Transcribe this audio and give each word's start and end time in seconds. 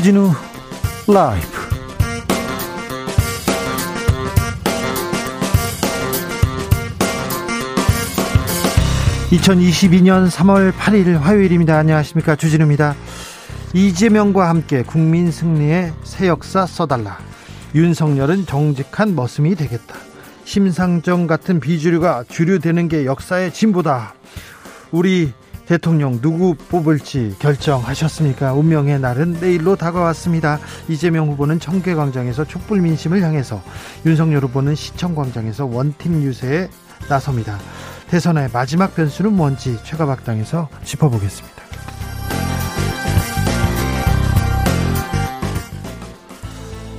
주진우 0.00 0.32
라이브. 1.08 1.46
(2022년 9.30 10.30
3월 10.30 10.72
8일) 10.72 11.18
화요일입니다. 11.18 11.76
안녕하십니까? 11.76 12.34
주진우입니다. 12.36 12.94
이재명과 13.74 14.48
함께 14.48 14.82
국민 14.82 15.30
승리의 15.30 15.92
새 16.04 16.28
역사 16.28 16.64
써달라. 16.64 17.18
윤석열은 17.74 18.46
정직한 18.46 19.14
머슴이 19.14 19.54
되겠다. 19.54 19.96
심상정 20.44 21.26
같은 21.26 21.60
비주류가 21.60 22.24
주류되는 22.26 22.88
게 22.88 23.04
역사의 23.04 23.52
진보다. 23.52 24.14
우리 24.92 25.34
대통령 25.70 26.20
누구 26.20 26.56
뽑을지 26.56 27.36
결정하셨습니까? 27.38 28.54
운명의 28.54 28.98
날은 28.98 29.34
내일로 29.40 29.76
다가왔습니다. 29.76 30.58
이재명 30.88 31.28
후보는 31.28 31.60
청계광장에서 31.60 32.44
촛불 32.44 32.80
민심을 32.80 33.22
향해서 33.22 33.62
윤석열 34.04 34.42
후보는 34.42 34.74
시청광장에서 34.74 35.66
원팀 35.66 36.24
유세에 36.24 36.68
나섭니다. 37.08 37.56
대선의 38.08 38.48
마지막 38.52 38.96
변수는 38.96 39.32
뭔지 39.32 39.78
최가박당에서 39.84 40.68
짚어보겠습니다. 40.82 41.60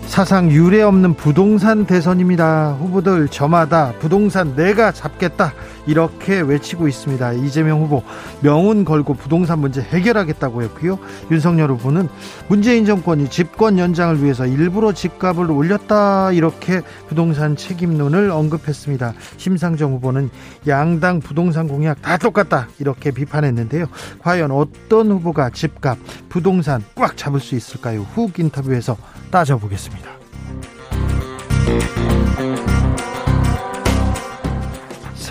사상 0.06 0.50
유례 0.50 0.82
없는 0.82 1.16
부동산 1.16 1.86
대선입니다. 1.86 2.78
후보들 2.80 3.28
저마다 3.28 3.92
부동산 4.00 4.56
내가 4.56 4.94
잡겠다 4.94 5.54
이렇게 5.88 6.40
외치고 6.40 6.88
있습니다. 6.88 7.34
이재명 7.34 7.82
후보 7.82 8.04
명운 8.42 8.86
걸고 8.86 9.16
부동산 9.16 9.60
문제 9.60 9.82
해결하겠다고 9.82 10.62
했고요. 10.64 11.00
윤석열 11.32 11.72
후보는 11.72 12.10
문재인 12.48 12.86
정권이 12.86 13.30
집권 13.30 13.78
연장을 13.80 14.24
위해서 14.24 14.46
일부러 14.46 14.94
집값을 14.94 15.50
올렸다 15.52 16.32
이렇게 16.32 16.82
부동산 17.08 17.56
책임론을 17.56 18.30
언급했습니다. 18.32 19.14
심상정 19.38 19.94
후보는 19.94 20.30
양당 20.68 21.20
부동산 21.20 21.68
공약 21.68 22.02
다 22.02 22.18
똑같다 22.18 22.68
이렇게 22.80 23.12
비판했는데요. 23.12 23.86
과연 24.20 24.52
어떤 24.52 25.12
후보가 25.12 25.50
집값 25.52 25.98
부동산 26.30 26.84
꽉 26.96 27.18
잡을 27.18 27.40
수 27.40 27.56
있을까요? 27.56 28.02
훅 28.14 28.40
인터뷰에서 28.40 28.98
따져보겠습니다. 29.32 30.21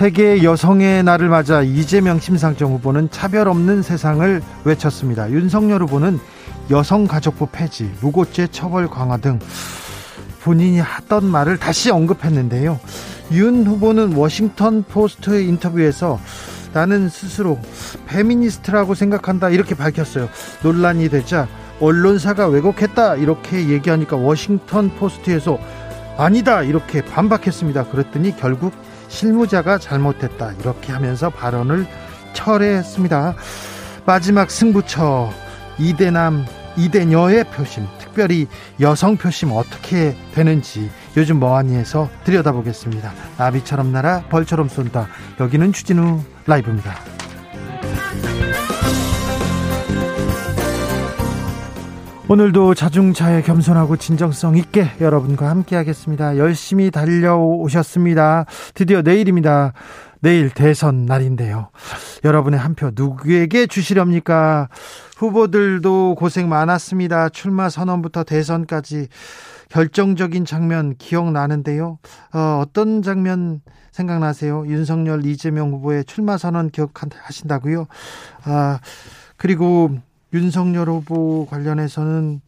세계 0.01 0.43
여성의 0.43 1.03
날을 1.03 1.29
맞아 1.29 1.61
이재명 1.61 2.19
심상정 2.19 2.73
후보는 2.73 3.11
차별 3.11 3.49
없는 3.49 3.83
세상을 3.83 4.41
외쳤습니다. 4.65 5.31
윤석열 5.31 5.83
후보는 5.83 6.19
여성가족부 6.71 7.49
폐지, 7.53 7.93
무고죄 8.01 8.47
처벌 8.47 8.89
강화 8.89 9.19
등 9.19 9.39
본인이 10.43 10.79
하던 10.79 11.27
말을 11.27 11.59
다시 11.59 11.91
언급했는데요. 11.91 12.81
윤 13.33 13.67
후보는 13.67 14.15
워싱턴 14.15 14.85
포스트 14.85 15.39
인터뷰에서 15.39 16.19
나는 16.73 17.11
스스로 17.11 17.59
페미니스트라고 18.07 18.95
생각한다 18.95 19.51
이렇게 19.51 19.75
밝혔어요. 19.75 20.31
논란이 20.63 21.11
되자 21.11 21.47
언론사가 21.79 22.49
왜곡했다 22.49 23.17
이렇게 23.17 23.69
얘기하니까 23.69 24.17
워싱턴 24.17 24.97
포스트에서 24.97 25.59
아니다 26.17 26.63
이렇게 26.63 27.05
반박했습니다. 27.05 27.85
그랬더니 27.89 28.35
결국 28.39 28.73
실무자가 29.11 29.79
잘못했다 29.79 30.53
이렇게 30.61 30.93
하면서 30.93 31.29
발언을 31.29 31.87
철회했습니다. 32.33 33.35
마지막 34.07 34.51
승부처 34.51 35.31
이대남 35.79 36.47
이대녀의 36.77 37.45
표심 37.45 37.87
특별히 37.99 38.47
여성 38.81 39.17
표심 39.17 39.53
어떻게 39.53 40.17
되는지 40.33 40.91
요즘 41.17 41.39
뭐하니에서 41.41 42.09
들여다보겠습니다. 42.25 43.13
나비처럼 43.37 43.93
날아 43.93 44.25
벌처럼 44.31 44.69
쏜다. 44.69 45.09
여기는 45.41 45.73
추진우 45.73 46.23
라이브입니다. 46.47 46.95
오늘도 52.31 52.75
자중차에 52.75 53.43
겸손하고 53.43 53.97
진정성 53.97 54.57
있게 54.57 54.87
여러분과 55.01 55.51
함께 55.51 55.75
하겠습니다. 55.75 56.37
열심히 56.37 56.93
달려오셨습니다. 56.93 58.45
드디어 58.73 59.03
내일입니다. 59.03 59.73
내일 60.21 60.49
대선 60.51 61.07
날인데요. 61.07 61.71
여러분의 62.23 62.61
한 62.61 62.77
표 62.77 62.93
누구에게 62.95 63.67
주시렵니까? 63.67 64.69
후보들도 65.17 66.15
고생 66.15 66.49
많았습니다. 66.49 67.31
출마 67.31 67.69
선언부터 67.69 68.23
대선까지 68.23 69.09
결정적인 69.69 70.45
장면 70.45 70.95
기억나는데요. 70.99 71.99
어, 72.33 72.63
어떤 72.63 73.03
장면 73.03 73.61
생각나세요? 73.91 74.69
윤석열, 74.69 75.27
이재명 75.27 75.73
후보의 75.73 76.05
출마 76.05 76.39
선언 76.39 76.71
기억하신다고요? 76.71 77.89
아, 78.45 78.79
그리고 79.37 79.97
윤석열 80.33 80.89
후보 80.89 81.47
관련해서는 81.47 82.41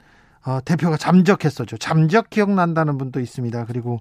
어, 0.45 0.59
대표가 0.65 0.97
잠적했었죠. 0.97 1.77
잠적 1.79 2.31
기억난다는 2.31 2.99
분도 2.99 3.21
있습니다. 3.21 3.65
그리고 3.67 4.01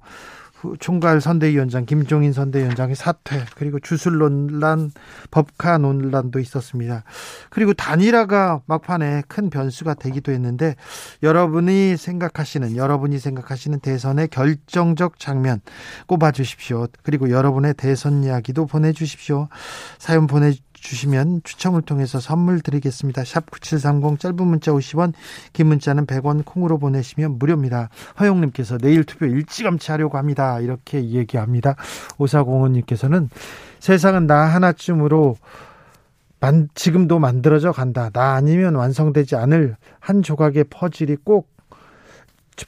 총괄 0.80 1.22
선대위원장 1.22 1.86
김종인 1.86 2.34
선대위원장의 2.34 2.96
사퇴 2.96 3.46
그리고 3.56 3.80
주술 3.80 4.20
논란 4.20 4.92
법카 5.32 5.80
논란도 5.80 6.40
있었습니다. 6.40 7.04
그리고 7.50 7.74
단일화가 7.74 8.62
막판에 8.66 9.24
큰 9.28 9.50
변수가 9.50 9.96
되기도 9.96 10.32
했는데 10.32 10.76
여러분이 11.24 11.98
생각하시는 11.98 12.76
여러분이 12.76 13.20
생각하시는 13.20 13.80
대선의 13.80 14.28
결정적 14.28 15.20
장면 15.20 15.62
꼽아 16.08 16.32
주십시오. 16.32 16.88
그리고 17.04 17.30
여러분의 17.32 17.74
대선 17.76 18.24
이야기도 18.24 18.66
보내 18.66 18.94
주십시오. 18.94 19.48
사연 19.98 20.28
보내 20.28 20.54
주시면 20.82 21.42
추첨을 21.44 21.84
통해서 21.84 22.20
선물 22.20 22.60
드리겠습니다. 22.60 23.24
샵 23.24 23.50
9730 23.52 24.20
짧은 24.20 24.46
문자 24.46 24.72
50원 24.72 25.14
긴 25.54 25.68
문자는 25.68 26.08
100원 26.08 26.44
콩으로 26.44 26.80
보내시면 26.80 27.38
무료입니다. 27.38 27.90
허용님께서 28.20 28.80
내일 28.80 29.04
투표 29.04 29.28
일찌감치 29.28 29.92
하려고 29.92 30.18
합니다. 30.18 30.60
이렇게 30.60 31.04
얘기합니다. 31.12 31.76
오사공원님께서는 32.18 33.30
세상은 33.80 34.28
나 34.28 34.46
하나쯤으로 34.46 35.38
만, 36.40 36.70
지금도 36.74 37.20
만들어져 37.20 37.72
간다. 37.72 38.10
나 38.12 38.34
아니면 38.34 38.74
완성되지 38.74 39.36
않을 39.36 39.78
한 40.00 40.24
조각의 40.24 40.66
퍼즐이 40.66 41.18
꼭 41.24 41.52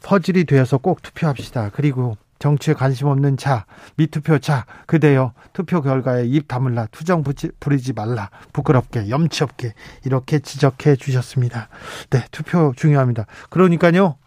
퍼즐이 0.03 0.45
되어서 0.45 0.78
꼭 0.78 1.01
투표합시다. 1.01 1.72
그리고 1.74 2.16
정치에 2.44 2.74
관심 2.74 3.08
없는 3.08 3.38
자, 3.38 3.66
미투표 3.96 4.40
자, 4.40 4.66
그대여 4.86 5.31
투표 5.54 5.81
결과에 5.81 6.26
입 6.26 6.50
다물라, 6.50 6.88
투정 6.88 7.24
부리지 7.62 7.94
말라, 7.94 8.30
부끄럽게, 8.52 9.08
염치 9.08 9.46
없게 9.46 9.74
이렇게 10.04 10.40
지적해 10.40 10.98
주셨습니다. 10.98 11.70
네, 12.09 12.26
투표 12.31 12.74
중요합니다. 12.76 13.28
그러니까요, 13.50 14.18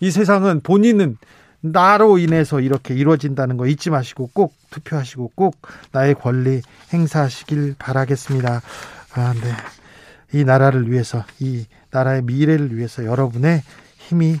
이 0.00 0.10
세상은 0.10 0.60
본인은 0.62 1.18
나로 1.60 2.16
인해서 2.16 2.60
이렇게 2.60 2.94
이루어진다는 2.94 3.58
거 3.58 3.66
잊지 3.66 3.90
마시고 3.90 4.30
꼭 4.32 4.54
투표하시고 4.70 5.32
꼭 5.34 5.60
나의 5.92 6.14
권리 6.14 6.62
행사하시길 6.94 7.74
바라겠습니다. 7.78 8.62
아, 9.16 9.34
네. 9.34 9.52
이 10.32 10.44
나라를 10.44 10.90
위해서, 10.90 11.26
이 11.40 11.66
나라의 11.90 12.22
미래를 12.22 12.74
위해서 12.74 13.04
여러분의 13.04 13.62
힘이 13.98 14.40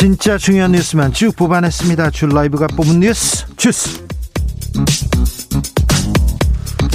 진짜 0.00 0.38
중요한 0.38 0.72
뉴스만 0.72 1.12
쭉 1.12 1.36
뽑아냈습니다. 1.36 2.08
줄 2.08 2.30
라이브가 2.30 2.68
뽑은 2.68 3.00
뉴스 3.00 3.46
주스. 3.56 4.02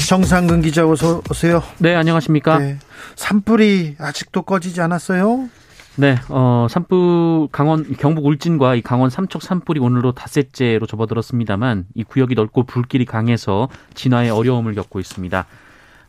정상근 0.10 0.64
기자 0.64 0.90
어서 0.90 1.22
오세요. 1.30 1.62
네, 1.78 1.94
안녕하십니까? 1.94 2.58
네. 2.58 2.80
산불이 3.16 3.98
아직도 4.00 4.42
꺼지지 4.42 4.82
않았어요? 4.82 5.50
네, 5.98 6.18
어, 6.30 6.66
산불, 6.68 7.50
강원, 7.52 7.96
경북 7.98 8.26
울진과 8.26 8.74
이 8.74 8.82
강원 8.82 9.12
삼척 9.12 9.44
산불이 9.44 9.80
오늘로 9.80 10.14
닷새째로 10.14 10.88
접어들었습니다만 10.88 11.86
이 11.94 12.04
구역이 12.04 12.34
넓고 12.34 12.64
불길이 12.64 13.06
강해서 13.06 13.70
진화에 13.94 14.32
어려움을 14.32 14.74
겪고 14.74 15.00
있습니다. 15.00 15.46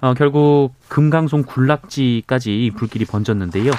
어, 0.00 0.14
결국 0.14 0.72
금강송 0.88 1.42
군락지까지 1.42 2.72
불길이 2.74 3.04
번졌는데요. 3.04 3.72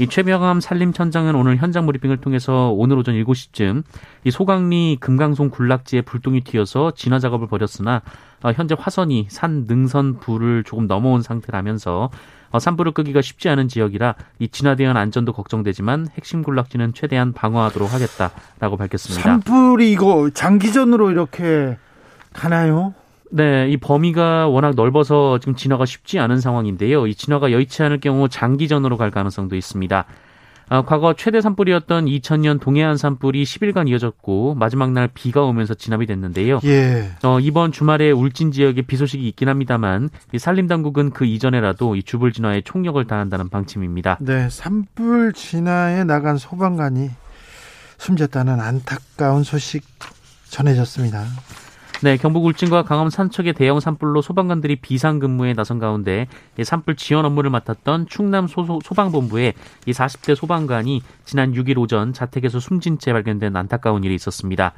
이 0.00 0.06
최명암 0.06 0.60
산림청장은 0.60 1.34
오늘 1.34 1.56
현장 1.56 1.84
브리핑을 1.86 2.18
통해서 2.18 2.70
오늘 2.70 2.96
오전 2.98 3.16
7시쯤 3.16 3.82
이 4.24 4.30
소강리 4.30 4.96
금강송 5.00 5.50
군락지에 5.50 6.02
불똥이 6.02 6.42
튀어서 6.42 6.92
진화 6.92 7.18
작업을 7.18 7.48
벌였으나 7.48 8.02
어, 8.44 8.52
현재 8.52 8.76
화선이 8.78 9.26
산 9.28 9.64
능선 9.66 10.20
불을 10.20 10.62
조금 10.62 10.86
넘어온 10.86 11.22
상태라면서 11.22 12.10
어, 12.50 12.58
산불을 12.58 12.92
끄기가 12.92 13.20
쉽지 13.20 13.48
않은 13.48 13.66
지역이라 13.66 14.14
이 14.38 14.48
진화대한 14.48 14.96
안전도 14.96 15.32
걱정되지만 15.32 16.08
핵심 16.14 16.42
군락지는 16.42 16.94
최대한 16.94 17.32
방어하도록 17.32 17.92
하겠다라고 17.92 18.76
밝혔습니다. 18.76 19.22
산불이 19.22 19.90
이거 19.90 20.30
장기전으로 20.32 21.10
이렇게 21.10 21.76
가나요? 22.32 22.94
네, 23.30 23.68
이 23.68 23.76
범위가 23.76 24.48
워낙 24.48 24.74
넓어서 24.74 25.38
지금 25.38 25.54
진화가 25.54 25.84
쉽지 25.86 26.18
않은 26.18 26.40
상황인데요. 26.40 27.06
이 27.06 27.14
진화가 27.14 27.52
여의치 27.52 27.82
않을 27.82 28.00
경우 28.00 28.28
장기전으로 28.28 28.96
갈 28.96 29.10
가능성도 29.10 29.56
있습니다. 29.56 30.06
아, 30.70 30.82
과거 30.82 31.14
최대 31.14 31.40
산불이었던 31.40 32.04
2000년 32.04 32.60
동해안 32.60 32.96
산불이 32.98 33.42
10일간 33.44 33.88
이어졌고 33.88 34.54
마지막 34.54 34.92
날 34.92 35.08
비가 35.08 35.42
오면서 35.42 35.72
진압이 35.74 36.04
됐는데요. 36.06 36.60
예. 36.64 37.10
어, 37.22 37.40
이번 37.40 37.72
주말에 37.72 38.10
울진 38.10 38.52
지역에 38.52 38.82
비 38.82 38.96
소식이 38.96 39.26
있긴 39.28 39.48
합니다만 39.48 40.10
이 40.32 40.38
산림 40.38 40.66
당국은 40.66 41.10
그 41.10 41.24
이전에라도 41.24 41.96
이 41.96 42.02
주불 42.02 42.32
진화에 42.32 42.60
총력을 42.62 43.02
다한다는 43.06 43.48
방침입니다. 43.48 44.18
네, 44.20 44.48
산불 44.50 45.32
진화에 45.32 46.04
나간 46.04 46.36
소방관이 46.36 47.10
숨졌다는 47.96 48.60
안타까운 48.60 49.44
소식 49.44 49.84
전해졌습니다. 50.50 51.24
네, 52.00 52.16
경북 52.16 52.44
울진과 52.44 52.84
강원 52.84 53.10
산척의 53.10 53.54
대형 53.54 53.80
산불로 53.80 54.22
소방관들이 54.22 54.76
비상 54.76 55.18
근무에 55.18 55.52
나선 55.52 55.80
가운데 55.80 56.28
산불 56.62 56.94
지원 56.94 57.24
업무를 57.24 57.50
맡았던 57.50 58.06
충남 58.06 58.46
소, 58.46 58.78
소방본부의 58.84 59.54
이 59.84 59.90
40대 59.90 60.36
소방관이 60.36 61.02
지난 61.24 61.52
6일 61.54 61.76
오전 61.76 62.12
자택에서 62.12 62.60
숨진 62.60 63.00
채 63.00 63.12
발견된 63.12 63.56
안타까운 63.56 64.04
일이 64.04 64.14
있었습니다. 64.14 64.74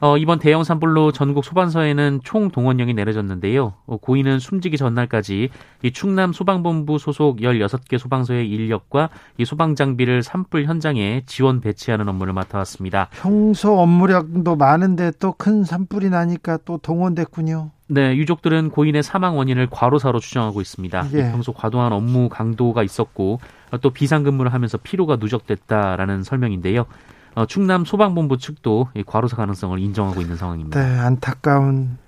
어, 0.00 0.18
이번 0.18 0.38
대형 0.38 0.64
산불로 0.64 1.12
전국 1.12 1.44
소방서에는 1.44 2.20
총 2.24 2.50
동원령이 2.50 2.92
내려졌는데요. 2.94 3.74
어, 3.86 3.96
고인은 3.96 4.38
숨지기 4.38 4.76
전날까지 4.76 5.48
이 5.82 5.92
충남 5.92 6.32
소방본부 6.32 6.98
소속 6.98 7.38
16개 7.38 7.96
소방서의 7.96 8.50
인력과 8.50 9.08
이 9.38 9.44
소방 9.44 9.74
장비를 9.76 10.22
산불 10.22 10.64
현장에 10.64 11.22
지원 11.26 11.60
배치하는 11.60 12.08
업무를 12.08 12.32
맡아왔습니다. 12.34 13.08
평소 13.12 13.78
업무량도 13.78 14.56
많은데 14.56 15.12
또 15.20 15.34
큰 15.36 15.64
산불이 15.64 16.10
나니까 16.10 16.58
또 16.64 16.78
동원됐군요. 16.78 17.70
네, 17.88 18.16
유족들은 18.16 18.70
고인의 18.70 19.02
사망 19.02 19.36
원인을 19.36 19.68
과로사로 19.70 20.20
추정하고 20.20 20.60
있습니다. 20.60 21.08
예. 21.12 21.30
평소 21.30 21.52
과도한 21.52 21.92
업무 21.92 22.28
강도가 22.28 22.82
있었고 22.82 23.40
또 23.82 23.90
비상근무를 23.90 24.52
하면서 24.54 24.78
피로가 24.78 25.16
누적됐다라는 25.16 26.22
설명인데요. 26.22 26.86
어, 27.34 27.46
충남 27.46 27.84
소방본부 27.84 28.38
측도 28.38 28.88
과로사 29.06 29.36
가능성을 29.36 29.78
인정하고 29.78 30.20
있는 30.20 30.36
상황입니다. 30.36 30.80
네, 30.80 30.98
안타까운 31.00 31.98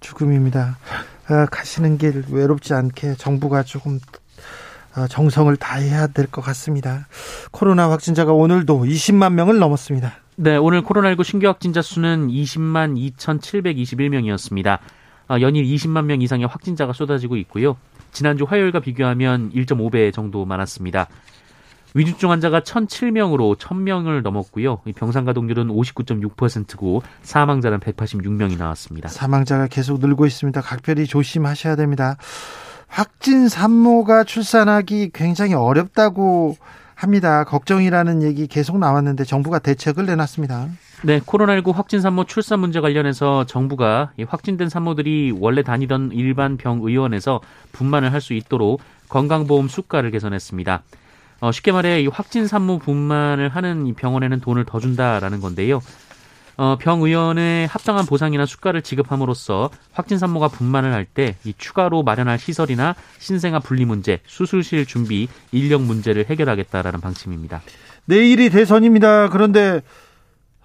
죽음입니다. 0.00 0.76
아, 1.28 1.46
가시는 1.46 1.98
길 1.98 2.24
외롭지 2.30 2.74
않게 2.74 3.14
정부가 3.14 3.62
조금 3.62 3.98
어, 4.96 5.06
정성을 5.06 5.54
다해야 5.56 6.08
될 6.08 6.26
것 6.26 6.42
같습니다. 6.42 7.06
코로나 7.52 7.90
확진자가 7.90 8.32
오늘도 8.32 8.82
20만 8.84 9.32
명을 9.34 9.58
넘었습니다. 9.58 10.12
네, 10.36 10.56
오늘 10.56 10.82
코로나19 10.82 11.22
신규 11.24 11.46
확진자 11.46 11.80
수는 11.82 12.28
20만 12.28 12.96
2,721명이었습니다. 13.16 14.78
어, 15.28 15.36
연일 15.40 15.64
20만 15.64 16.04
명 16.06 16.20
이상의 16.22 16.46
확진자가 16.48 16.92
쏟아지고 16.92 17.36
있고요. 17.36 17.76
지난주 18.12 18.44
화요일과 18.44 18.80
비교하면 18.80 19.52
1.5배 19.52 20.12
정도 20.12 20.44
많았습니다. 20.44 21.06
위중증 21.94 22.30
환자가 22.30 22.60
1,007명으로 22.60 23.56
1,000명을 23.58 24.22
넘었고요. 24.22 24.78
병상 24.94 25.24
가동률은 25.24 25.68
59.6%고 25.68 27.02
사망자는 27.22 27.80
186명이 27.80 28.58
나왔습니다. 28.58 29.08
사망자가 29.08 29.66
계속 29.66 30.00
늘고 30.00 30.26
있습니다. 30.26 30.60
각별히 30.60 31.06
조심하셔야 31.06 31.76
됩니다. 31.76 32.16
확진 32.86 33.48
산모가 33.48 34.24
출산하기 34.24 35.10
굉장히 35.12 35.54
어렵다고 35.54 36.56
합니다. 36.94 37.44
걱정이라는 37.44 38.22
얘기 38.22 38.46
계속 38.46 38.78
나왔는데 38.78 39.24
정부가 39.24 39.58
대책을 39.58 40.04
내놨습니다. 40.06 40.68
네, 41.02 41.18
코로나19 41.20 41.72
확진 41.72 42.02
산모 42.02 42.24
출산 42.24 42.60
문제 42.60 42.80
관련해서 42.80 43.46
정부가 43.46 44.10
확진된 44.28 44.68
산모들이 44.68 45.34
원래 45.40 45.62
다니던 45.62 46.10
일반 46.12 46.58
병의원에서 46.58 47.40
분만을 47.72 48.12
할 48.12 48.20
수 48.20 48.34
있도록 48.34 48.82
건강보험 49.08 49.68
수가를 49.68 50.10
개선했습니다. 50.10 50.82
어, 51.40 51.52
쉽게 51.52 51.72
말해 51.72 52.02
이 52.02 52.06
확진 52.06 52.46
산모 52.46 52.78
분만을 52.80 53.48
하는 53.48 53.86
이 53.86 53.92
병원에는 53.94 54.40
돈을 54.40 54.64
더 54.64 54.78
준다라는 54.78 55.40
건데요. 55.40 55.80
어, 56.56 56.76
병 56.78 57.00
의원의 57.00 57.66
합당한 57.68 58.04
보상이나 58.04 58.44
수가를 58.44 58.82
지급함으로써 58.82 59.70
확진 59.92 60.18
산모가 60.18 60.48
분만을 60.48 60.92
할 60.92 61.06
때 61.14 61.34
이 61.44 61.54
추가로 61.56 62.02
마련할 62.02 62.38
시설이나 62.38 62.94
신생아 63.18 63.60
분리 63.60 63.86
문제, 63.86 64.20
수술실 64.26 64.84
준비, 64.84 65.28
인력 65.52 65.80
문제를 65.82 66.26
해결하겠다라는 66.28 67.00
방침입니다. 67.00 67.62
내일이 68.04 68.50
대선입니다. 68.50 69.30
그런데 69.30 69.80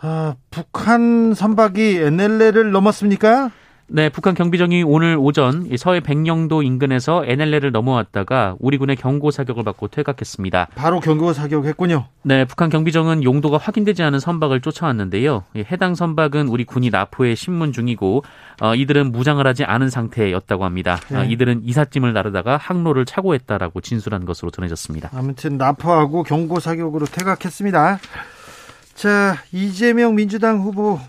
아, 0.01 0.35
북한 0.51 1.33
선박이 1.33 1.97
NLL을 1.97 2.71
넘었습니까? 2.71 3.51
네, 3.87 4.09
북한 4.09 4.33
경비정이 4.33 4.81
오늘 4.83 5.15
오전 5.19 5.69
서해 5.77 5.99
백령도 5.99 6.63
인근에서 6.63 7.23
NLL을 7.25 7.71
넘어왔다가 7.71 8.55
우리 8.59 8.79
군의 8.79 8.95
경고 8.95 9.29
사격을 9.29 9.63
받고 9.63 9.89
퇴각했습니다. 9.89 10.69
바로 10.73 10.99
경고 10.99 11.33
사격했군요. 11.33 12.05
네, 12.23 12.45
북한 12.45 12.69
경비정은 12.71 13.23
용도가 13.23 13.57
확인되지 13.57 14.01
않은 14.01 14.19
선박을 14.19 14.61
쫓아왔는데요. 14.61 15.43
해당 15.71 15.93
선박은 15.93 16.47
우리 16.47 16.63
군이 16.63 16.89
나포에 16.89 17.35
신문 17.35 17.71
중이고 17.71 18.23
어, 18.61 18.73
이들은 18.73 19.11
무장을 19.11 19.45
하지 19.45 19.63
않은 19.63 19.91
상태였다고 19.91 20.65
합니다. 20.65 20.99
네. 21.09 21.17
어, 21.17 21.23
이들은 21.23 21.61
이삿짐을 21.63 22.11
나르다가 22.13 22.57
항로를 22.57 23.05
착오했다라고 23.05 23.81
진술한 23.81 24.25
것으로 24.25 24.49
전해졌습니다. 24.49 25.11
아무튼 25.13 25.57
나포하고 25.57 26.23
경고 26.23 26.59
사격으로 26.59 27.05
퇴각했습니다. 27.05 27.99
자, 28.95 29.37
이재명 29.51 30.15
민주당 30.15 30.61
후보 30.61 30.99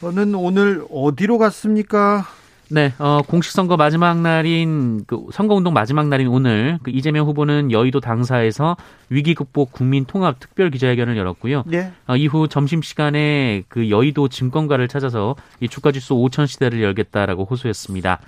는 0.00 0.34
오늘 0.36 0.84
어디로 0.90 1.38
갔습니까? 1.38 2.24
네, 2.70 2.92
어, 2.98 3.20
공식 3.26 3.50
선거 3.52 3.76
마지막 3.76 4.20
날인 4.20 5.04
그 5.06 5.26
선거 5.32 5.54
운동 5.54 5.72
마지막 5.72 6.06
날인 6.08 6.28
오늘 6.28 6.78
그 6.82 6.90
이재명 6.90 7.26
후보는 7.26 7.72
여의도 7.72 8.00
당사에서 8.00 8.76
위기 9.08 9.34
극복 9.34 9.72
국민 9.72 10.04
통합 10.04 10.38
특별 10.38 10.70
기자회견을 10.70 11.16
열었고요. 11.16 11.64
네. 11.66 11.92
어, 12.06 12.14
이후 12.16 12.46
점심 12.46 12.82
시간에 12.82 13.64
그 13.68 13.90
여의도 13.90 14.28
증권가를 14.28 14.86
찾아서 14.86 15.34
이 15.60 15.68
주가 15.68 15.90
지수 15.90 16.14
5천 16.14 16.46
시대를 16.46 16.82
열겠다라고 16.82 17.44
호소했습니다. 17.44 18.20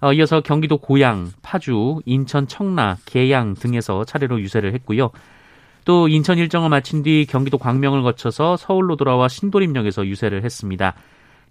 어, 0.00 0.12
이어서 0.12 0.40
경기도 0.40 0.76
고양, 0.76 1.30
파주, 1.42 2.00
인천 2.04 2.46
청라, 2.46 2.98
계양 3.06 3.54
등에서 3.54 4.04
차례로 4.04 4.40
유세를 4.40 4.74
했고요. 4.74 5.10
또 5.86 6.08
인천 6.08 6.36
일정을 6.36 6.68
마친 6.68 7.04
뒤 7.04 7.26
경기도 7.26 7.58
광명을 7.58 8.02
거쳐서 8.02 8.56
서울로 8.56 8.96
돌아와 8.96 9.28
신도림역에서 9.28 10.06
유세를 10.06 10.44
했습니다. 10.44 10.94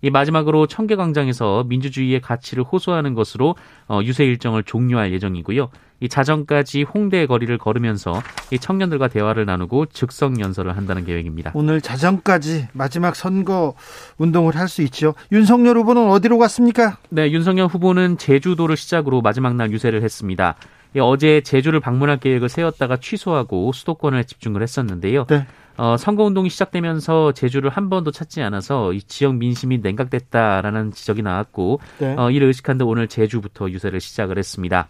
이 0.02 0.10
마지막으로 0.10 0.68
청계광장에서 0.68 1.64
민주주의의 1.68 2.20
가치를 2.20 2.66
호소하는 2.66 3.14
것으로 3.14 3.56
어, 3.88 4.02
유세 4.04 4.26
일정을 4.26 4.64
종료할 4.64 5.14
예정이고요. 5.14 5.70
이 6.02 6.10
자정까지 6.10 6.84
홍대 6.84 7.26
거리를 7.26 7.58
걸으면서 7.58 8.22
이 8.52 8.60
청년들과 8.60 9.08
대화를 9.08 9.46
나누고 9.46 9.86
즉석 9.88 10.38
연설을 10.42 10.76
한다는 10.76 11.06
계획입니다. 11.06 11.52
오늘 11.54 11.80
자정까지 11.80 12.68
마지막 12.74 13.16
선거 13.16 13.74
운동을 14.18 14.58
할 14.58 14.68
수 14.68 14.82
있죠. 14.82 15.14
윤석열 15.32 15.78
후보는 15.78 16.10
어디로 16.10 16.38
갔습니까? 16.40 16.98
네, 17.10 17.32
윤석열 17.32 17.68
후보는 17.68 18.18
제주도를 18.18 18.76
시작으로 18.76 19.22
마지막 19.22 19.56
날 19.56 19.72
유세를 19.72 20.04
했습니다. 20.04 20.56
어제 21.02 21.42
제주를 21.42 21.80
방문할 21.80 22.20
계획을 22.20 22.50
세웠다가 22.50 22.98
취소하고 22.98 23.72
수도권에 23.72 24.24
집중을 24.24 24.62
했었는데요. 24.62 25.26
네. 25.26 25.46
어, 25.78 25.98
선거운동이 25.98 26.50
시작되면서 26.50 27.34
제주를 27.34 27.70
한 27.70 27.90
번도 27.90 28.12
찾지 28.12 28.42
않아서 28.42 28.94
이 28.94 29.02
지역 29.02 29.36
민심이 29.36 29.80
냉각됐다라는 29.80 30.92
지적이 30.92 31.22
나왔고 31.22 31.82
네. 32.00 32.16
어, 32.18 32.32
이를 32.32 32.48
의식한 32.48 32.78
데 32.78 32.86
오늘 32.86 33.08
제주부터 33.08 33.70
유세를 33.70 34.00
시작을 34.00 34.38
했습니다. 34.38 34.88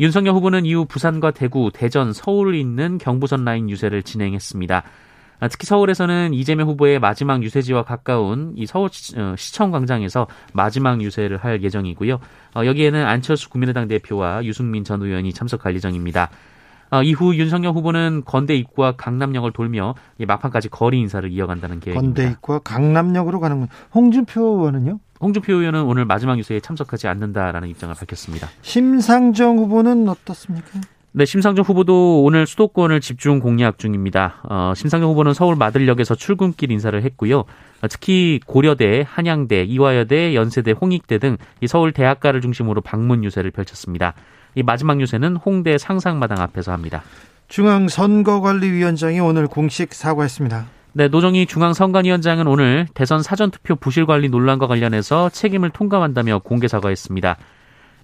윤석열 0.00 0.34
후보는 0.34 0.66
이후 0.66 0.84
부산과 0.86 1.30
대구, 1.30 1.70
대전, 1.72 2.12
서울을 2.12 2.54
잇는 2.56 2.98
경부선 2.98 3.44
라인 3.44 3.70
유세를 3.70 4.02
진행했습니다. 4.02 4.82
아, 5.44 5.48
특히 5.48 5.66
서울에서는 5.66 6.32
이재명 6.32 6.68
후보의 6.68 6.98
마지막 7.00 7.42
유세지와 7.42 7.82
가까운 7.82 8.54
이 8.56 8.64
서울 8.64 8.88
어, 9.18 9.34
시청 9.36 9.70
광장에서 9.72 10.26
마지막 10.54 11.02
유세를 11.02 11.36
할 11.36 11.62
예정이고요. 11.62 12.18
어, 12.54 12.64
여기에는 12.64 13.04
안철수 13.04 13.50
국민의당 13.50 13.86
대표와 13.86 14.42
유승민 14.46 14.84
전 14.84 15.02
의원이 15.02 15.34
참석할 15.34 15.74
예정입니다. 15.74 16.30
어, 16.90 17.02
이후 17.02 17.36
윤석열 17.36 17.72
후보는 17.74 18.22
건대 18.24 18.56
입구와 18.56 18.92
강남역을 18.92 19.52
돌며 19.52 19.94
막판까지 20.26 20.70
거리 20.70 20.98
인사를 21.00 21.30
이어간다는 21.30 21.78
계획입니다. 21.78 22.22
건대 22.22 22.32
입구와 22.32 22.60
강남역으로 22.60 23.38
가는 23.40 23.68
홍준표 23.94 24.40
의원은요? 24.40 24.98
홍준표 25.20 25.56
의원은 25.56 25.82
오늘 25.82 26.06
마지막 26.06 26.38
유세에 26.38 26.60
참석하지 26.60 27.06
않는다라는 27.06 27.68
입장을 27.68 27.94
밝혔습니다. 27.94 28.48
심상정 28.62 29.58
후보는 29.58 30.08
어떻습니까? 30.08 30.80
네, 31.16 31.24
심상정 31.24 31.64
후보도 31.64 32.24
오늘 32.24 32.44
수도권을 32.44 33.00
집중 33.00 33.38
공략 33.38 33.78
중입니다. 33.78 34.40
어, 34.50 34.72
심상정 34.74 35.10
후보는 35.10 35.32
서울 35.32 35.54
마들역에서 35.54 36.16
출근길 36.16 36.72
인사를 36.72 37.00
했고요. 37.04 37.38
어, 37.82 37.88
특히 37.88 38.40
고려대, 38.44 39.06
한양대, 39.08 39.62
이화여대, 39.62 40.34
연세대, 40.34 40.72
홍익대 40.72 41.18
등 41.18 41.36
이 41.60 41.68
서울 41.68 41.92
대학가를 41.92 42.40
중심으로 42.40 42.80
방문 42.80 43.22
유세를 43.22 43.52
펼쳤습니다. 43.52 44.14
이 44.56 44.64
마지막 44.64 45.00
유세는 45.00 45.36
홍대 45.36 45.78
상상마당 45.78 46.40
앞에서 46.40 46.72
합니다. 46.72 47.04
중앙선거관리위원장이 47.46 49.20
오늘 49.20 49.46
공식 49.46 49.94
사과했습니다. 49.94 50.66
네, 50.94 51.08
노정희 51.08 51.46
중앙선관위원장은 51.46 52.48
오늘 52.48 52.88
대선 52.92 53.22
사전투표 53.22 53.76
부실관리 53.76 54.30
논란과 54.30 54.66
관련해서 54.66 55.28
책임을 55.30 55.70
통감한다며 55.70 56.40
공개 56.40 56.66
사과했습니다. 56.66 57.36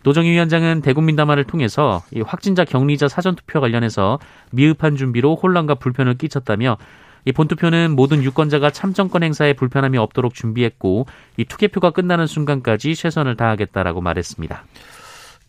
노정희 0.03 0.31
위원장은 0.31 0.81
대국민담화를 0.81 1.45
통해서 1.45 2.03
이 2.11 2.21
확진자 2.21 2.65
격리자 2.65 3.09
사전투표 3.09 3.61
관련해서 3.61 4.19
미흡한 4.51 4.97
준비로 4.97 5.37
혼란과 5.37 5.75
불편을 5.77 6.17
끼쳤다며 6.17 6.79
이 7.27 7.33
본투표는 7.33 7.91
모든 7.93 8.23
유권자가 8.23 8.71
참정권 8.71 9.23
행사에 9.23 9.53
불편함이 9.53 9.99
없도록 9.99 10.35
준비했고 10.35 11.07
이 11.37 11.45
투개표가 11.45 11.91
끝나는 11.91 12.27
순간까지 12.27 12.95
최선을 12.95 13.37
다하겠다라고 13.37 14.01
말했습니다. 14.01 14.65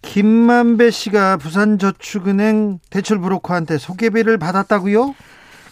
김만배 0.02 0.92
씨가 0.92 1.38
부산저축은행 1.38 2.80
대출 2.90 3.20
브로커한테 3.20 3.78
소개비를 3.78 4.38
받았다고요? 4.38 5.16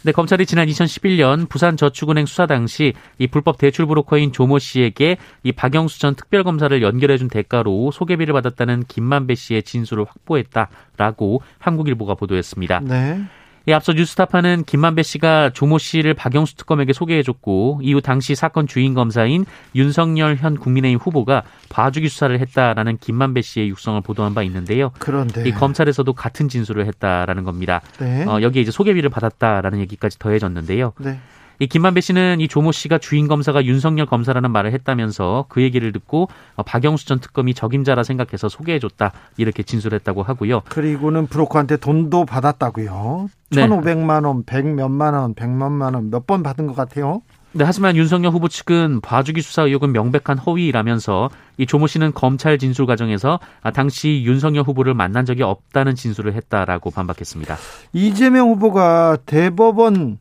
네, 0.02 0.14
검찰이 0.14 0.46
지난 0.46 0.68
2011년 0.70 1.50
부산저축은행 1.50 2.26
수사 2.26 2.46
당시 2.46 2.94
이 3.18 3.28
불법 3.28 3.58
대출 3.58 3.86
브로커인 3.86 4.32
조모 4.32 4.58
씨에게 4.58 5.18
이 5.44 5.52
박영수 5.52 6.00
전 6.00 6.16
특별검사를 6.16 6.82
연결해준 6.82 7.28
대가로 7.28 7.92
소개비를 7.92 8.34
받았다는 8.34 8.84
김만배 8.88 9.36
씨의 9.36 9.64
진술을 9.64 10.06
확보했다라고 10.06 11.42
한국일보가 11.58 12.16
보도했습니다. 12.16 12.80
네. 12.86 13.22
이 13.66 13.74
앞서 13.74 13.94
뉴스타파는 13.94 14.64
김만배 14.66 15.04
씨가 15.04 15.52
조모 15.54 15.78
씨를 15.78 16.14
박영수 16.14 16.56
특검에게 16.56 16.94
소개해줬고 16.94 17.82
이후 17.84 18.02
당시 18.02 18.36
사건 18.36 18.68
주인 18.68 18.94
검사인 18.94 19.46
윤석열 19.76 20.38
현 20.38 20.58
국민의힘 20.58 21.00
후보가 21.00 21.44
봐주기 21.70 22.10
수사를 22.10 22.40
했다라는 22.40 22.98
김만배 22.98 23.42
씨의 23.42 23.70
육성을 23.70 24.02
보도한 24.02 24.34
바 24.34 24.44
있는데요. 24.44 24.92
그런데 25.00 25.48
이 25.48 25.52
검찰에서도 25.52 26.12
같은 26.14 26.50
진술을 26.50 26.86
했다라는 26.88 27.44
겁니다. 27.44 27.82
네. 28.00 28.26
어, 28.26 28.42
여기에 28.42 28.62
이제 28.62 28.72
소개비를 28.72 29.10
받았다라는 29.10 29.80
얘기까지 29.80 30.18
더해졌는데요. 30.20 30.94
네. 31.00 31.20
이 31.60 31.68
김만배 31.68 32.00
씨는 32.02 32.40
이 32.40 32.48
조모 32.48 32.72
씨가 32.72 32.98
주인 33.00 33.28
검사가 33.28 33.66
윤석열 33.66 34.06
검사라는 34.06 34.52
말을 34.52 34.72
했다면서 34.74 35.46
그 35.50 35.62
얘기를 35.62 35.92
듣고 35.92 36.30
어, 36.56 36.64
박영수 36.64 37.06
전 37.06 37.20
특검이 37.20 37.54
적임자라 37.54 38.04
생각해서 38.04 38.48
소개해줬다 38.50 39.12
이렇게 39.38 39.64
진술했다고 39.64 40.24
하고요. 40.24 40.62
그리고는 40.70 41.28
브로커한테 41.28 41.78
돈도 41.78 42.26
받았다고요. 42.26 43.30
네. 43.52 43.68
1,500만 43.68 44.26
원, 44.26 44.44
100 44.46 44.66
몇만 44.68 45.14
원, 45.14 45.34
100만만 45.36 45.96
원 45.96 46.10
몇 46.10 46.26
번 46.26 46.44
받은 46.44 46.68
것 46.68 46.76
같아요. 46.76 47.22
네, 47.52 47.64
하지만 47.64 47.96
윤석열 47.96 48.32
후보 48.32 48.48
측은 48.48 49.02
봐주기 49.02 49.42
수사 49.42 49.64
의혹은 49.64 49.92
명백한 49.92 50.38
허위라면서 50.38 51.30
이 51.58 51.66
조모 51.66 51.88
씨는 51.88 52.14
검찰 52.14 52.60
진술 52.60 52.86
과정에서 52.86 53.40
아, 53.64 53.72
당시 53.72 54.22
윤석열 54.24 54.64
후보를 54.64 54.94
만난 54.94 55.26
적이 55.26 55.44
없다는 55.44 55.96
진술을 55.96 56.36
했다라고 56.36 56.92
반박했습니다. 56.92 57.58
이재명 57.94 58.50
후보가 58.50 59.18
대법원 59.26 60.20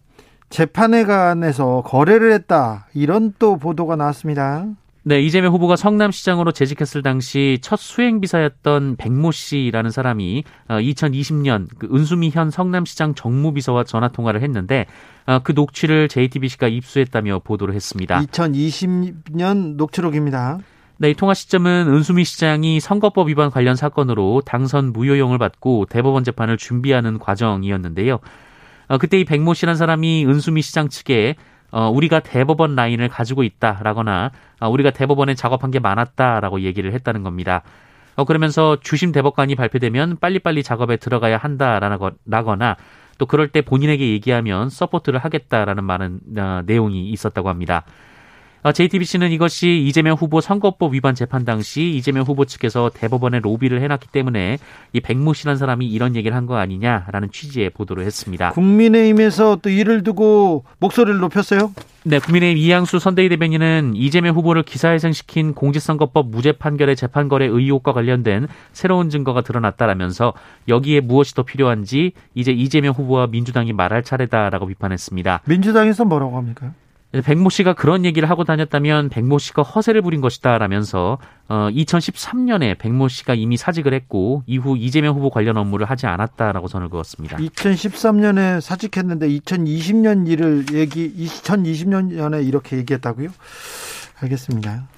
재판에 0.51 1.05
관해서 1.05 1.83
거래를 1.85 2.33
했다. 2.33 2.87
이런 2.95 3.35
또 3.39 3.57
보도가 3.57 3.97
나왔습니다. 3.97 4.67
네, 5.05 5.23
이재명 5.23 5.55
후보가 5.55 5.77
성남시장으로 5.77 6.53
재직했을 6.53 7.03
당시 7.03 7.59
첫 7.63 7.79
수행비서였던 7.79 8.97
백모 8.97 9.33
씨라는 9.33 9.91
사람이 9.91 10.45
2020년 10.69 11.65
어, 11.65 11.77
그 11.79 11.89
은수미 11.91 12.31
현 12.31 12.51
성남시장 12.51 13.15
정무비서와 13.15 13.85
전화 13.85 14.09
통화를 14.09 14.43
했는데 14.43 14.85
어, 15.25 15.39
그 15.43 15.53
녹취를 15.53 16.09
JTBC가 16.09 16.69
입수했다며 16.69 17.41
보도를 17.45 17.75
했습니다. 17.75 18.21
2020년 18.21 19.77
녹취록입니다. 19.77 20.59
네, 20.99 21.11
이 21.11 21.15
통화 21.15 21.33
시점은 21.33 21.87
은수미 21.89 22.25
시장이 22.25 22.81
선거법 22.81 23.29
위반 23.29 23.51
관련 23.51 23.77
사건으로 23.77 24.43
당선 24.45 24.93
무효용을 24.93 25.39
받고 25.39 25.87
대법원 25.89 26.25
재판을 26.25 26.59
준비하는 26.59 27.19
과정이었는데요. 27.19 28.19
어, 28.89 28.99
그때 28.99 29.21
이 29.21 29.25
백모 29.25 29.55
씨란 29.55 29.77
사람이 29.77 30.27
은수미 30.27 30.63
시장 30.63 30.89
측에 30.89 31.37
어, 31.71 31.91
우리가 31.91 32.21
대법원 32.21 32.75
라인을 32.75 33.09
가지고 33.09 33.43
있다라거나 33.43 34.31
어, 34.61 34.69
우리가 34.69 34.91
대법원에 34.91 35.35
작업한 35.35 35.71
게 35.71 35.79
많았다라고 35.79 36.63
얘기를 36.63 36.93
했다는 36.93 37.23
겁니다. 37.23 37.63
어, 38.17 38.25
그러면서 38.25 38.79
주심 38.81 39.13
대법관이 39.13 39.55
발표되면 39.55 40.19
빨리빨리 40.21 40.63
작업에 40.63 40.97
들어가야 40.97 41.37
한다라거나 41.37 42.77
또 43.19 43.27
그럴 43.27 43.49
때 43.49 43.61
본인에게 43.61 44.09
얘기하면 44.09 44.71
support를 44.71 45.19
하겠다라는 45.19 45.85
많은 45.85 46.21
어, 46.39 46.63
내용이 46.65 47.11
있었다고 47.11 47.49
합니다. 47.49 47.85
JTBC는 48.75 49.29
어, 49.29 49.31
이것이 49.31 49.85
이재명 49.87 50.17
후보 50.17 50.41
선거법 50.41 50.95
위반 50.95 51.15
재판 51.15 51.45
당시 51.45 51.95
이재명 51.97 52.25
후보 52.25 52.45
측에서 52.45 52.91
대법원에 52.93 53.39
로비를 53.41 53.81
해놨기 53.83 54.09
때문에 54.09 54.59
이 54.93 55.01
백모 55.01 55.33
씨란 55.35 55.57
사람이 55.57 55.87
이런 55.87 56.17
얘기를 56.17 56.37
한 56.37 56.49
거 56.49 56.57
아니냐라는 56.57 57.31
취지의 57.31 57.71
보도를 57.71 58.07
했습니다. 58.07 58.53
국민의힘에서 58.53 59.57
또 59.57 59.69
이를 59.69 60.03
두고 60.03 60.65
목소리를 60.79 61.19
높였어요? 61.21 61.73
네, 62.05 62.19
국민의힘 62.19 62.57
이양수 62.57 62.99
선대위 62.99 63.29
대변인은 63.29 63.93
이재명 63.95 64.35
후보를 64.35 64.63
기사회생시킨 64.63 65.53
공직선거법 65.53 66.31
무죄 66.31 66.53
판결의 66.53 66.97
재판 66.97 67.29
거래 67.29 67.45
의혹과 67.45 67.93
관련된 67.93 68.49
새로운 68.73 69.11
증거가 69.11 69.43
드러났다라면서 69.43 70.33
여기에 70.69 71.01
무엇이 71.01 71.35
더 71.35 71.43
필요한지 71.43 72.13
이제 72.35 72.51
이재명 72.51 72.95
후보와 72.95 73.27
민주당이 73.27 73.75
말할 73.75 74.03
차례다라고 74.03 74.67
비판했습니다. 74.69 75.43
민주당에서 75.45 76.07
뭐라고 76.07 76.39
합니까? 76.39 76.73
백모 77.13 77.49
씨가 77.49 77.73
그런 77.73 78.05
얘기를 78.05 78.29
하고 78.29 78.45
다녔다면 78.45 79.09
백모 79.09 79.39
씨가 79.39 79.63
허세를 79.63 80.03
부린 80.03 80.21
것이다라면서 80.21 81.19
어 81.49 81.69
2013년에 81.73 82.77
백모 82.79 83.09
씨가 83.09 83.35
이미 83.35 83.57
사직을 83.57 83.95
했고 83.95 84.43
이후 84.47 84.77
이재명 84.77 85.17
후보 85.17 85.31
관련 85.31 85.57
업무를 85.57 85.89
하지 85.89 86.07
않았다라고 86.07 86.69
선을 86.69 86.91
그었습니다. 86.91 87.39
2013년에 87.39 88.61
사직했는데 88.61 89.29
2020년 89.29 90.29
일을 90.29 90.67
얘기 90.75 91.11
2020년에 91.17 92.47
이렇게 92.47 92.77
얘기했다고요? 92.77 93.31
알겠습니다. 94.21 94.89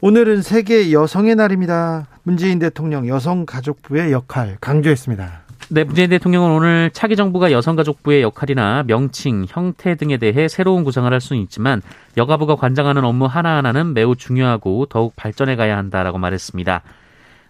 오늘은 0.00 0.42
세계 0.42 0.90
여성의 0.90 1.36
날입니다. 1.36 2.06
문재인 2.22 2.58
대통령 2.58 3.06
여성가족부의 3.06 4.10
역할 4.10 4.56
강조했습니다. 4.60 5.42
네, 5.74 5.84
문재인 5.84 6.10
대통령은 6.10 6.50
오늘 6.50 6.90
차기 6.92 7.16
정부가 7.16 7.50
여성가족부의 7.50 8.20
역할이나 8.20 8.82
명칭, 8.86 9.46
형태 9.48 9.94
등에 9.94 10.18
대해 10.18 10.46
새로운 10.46 10.84
구상을 10.84 11.10
할 11.10 11.18
수는 11.18 11.40
있지만 11.44 11.80
여가부가 12.18 12.56
관장하는 12.56 13.06
업무 13.06 13.24
하나하나는 13.24 13.94
매우 13.94 14.14
중요하고 14.14 14.84
더욱 14.90 15.16
발전해 15.16 15.56
가야 15.56 15.78
한다라고 15.78 16.18
말했습니다. 16.18 16.82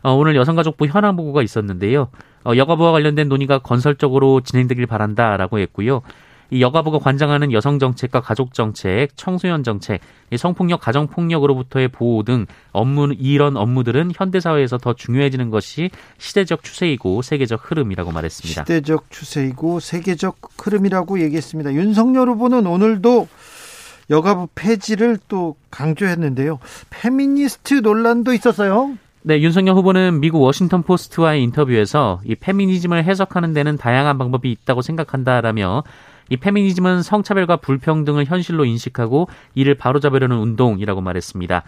어, 0.04 0.12
오늘 0.12 0.36
여성가족부 0.36 0.86
현안 0.86 1.16
보고가 1.16 1.42
있었는데요. 1.42 2.10
어, 2.44 2.52
여가부와 2.54 2.92
관련된 2.92 3.28
논의가 3.28 3.58
건설적으로 3.58 4.40
진행되길 4.40 4.86
바란다라고 4.86 5.58
했고요. 5.58 6.02
이 6.52 6.60
여가부가 6.60 6.98
관장하는 6.98 7.50
여성 7.52 7.78
정책과 7.78 8.20
가족 8.20 8.52
정책, 8.52 9.08
청소년 9.16 9.64
정책, 9.64 10.02
성폭력, 10.36 10.82
가정 10.82 11.06
폭력으로부터의 11.06 11.88
보호 11.88 12.24
등 12.24 12.44
업무 12.72 13.14
이런 13.18 13.56
업무들은 13.56 14.12
현대 14.14 14.38
사회에서 14.38 14.76
더 14.76 14.92
중요해지는 14.92 15.48
것이 15.48 15.88
시대적 16.18 16.62
추세이고 16.62 17.22
세계적 17.22 17.70
흐름이라고 17.70 18.12
말했습니다. 18.12 18.64
시대적 18.64 19.06
추세이고 19.08 19.80
세계적 19.80 20.36
흐름이라고 20.58 21.22
얘기했습니다. 21.22 21.72
윤석열 21.72 22.28
후보는 22.28 22.66
오늘도 22.66 23.28
여가부 24.10 24.48
폐지를 24.54 25.18
또 25.28 25.56
강조했는데요. 25.70 26.58
페미니스트 26.90 27.74
논란도 27.76 28.34
있었어요. 28.34 28.98
네, 29.22 29.40
윤석열 29.40 29.74
후보는 29.76 30.20
미국 30.20 30.42
워싱턴 30.42 30.82
포스트와의 30.82 31.42
인터뷰에서 31.44 32.20
이 32.26 32.34
페미니즘을 32.34 33.04
해석하는 33.04 33.54
데는 33.54 33.78
다양한 33.78 34.18
방법이 34.18 34.50
있다고 34.50 34.82
생각한다라며 34.82 35.84
이 36.28 36.36
페미니즘은 36.36 37.02
성차별과 37.02 37.56
불평등을 37.56 38.24
현실로 38.26 38.64
인식하고 38.64 39.28
이를 39.54 39.74
바로잡으려는 39.74 40.36
운동이라고 40.38 41.00
말했습니다. 41.00 41.62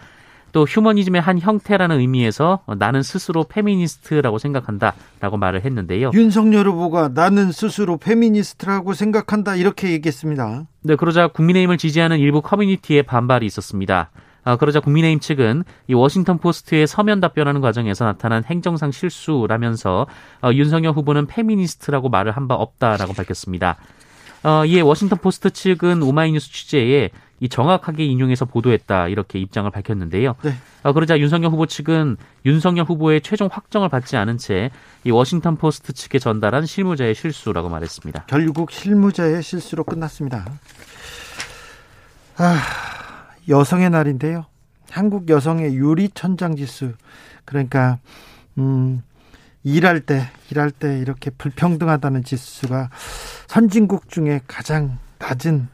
또 0.51 0.63
휴머니즘의 0.63 1.19
한 1.19 1.37
형태라는 1.37 1.99
의미에서 1.99 2.61
나는 2.77 3.03
스스로 3.03 3.43
페미니스트라고 3.43 4.37
생각한다라고 4.37 5.35
말을 5.37 5.65
했는데요. 5.65 6.11
윤석열 6.13 6.67
후보가 6.69 7.09
나는 7.13 7.51
스스로 7.51 7.97
페미니스트라고 7.97 8.93
생각한다 8.93 9.57
이렇게 9.57 9.91
얘기했습니다. 9.91 10.63
네, 10.83 10.95
그러자 10.95 11.27
국민의힘을 11.27 11.77
지지하는 11.77 12.19
일부 12.19 12.41
커뮤니티의 12.41 13.03
반발이 13.03 13.45
있었습니다. 13.47 14.11
아, 14.45 14.55
그러자 14.55 14.79
국민의힘 14.79 15.19
측은 15.19 15.63
이 15.87 15.93
워싱턴 15.93 16.37
포스트의 16.37 16.87
서면 16.87 17.19
답변하는 17.19 17.59
과정에서 17.59 18.05
나타난 18.05 18.43
행정상 18.45 18.91
실수라면서 18.91 20.07
어, 20.41 20.51
윤석열 20.53 20.93
후보는 20.93 21.25
페미니스트라고 21.27 22.07
말을 22.07 22.31
한 22.31 22.47
바 22.47 22.53
없다라고 22.53 23.13
밝혔습니다. 23.13 23.75
어, 24.45 24.65
이에 24.65 24.81
워싱턴 24.81 25.19
포스트 25.19 25.49
측은 25.49 26.03
오마이뉴스 26.03 26.51
취재에 26.51 27.09
이 27.41 27.49
정확하게 27.49 28.05
인용해서 28.05 28.45
보도했다 28.45 29.09
이렇게 29.09 29.39
입장을 29.39 29.69
밝혔는데요. 29.69 30.35
네. 30.43 30.53
어, 30.83 30.93
그러자 30.93 31.19
윤석열 31.19 31.51
후보 31.51 31.65
측은 31.65 32.15
윤석열 32.45 32.85
후보의 32.85 33.21
최종 33.21 33.49
확정을 33.51 33.89
받지 33.89 34.15
않은 34.15 34.37
채 34.37 34.69
이 35.05 35.11
워싱턴 35.11 35.55
포스트 35.55 35.93
측에 35.93 36.17
전달한 36.17 36.65
실무자의 36.65 37.13
실수라고 37.13 37.69
말했습니다. 37.69 38.25
결국 38.25 38.71
실무자의 38.71 39.43
실수로 39.43 39.83
끝났습니다. 39.83 40.45
아, 42.37 42.57
여성의 43.47 43.91
날인데요. 43.91 44.47
한국 44.89 45.29
여성의 45.29 45.75
유리 45.75 46.09
천장 46.09 46.55
지수 46.55 46.93
그러니까 47.45 47.99
음 48.57 49.03
일할 49.65 49.99
때 49.99 50.29
일할 50.51 50.69
때 50.69 50.99
이렇게 50.99 51.31
불평등하다는 51.31 52.23
지수가 52.23 52.89
선진국 53.47 54.09
중에 54.09 54.39
가장 54.47 54.99
낮은 55.17 55.67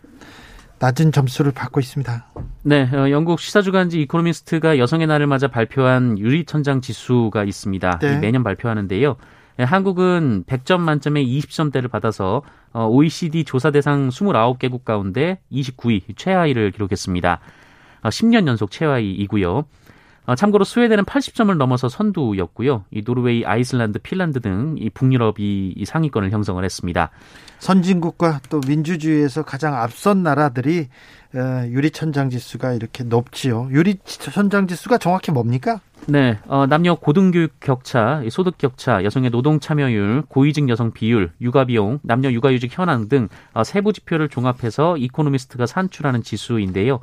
낮은 0.80 1.12
점수를 1.12 1.52
받고 1.52 1.80
있습니다. 1.80 2.26
네, 2.64 2.90
어, 2.92 3.12
영국 3.12 3.40
시사주간지 3.40 4.02
이코노미스트가 4.02 4.80
여성의 4.80 5.06
날을 5.06 5.28
맞아 5.28 5.48
발표한 5.48 6.18
유리천장 6.18 6.82
지수가 6.82 7.44
있습니다. 7.44 8.00
네. 8.00 8.18
매년 8.18 8.44
발표하는데요. 8.44 9.16
네, 9.58 9.64
한국은 9.64 10.46
100점 10.48 10.80
만점에 10.80 11.24
20점대를 11.24 11.92
받아서 11.92 12.42
어, 12.74 12.88
OECD 12.88 13.44
조사 13.44 13.70
대상 13.70 14.10
29개국 14.10 14.84
가운데 14.84 15.40
29위 15.52 16.02
최하위를 16.16 16.72
기록했습니다. 16.72 17.40
어, 18.02 18.10
10년 18.10 18.48
연속 18.48 18.72
최하위이고요. 18.72 19.66
어, 20.32 20.36
참고로 20.36 20.64
스웨덴은 20.64 21.04
80점을 21.04 21.54
넘어서 21.58 21.90
선두였고요. 21.90 22.86
이 22.92 23.02
노르웨이, 23.04 23.44
아이슬란드, 23.46 24.00
핀란드 24.00 24.40
등 24.40 24.78
이 24.78 24.90
북유럽이 24.90 25.74
이 25.76 25.86
상위권을 25.86 26.32
형성을 26.32 26.64
했습니다. 26.64 27.10
선진국과 27.60 28.40
또 28.50 28.62
민주주의에서 28.66 29.44
가장 29.44 29.76
앞선 29.76 30.24
나라들이 30.24 30.88
어, 31.36 31.66
유리천장 31.68 32.30
지수가 32.30 32.74
이렇게 32.74 33.04
높지요. 33.04 33.68
유리천장 33.72 34.68
지수가 34.68 34.98
정확히 35.00 35.32
뭡니까? 35.32 35.82
네, 36.08 36.40
어, 36.48 36.66
남녀 36.66 36.96
고등교육 36.96 37.60
격차, 37.60 38.24
소득 38.30 38.58
격차, 38.58 39.04
여성의 39.04 39.32
노동 39.32 39.60
참여율, 39.60 40.24
고위직 40.30 40.70
여성 40.70 40.92
비율, 40.92 41.32
육아 41.42 41.66
비용, 41.66 42.00
남녀 42.04 42.32
육아휴직 42.32 42.78
현황 42.78 43.10
등 43.10 43.28
어, 43.54 43.64
세부 43.64 43.92
지표를 43.92 44.30
종합해서 44.30 44.96
이코노미스트가 44.98 45.66
산출하는 45.66 46.24
지수인데요. 46.24 47.00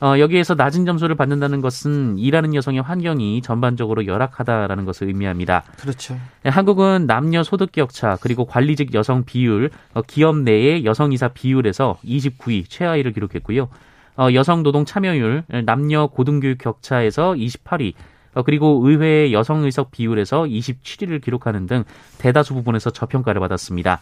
어, 0.00 0.18
여기에서 0.18 0.54
낮은 0.54 0.86
점수를 0.86 1.16
받는다는 1.16 1.60
것은 1.60 2.18
일하는 2.18 2.54
여성의 2.54 2.82
환경이 2.82 3.42
전반적으로 3.42 4.06
열악하다라는 4.06 4.84
것을 4.84 5.08
의미합니다. 5.08 5.64
그렇죠. 5.76 6.18
네, 6.42 6.50
한국은 6.50 7.06
남녀 7.06 7.42
소득 7.42 7.72
격차 7.72 8.16
그리고 8.20 8.44
관리직 8.44 8.94
여성 8.94 9.24
비율, 9.24 9.70
어, 9.94 10.02
기업 10.02 10.38
내의 10.38 10.84
여성 10.84 11.12
이사 11.12 11.28
비율에서 11.28 11.98
29위 12.04 12.64
최하위를 12.68 13.12
기록했고요. 13.12 13.68
어, 14.16 14.28
여성 14.34 14.62
노동 14.62 14.84
참여율, 14.84 15.44
남녀 15.64 16.08
고등교육 16.08 16.58
격차에서 16.58 17.34
28위, 17.34 17.94
어, 18.34 18.42
그리고 18.42 18.80
의회 18.84 19.32
여성 19.32 19.64
의석 19.64 19.90
비율에서 19.90 20.42
27위를 20.44 21.20
기록하는 21.20 21.66
등 21.66 21.84
대다수 22.18 22.54
부분에서 22.54 22.90
저평가를 22.90 23.40
받았습니다. 23.40 24.00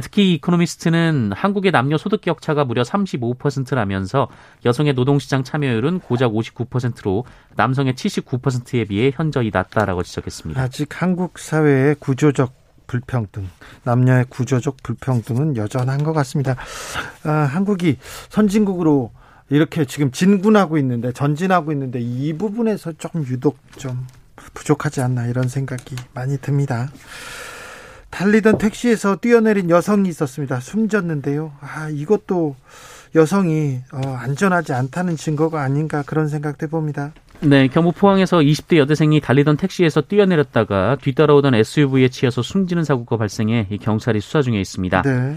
특히 0.00 0.34
이코노미스트는 0.34 1.32
한국의 1.34 1.72
남녀 1.72 1.96
소득 1.96 2.20
격차가 2.20 2.64
무려 2.64 2.82
35%라면서 2.82 4.28
여성의 4.64 4.94
노동시장 4.94 5.44
참여율은 5.44 6.00
고작 6.00 6.32
59%로 6.32 7.24
남성의 7.56 7.94
79%에 7.94 8.84
비해 8.84 9.10
현저히 9.14 9.50
낮다라고 9.52 10.02
지적했습니다. 10.02 10.60
아직 10.60 11.02
한국 11.02 11.38
사회의 11.38 11.94
구조적 11.98 12.52
불평등, 12.86 13.48
남녀의 13.84 14.26
구조적 14.28 14.82
불평등은 14.82 15.56
여전한 15.56 16.04
것 16.04 16.12
같습니다. 16.12 16.56
아, 17.24 17.30
한국이 17.30 17.98
선진국으로 18.28 19.12
이렇게 19.48 19.84
지금 19.84 20.10
진군하고 20.10 20.78
있는데 20.78 21.12
전진하고 21.12 21.72
있는데 21.72 22.00
이 22.00 22.32
부분에서 22.32 22.92
조금 22.94 23.24
유독 23.26 23.58
좀 23.76 24.06
부족하지 24.54 25.00
않나 25.00 25.26
이런 25.26 25.48
생각이 25.48 25.96
많이 26.14 26.38
듭니다. 26.38 26.88
달리던 28.10 28.58
택시에서 28.58 29.16
뛰어내린 29.16 29.70
여성이 29.70 30.08
있었습니다. 30.08 30.60
숨졌는데요. 30.60 31.52
아, 31.60 31.88
이것도 31.90 32.56
여성이 33.14 33.80
어, 33.92 34.16
안전하지 34.18 34.72
않다는 34.72 35.16
증거가 35.16 35.62
아닌가 35.62 36.02
그런 36.06 36.28
생각도 36.28 36.66
해봅니다. 36.66 37.12
네, 37.40 37.68
경북 37.68 37.96
포항에서 37.96 38.38
20대 38.38 38.78
여대생이 38.78 39.20
달리던 39.20 39.56
택시에서 39.58 40.00
뛰어내렸다가 40.00 40.96
뒤따라오던 41.02 41.54
SUV에 41.54 42.08
치여서 42.08 42.42
숨지는 42.42 42.84
사고가 42.84 43.16
발생해 43.16 43.68
경찰이 43.80 44.20
수사 44.20 44.40
중에 44.40 44.60
있습니다. 44.60 45.02
네. 45.02 45.36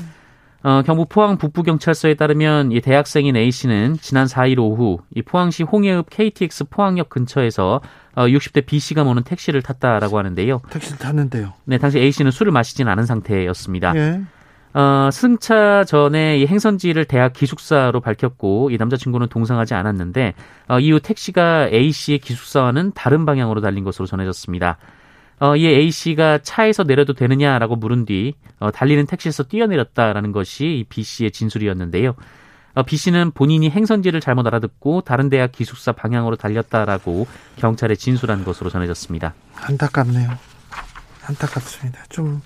어, 0.61 0.81
경북 0.85 1.07
포항 1.09 1.37
북부경찰서에 1.37 2.15
따르면 2.15 2.73
이 2.73 2.81
대학생인 2.81 3.35
A 3.35 3.49
씨는 3.49 3.97
지난 4.01 4.27
4일 4.27 4.59
오후 4.59 4.99
이 5.15 5.21
포항시 5.21 5.63
홍해읍 5.63 6.09
KTX 6.09 6.65
포항역 6.69 7.09
근처에서 7.09 7.81
어, 8.19 8.27
60대 8.27 8.65
B 8.65 8.79
씨가 8.79 9.05
모는 9.05 9.23
택시를 9.23 9.61
탔다라고 9.61 10.17
하는데요. 10.17 10.61
택시를 10.69 10.97
탔는데요. 10.97 11.53
네, 11.63 11.77
당시 11.77 11.99
A 11.99 12.11
씨는 12.11 12.31
술을 12.31 12.51
마시진 12.51 12.89
않은 12.89 13.05
상태였습니다. 13.05 13.95
예. 13.95 14.21
어, 14.73 15.09
승차 15.09 15.85
전에 15.85 16.37
이 16.37 16.45
행선지를 16.45 17.05
대학 17.05 17.31
기숙사로 17.31 18.01
밝혔고 18.01 18.71
이 18.71 18.77
남자친구는 18.77 19.27
동상하지 19.29 19.73
않았는데 19.73 20.33
어, 20.67 20.79
이후 20.81 20.99
택시가 20.99 21.69
A 21.69 21.93
씨의 21.93 22.19
기숙사와는 22.19 22.91
다른 22.93 23.25
방향으로 23.25 23.61
달린 23.61 23.85
것으로 23.85 24.05
전해졌습니다. 24.05 24.77
어, 25.39 25.55
이에 25.55 25.69
A 25.69 25.89
씨가 25.89 26.39
차에서 26.39 26.83
내려도 26.83 27.13
되느냐라고 27.13 27.77
물은 27.77 28.03
뒤 28.03 28.33
어, 28.59 28.69
달리는 28.69 29.05
택시에서 29.05 29.43
뛰어내렸다라는 29.43 30.33
것이 30.33 30.85
B 30.89 31.03
씨의 31.03 31.31
진술이었는데요. 31.31 32.15
어, 32.79 32.83
B 32.83 32.95
씨는 32.95 33.31
본인이 33.31 33.69
행선지를 33.69 34.21
잘못 34.21 34.47
알아듣고 34.47 35.01
다른 35.01 35.29
대학 35.29 35.51
기숙사 35.51 35.91
방향으로 35.91 36.37
달렸다라고 36.37 37.27
경찰에 37.57 37.95
진술한 37.95 38.45
것으로 38.45 38.69
전해졌습니다. 38.69 39.33
안타깝네요. 39.55 40.29
안타깝습니다. 41.25 41.99
좀, 42.07 42.41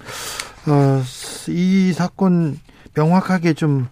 어, 0.68 1.02
이 1.50 1.94
사건 1.94 2.60
명확하게 2.96 3.54
좀, 3.54 3.88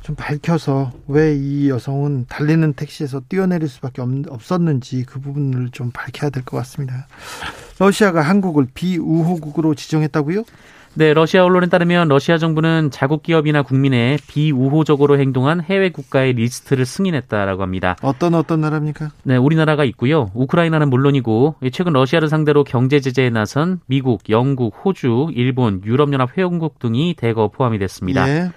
좀 0.00 0.14
밝혀서 0.16 0.92
왜 1.06 1.36
이 1.36 1.68
여성은 1.68 2.26
달리는 2.30 2.72
택시에서 2.72 3.20
뛰어내릴 3.28 3.68
수밖에 3.68 4.00
없었는지 4.00 5.04
그 5.04 5.20
부분을 5.20 5.68
좀 5.70 5.90
밝혀야 5.92 6.30
될 6.30 6.44
것 6.44 6.56
같습니다. 6.58 7.06
러시아가 7.78 8.22
한국을 8.22 8.66
비우호국으로 8.72 9.74
지정했다고요? 9.74 10.44
네, 10.94 11.14
러시아 11.14 11.44
언론에 11.44 11.68
따르면 11.68 12.08
러시아 12.08 12.38
정부는 12.38 12.90
자국 12.90 13.22
기업이나 13.22 13.62
국민의 13.62 14.18
비우호적으로 14.26 15.18
행동한 15.18 15.60
해외 15.60 15.90
국가의 15.90 16.32
리스트를 16.32 16.86
승인했다라고 16.86 17.62
합니다. 17.62 17.96
어떤 18.02 18.34
어떤 18.34 18.60
나라입니까? 18.60 19.10
네, 19.22 19.36
우리나라가 19.36 19.84
있고요. 19.84 20.30
우크라이나는 20.34 20.90
물론이고 20.90 21.56
최근 21.72 21.92
러시아를 21.92 22.28
상대로 22.28 22.64
경제 22.64 23.00
제재에 23.00 23.30
나선 23.30 23.80
미국, 23.86 24.28
영국, 24.28 24.74
호주, 24.84 25.28
일본, 25.34 25.82
유럽연합 25.84 26.36
회원국 26.36 26.78
등이 26.78 27.14
대거 27.16 27.48
포함이 27.48 27.78
됐습니다. 27.78 28.28
예. 28.28 28.50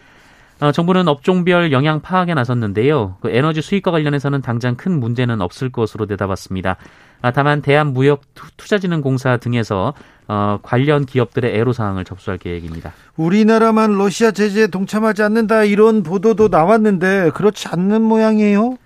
어, 0.62 0.71
정부는 0.71 1.08
업종별 1.08 1.71
영향 1.71 2.02
파악에 2.02 2.36
나섰는데요. 2.36 3.17
그 3.19 3.32
에너지 3.32 3.62
수익과 3.63 3.89
관련해서는 3.89 4.41
당장 4.41 4.76
큰 4.76 5.00
문제는 5.00 5.41
없을 5.41 5.71
것으로 5.71 6.06
내다봤습니다. 6.06 6.78
아, 7.24 7.32
다만 7.32 7.63
대한무역투자진흥공사 7.63 9.38
등에서 9.38 9.95
어, 10.28 10.60
관련 10.62 11.08
기업들의 11.08 11.56
애로사항을 11.56 12.06
접수할 12.06 12.38
계획입니다. 12.38 12.93
우리나라만 13.17 13.97
러시아 13.97 14.30
제재에 14.30 14.67
동참하지 14.67 15.24
않는다 15.24 15.63
이런 15.63 16.04
보도도 16.04 16.50
나왔는데 16.50 17.32
그렇지 17.34 17.67
않는 17.67 18.04
모양이에요? 18.04 18.78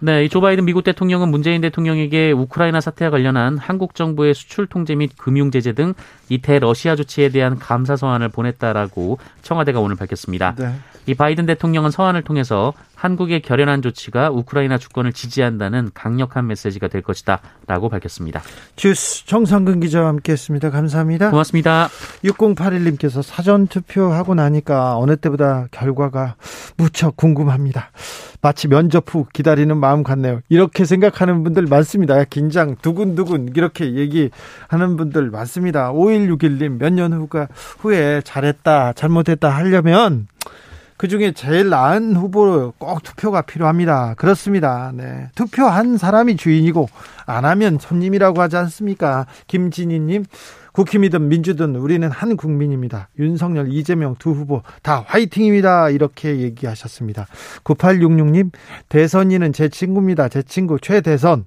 네, 0.00 0.24
이조 0.24 0.40
바이든 0.40 0.64
미국 0.64 0.84
대통령은 0.84 1.28
문재인 1.28 1.60
대통령에게 1.60 2.30
우크라이나 2.30 2.80
사태와 2.80 3.10
관련한 3.10 3.58
한국 3.58 3.96
정부의 3.96 4.34
수출 4.34 4.68
통제 4.68 4.94
및 4.94 5.10
금융 5.18 5.50
제재 5.50 5.72
등 5.72 5.94
이 6.28 6.38
대러시아 6.38 6.96
조치에 6.96 7.30
대한 7.30 7.58
감사 7.58 7.96
서한을 7.96 8.28
보냈다라고 8.28 9.18
청와대가 9.42 9.80
오늘 9.80 9.96
밝혔습니다. 9.96 10.54
네. 10.56 10.74
이 11.06 11.14
바이든 11.14 11.46
대통령은 11.46 11.90
서한을 11.90 12.22
통해서 12.22 12.74
한국의 12.94 13.40
결연한 13.40 13.80
조치가 13.80 14.30
우크라이나 14.30 14.76
주권을 14.76 15.12
지지한다는 15.12 15.90
강력한 15.94 16.46
메시지가 16.48 16.88
될 16.88 17.00
것이다라고 17.00 17.88
밝혔습니다. 17.88 18.42
주스 18.76 19.24
정상근 19.24 19.80
기자와 19.80 20.08
함께했습니다. 20.08 20.70
감사합니다. 20.70 21.30
고맙습니다. 21.30 21.88
6081님께서 22.24 23.22
사전 23.22 23.68
투표하고 23.68 24.34
나니까 24.34 24.98
어느 24.98 25.16
때보다 25.16 25.68
결과가 25.70 26.34
무척 26.76 27.16
궁금합니다. 27.16 27.90
마치 28.40 28.68
면접 28.68 29.12
후 29.12 29.26
기다리는 29.32 29.76
마음 29.76 30.02
같네요. 30.02 30.40
이렇게 30.48 30.84
생각하는 30.84 31.42
분들 31.42 31.64
많습니다. 31.66 32.22
긴장 32.24 32.76
두근두근 32.76 33.52
이렇게 33.56 33.94
얘기하는 33.94 34.96
분들 34.96 35.30
많습니다. 35.30 35.90
5161님 36.26 36.78
몇 36.78 36.92
년 36.92 37.12
후가 37.12 37.48
후에 37.78 38.20
잘했다 38.24 38.94
잘못했다 38.94 39.48
하려면 39.50 40.26
그 40.96 41.06
중에 41.06 41.30
제일 41.30 41.68
나은 41.68 42.16
후보로 42.16 42.74
꼭 42.76 43.04
투표가 43.04 43.42
필요합니다. 43.42 44.14
그렇습니다. 44.14 44.90
네. 44.92 45.28
투표한 45.36 45.96
사람이 45.96 46.34
주인이고 46.36 46.88
안 47.24 47.44
하면 47.44 47.78
손님이라고 47.78 48.40
하지 48.42 48.56
않습니까? 48.56 49.26
김진희 49.46 50.00
님, 50.00 50.24
국힘이든 50.72 51.28
민주든 51.28 51.76
우리는 51.76 52.10
한 52.10 52.36
국민입니다. 52.36 53.10
윤석열, 53.16 53.72
이재명 53.72 54.16
두 54.18 54.32
후보 54.32 54.62
다 54.82 55.04
화이팅입니다. 55.06 55.90
이렇게 55.90 56.40
얘기하셨습니다. 56.40 57.28
9866님, 57.62 58.50
대선이는 58.88 59.52
제 59.52 59.68
친구입니다. 59.68 60.28
제 60.28 60.42
친구 60.42 60.80
최대선. 60.80 61.44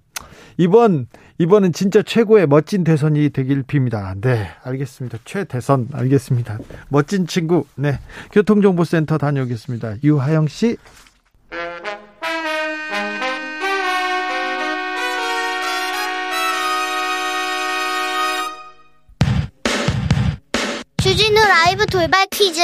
이번 0.57 1.07
이번은 1.37 1.73
진짜 1.73 2.01
최고의 2.03 2.47
멋진 2.47 2.83
대선이 2.83 3.29
되길 3.31 3.63
빕니다. 3.63 4.19
네, 4.21 4.47
알겠습니다. 4.63 5.17
최대선 5.25 5.87
알겠습니다. 5.91 6.59
멋진 6.89 7.25
친구. 7.25 7.65
네. 7.75 7.99
교통정보센터 8.31 9.17
다녀오겠습니다. 9.17 9.95
유하영 10.03 10.47
씨. 10.47 10.77
주진우 21.01 21.35
라이브 21.35 21.85
돌발 21.87 22.27
퀴즈. 22.27 22.61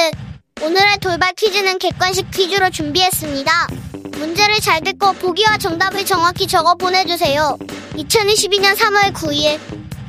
오늘의 0.63 0.99
돌발 1.01 1.33
퀴즈는 1.33 1.79
객관식 1.79 2.29
퀴즈로 2.31 2.69
준비했습니다. 2.69 3.51
문제를 4.17 4.59
잘 4.59 4.81
듣고 4.81 5.13
보기와 5.13 5.57
정답을 5.57 6.05
정확히 6.05 6.47
적어 6.47 6.75
보내주세요. 6.75 7.57
2022년 7.95 8.75
3월 8.75 9.13
9일. 9.13 9.59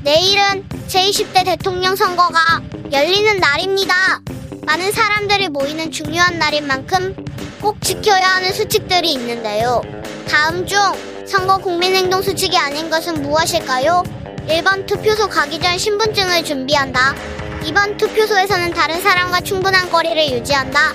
내일은 0.03 0.67
제20대 0.89 1.45
대통령 1.45 1.95
선거가 1.95 2.63
열리는 2.91 3.39
날입니다. 3.39 4.21
많은 4.63 4.93
사람들이 4.93 5.49
모이는 5.49 5.91
중요한 5.91 6.39
날인 6.39 6.67
만큼 6.67 7.15
꼭 7.61 7.81
지켜야 7.83 8.37
하는 8.37 8.53
수칙들이 8.53 9.13
있는데요. 9.13 9.83
다음 10.29 10.67
중 10.67 10.79
선거 11.27 11.59
국민행동 11.59 12.23
수칙이 12.23 12.57
아닌 12.57 12.89
것은 12.89 13.23
무엇일까요? 13.23 14.03
1번 14.49 14.87
투표소 14.87 15.29
가기 15.29 15.61
전 15.61 15.77
신분증을 15.77 16.45
준비한다. 16.45 17.15
2번 17.65 17.99
투표소에서는 17.99 18.73
다른 18.73 19.03
사람과 19.03 19.43
충분한 19.43 19.91
거리를 19.91 20.33
유지한다. 20.33 20.93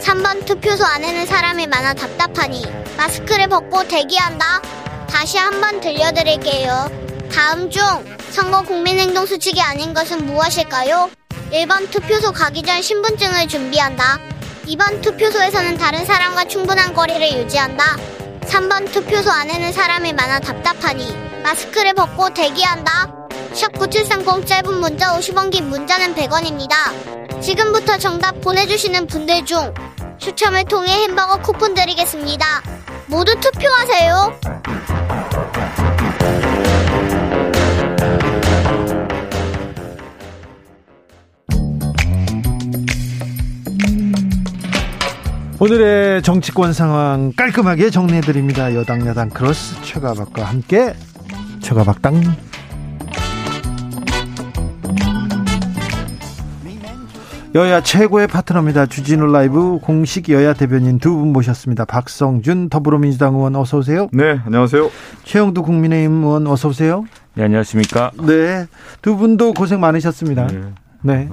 3번 0.00 0.44
투표소 0.44 0.84
안에는 0.84 1.26
사람이 1.26 1.66
많아 1.66 1.94
답답하니 1.94 2.64
마스크를 2.96 3.48
벗고 3.48 3.86
대기한다. 3.88 4.60
다시 5.08 5.38
한번 5.38 5.80
들려드릴게요. 5.80 6.90
다음 7.32 7.70
중 7.70 7.82
선거 8.30 8.62
국민행동 8.62 9.26
수칙이 9.26 9.60
아닌 9.60 9.94
것은 9.94 10.26
무엇일까요? 10.26 11.10
1번 11.52 11.90
투표소 11.90 12.32
가기 12.32 12.62
전 12.62 12.82
신분증을 12.82 13.48
준비한다. 13.48 14.18
2번 14.66 15.00
투표소에서는 15.00 15.76
다른 15.78 16.04
사람과 16.04 16.44
충분한 16.46 16.92
거리를 16.92 17.38
유지한다. 17.38 17.96
3번 18.42 18.92
투표소 18.92 19.30
안에는 19.30 19.72
사람이 19.72 20.12
많아 20.12 20.40
답답하니 20.40 21.16
마스크를 21.42 21.94
벗고 21.94 22.32
대기한다. 22.34 23.15
샵9730 23.56 24.46
짧은 24.46 24.80
문자 24.80 25.16
50원 25.16 25.50
긴 25.50 25.70
문자는 25.70 26.14
100원입니다. 26.14 27.40
지금부터 27.40 27.96
정답 27.96 28.38
보내주시는 28.42 29.06
분들 29.06 29.46
중 29.46 29.72
추첨을 30.18 30.64
통해 30.64 30.92
햄버거 31.04 31.40
쿠폰 31.40 31.72
드리겠습니다. 31.72 32.44
모두 33.06 33.34
투표하세요. 33.40 34.40
오늘의 45.58 46.22
정치권 46.22 46.74
상황 46.74 47.32
깔끔하게 47.32 47.88
정리해드립니다. 47.88 48.74
여당 48.74 49.06
야당 49.06 49.30
크로스 49.30 49.80
최가박과 49.80 50.44
함께 50.44 50.92
최가박당 51.62 52.20
여야 57.56 57.80
최고의 57.80 58.26
파트너입니다. 58.26 58.84
주진우 58.86 59.26
라이브 59.32 59.78
공식 59.80 60.28
여야 60.28 60.52
대변인 60.52 60.98
두 60.98 61.16
분 61.16 61.32
모셨습니다. 61.32 61.86
박성준 61.86 62.68
더불어민주당 62.68 63.34
의원 63.34 63.56
어서 63.56 63.78
오세요. 63.78 64.08
네, 64.12 64.38
안녕하세요. 64.44 64.90
최형두 65.24 65.62
국민의힘 65.62 66.22
의원 66.22 66.46
어서 66.48 66.68
오세요. 66.68 67.06
네, 67.34 67.44
안녕하십니까. 67.44 68.10
네, 68.26 68.66
두 69.00 69.16
분도 69.16 69.54
고생 69.54 69.80
많으셨습니다. 69.80 70.46
네. 70.48 70.60
네. 71.02 71.28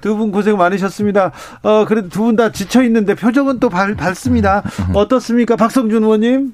두분 0.00 0.30
고생 0.32 0.56
많으셨습니다. 0.56 1.32
어, 1.62 1.84
그래도 1.86 2.08
두 2.08 2.22
분 2.24 2.36
다 2.36 2.52
지쳐 2.52 2.82
있는데 2.84 3.14
표정은 3.16 3.58
또 3.58 3.68
밝, 3.68 3.96
밝습니다. 3.96 4.62
어떻습니까, 4.94 5.56
박성준 5.56 6.02
의원님? 6.04 6.52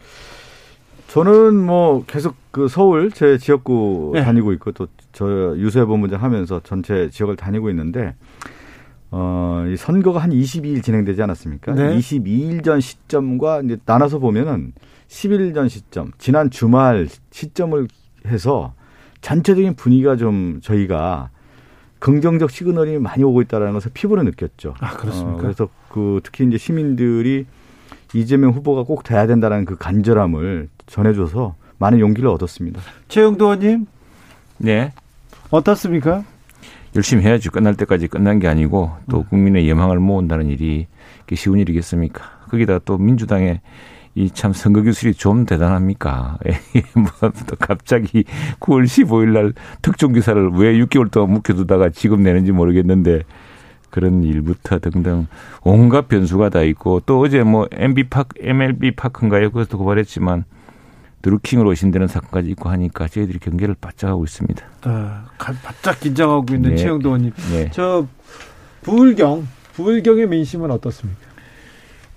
저는 1.09 1.55
뭐 1.57 2.05
계속 2.07 2.37
그 2.51 2.69
서울 2.69 3.11
제 3.11 3.37
지역구 3.39 4.13
네. 4.15 4.23
다니고 4.25 4.53
있고 4.55 4.73
또 4.73 4.87
저 5.13 5.27
유세 5.57 5.83
본부장 5.85 6.23
하면서 6.23 6.61
전체 6.63 7.09
지역을 7.11 7.35
다니고 7.37 7.71
있는데 7.71 8.15
어, 9.11 9.65
이 9.69 9.77
선거가 9.77 10.21
한 10.21 10.31
22일 10.31 10.83
진행되지 10.83 11.23
않았습니까? 11.23 11.75
네. 11.75 11.97
22일 11.97 12.65
전 12.65 12.81
시점과 12.81 13.63
이제 13.63 13.79
나눠서 13.85 14.19
보면은 14.19 14.73
10일 15.09 15.55
전 15.55 15.69
시점, 15.69 16.13
지난 16.19 16.51
주말 16.51 17.09
시점을 17.31 17.89
해서 18.27 18.75
전체적인 19.21 19.75
분위기가 19.75 20.17
좀 20.17 20.61
저희가 20.63 21.31
긍정적 21.99 22.51
시그널이 22.51 22.99
많이 22.99 23.25
오고 23.25 23.43
있다라는 23.43 23.73
것을 23.73 23.91
피부로 23.93 24.23
느꼈죠. 24.23 24.75
아, 24.81 24.97
그렇습니까? 24.97 25.39
어, 25.39 25.41
그래서 25.41 25.69
그 25.89 26.21
특히 26.23 26.47
이제 26.47 26.59
시민들이 26.59 27.47
이재명 28.15 28.53
후보가 28.53 28.85
꼭 28.85 29.03
돼야 29.03 29.27
된다라는 29.27 29.65
그 29.65 29.77
간절함을 29.77 30.69
전해줘서 30.87 31.57
많은 31.79 32.01
용기를 32.01 32.29
얻었습니다. 32.29 32.81
최영도 33.09 33.47
의원님. 33.47 33.87
네. 34.59 34.93
어떻습니까? 35.51 36.25
열심히 36.99 37.23
해야지 37.23 37.49
끝날 37.49 37.77
때까지 37.77 38.09
끝난 38.09 38.41
게 38.41 38.49
아니고 38.49 38.91
또 39.09 39.19
음. 39.19 39.25
국민의 39.31 39.69
예망을 39.69 40.01
모은다는 40.01 40.49
일이 40.49 40.89
쉬운 41.33 41.61
일이겠습니까? 41.61 42.25
거기다 42.51 42.81
또 42.81 42.99
민주당의 42.99 43.61
이 44.17 44.31
참 44.35 44.53
선거 44.53 44.83
기술이 44.83 45.15
좀 45.15 45.47
대단합니까? 45.47 46.39
뭐 46.97 47.31
또 47.47 47.55
갑자기 47.57 48.25
9월 48.59 48.83
15일 48.83 49.29
날 49.29 49.53
특종 49.81 50.13
기사를 50.13 50.51
왜 50.55 50.77
6개월 50.81 51.09
동안 51.09 51.35
묵혀두다가 51.35 51.91
지금 51.91 52.25
내는지 52.25 52.51
모르겠는데 52.51 53.23
그런 53.91 54.25
일부터 54.25 54.81
등등 54.81 55.29
온갖 55.63 56.09
변수가 56.09 56.49
다 56.49 56.63
있고 56.63 57.01
또 57.07 57.21
어제 57.21 57.45
뭐 57.45 57.69
MB 57.71 58.09
파크, 58.09 58.35
MLB 58.41 58.97
파크인가요? 58.97 59.51
그것도 59.51 59.79
고발했지만 59.79 60.47
드루킹으로 61.23 61.71
오신다는 61.71 62.07
사건까지 62.07 62.51
있고 62.51 62.69
하니까 62.71 63.09
저희들이 63.09 63.39
경계를 63.39 63.75
바짝 63.81 64.09
하고 64.09 64.25
있습니다. 64.25 64.65
아, 64.83 65.27
바짝 65.37 65.99
긴장하고 66.01 66.55
있는 66.55 66.71
네. 66.71 66.77
최영도 66.77 67.09
의원님. 67.09 67.33
네. 67.51 67.71
저 67.73 68.07
부울경, 68.83 69.47
부울경의 69.75 70.29
민심은 70.29 70.71
어떻습니까? 70.71 71.21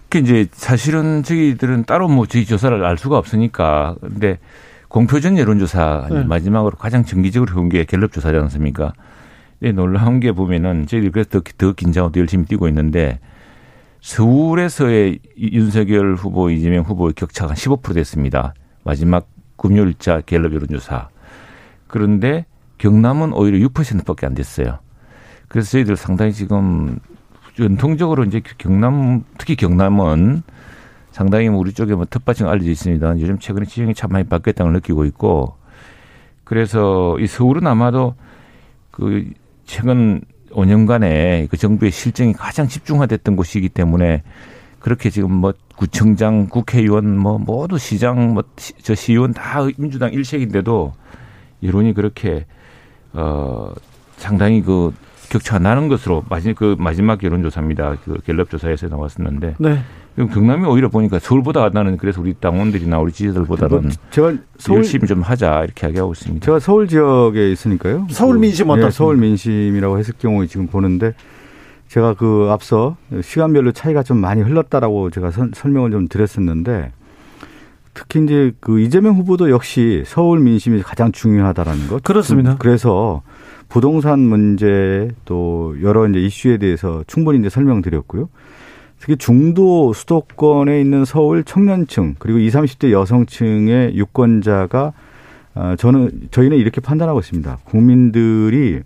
그 0.10 0.18
이제 0.20 0.48
사실은 0.52 1.24
저희들은 1.24 1.86
따로 1.86 2.08
뭐 2.08 2.26
저희 2.26 2.46
조사를 2.46 2.84
알 2.84 2.98
수가 2.98 3.18
없으니까 3.18 3.96
근데 4.02 4.40
공표전 4.90 5.38
여론조사 5.38 6.08
네. 6.12 6.24
마지막으로 6.24 6.76
가장 6.76 7.06
정기적으로 7.06 7.54
해온 7.54 7.70
게 7.70 7.86
갤럽 7.86 8.12
조사지 8.12 8.38
않습니까? 8.38 8.94
네, 9.60 9.72
놀라운 9.72 10.20
게 10.20 10.34
보면은 10.34 10.86
저희들이 10.86 11.12
그래서 11.12 11.30
더, 11.30 11.42
더 11.58 11.72
긴장하고 11.72 12.12
더 12.12 12.20
열심히 12.20 12.46
뛰고 12.46 12.68
있는데 12.68 13.20
서울에서의 14.02 15.20
윤석열 15.38 16.16
후보, 16.16 16.50
이재명 16.50 16.84
후보의 16.84 17.14
격차가 17.14 17.54
15% 17.54 17.94
됐습니다. 17.94 18.54
마지막 18.84 19.28
금요일자 19.58 20.22
갤럽 20.22 20.54
여론조사. 20.54 21.10
그런데 21.88 22.46
경남은 22.78 23.34
오히려 23.34 23.68
6%밖에 23.68 24.26
안 24.26 24.34
됐어요. 24.34 24.80
그래서 25.48 25.72
저희들 25.72 25.96
상당히 25.96 26.34
지금 26.34 26.98
전통적으로 27.56 28.24
이제 28.24 28.42
경남 28.58 29.24
특히 29.38 29.56
경남은 29.56 30.44
상당히 31.12 31.50
우리 31.50 31.74
쪽에 31.74 31.94
뭐 31.94 32.06
텃밭이 32.06 32.50
알려져 32.50 32.72
있습니다. 32.72 33.20
요즘 33.20 33.38
최근에 33.38 33.66
지형이 33.66 33.94
참 33.94 34.12
많이 34.12 34.24
바뀌었다는 34.28 34.72
걸 34.72 34.80
느끼고 34.80 35.06
있고 35.06 35.56
그래서 36.44 37.18
이 37.20 37.28
서울은 37.28 37.68
아마도 37.68 38.16
그 38.90 39.30
최근 39.66 40.22
5년간의 40.52 41.50
그 41.50 41.58
정부의 41.58 41.92
실정이 41.92 42.34
가장 42.34 42.68
집중화됐던 42.68 43.36
곳이기 43.36 43.70
때문에 43.70 44.24
그렇게 44.82 45.10
지금 45.10 45.32
뭐 45.32 45.54
구청장, 45.76 46.48
국회의원 46.48 47.18
뭐 47.18 47.38
모두 47.38 47.78
시장 47.78 48.34
뭐 48.34 48.44
저 48.82 48.96
시의원 48.96 49.34
다 49.34 49.66
민주당 49.78 50.12
일색인데도 50.12 50.94
여론이 51.64 51.94
그렇게 51.94 52.46
어 53.14 53.74
상당히 54.18 54.62
그 54.62 54.94
격차가 55.30 55.60
나는 55.60 55.88
것으로 55.88 56.24
마지막 56.30 56.56
그 56.56 56.76
마지막 56.78 57.24
여론조사입니다. 57.24 57.98
그 58.04 58.20
갤럽 58.26 58.50
조사에서 58.50 58.88
나왔었는데. 58.88 59.56
네. 59.60 59.80
그럼 60.16 60.30
경남이 60.30 60.68
오히려 60.68 60.90
보니까 60.90 61.20
서울보다 61.20 61.70
나는 61.70 61.96
그래서 61.96 62.20
우리 62.20 62.34
당원들이나 62.34 63.00
우리 63.00 63.14
지지자들보다는 63.14 63.92
제가 64.10 64.34
서울, 64.58 64.80
열심히 64.80 65.08
좀 65.08 65.22
하자 65.22 65.64
이렇게 65.64 65.88
이야기하고 65.88 66.12
있습니다. 66.12 66.46
제가 66.46 66.60
서울 66.60 66.88
지역에 66.90 67.50
있으니까요. 67.52 68.08
서울 68.10 68.38
민심 68.38 68.66
어떻습니까? 68.70 68.90
네, 68.90 68.92
서울 68.92 69.16
민심이라고 69.18 69.98
했을 70.00 70.14
경우에 70.20 70.48
지금 70.48 70.68
보는데 70.68 71.14
제가 71.92 72.14
그 72.14 72.48
앞서 72.50 72.96
시간별로 73.22 73.74
차이가 73.74 74.02
좀 74.02 74.16
많이 74.16 74.42
흘렀다라고 74.42 75.10
제가 75.10 75.30
선, 75.30 75.52
설명을 75.54 75.92
좀 75.92 76.08
드렸었는데 76.08 76.94
특히 77.94 78.24
이제 78.24 78.54
그 78.62 78.80
이재명 78.80 79.16
후보도 79.16 79.52
역시 79.52 80.04
서울 80.06 80.40
민심이 80.40 80.82
가장 80.82 81.12
중요하다라는 81.12 81.90
것. 81.90 82.02
그렇습니다. 82.02 82.56
그래서 82.60 83.24
부동산 83.68 84.20
문제 84.20 85.10
또 85.26 85.76
여러 85.82 86.08
이제 86.08 86.20
이슈에 86.20 86.60
대해서 86.60 87.04
충분히 87.08 87.40
이제 87.40 87.50
설명드렸고요. 87.50 88.30
특히 89.00 89.18
중도 89.18 89.92
수도권에 89.92 90.80
있는 90.80 91.04
서울 91.04 91.44
청년층 91.44 92.16
그리고 92.20 92.40
20, 92.40 92.62
30대 92.62 92.92
여성층의 92.92 93.98
유권자가 93.98 94.94
어, 95.56 95.76
저는 95.78 96.30
저희는 96.32 96.56
이렇게 96.58 96.80
판단하고 96.80 97.20
있습니다. 97.20 97.58
국민들이 97.66 98.80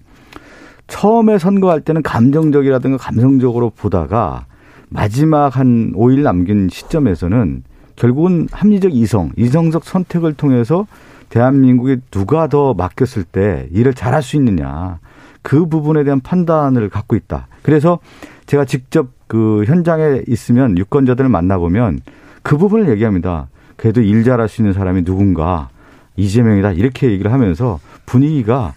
처음에 0.88 1.38
선거할 1.38 1.82
때는 1.82 2.02
감정적이라든가 2.04 2.98
감성적으로 2.98 3.72
보다가 3.72 4.46
마지막 4.90 5.58
한 5.58 5.94
5일 5.94 6.22
남긴 6.22 6.70
시점에서는 6.70 7.64
결국은 7.96 8.48
합리적 8.52 8.94
이성, 8.94 9.32
이성적 9.38 9.86
선택을 9.86 10.34
통해서 10.34 10.86
대한민국에 11.30 11.98
누가 12.12 12.48
더 12.48 12.74
맡겼을 12.74 13.24
때 13.24 13.68
일을 13.72 13.94
잘할 13.94 14.22
수 14.22 14.36
있느냐. 14.36 15.00
그 15.42 15.68
부분에 15.68 16.04
대한 16.04 16.22
판단을 16.22 16.90
갖고 16.90 17.16
있다. 17.16 17.48
그래서 17.62 18.00
제가 18.46 18.66
직접 18.66 19.08
그 19.28 19.64
현장에 19.66 20.22
있으면 20.28 20.78
유권자들을 20.78 21.30
만나보면 21.30 22.00
그 22.44 22.58
부분을 22.58 22.90
얘기합니다. 22.90 23.48
그래도 23.76 24.02
일 24.02 24.24
잘할 24.24 24.48
수 24.48 24.62
있는 24.62 24.74
사람이 24.74 25.04
누군가 25.04 25.70
이재명이다. 26.16 26.74
이렇게 26.74 27.12
얘기를 27.12 27.32
하면서 27.34 27.80
분위기가 28.06 28.74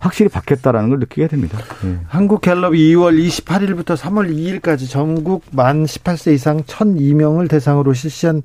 확실히 0.00 0.30
바뀌었다라는 0.30 0.88
걸 0.88 0.98
느끼게 0.98 1.28
됩니다. 1.28 1.58
네. 1.82 1.98
한국갤럽 2.08 2.72
2월 2.72 3.22
28일부터 3.22 3.96
3월 3.96 4.34
2일까지 4.34 4.88
전국 4.88 5.44
만 5.52 5.84
18세 5.84 6.32
이상 6.32 6.62
1,002명을 6.62 7.50
대상으로 7.50 7.92
실시한 7.92 8.42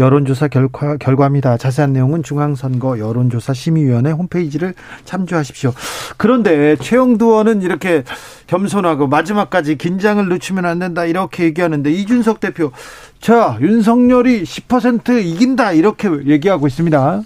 여론조사 0.00 0.48
결과, 0.48 0.96
결과입니다. 0.96 1.56
자세한 1.58 1.92
내용은 1.92 2.24
중앙선거 2.24 2.98
여론조사 2.98 3.54
심의위원회 3.54 4.10
홈페이지를 4.10 4.74
참조하십시오. 5.04 5.72
그런데 6.16 6.74
최영두 6.74 7.24
의원은 7.24 7.62
이렇게 7.62 8.02
겸손하고 8.48 9.06
마지막까지 9.06 9.76
긴장을 9.78 10.28
늦추면 10.28 10.66
안 10.66 10.80
된다 10.80 11.04
이렇게 11.04 11.44
얘기하는데 11.44 11.88
이준석 11.88 12.40
대표 12.40 12.72
자 13.20 13.56
윤석열이 13.60 14.42
10% 14.42 15.24
이긴다 15.24 15.72
이렇게 15.72 16.08
얘기하고 16.26 16.66
있습니다. 16.66 17.22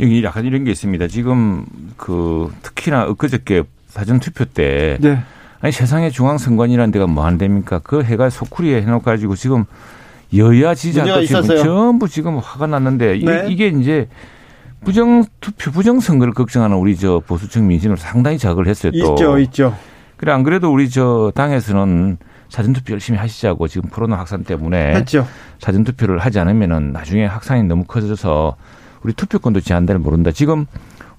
여기 0.00 0.22
약간 0.22 0.44
이런 0.44 0.64
게 0.64 0.70
있습니다. 0.70 1.06
지금 1.08 1.64
그 1.96 2.52
특히나 2.62 3.04
엊그저께 3.04 3.64
사전 3.88 4.20
투표 4.20 4.44
때 4.44 4.98
네. 5.00 5.22
아니 5.60 5.72
세상에 5.72 6.10
중앙선관이라는 6.10 6.90
데가 6.90 7.06
뭐한 7.06 7.38
데입니까? 7.38 7.80
그 7.80 8.02
해가 8.02 8.30
소쿠리에 8.30 8.82
해놓고 8.82 9.04
가지고 9.04 9.36
지금 9.36 9.64
여야 10.36 10.74
지지자도 10.74 11.24
지금 11.24 11.42
전부 11.42 12.08
지금 12.08 12.38
화가 12.38 12.66
났는데 12.66 13.18
네. 13.24 13.46
이게 13.48 13.68
이제 13.68 14.08
부정 14.84 15.24
투표 15.40 15.70
부정 15.70 16.00
선거를 16.00 16.34
걱정하는 16.34 16.76
우리 16.76 16.96
저 16.96 17.22
보수층 17.26 17.66
민심을 17.66 17.96
상당히 17.96 18.38
자극을 18.38 18.66
했어요. 18.66 18.92
또 18.92 19.12
있죠, 19.12 19.38
있죠. 19.38 19.76
그래 20.16 20.32
안 20.32 20.42
그래도 20.42 20.72
우리 20.72 20.90
저 20.90 21.32
당에서는 21.34 22.18
사전 22.48 22.72
투표 22.72 22.92
열심히 22.92 23.18
하시자고 23.18 23.66
지금 23.68 23.88
코로나 23.88 24.16
확산 24.16 24.44
때문에 24.44 24.94
했죠. 24.94 25.26
사전 25.58 25.84
투표를 25.84 26.18
하지 26.18 26.38
않으면은 26.38 26.92
나중에 26.92 27.26
확산이 27.26 27.62
너무 27.64 27.84
커져서 27.84 28.56
우리 29.04 29.12
투표권도 29.12 29.60
제한될 29.60 29.98
모른다. 29.98 30.32
지금 30.32 30.66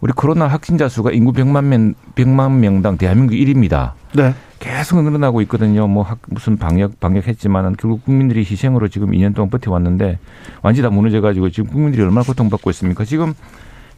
우리 0.01 0.11
코로나 0.11 0.47
확진자 0.47 0.89
수가 0.89 1.11
인구 1.11 1.31
100만 1.31 1.63
명, 1.65 1.93
100만 2.15 2.57
명당 2.57 2.97
대한민국 2.97 3.35
1위입니다. 3.35 3.93
네. 4.13 4.33
계속 4.59 5.01
늘어나고 5.03 5.41
있거든요. 5.41 5.87
뭐 5.87 6.05
무슨 6.27 6.57
방역 6.57 6.99
방역했지만은 6.99 7.75
결국 7.77 8.03
국민들이 8.03 8.39
희생으로 8.39 8.87
지금 8.87 9.11
2년 9.11 9.35
동안 9.35 9.49
버텨왔는데 9.49 10.17
완전히 10.63 10.83
다 10.83 10.89
무너져 10.89 11.21
가지고 11.21 11.49
지금 11.49 11.69
국민들이 11.69 12.01
얼마나 12.01 12.25
고통받고 12.25 12.69
있습니까? 12.71 13.05
지금 13.05 13.33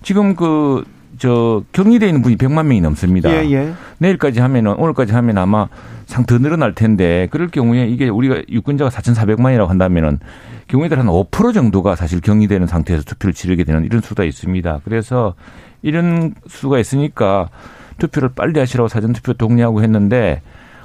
지금 0.03 0.35
그 0.35 0.83
저 1.17 1.63
격리돼 1.71 2.07
있는 2.07 2.21
분이 2.21 2.37
100만 2.37 2.65
명이 2.65 2.81
넘습니다. 2.81 3.31
예, 3.31 3.49
예. 3.51 3.73
내일까지 3.97 4.39
하면은 4.39 4.73
오늘까지 4.73 5.13
하면 5.13 5.37
아마 5.37 5.67
상 6.07 6.25
더 6.25 6.39
늘어날 6.39 6.73
텐데 6.73 7.27
그럴 7.31 7.47
경우에 7.49 7.87
이게 7.87 8.09
우리가 8.09 8.41
유권자가 8.49 8.89
4,400만이라고 8.89 9.67
한다면은 9.67 10.19
경우에들 10.67 10.97
한5% 10.97 11.53
정도가 11.53 11.95
사실 11.95 12.21
격리되는 12.21 12.67
상태에서 12.67 13.03
투표를 13.03 13.33
치르게 13.33 13.63
되는 13.63 13.85
이런 13.85 14.01
수가 14.01 14.23
있습니다. 14.23 14.81
그래서 14.83 15.35
이런 15.81 16.33
수가 16.47 16.79
있으니까 16.79 17.49
투표를 17.97 18.29
빨리 18.35 18.59
하시라고 18.59 18.87
사전투표 18.87 19.33
동의하고 19.33 19.83
했는데 19.83 20.41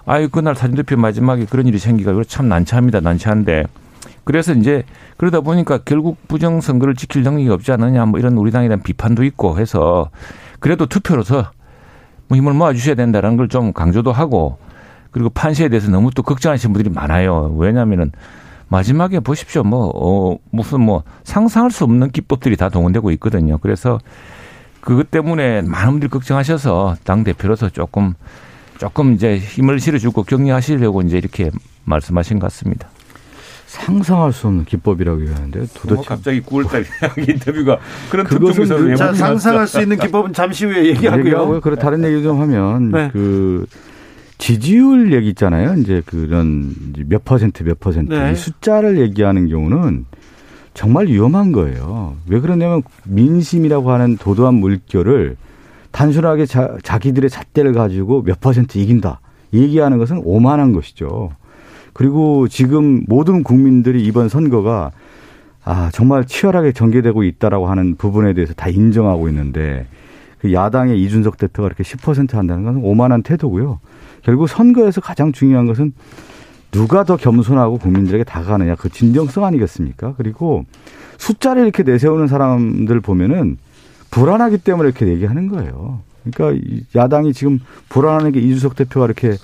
아유 0.06 0.28
그날 0.28 0.54
사전투표 0.54 0.96
마지막에 0.96 1.46
그런 1.46 1.66
일이 1.66 1.78
생기가 1.78 2.12
참 2.26 2.48
난처합니다. 2.48 3.00
난처한데 3.00 3.64
그래서 4.24 4.52
이제 4.52 4.84
그러다 5.16 5.40
보니까 5.40 5.78
결국 5.78 6.16
부정 6.28 6.60
선거를 6.60 6.94
지킬 6.94 7.22
능력이 7.22 7.48
없지 7.50 7.72
않느냐 7.72 8.06
뭐 8.06 8.20
이런 8.20 8.34
우리 8.34 8.50
당에 8.50 8.68
대한 8.68 8.82
비판도 8.82 9.24
있고 9.24 9.58
해서 9.58 10.10
그래도 10.60 10.86
투표로서 10.86 11.50
뭐 12.28 12.38
힘을 12.38 12.54
모아 12.54 12.72
주셔야 12.72 12.94
된다는 12.94 13.36
걸 13.36 13.48
좀 13.48 13.72
강조도 13.72 14.12
하고 14.12 14.58
그리고 15.10 15.28
판세에 15.30 15.68
대해서 15.68 15.90
너무 15.90 16.10
또 16.12 16.22
걱정하시는 16.22 16.72
분들이 16.72 16.92
많아요. 16.92 17.54
왜냐하면은 17.58 18.12
마지막에 18.68 19.20
보십시오. 19.20 19.62
뭐, 19.62 19.92
어, 19.94 20.38
무슨 20.50 20.80
뭐 20.80 21.02
상상할 21.24 21.70
수 21.70 21.84
없는 21.84 22.10
기법들이 22.10 22.56
다 22.56 22.70
동원되고 22.70 23.10
있거든요. 23.12 23.58
그래서 23.58 23.98
그것 24.80 25.10
때문에 25.10 25.60
많은 25.62 25.92
분들이 25.92 26.08
걱정하셔서 26.08 26.96
당대표로서 27.04 27.68
조금 27.68 28.14
조금 28.78 29.12
이제 29.12 29.36
힘을 29.36 29.78
실어주고 29.78 30.22
격려하시려고 30.22 31.02
이제 31.02 31.18
이렇게 31.18 31.50
말씀하신 31.84 32.38
것 32.38 32.46
같습니다. 32.46 32.88
상상할 33.72 34.34
수 34.34 34.48
없는 34.48 34.66
기법이라고 34.66 35.22
얘기하는데 35.22 35.60
도대체 35.74 35.94
뭐 35.94 36.04
갑자기 36.04 36.42
9월달 36.42 36.84
인터뷰가 37.26 37.78
그런 38.10 38.26
그것은 38.26 38.96
자, 38.96 39.14
상상할 39.14 39.66
수 39.66 39.80
있는 39.80 39.96
기법은 39.96 40.34
잠시 40.34 40.66
후에 40.66 40.88
얘기하고요. 40.88 41.60
그리고 41.62 41.80
다른 41.80 42.04
얘기 42.04 42.22
좀 42.22 42.38
하면 42.42 42.90
네. 42.90 43.08
그 43.14 43.64
지지율 44.36 45.14
얘기 45.14 45.30
있잖아요. 45.30 45.80
이제 45.80 46.02
그런 46.04 46.74
몇 47.06 47.24
퍼센트 47.24 47.62
몇 47.62 47.80
퍼센트 47.80 48.12
네. 48.12 48.32
이 48.32 48.34
숫자를 48.34 48.98
얘기하는 49.00 49.48
경우는 49.48 50.04
정말 50.74 51.06
위험한 51.06 51.52
거예요. 51.52 52.16
왜 52.28 52.40
그러냐면 52.40 52.82
민심이라고 53.04 53.90
하는 53.90 54.18
도도한 54.18 54.54
물결을 54.54 55.36
단순하게 55.92 56.44
자, 56.44 56.76
자기들의 56.82 57.30
잣대를 57.30 57.72
가지고 57.72 58.22
몇 58.22 58.38
퍼센트 58.38 58.76
이긴다 58.76 59.20
얘기하는 59.54 59.96
것은 59.96 60.20
오만한 60.24 60.74
것이죠. 60.74 61.30
그리고 61.92 62.48
지금 62.48 63.04
모든 63.06 63.42
국민들이 63.42 64.04
이번 64.04 64.28
선거가 64.28 64.92
아 65.64 65.90
정말 65.92 66.24
치열하게 66.24 66.72
전개되고 66.72 67.22
있다라고 67.22 67.66
하는 67.66 67.96
부분에 67.96 68.32
대해서 68.34 68.52
다 68.54 68.68
인정하고 68.68 69.28
있는데 69.28 69.86
그 70.38 70.52
야당의 70.52 71.00
이준석 71.00 71.36
대표가 71.36 71.68
이렇게 71.68 71.84
10% 71.84 72.32
한다는 72.34 72.64
것은 72.64 72.80
오만한 72.82 73.22
태도고요. 73.22 73.78
결국 74.22 74.48
선거에서 74.48 75.00
가장 75.00 75.32
중요한 75.32 75.66
것은 75.66 75.92
누가 76.72 77.04
더 77.04 77.16
겸손하고 77.16 77.78
국민들에게 77.78 78.24
다가가느냐 78.24 78.74
그 78.76 78.88
진정성 78.88 79.44
아니겠습니까? 79.44 80.14
그리고 80.16 80.64
숫자를 81.18 81.62
이렇게 81.62 81.82
내세우는 81.82 82.26
사람들 82.26 83.00
보면은 83.00 83.58
불안하기 84.10 84.58
때문에 84.58 84.88
이렇게 84.88 85.06
얘기하는 85.06 85.48
거예요. 85.48 86.00
그러니까 86.24 86.64
야당이 86.96 87.32
지금 87.34 87.60
불안한 87.88 88.32
게 88.32 88.40
이준석 88.40 88.74
대표가 88.74 89.06
이렇게 89.06 89.36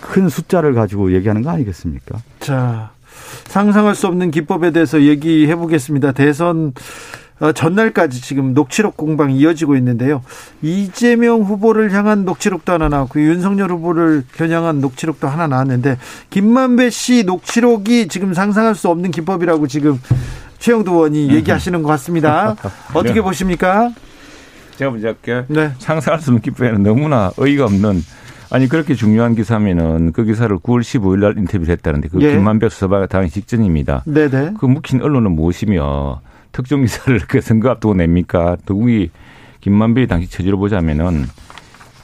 큰 0.00 0.28
숫자를 0.28 0.74
가지고 0.74 1.12
얘기하는 1.12 1.42
거 1.42 1.50
아니겠습니까? 1.50 2.18
자, 2.40 2.90
상상할 3.46 3.94
수 3.94 4.06
없는 4.06 4.30
기법에 4.30 4.70
대해서 4.70 5.02
얘기해 5.02 5.56
보겠습니다. 5.56 6.12
대선 6.12 6.72
어, 7.38 7.52
전날까지 7.52 8.22
지금 8.22 8.54
녹취록 8.54 8.96
공방이 8.96 9.36
이어지고 9.36 9.76
있는데요. 9.76 10.22
이재명 10.62 11.42
후보를 11.42 11.92
향한 11.92 12.24
녹취록도 12.24 12.72
하나 12.72 12.88
나왔고 12.88 13.20
윤석열 13.20 13.70
후보를 13.72 14.24
겨냥한 14.34 14.80
녹취록도 14.80 15.28
하나 15.28 15.46
나왔는데 15.46 15.98
김만배 16.30 16.88
씨 16.88 17.24
녹취록이 17.24 18.08
지금 18.08 18.32
상상할 18.32 18.74
수 18.74 18.88
없는 18.88 19.10
기법이라고 19.10 19.66
지금 19.66 20.00
최영도 20.58 20.92
의원이 20.92 21.34
얘기하시는 21.34 21.82
것 21.82 21.88
같습니다. 21.90 22.56
어떻게 22.94 23.14
네. 23.16 23.20
보십니까? 23.20 23.92
제가 24.76 24.90
먼저 24.90 25.08
할게요. 25.08 25.44
네. 25.48 25.72
상상할 25.78 26.20
수 26.20 26.30
없는 26.30 26.40
기법에는 26.40 26.82
너무나 26.82 27.32
어이가 27.36 27.66
없는 27.66 28.02
아니 28.50 28.68
그렇게 28.68 28.94
중요한 28.94 29.34
기사면은 29.34 30.12
그 30.12 30.24
기사를 30.24 30.56
9월 30.58 30.80
15일 30.80 31.18
날 31.18 31.38
인터뷰를 31.38 31.72
했다는데 31.72 32.08
그 32.08 32.20
예. 32.22 32.32
김만배 32.32 32.68
수사가 32.68 33.06
당일 33.06 33.30
직전입니다. 33.30 34.04
네네. 34.06 34.54
그 34.58 34.66
묵힌 34.66 35.02
언론은 35.02 35.32
무엇이며 35.32 36.20
특정 36.52 36.82
기사를 36.82 37.18
그 37.28 37.40
선거 37.40 37.70
앞두고 37.70 37.94
냅니까? 37.94 38.56
더욱이 38.64 39.10
김만배의 39.60 40.06
당시 40.06 40.30
처지를 40.30 40.56
보자면은 40.58 41.24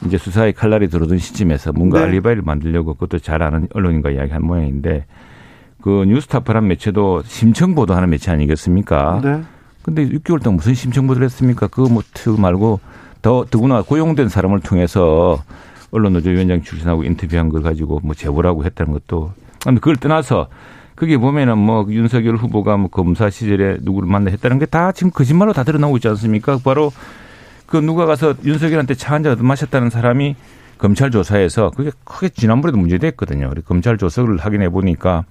이제 0.05 0.17
수사의 0.17 0.53
칼날이 0.53 0.89
들어든 0.89 1.17
시점에서 1.17 1.71
뭔가 1.71 1.99
네. 1.99 2.05
알리바이를 2.05 2.41
만들려고 2.43 2.93
그것도 2.93 3.19
잘 3.19 3.41
아는 3.41 3.67
언론인과 3.73 4.11
이야기한 4.11 4.45
모양인데 4.45 5.05
그 5.81 6.05
뉴스타파란 6.05 6.67
매체도 6.67 7.23
심청 7.25 7.73
보도하는 7.75 8.09
매체 8.09 8.31
아니겠습니까? 8.31 9.21
네. 9.23 9.41
근데 9.81 10.07
6개월 10.07 10.41
동안 10.41 10.57
무슨 10.57 10.73
심청 10.73 11.07
보도를 11.07 11.25
했습니까? 11.25 11.67
그거 11.67 11.89
뭐 11.89 12.03
말고 12.37 12.79
더 13.21 13.45
더구나 13.49 13.81
고용된 13.81 14.29
사람을 14.29 14.59
통해서 14.59 15.43
언론노조위원장 15.93 16.61
출신하고 16.63 17.03
인터뷰한 17.05 17.49
걸 17.49 17.61
가지고 17.61 18.01
뭐 18.03 18.13
제보라고 18.13 18.65
했다는 18.65 18.91
것도 18.93 19.31
근데 19.63 19.79
그걸 19.79 19.95
떠나서 19.95 20.49
그게 20.95 21.17
보면은 21.17 21.57
뭐 21.57 21.85
윤석열 21.89 22.35
후보가 22.35 22.77
뭐 22.77 22.89
검사 22.89 23.29
시절에 23.29 23.77
누구를 23.81 24.09
만나 24.09 24.29
했다는 24.31 24.59
게 24.59 24.65
다 24.65 24.91
지금 24.91 25.11
거짓말로 25.11 25.53
다 25.53 25.63
드러나고 25.63 25.97
있지 25.97 26.07
않습니까? 26.09 26.59
바로 26.63 26.91
그 27.65 27.77
누가 27.77 28.05
가서 28.05 28.35
윤석열한테 28.43 28.93
차 28.95 29.13
한 29.13 29.23
잔 29.23 29.33
얻어 29.33 29.43
마셨다는 29.43 29.89
사람이 29.89 30.35
검찰 30.77 31.11
조사에서 31.11 31.71
그게 31.75 31.91
크게 32.03 32.29
지난번에도 32.29 32.77
문제됐거든요. 32.77 33.51
검찰 33.65 33.97
조사를 33.97 34.35
확인해 34.37 34.69
보니까 34.69 35.23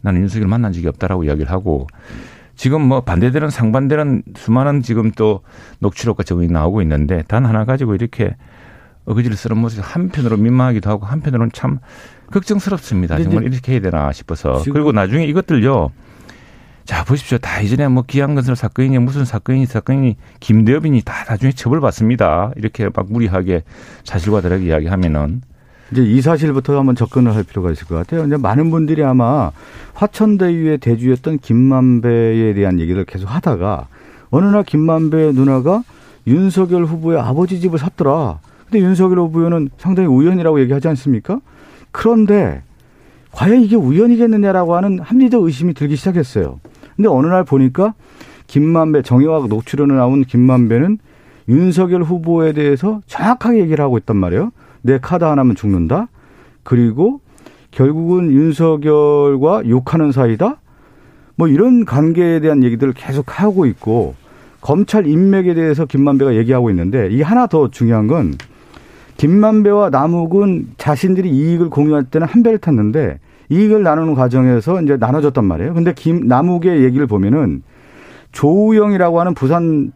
나는 0.00 0.22
윤석열 0.22 0.48
만난 0.48 0.72
적이 0.72 0.88
없다라고 0.88 1.24
이야기를 1.24 1.50
하고 1.50 1.86
지금 2.56 2.82
뭐 2.82 3.00
반대되는 3.02 3.50
상반되는 3.50 4.22
수많은 4.36 4.82
지금 4.82 5.10
또 5.12 5.42
녹취록과 5.80 6.22
적응이 6.24 6.48
나오고 6.48 6.82
있는데 6.82 7.22
단 7.28 7.44
하나 7.46 7.64
가지고 7.64 7.94
이렇게 7.94 8.34
쓰는 9.36 9.58
모습이 9.58 9.82
한편으로 9.82 10.36
민망하기도 10.36 10.88
하고 10.90 11.06
한편으로는 11.06 11.50
참 11.52 11.78
걱정스럽습니다. 12.32 13.22
정말 13.22 13.44
이렇게 13.44 13.72
해야 13.72 13.80
되나 13.80 14.12
싶어서. 14.12 14.62
그리고 14.72 14.92
나중에 14.92 15.24
이것들요. 15.24 15.90
자, 16.84 17.04
보십시오. 17.04 17.38
다 17.38 17.60
이전에 17.60 17.88
뭐 17.88 18.02
기한건설 18.06 18.56
사건이니 18.56 18.98
무슨 18.98 19.24
사건이니 19.24 19.66
사건이니 19.66 20.16
김대엽이니 20.40 21.02
다 21.02 21.24
나중에 21.28 21.52
처벌받습니다. 21.52 22.52
이렇게 22.56 22.88
막 22.92 23.12
무리하게 23.12 23.62
사실과 24.04 24.40
다르게 24.40 24.66
이야기하면은 24.66 25.42
이제 25.92 26.02
이 26.02 26.20
사실부터 26.20 26.78
한번 26.78 26.94
접근을 26.94 27.34
할 27.34 27.42
필요가 27.42 27.70
있을 27.70 27.86
것 27.86 27.96
같아요. 27.96 28.24
이제 28.26 28.36
많은 28.36 28.70
분들이 28.70 29.04
아마 29.04 29.50
화천대유의 29.94 30.78
대주였던 30.78 31.38
김만배에 31.38 32.54
대한 32.54 32.80
얘기를 32.80 33.04
계속 33.04 33.26
하다가 33.26 33.88
어느 34.30 34.46
날 34.46 34.62
김만배 34.64 35.32
누나가 35.32 35.82
윤석열 36.26 36.84
후보의 36.84 37.20
아버지 37.20 37.60
집을 37.60 37.78
샀더라. 37.78 38.38
근데 38.70 38.86
윤석열 38.86 39.18
후보는 39.18 39.70
상당히 39.78 40.08
우연이라고 40.08 40.60
얘기하지 40.60 40.86
않습니까? 40.88 41.40
그런데 41.90 42.62
과연 43.32 43.62
이게 43.62 43.74
우연이겠느냐라고 43.74 44.76
하는 44.76 45.00
합리적 45.00 45.42
의심이 45.42 45.74
들기 45.74 45.96
시작했어요. 45.96 46.60
근데 46.94 47.08
어느 47.08 47.26
날 47.26 47.44
보니까 47.44 47.94
김만배 48.46 49.02
정의와 49.02 49.46
녹취론에 49.48 49.94
나온 49.94 50.24
김만배는 50.24 50.98
윤석열 51.48 52.04
후보에 52.04 52.52
대해서 52.52 53.00
정확하게 53.06 53.58
얘기를 53.58 53.84
하고 53.84 53.98
있단 53.98 54.16
말이에요. 54.16 54.52
내 54.82 54.98
카드 54.98 55.24
하나면 55.24 55.56
죽는다. 55.56 56.08
그리고 56.62 57.20
결국은 57.72 58.30
윤석열과 58.30 59.68
욕하는 59.68 60.12
사이다. 60.12 60.60
뭐 61.34 61.48
이런 61.48 61.84
관계에 61.84 62.38
대한 62.38 62.62
얘기들을 62.62 62.92
계속 62.92 63.40
하고 63.40 63.66
있고 63.66 64.14
검찰 64.60 65.06
인맥에 65.06 65.54
대해서 65.54 65.86
김만배가 65.86 66.36
얘기하고 66.36 66.70
있는데 66.70 67.08
이게 67.10 67.22
하나 67.22 67.46
더 67.46 67.70
중요한 67.70 68.06
건 68.06 68.34
김만배와 69.20 69.90
남욱은 69.90 70.76
자신들이 70.78 71.28
이익을 71.28 71.68
공유할 71.68 72.04
때는 72.04 72.26
한 72.26 72.42
배를 72.42 72.56
탔는데 72.58 73.18
이익을 73.50 73.82
나누는 73.82 74.14
과정에서 74.14 74.80
이제 74.80 74.96
나눠졌단 74.96 75.44
말이에요. 75.44 75.74
근데 75.74 75.92
김 75.94 76.26
남욱의 76.26 76.82
얘기를 76.84 77.06
보면은 77.06 77.62
조우영이라고 78.32 79.20
하는 79.20 79.34
부산 79.34 79.92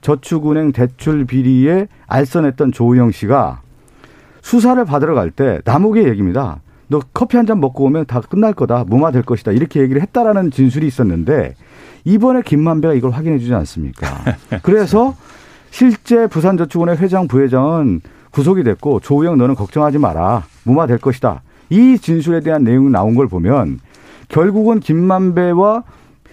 저축은행 0.00 0.70
대출 0.70 1.24
비리에 1.24 1.88
알선했던 2.06 2.70
조우영 2.70 3.10
씨가 3.10 3.62
수사를 4.42 4.84
받으러 4.84 5.16
갈 5.16 5.32
때 5.32 5.60
남욱의 5.64 6.06
얘기입니다. 6.10 6.60
너 6.86 7.00
커피 7.12 7.36
한 7.36 7.46
잔 7.46 7.58
먹고 7.58 7.82
오면 7.86 8.06
다 8.06 8.20
끝날 8.20 8.52
거다. 8.52 8.84
무마될 8.84 9.22
것이다. 9.22 9.50
이렇게 9.50 9.80
얘기를 9.80 10.00
했다라는 10.02 10.52
진술이 10.52 10.86
있었는데 10.86 11.56
이번에 12.04 12.42
김만배가 12.42 12.94
이걸 12.94 13.10
확인해 13.10 13.38
주지 13.40 13.52
않습니까? 13.54 14.06
그래서 14.62 15.16
실제 15.70 16.28
부산저축은행 16.28 16.98
회장 16.98 17.26
부회장은 17.26 18.02
구속이 18.30 18.62
됐고 18.62 19.00
조우영 19.00 19.38
너는 19.38 19.54
걱정하지 19.54 19.98
마라. 19.98 20.44
무마될 20.64 20.98
것이다. 20.98 21.42
이 21.70 21.98
진술에 21.98 22.40
대한 22.40 22.64
내용이 22.64 22.90
나온 22.90 23.14
걸 23.14 23.28
보면 23.28 23.80
결국은 24.28 24.80
김만배와 24.80 25.84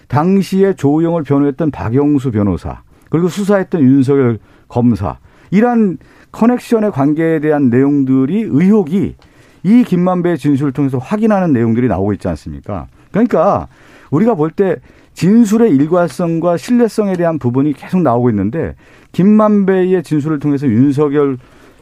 당시에 0.08 0.74
조우영을 0.74 1.24
변호했던 1.24 1.70
박영수 1.70 2.30
변호사 2.30 2.80
그리고 3.10 3.28
수사했던 3.28 3.80
윤석열 3.82 4.38
검사 4.68 5.18
이러한 5.50 5.98
커넥션의 6.32 6.92
관계에 6.92 7.40
대한 7.40 7.70
내용들이 7.70 8.46
의혹이 8.48 9.14
이 9.62 9.84
김만배의 9.84 10.38
진술을 10.38 10.72
통해서 10.72 10.98
확인하는 10.98 11.52
내용들이 11.52 11.88
나오고 11.88 12.12
있지 12.12 12.28
않습니까? 12.28 12.86
그러니까 13.10 13.68
우리가 14.10 14.34
볼 14.34 14.50
때 14.50 14.76
진술의 15.14 15.74
일관성과 15.74 16.58
신뢰성에 16.58 17.14
대한 17.16 17.38
부분이 17.38 17.72
계속 17.72 18.02
나오고 18.02 18.28
있는데 18.30 18.74
김만배의 19.12 20.02
진술을 20.02 20.38
통해서 20.38 20.66
윤석열 20.66 21.38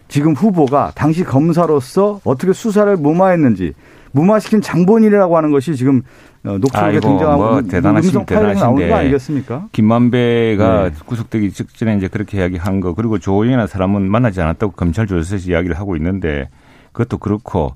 지금 0.08 0.32
후보가 0.34 0.92
당시 0.94 1.24
검사로서 1.24 2.20
어떻게 2.24 2.52
수사를 2.52 2.94
무마했는지 2.96 3.72
무마시킨 4.12 4.60
장본인이라고 4.60 5.36
하는 5.36 5.50
것이 5.50 5.74
지금 5.74 6.02
어, 6.44 6.58
녹취록에 6.58 7.00
등장하고 7.00 7.42
뭐 7.42 7.62
대단하신 7.62 8.24
대단하신데 8.26 8.88
거 8.88 8.94
아니겠습니까? 8.94 9.66
김만배가 9.72 10.90
네. 10.90 10.94
구속되기 11.04 11.50
직전에 11.50 11.96
이제 11.96 12.06
그렇게 12.08 12.38
이야기한 12.38 12.80
거 12.80 12.94
그리고 12.94 13.18
조영이나 13.18 13.66
사람은 13.66 14.08
만나지 14.10 14.40
않았다고 14.40 14.72
검찰 14.72 15.06
조사에서 15.06 15.50
이야기를 15.50 15.78
하고 15.78 15.96
있는데 15.96 16.48
그것도 16.92 17.18
그렇고 17.18 17.74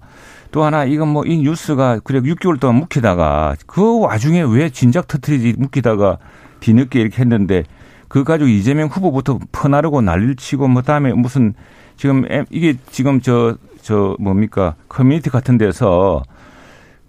또 0.51 0.63
하나 0.63 0.85
이건 0.85 1.09
뭐 1.09 1.25
이 1.27 1.39
뉴스가 1.39 2.01
그래 2.05 2.21
6개월 2.21 2.61
동안 2.61 2.77
묵히다가 2.77 3.57
그 3.67 4.01
와중에 4.01 4.43
왜 4.43 4.71
진작 4.71 5.09
터트리지 5.09 5.55
묵히다가 5.59 6.19
뒤늦게 6.61 7.01
이렇게 7.01 7.21
했는데 7.21 7.65
그 8.07 8.23
가지고 8.25 8.49
이재명 8.49 8.89
후보부터 8.89 9.39
퍼나르고 9.53 10.03
난리를 10.03 10.37
치고 10.37 10.69
뭐 10.69 10.83
다음에 10.83 11.13
무슨 11.13 11.55
지금 11.99 12.25
이게 12.51 12.77
지금 12.91 13.21
저 13.21 13.59
저 13.89 14.17
뭡니까 14.21 14.75
커뮤니티 14.91 15.31
같은 15.31 15.57
데서 15.57 16.23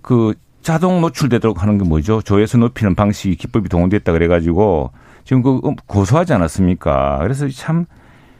그 0.02 0.34
자동 0.62 1.02
노출되도록 1.02 1.62
하는 1.62 1.78
게 1.78 1.84
뭐죠? 1.84 2.21
조회수 2.21 2.58
높이는 2.58 2.95
방식이 2.95 3.36
기법이 3.36 3.67
동원됐다 3.67 4.13
그래가지고 4.13 4.91
지금 5.25 5.43
그 5.43 5.60
고소하지 5.88 6.32
않았습니까? 6.32 7.17
그래서 7.21 7.49
참, 7.49 7.84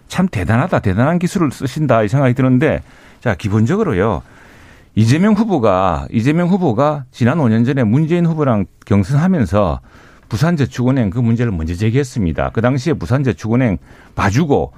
참 0.08 0.30
대단하다. 0.30 0.80
대단한 0.80 1.20
기술을 1.20 1.52
쓰신다. 1.52 2.04
이 2.04 2.08
생각이 2.08 2.34
드는데 2.34 2.82
자, 3.20 3.36
기본적으로요. 3.36 4.22
이재명 4.96 5.34
후보가, 5.34 6.08
이재명 6.10 6.48
후보가 6.48 7.04
지난 7.12 7.40
5년 7.40 7.66
전에 7.66 7.84
문재인 7.84 8.26
후보랑 8.26 8.68
경선하면서 8.86 9.82
부산저축은행 10.30 11.10
그 11.10 11.20
문제를 11.20 11.52
먼저 11.52 11.76
제기했습니다. 11.76 12.52
그 12.54 12.62
당시에 12.62 12.94
부산저축은행 12.94 13.80
봐주고 14.16 14.72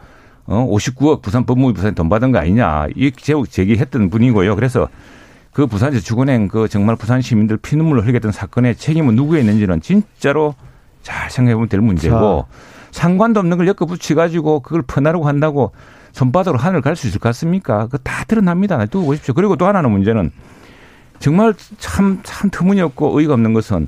어 0.45 0.67
59억 0.69 1.21
부산 1.21 1.45
법무부 1.45 1.73
부산에 1.73 1.93
돈 1.93 2.10
받은 2.10 2.32
거 2.32 2.39
아니냐 2.39 2.88
이 2.95 3.12
제목 3.12 3.49
제기했던 3.49 4.10
분이고요. 4.10 4.56
그래서 4.56 4.88
그 5.54 5.67
부산저축은행 5.67 6.47
그 6.47 6.67
정말 6.67 6.95
부산 6.95 7.21
시민들 7.21 7.58
피눈물을 7.58 8.04
흘리게 8.04 8.17
했던 8.17 8.32
사건의 8.32 8.75
책임은 8.75 9.15
누구에 9.15 9.41
있는지는 9.41 9.82
진짜로 9.82 10.56
잘 11.04 11.30
생각해 11.30 11.56
보면 11.56 11.69
될 11.69 11.82
문제고 11.82 12.45
자. 12.49 12.58
상관도 12.91 13.39
없는 13.39 13.58
걸 13.58 13.67
엮어 13.67 13.86
붙여 13.86 14.15
가지고 14.15 14.60
그걸 14.62 14.82
퍼나르고 14.82 15.27
한다고 15.27 15.71
손바닥으로 16.13 16.60
하늘 16.60 16.82
갈 16.82 16.95
수 16.95 17.08
있을 17.08 17.19
것 17.19 17.30
같습니까? 17.30 17.88
그 17.88 17.97
다 17.97 18.23
드러납니다. 18.25 18.86
두고 18.86 19.06
보십시오. 19.08 19.34
그리고 19.34 19.56
또 19.56 19.65
하나는 19.65 19.91
문제는 19.91 20.32
정말 21.19 21.54
참, 21.77 22.19
참 22.23 22.49
터무니없고 22.49 23.17
의의가 23.17 23.34
없는 23.36 23.54
것은 23.54 23.88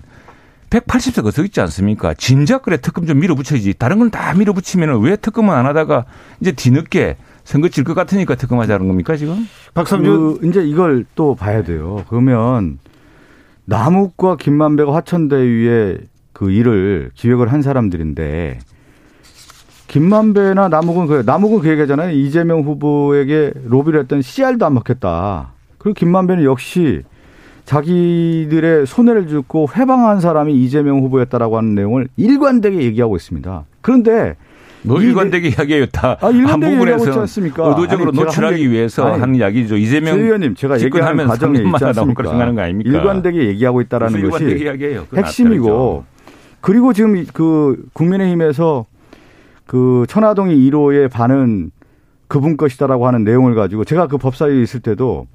180석 0.80 1.30
서 1.32 1.44
있지 1.44 1.62
않습니까? 1.62 2.14
진작 2.16 2.64
그래 2.64 2.78
특검 2.78 3.06
좀 3.06 3.20
밀어붙여야지. 3.20 3.76
다른 3.78 4.00
건 4.00 4.10
다 4.10 4.34
밀어붙이면 4.34 5.02
왜 5.02 5.16
특검은 5.16 5.54
안 5.54 5.66
하다가 5.66 6.06
이제 6.42 6.52
뒤늦게 6.52 7.18
선거 7.44 7.68
질 7.70 7.84
것 7.84 7.94
같으니까 7.94 8.36
특검하자는 8.36 8.88
겁니까 8.88 9.16
지금? 9.16 9.48
박삼주 9.74 10.40
그 10.42 10.48
이제 10.48 10.64
이걸 10.64 11.06
또 11.16 11.36
봐야 11.36 11.64
돼요. 11.64 12.04
그러면 12.10 12.80
남욱과 13.66 14.38
김만배가 14.38 14.94
화천대유에 14.94 15.98
그 16.34 16.50
일을 16.52 17.12
기획을 17.14 17.52
한 17.52 17.62
사람들인데 17.62 18.60
김만배나 19.88 20.70
남욱은 20.70 21.08
그 21.08 21.24
남욱은 21.26 21.60
그 21.60 21.70
얘기잖아요. 21.70 22.12
이재명 22.12 22.62
후보에게 22.62 23.54
로비를 23.66 24.02
했던 24.02 24.22
CR도 24.22 24.66
안 24.66 24.74
먹혔다. 24.74 25.54
그리고 25.78 25.94
김만배는 25.94 26.44
역시 26.46 27.04
자기들의 27.66 28.86
손해를 28.86 29.28
줍고 29.28 29.70
회방한 29.76 30.20
사람이 30.20 30.54
이재명 30.64 31.00
후보였다라고 31.02 31.58
하는 31.58 31.76
내용을 31.76 32.08
일관되게 32.18 32.82
얘기하고 32.82 33.16
있습니다. 33.16 33.66
그런데 33.82 34.36
뭐 34.82 35.02
일관되게 35.02 35.50
이야기해요. 35.50 35.86
다한 35.88 36.18
아, 36.22 36.58
부분에서 36.58 37.22
의도적으로 37.22 38.10
아니, 38.10 38.20
노출하기 38.20 38.70
위해서 38.70 39.06
아니, 39.06 39.20
하는 39.20 39.36
이야기죠. 39.36 39.78
이재명 39.78 40.20
의원님 40.20 40.56
제가 40.56 40.80
얘기하는 40.82 41.26
과정에 41.26 41.60
있지 41.60 41.86
않습니까? 41.86 42.24
생각하는 42.24 42.56
거 42.56 42.62
아닙니까? 42.62 42.92
일관되게 42.92 43.48
얘기하고 43.48 43.82
있다라는 43.82 44.30
것이 44.30 44.68
핵심이고 45.16 46.04
그리고 46.60 46.94
지금 46.94 47.26
그 47.34 47.86
국민의힘에서 47.94 48.86
그 49.66 50.06
천화동이 50.10 50.56
1호의 50.70 51.10
반은 51.10 51.72
그분 52.28 52.58
것이다라고 52.58 53.08
하는 53.08 53.24
내용을 53.24 53.56
가지고 53.56 53.86
제가 53.86 54.08
그 54.08 54.18
법사위에 54.18 54.62
있을 54.62 54.80
때도 54.82 55.28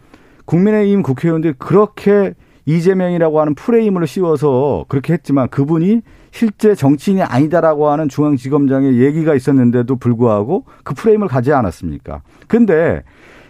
국민의힘 0.48 1.02
국회의원들이 1.02 1.54
그렇게 1.58 2.32
이재명이라고 2.64 3.40
하는 3.40 3.54
프레임을 3.54 4.06
씌워서 4.06 4.86
그렇게 4.88 5.12
했지만 5.12 5.48
그분이 5.48 6.00
실제 6.30 6.74
정치인이 6.74 7.22
아니다라고 7.22 7.88
하는 7.88 8.08
중앙지검장의 8.08 8.98
얘기가 8.98 9.34
있었는데도 9.34 9.96
불구하고 9.96 10.64
그 10.84 10.94
프레임을 10.94 11.28
가지 11.28 11.52
않았습니까? 11.52 12.22
근데 12.46 13.02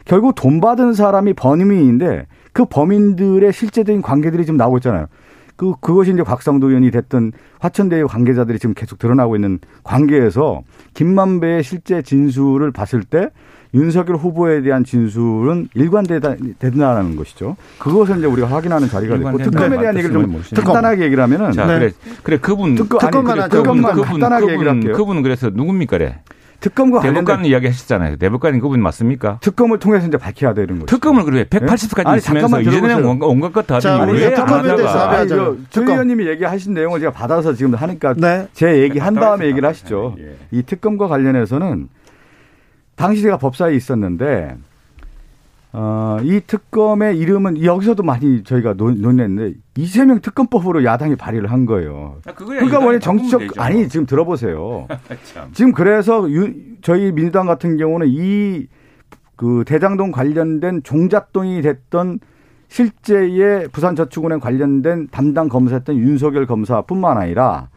결국 0.04 0.34
돈 0.34 0.60
받은 0.60 0.92
사람이 0.92 1.34
범인인데 1.34 2.26
그 2.52 2.64
범인들의 2.64 3.52
실제적인 3.52 4.02
관계들이 4.02 4.44
지금 4.44 4.56
나오고 4.56 4.78
있잖아요. 4.78 5.06
그 5.54 5.74
그것이 5.80 6.12
이제 6.12 6.22
곽상도 6.22 6.68
의원이 6.68 6.90
됐던 6.90 7.32
화천대유 7.60 8.06
관계자들이 8.06 8.58
지금 8.58 8.74
계속 8.74 8.98
드러나고 8.98 9.36
있는 9.36 9.58
관계에서 9.84 10.62
김만배의 10.94 11.62
실제 11.62 12.02
진술을 12.02 12.72
봤을 12.72 13.02
때 13.02 13.30
윤석열 13.74 14.16
후보에 14.16 14.62
대한 14.62 14.84
진술은 14.84 15.68
일관되다는 15.74 17.16
것이죠. 17.16 17.56
그것을 17.78 18.18
이제 18.18 18.26
우리가 18.26 18.48
확인하는 18.48 18.88
자리가 18.88 19.18
됐고 19.18 19.38
특검에 19.38 19.78
대한 19.78 19.96
얘기를 19.96 20.14
좀 20.14 20.42
간단하게 20.54 21.04
얘기를 21.04 21.22
하면은 21.24 21.52
자, 21.52 21.66
네. 21.66 21.78
그래 21.78 21.92
그래 22.22 22.38
그분 22.40 22.74
특검, 22.74 22.98
특검만 22.98 23.40
아니, 23.40 23.48
그래, 23.50 23.62
특검만 23.62 23.92
그분, 23.92 24.04
간단하게 24.04 24.40
그분, 24.40 24.54
얘기를 24.54 24.72
할게요. 24.72 24.92
그분은 24.96 25.22
그래서 25.22 25.50
누굽니까 25.52 25.98
래 25.98 26.20
특검과 26.60 27.00
대법관 27.02 27.44
이야기 27.44 27.66
하셨잖아요. 27.66 28.16
대법관이 28.16 28.58
그분 28.58 28.82
맞습니까? 28.82 29.38
특검을 29.40 29.78
통해서 29.78 30.08
이제 30.08 30.16
밝혀야 30.16 30.54
되는 30.54 30.80
거죠. 30.80 30.86
특검을 30.86 31.24
그래 31.24 31.44
180까지 31.44 32.10
네? 32.10 32.16
있으면서 32.16 32.60
이제는 32.60 33.04
온갖 33.04 33.52
것다 33.52 33.76
하더니 33.76 34.12
왜 34.12 34.34
특검에 34.34 34.76
대해서 34.76 35.08
하죠. 35.08 35.56
조 35.70 35.82
의원님이 35.82 36.26
얘기하신 36.26 36.74
내용을 36.74 36.98
제가 37.00 37.12
받아서 37.12 37.54
지금 37.54 37.74
하니까 37.74 38.14
네. 38.16 38.48
제 38.54 38.82
얘기 38.82 38.98
한 38.98 39.14
다음에 39.14 39.46
얘기를 39.46 39.68
하시죠. 39.68 40.16
예. 40.18 40.36
이 40.50 40.62
특검과 40.62 41.06
관련해서는 41.06 41.88
당시 42.98 43.22
제가 43.22 43.38
법사에 43.38 43.74
있었는데 43.74 44.56
어, 45.72 46.18
이 46.22 46.40
특검의 46.46 47.18
이름은 47.18 47.62
여기서도 47.62 48.02
많이 48.02 48.42
저희가 48.42 48.74
논의했는데 48.74 49.54
이재명 49.76 50.20
특검법으로 50.20 50.84
야당이 50.84 51.16
발의를 51.16 51.50
한 51.52 51.66
거예요. 51.66 52.20
아, 52.26 52.32
그러니까 52.32 52.78
원래 52.78 52.98
정치적 52.98 53.58
아니 53.58 53.88
지금 53.88 54.06
들어보세요. 54.06 54.88
지금 55.52 55.72
그래서 55.72 56.28
유, 56.30 56.52
저희 56.82 57.12
민주당 57.12 57.46
같은 57.46 57.76
경우는 57.76 58.08
이 58.10 58.66
그 59.38 59.62
대장동 59.64 60.10
관련된 60.10 60.82
종잣돈이 60.82 61.62
됐던 61.62 62.18
실제의 62.66 63.68
부산저축은행 63.68 64.40
관련된 64.40 65.06
담당 65.12 65.48
검사였던 65.48 65.96
윤석열 65.96 66.44
검사뿐만 66.44 67.16
아니라 67.16 67.68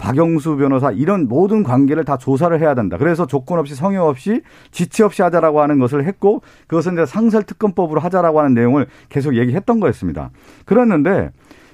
박영수 0.00 0.56
변호사 0.56 0.90
이런 0.90 1.28
모든 1.28 1.62
관계를 1.62 2.04
다 2.04 2.16
조사를 2.16 2.58
해야 2.58 2.74
된다. 2.74 2.96
그래서 2.96 3.26
조건 3.26 3.58
없이 3.58 3.74
성역 3.74 4.06
없이 4.06 4.40
지체 4.72 5.04
없이 5.04 5.20
하자라고 5.20 5.60
하는 5.60 5.78
것을 5.78 6.06
했고 6.06 6.40
그것은 6.66 6.94
이제 6.94 7.04
상설 7.04 7.42
특검법으로 7.42 8.00
하자라고 8.00 8.40
하는 8.40 8.54
내용을 8.54 8.86
계속 9.10 9.36
얘기했던 9.36 9.78
거였습니다. 9.78 10.30
그랬는데 10.64 11.30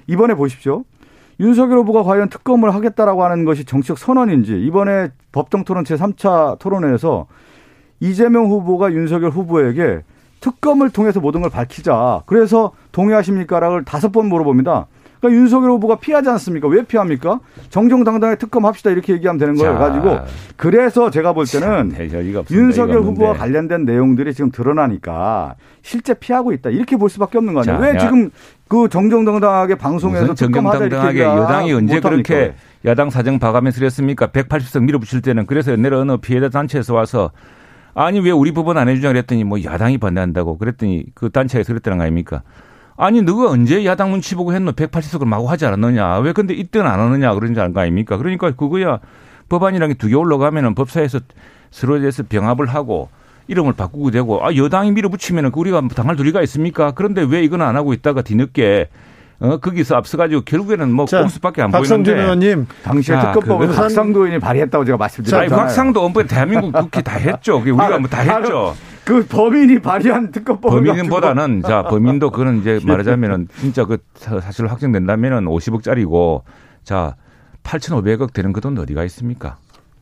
이번에 0.07 0.35
보십시오. 0.35 0.83
윤석열 1.39 1.79
후보가 1.79 2.03
과연 2.03 2.29
특검을 2.29 2.73
하겠다라고 2.73 3.23
하는 3.23 3.45
것이 3.45 3.63
정치적 3.63 3.97
선언인지 3.97 4.61
이번에 4.65 5.09
법정 5.31 5.63
토론 5.63 5.85
제3차 5.85 6.59
토론회에서 6.59 7.27
이재명 8.01 8.47
후보가 8.47 8.91
윤석열 8.91 9.31
후보에게 9.31 10.01
특검을 10.41 10.89
통해서 10.89 11.21
모든 11.21 11.41
걸 11.41 11.49
밝히자. 11.49 12.23
그래서 12.25 12.73
동의하십니까라고 12.91 13.85
다섯 13.85 14.11
번 14.11 14.27
물어봅니다. 14.27 14.87
그러니까 15.19 15.41
윤석열 15.41 15.71
후보가 15.71 15.95
피하지 15.97 16.29
않습니까? 16.29 16.67
왜 16.67 16.83
피합니까? 16.83 17.39
정정당당하게 17.69 18.37
특검합시다 18.37 18.91
이렇게 18.91 19.13
얘기하면 19.13 19.39
되는 19.39 19.55
거예요. 19.55 19.73
가지고 19.77 20.09
그래서 20.55 21.09
제가 21.09 21.33
볼 21.33 21.45
때는 21.45 21.91
윤석열 22.51 23.01
후보와 23.01 23.33
관련된 23.39 23.85
내용들이 23.85 24.33
지금 24.33 24.51
드러나니까 24.51 25.55
실제 25.81 26.13
피하고 26.13 26.51
있다 26.51 26.69
이렇게 26.69 26.97
볼 26.97 27.09
수밖에 27.09 27.37
없는 27.37 27.53
거 27.53 27.61
아니에요? 27.61 27.77
왜 27.79 27.97
지금 27.99 28.29
그 28.67 28.89
정정당당하게 28.89 29.75
방송에서 29.75 30.33
정정당당하게 30.35 31.19
여당이 31.23 31.73
언제 31.73 31.99
그렇게 31.99 32.53
야당 32.85 33.09
사정 33.09 33.39
봐가면서 33.39 33.79
그랬습니까? 33.79 34.27
180석 34.27 34.83
밀어붙일 34.83 35.21
때는 35.21 35.45
그래서 35.45 35.71
옛날에 35.71 35.95
어느 35.95 36.17
피해자 36.17 36.49
단체에서 36.49 36.93
와서 36.93 37.31
아니 37.93 38.19
왜 38.19 38.29
우리 38.31 38.51
법원 38.51 38.77
안 38.77 38.87
해주냐 38.89 39.07
그랬더니 39.07 39.43
뭐 39.43 39.63
야당이 39.63 39.97
반대한다고 39.97 40.57
그랬더니 40.57 41.05
그 41.15 41.31
단체에서 41.31 41.73
그랬다는 41.73 41.97
거 41.97 42.03
아닙니까? 42.03 42.43
아니 42.97 43.21
너가 43.21 43.49
언제 43.51 43.85
야당 43.85 44.11
눈치 44.11 44.35
보고 44.35 44.53
했노 44.53 44.71
180석을 44.71 45.25
마구 45.25 45.49
하지 45.49 45.65
않았느냐 45.65 46.17
왜 46.19 46.33
근데 46.33 46.53
이때는 46.55 46.89
안 46.89 46.99
하느냐 46.99 47.33
그런 47.35 47.53
거 47.53 47.79
아닙니까 47.79 48.17
그러니까 48.17 48.51
그거야 48.51 48.99
법안이랑 49.49 49.89
게두 49.89 50.07
개 50.07 50.15
올라가면은 50.15 50.73
법사에서 50.75 51.19
서로에 51.69 51.99
대해서 51.99 52.23
병합을 52.27 52.65
하고 52.65 53.09
이름을 53.47 53.73
바꾸고 53.73 54.11
되고 54.11 54.43
아 54.45 54.53
여당이 54.55 54.91
밀어붙이면은 54.91 55.51
그 55.51 55.59
우리가 55.59 55.81
당할 55.95 56.15
도리가 56.15 56.41
있습니까 56.43 56.91
그런데 56.91 57.21
왜 57.21 57.43
이건 57.43 57.61
안 57.61 57.75
하고 57.75 57.93
있다가 57.93 58.23
뒤늦게 58.23 58.89
어, 59.39 59.57
거기서 59.57 59.95
앞서가지고 59.95 60.41
결국에는 60.41 60.91
뭐 60.91 61.05
자, 61.05 61.19
꼼수밖에 61.19 61.61
안 61.61 61.69
박성준 61.69 62.15
보이는데. 62.15 62.23
의원님. 62.23 62.67
당시에 62.83 63.19
특검법을 63.19 63.67
박상도 63.67 64.21
의원이 64.25 64.39
발의했다고 64.39 64.83
제가 64.83 64.97
말씀드렸잖아요. 64.97 65.49
박상도 65.55 66.03
엄법 66.03 66.27
대한민국 66.27 66.71
국회 66.71 67.03
다 67.03 67.17
했죠. 67.17 67.57
우리가 67.59 67.85
아, 67.85 67.99
뭐다 67.99 68.21
했죠. 68.21 68.75
그 69.07 69.25
범인이 69.25 69.79
발의한 69.79 70.31
특검법 70.31 70.69
범인보다는 70.69 71.61
자 71.61 71.83
범인도 71.83 72.29
그거는 72.31 72.59
이제 72.59 72.79
말하자면은 72.85 73.47
진짜 73.57 73.85
그 73.85 73.99
사실 74.19 74.67
확정된다면은 74.67 75.45
50억짜리고 75.45 76.41
자 76.83 77.15
8,500억 77.63 78.33
되는 78.33 78.51
그 78.51 78.59
돈 78.59 78.77
어디가 78.77 79.05
있습니까? 79.05 79.55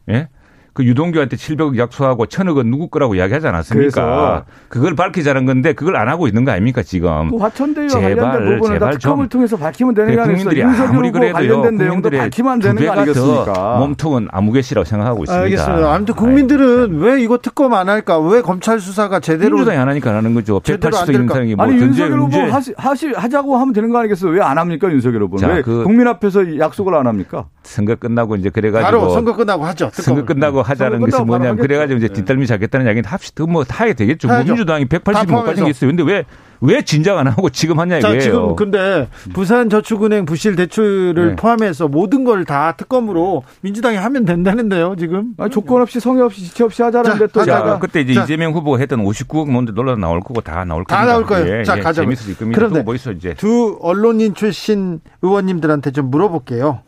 예? 0.10 0.30
그 0.76 0.84
유동규한테 0.84 1.38
700억 1.38 1.78
약속하고 1.78 2.26
1000억은 2.26 2.68
누구 2.68 2.90
거라고 2.90 3.16
이야기하지 3.16 3.48
않았습니까? 3.48 4.44
그걸 4.68 4.94
밝히자는 4.94 5.46
건데 5.46 5.72
그걸 5.72 5.96
안 5.96 6.10
하고 6.10 6.28
있는 6.28 6.44
거 6.44 6.52
아닙니까 6.52 6.84
지금? 6.84 7.32
그 7.32 7.38
화천대유 7.38 7.88
관련된 7.88 8.58
부분은 8.60 8.80
다 8.80 8.90
특검을 8.92 9.30
통해서 9.30 9.56
밝히면 9.56 9.94
되는 9.96 10.14
게 10.14 10.20
아니겠어요? 10.22 10.60
윤석열 10.60 11.06
후보 11.06 11.20
관련된 11.32 11.78
내용도 11.78 12.10
밝히면 12.10 12.60
되는 12.60 12.86
거 12.86 12.92
아니겠습니까? 12.92 13.78
몸통은 13.80 14.28
아무개시라고 14.32 14.84
생각하고 14.84 15.24
있습니다. 15.24 15.44
알겠습니다. 15.46 15.94
아무튼 15.96 16.14
국민들은 16.16 17.00
왜 17.00 17.22
이거 17.22 17.38
특검 17.38 17.74
안 17.74 17.88
할까? 17.88 18.20
왜 18.20 18.42
검찰 18.42 18.82
수사가 18.82 19.22
제대로 19.22 19.56
민주당이 19.56 19.78
안 19.80 19.88
하니까 19.88 20.10
안 20.10 20.18
하는 20.18 20.34
거죠. 20.34 20.60
180석 20.60 21.14
있는 21.14 21.28
사람이 21.30 21.56
뭐 21.56 21.66
아니 21.66 21.76
윤석열 21.78 22.20
후보 22.20 22.38
하시, 22.52 22.74
하시 22.76 23.14
하자고 23.16 23.56
하면 23.56 23.74
되는 23.74 23.90
거 23.92 24.00
아니겠어요? 24.00 24.32
왜 24.32 24.42
안 24.46 24.58
합니까 24.58 24.92
윤석열 24.92 25.24
후보는? 25.24 25.56
왜그 25.56 25.84
국민 25.86 26.06
앞에서 26.08 26.60
약속을 26.60 26.94
안 26.96 27.08
합니까? 27.08 27.46
선거 27.64 27.96
끝나고 27.96 28.36
이제 28.36 28.50
그래가지고 28.50 28.86
바로 29.00 29.10
선거 29.14 29.34
끝나고 29.36 29.64
하죠. 29.66 29.90
선거 29.94 30.26
끝나고 30.26 30.65
하자는 30.70 31.00
것이 31.00 31.22
뭐냐면 31.24 31.58
그래가지고 31.58 31.98
이제 31.98 32.08
뒷덜미 32.10 32.48
잡겠다는 32.48 32.86
이야기는 32.86 33.08
합시다. 33.10 33.46
뭐 33.46 33.64
하게 33.68 33.94
되겠죠. 33.94 34.28
뭐 34.28 34.38
민주당이 34.44 34.86
180못 34.86 35.44
가진 35.46 35.64
게 35.66 35.70
있어요. 35.72 35.90
근데 35.90 36.04
왜, 36.04 36.24
왜 36.62 36.82
진작 36.82 37.18
안 37.18 37.28
하고 37.28 37.50
지금 37.50 37.80
하냐 37.80 37.98
이거예요. 38.00 38.20
지금 38.20 38.56
근데 38.56 39.08
부산저축은행 39.34 40.26
부실 40.26 40.56
대출을 40.56 41.30
네. 41.30 41.36
포함해서 41.36 41.88
모든 41.88 42.24
걸 42.24 42.46
다 42.46 42.74
특검으로 42.78 43.44
민주당이 43.62 43.98
하면 43.98 44.24
된다는데요, 44.26 44.96
지금. 45.00 45.34
아니, 45.40 45.50
조건 45.50 45.82
없이 45.82 46.00
성의 46.00 46.22
없이 46.22 46.44
지체 46.44 46.64
없이 46.64 46.84
하자는데 46.84 47.28
또. 47.28 47.44
자, 47.44 47.80
그때 47.82 48.02
이제 48.02 48.14
자. 48.14 48.24
이재명 48.24 48.54
후보가 48.54 48.78
했던 48.80 49.04
59억 49.04 49.50
뭔데 49.50 49.72
논란 49.74 50.00
나올 50.00 50.20
거고 50.20 50.42
다 50.42 50.64
나올 50.66 50.84
거다 50.84 51.00
다 51.02 51.06
나올 51.06 51.26
거예요. 51.26 51.60
예, 51.60 51.64
자, 51.64 51.78
예, 51.78 51.82
가자. 51.82 52.02
재밌어질 52.04 52.38
겁니다. 52.38 52.58
그런데 52.58 52.84
뭐 52.84 52.94
있어 52.94 53.12
이제. 53.12 53.34
두 53.36 53.78
언론인 53.82 54.34
출신 54.36 55.00
의원님들한테 55.22 55.92
좀 55.92 56.12
물어볼게요. 56.12 56.82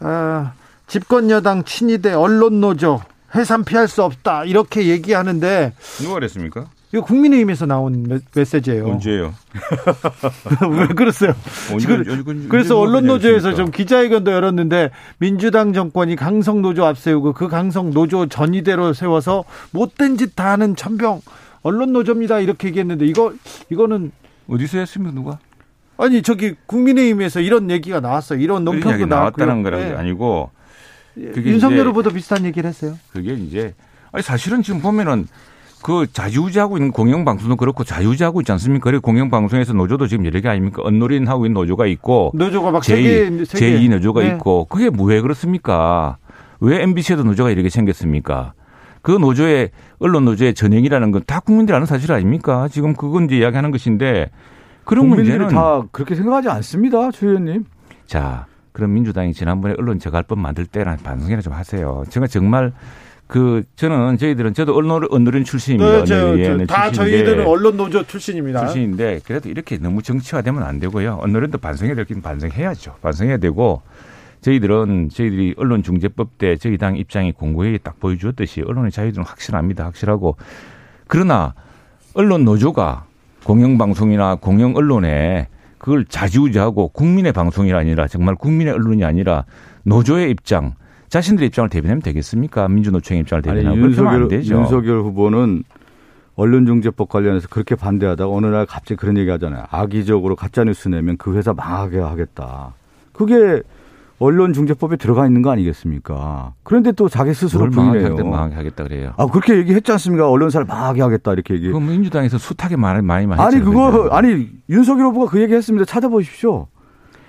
아, 0.00 0.52
집권 0.86 1.30
여당 1.30 1.64
친이대 1.64 2.12
언론 2.12 2.60
노조 2.60 3.00
해산 3.34 3.64
피할 3.64 3.88
수 3.88 4.02
없다 4.02 4.44
이렇게 4.44 4.86
얘기하는데 4.88 5.72
누가 6.00 6.14
그랬습니까? 6.14 6.66
이거 6.94 7.02
국민의힘에서 7.04 7.64
나온 7.64 8.20
메시지예요. 8.34 8.86
언제요? 8.86 9.32
왜 10.70 10.86
그랬어요? 10.88 11.32
지금 11.80 12.48
그래서 12.50 12.78
언론 12.78 13.06
노조에서 13.06 13.54
좀 13.54 13.70
기자회견도 13.70 14.30
열었는데 14.30 14.90
민주당 15.16 15.72
정권이 15.72 16.16
강성 16.16 16.60
노조 16.60 16.84
앞세우고 16.84 17.32
그 17.32 17.48
강성 17.48 17.90
노조 17.92 18.26
전위대로 18.26 18.92
세워서 18.92 19.44
못된 19.70 20.18
짓 20.18 20.36
다 20.36 20.50
하는 20.50 20.76
천병 20.76 21.22
언론 21.62 21.92
노조입니다 21.94 22.40
이렇게 22.40 22.68
얘기했는데 22.68 23.06
이거 23.06 23.32
이거는 23.70 24.12
어디서 24.48 24.78
했습니까 24.78 25.14
누가? 25.14 25.38
아니 25.96 26.20
저기 26.22 26.54
국민의힘에서 26.66 27.40
이런 27.40 27.70
얘기가 27.70 28.00
나왔어요. 28.00 28.38
이런 28.40 28.64
논평도 28.64 29.06
나왔다는 29.06 29.62
거는 29.62 29.78
네. 29.78 29.94
아니고 29.94 30.50
윤석열 31.16 31.88
후보도 31.88 32.10
비슷한 32.10 32.44
얘기를 32.44 32.68
했어요. 32.68 32.94
그게 33.12 33.34
이제 33.34 33.74
아니 34.12 34.22
사실은 34.22 34.62
지금 34.62 34.80
보면은 34.80 35.26
그 35.82 36.06
자유지하고 36.12 36.76
있는 36.76 36.92
공영방송도 36.92 37.56
그렇고 37.56 37.82
자유지하고 37.82 38.40
있지 38.42 38.52
않습니까? 38.52 38.84
그리고 38.84 39.02
공영방송에서 39.02 39.72
노조도 39.72 40.06
지금 40.06 40.24
여러 40.26 40.40
개 40.40 40.48
아닙니까? 40.48 40.82
언노린 40.84 41.26
하고 41.26 41.44
있는 41.46 41.54
노조가 41.54 41.86
있고 41.86 42.30
노조가 42.34 42.70
막 42.70 42.82
제2, 42.82 43.42
제2 43.42 43.90
노조가 43.90 44.22
네. 44.22 44.28
있고 44.28 44.66
그게 44.66 44.90
뭐왜 44.90 45.20
그렇습니까? 45.22 46.18
왜 46.60 46.82
MBC에도 46.82 47.24
노조가 47.24 47.50
이렇게 47.50 47.68
생겼습니까? 47.68 48.52
그 49.02 49.10
노조의 49.10 49.70
언론 49.98 50.24
노조의 50.24 50.54
전형이라는 50.54 51.10
건 51.10 51.22
다 51.26 51.40
국민들이 51.40 51.74
아는 51.74 51.86
사실 51.86 52.12
아닙니까? 52.12 52.68
지금 52.68 52.94
그건 52.94 53.24
이제 53.24 53.38
이야기하는 53.38 53.72
것인데 53.72 54.30
그런 54.84 55.08
문제는 55.08 55.48
다 55.48 55.82
그렇게 55.90 56.14
생각하지 56.14 56.48
않습니다, 56.48 57.10
주 57.10 57.26
의원님. 57.26 57.64
자, 58.06 58.46
그럼 58.72 58.94
민주당이 58.94 59.34
지난번에 59.34 59.74
언론 59.78 59.98
저갈법 59.98 60.38
만들 60.38 60.66
때랑 60.66 60.98
반성이나 60.98 61.42
좀 61.42 61.52
하세요. 61.52 62.04
제가 62.08 62.26
정말 62.26 62.72
그 63.26 63.62
저는 63.76 64.18
저희들은 64.18 64.54
저도 64.54 64.74
언론 64.74 65.06
언론 65.10 65.44
출신입니다. 65.44 66.00
네, 66.00 66.04
저, 66.04 66.36
저, 66.58 66.66
다 66.66 66.90
저희들은 66.90 67.46
언론 67.46 67.76
노조 67.76 68.02
출신입니다. 68.02 68.60
출신인데 68.60 69.20
그래도 69.24 69.48
이렇게 69.48 69.78
너무 69.78 70.02
정치화되면 70.02 70.62
안 70.62 70.80
되고요. 70.80 71.18
언론도 71.22 71.58
반성해야 71.58 71.94
될긴 71.94 72.20
반성해야죠. 72.20 72.96
반성해야 73.00 73.38
되고 73.38 73.82
저희들은 74.42 75.08
저희들이 75.10 75.54
언론중재법 75.56 76.36
때 76.36 76.56
저희 76.56 76.76
당 76.76 76.96
입장이 76.96 77.32
공고히 77.32 77.78
딱 77.78 78.00
보여주었듯이 78.00 78.62
언론의 78.66 78.90
자유들은 78.90 79.24
확실합니다. 79.24 79.84
확실하고 79.84 80.36
그러나 81.06 81.54
언론 82.14 82.44
노조가 82.44 83.06
공영방송이나 83.44 84.36
공영언론에 84.36 85.48
그걸 85.82 86.04
자지우지하고 86.04 86.88
국민의 86.88 87.32
방송이 87.32 87.72
아니라 87.72 88.06
정말 88.06 88.36
국민의 88.36 88.72
언론이 88.72 89.04
아니라 89.04 89.44
노조의 89.82 90.30
입장, 90.30 90.74
자신들의 91.08 91.48
입장을 91.48 91.68
대변하면 91.68 92.00
되겠습니까? 92.02 92.68
민주노총의 92.68 93.22
입장을 93.22 93.42
대변하고 93.42 93.74
아니, 93.74 93.84
윤석열, 93.86 94.30
윤석열 94.30 95.00
후보는 95.00 95.64
언론중재법 96.36 97.08
관련해서 97.08 97.48
그렇게 97.48 97.74
반대하다가 97.74 98.32
어느 98.32 98.46
날 98.46 98.64
갑자기 98.64 98.94
그런 98.94 99.18
얘기 99.18 99.28
하잖아요. 99.30 99.64
악의적으로 99.70 100.36
가짜뉴스 100.36 100.88
내면 100.88 101.16
그 101.16 101.34
회사 101.34 101.52
망하게 101.52 101.98
하겠다. 101.98 102.74
그게 103.12 103.60
언론중재법에 104.22 104.96
들어가 104.96 105.26
있는 105.26 105.42
거 105.42 105.50
아니겠습니까? 105.50 106.54
그런데 106.62 106.92
또 106.92 107.08
자기 107.08 107.34
스스로 107.34 107.68
부인해요. 107.68 108.16
망하게 108.16 108.54
하겠다 108.54 108.84
그래요. 108.84 109.12
아 109.16 109.26
그렇게 109.26 109.56
얘기했지 109.56 109.90
않습니까? 109.92 110.28
언론사를 110.30 110.66
망하게 110.66 111.02
하겠다 111.02 111.32
이렇게 111.32 111.54
얘기. 111.54 111.68
그럼 111.68 111.88
민주당에서 111.88 112.38
숱하게 112.38 112.76
말을 112.76 113.02
많이 113.02 113.26
많이 113.26 113.42
아니 113.42 113.60
그거 113.60 114.08
아니 114.10 114.48
윤석열 114.70 115.06
후보가 115.06 115.30
그 115.30 115.40
얘기했습니다. 115.42 115.84
찾아보십시오. 115.86 116.68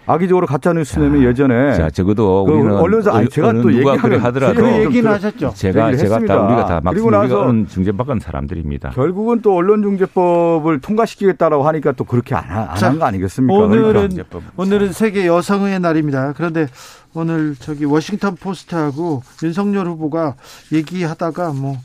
악의적으로 0.06 0.48
가짜 0.48 0.74
뉴스 0.74 1.00
내면 1.00 1.24
예전에 1.24 1.74
자 1.76 1.90
적어도 1.90 2.44
그 2.46 2.52
우리는 2.52 2.76
언론사 2.76 3.14
아니 3.16 3.30
제가 3.30 3.54
또 3.54 3.64
그래 3.64 4.18
하더라도 4.18 4.62
그 4.62 4.72
얘기는 4.86 5.10
하셨죠. 5.10 5.54
제가 5.56 5.96
제가 5.96 6.20
다 6.26 6.42
우리가 6.42 6.66
다 6.66 6.82
우리가 6.90 7.22
언론 7.22 7.68
중재받은 7.68 8.20
사람들입니다. 8.20 8.90
결국은 8.92 9.42
또 9.42 9.56
언론중재법을 9.56 10.80
통과시키겠다라고 10.82 11.66
하니까 11.68 11.92
또 11.94 12.04
그렇게 12.04 12.36
안 12.36 12.44
한 12.44 13.00
거 13.00 13.06
아니겠습니까? 13.06 13.54
오늘은 13.58 14.10
그러니까. 14.10 14.40
오늘은 14.58 14.92
세계 14.94 15.26
여성의 15.26 15.80
날입니다. 15.80 16.34
그런데 16.36 16.68
오늘 17.16 17.56
저기 17.58 17.86
워싱턴 17.86 18.36
포스트하고 18.36 19.22
윤석열 19.44 19.88
후보가 19.88 20.36
얘기하다가 20.72 21.54
뭐 21.54 21.78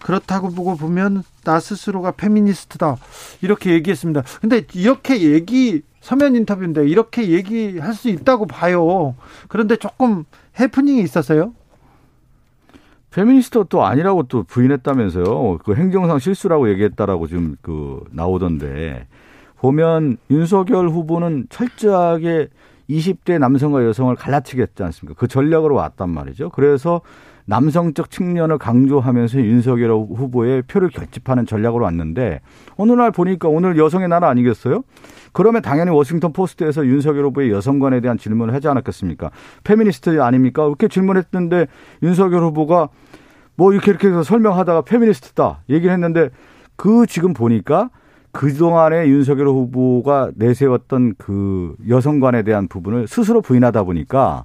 그렇다고 0.00 0.50
보고 0.50 0.76
보면 0.76 1.24
나 1.44 1.60
스스로가 1.60 2.12
페미니스트다 2.12 2.96
이렇게 3.42 3.72
얘기했습니다. 3.72 4.22
근데 4.40 4.62
이렇게 4.74 5.20
얘기 5.32 5.82
서면 6.06 6.36
인터뷰인데 6.36 6.86
이렇게 6.86 7.30
얘기할 7.30 7.92
수 7.92 8.08
있다고 8.08 8.46
봐요. 8.46 9.16
그런데 9.48 9.74
조금 9.74 10.22
해프닝이 10.60 11.02
있었어요. 11.02 11.52
페미니스트 13.10 13.64
또 13.68 13.84
아니라고 13.84 14.22
또 14.28 14.44
부인했다면서요. 14.44 15.58
그 15.64 15.74
행정상 15.74 16.20
실수라고 16.20 16.70
얘기했다라고 16.70 17.26
지금 17.26 17.56
그 17.60 18.04
나오던데 18.12 19.08
보면 19.56 20.18
윤석열 20.30 20.90
후보는 20.90 21.46
철저하게 21.48 22.50
20대 22.88 23.40
남성과 23.40 23.84
여성을 23.84 24.14
갈라치게 24.14 24.62
했지 24.62 24.84
않습니까? 24.84 25.18
그 25.18 25.26
전략으로 25.26 25.74
왔단 25.74 26.08
말이죠. 26.08 26.50
그래서 26.50 27.00
남성적 27.46 28.10
측면을 28.10 28.58
강조하면서 28.58 29.38
윤석열 29.38 29.90
후보의 29.92 30.62
표를 30.62 30.90
결집하는 30.90 31.46
전략으로 31.46 31.84
왔는데 31.84 32.40
어느 32.76 32.92
날 32.92 33.10
보니까 33.12 33.48
오늘 33.48 33.78
여성의 33.78 34.08
나라 34.08 34.28
아니겠어요? 34.28 34.82
그러면 35.32 35.62
당연히 35.62 35.90
워싱턴 35.90 36.32
포스트에서 36.32 36.86
윤석열 36.86 37.26
후보의 37.26 37.50
여성관에 37.50 38.00
대한 38.00 38.18
질문을 38.18 38.52
하지 38.52 38.68
않았겠습니까? 38.68 39.30
페미니스트 39.64 40.20
아닙니까? 40.20 40.66
이렇게 40.66 40.88
질문했는데 40.88 41.66
윤석열 42.02 42.42
후보가 42.42 42.88
뭐 43.54 43.72
이렇게 43.72 43.90
이렇게 43.90 44.08
해서 44.08 44.22
설명하다가 44.22 44.82
페미니스트다 44.82 45.62
얘기를 45.70 45.92
했는데 45.92 46.30
그 46.74 47.06
지금 47.06 47.32
보니까 47.32 47.90
그동안에 48.32 49.08
윤석열 49.08 49.48
후보가 49.48 50.32
내세웠던 50.34 51.14
그 51.16 51.74
여성관에 51.88 52.42
대한 52.42 52.68
부분을 52.68 53.06
스스로 53.06 53.40
부인하다 53.40 53.84
보니까 53.84 54.44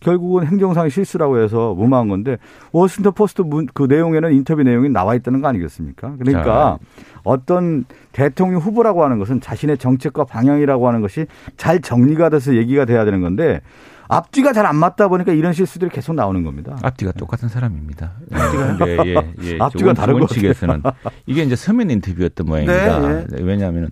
결국은 0.00 0.46
행정상의 0.46 0.90
실수라고 0.90 1.38
해서 1.38 1.74
무마한 1.74 2.08
건데 2.08 2.36
워싱턴 2.72 3.12
포스트 3.12 3.42
문, 3.42 3.66
그 3.72 3.84
내용에는 3.84 4.32
인터뷰 4.32 4.62
내용이 4.62 4.88
나와 4.88 5.14
있다는 5.14 5.40
거 5.40 5.48
아니겠습니까? 5.48 6.14
그러니까 6.18 6.78
어떤 7.24 7.84
대통령 8.12 8.60
후보라고 8.60 9.04
하는 9.04 9.18
것은 9.18 9.40
자신의 9.40 9.78
정책과 9.78 10.24
방향이라고 10.24 10.86
하는 10.86 11.00
것이 11.00 11.26
잘 11.56 11.80
정리가 11.80 12.28
돼서 12.28 12.54
얘기가 12.56 12.84
돼야 12.84 13.04
되는 13.04 13.20
건데 13.20 13.60
앞뒤가 14.08 14.52
잘 14.52 14.64
안 14.66 14.76
맞다 14.76 15.08
보니까 15.08 15.32
이런 15.32 15.52
실수들이 15.52 15.90
계속 15.90 16.14
나오는 16.14 16.42
겁니다. 16.42 16.76
앞뒤가 16.82 17.12
똑같은 17.12 17.48
사람입니다. 17.48 18.12
앞뒤가요? 18.32 18.76
예, 18.86 18.96
예, 19.06 19.14
예. 19.42 19.58
앞뒤가 19.60 19.92
다른 19.92 20.26
측에서는 20.26 20.82
이게 21.26 21.42
이제 21.42 21.56
서면 21.56 21.90
인터뷰였던 21.90 22.46
모양입니다. 22.46 22.98
네, 23.00 23.26
네. 23.28 23.42
왜냐하면 23.42 23.88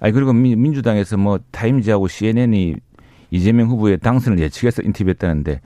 아니 0.00 0.12
그리고 0.12 0.32
민 0.32 0.74
주당에서 0.74 1.16
뭐 1.16 1.38
타임즈하고 1.50 2.08
CNN이 2.08 2.76
이재명 3.34 3.68
후보의 3.68 3.98
당선을 3.98 4.38
예측해서 4.38 4.82
인터뷰했다는데 4.82 5.60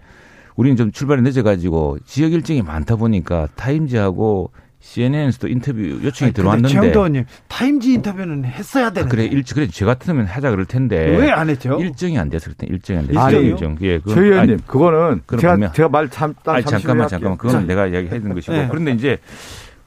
우리는 0.57 0.77
좀 0.77 0.91
출발이 0.91 1.23
늦어가지고 1.23 1.99
지역 2.07 2.33
일정이 2.33 2.63
많다 2.63 2.97
보니까 2.97 3.47
타임즈하고 3.57 4.51
CNN에서도 4.81 5.49
인터뷰 5.49 5.81
요청이 6.03 6.29
아니, 6.29 6.33
들어왔는데. 6.35 6.69
최형두 6.69 6.99
의원님 7.01 7.25
타임지 7.49 7.89
인터뷰는 7.89 8.45
했어야 8.45 8.91
되는데. 8.91 9.07
아, 9.07 9.11
그래 9.11 9.25
일 9.25 9.43
그래 9.53 9.67
저 9.71 9.85
같으면 9.87 10.25
하자 10.27 10.51
그럴 10.51 10.65
텐데. 10.67 11.17
왜 11.17 11.31
안 11.31 11.51
했죠? 11.51 11.79
일정이 11.81 12.17
안 12.19 12.31
됐을 12.31 12.55
때 12.55 12.67
일정이 12.69 13.01
안 13.01 13.07
됐을 13.07 13.31
때 13.31 13.41
일정. 13.43 13.77
예최 13.81 14.21
의원님 14.21 14.61
그거는 14.67 15.21
제가 15.39 15.73
제가 15.73 15.89
말참 15.89 16.35
아니 16.47 16.65
잠깐만 16.65 17.09
잠깐만. 17.09 17.37
그건 17.39 17.67
내가 17.67 17.87
이야기했는 17.89 18.35
것이고. 18.35 18.53
네. 18.53 18.67
그런데 18.71 18.93
이제 18.93 19.19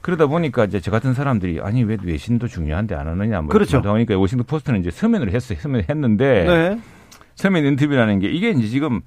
그러다 0.02 0.26
보니까 0.26 0.64
이제 0.66 0.78
저 0.80 0.90
같은 0.90 1.14
사람들이 1.14 1.60
아니 1.62 1.84
왜 1.84 1.96
외신도 2.02 2.48
중요한데 2.48 2.94
안 2.94 3.08
하느냐 3.08 3.40
뭐 3.40 3.50
그렇죠. 3.50 3.80
그러니까 3.80 4.18
워싱턴 4.18 4.46
포스트는 4.46 4.80
이제 4.80 4.90
서면으로 4.90 5.32
했어요. 5.32 5.58
서면 5.60 5.84
했는데 5.88 6.44
네. 6.46 6.78
서면 7.34 7.64
인터뷰라는 7.64 8.18
게 8.20 8.28
이게 8.28 8.50
이제 8.50 8.68
지금 8.68 9.00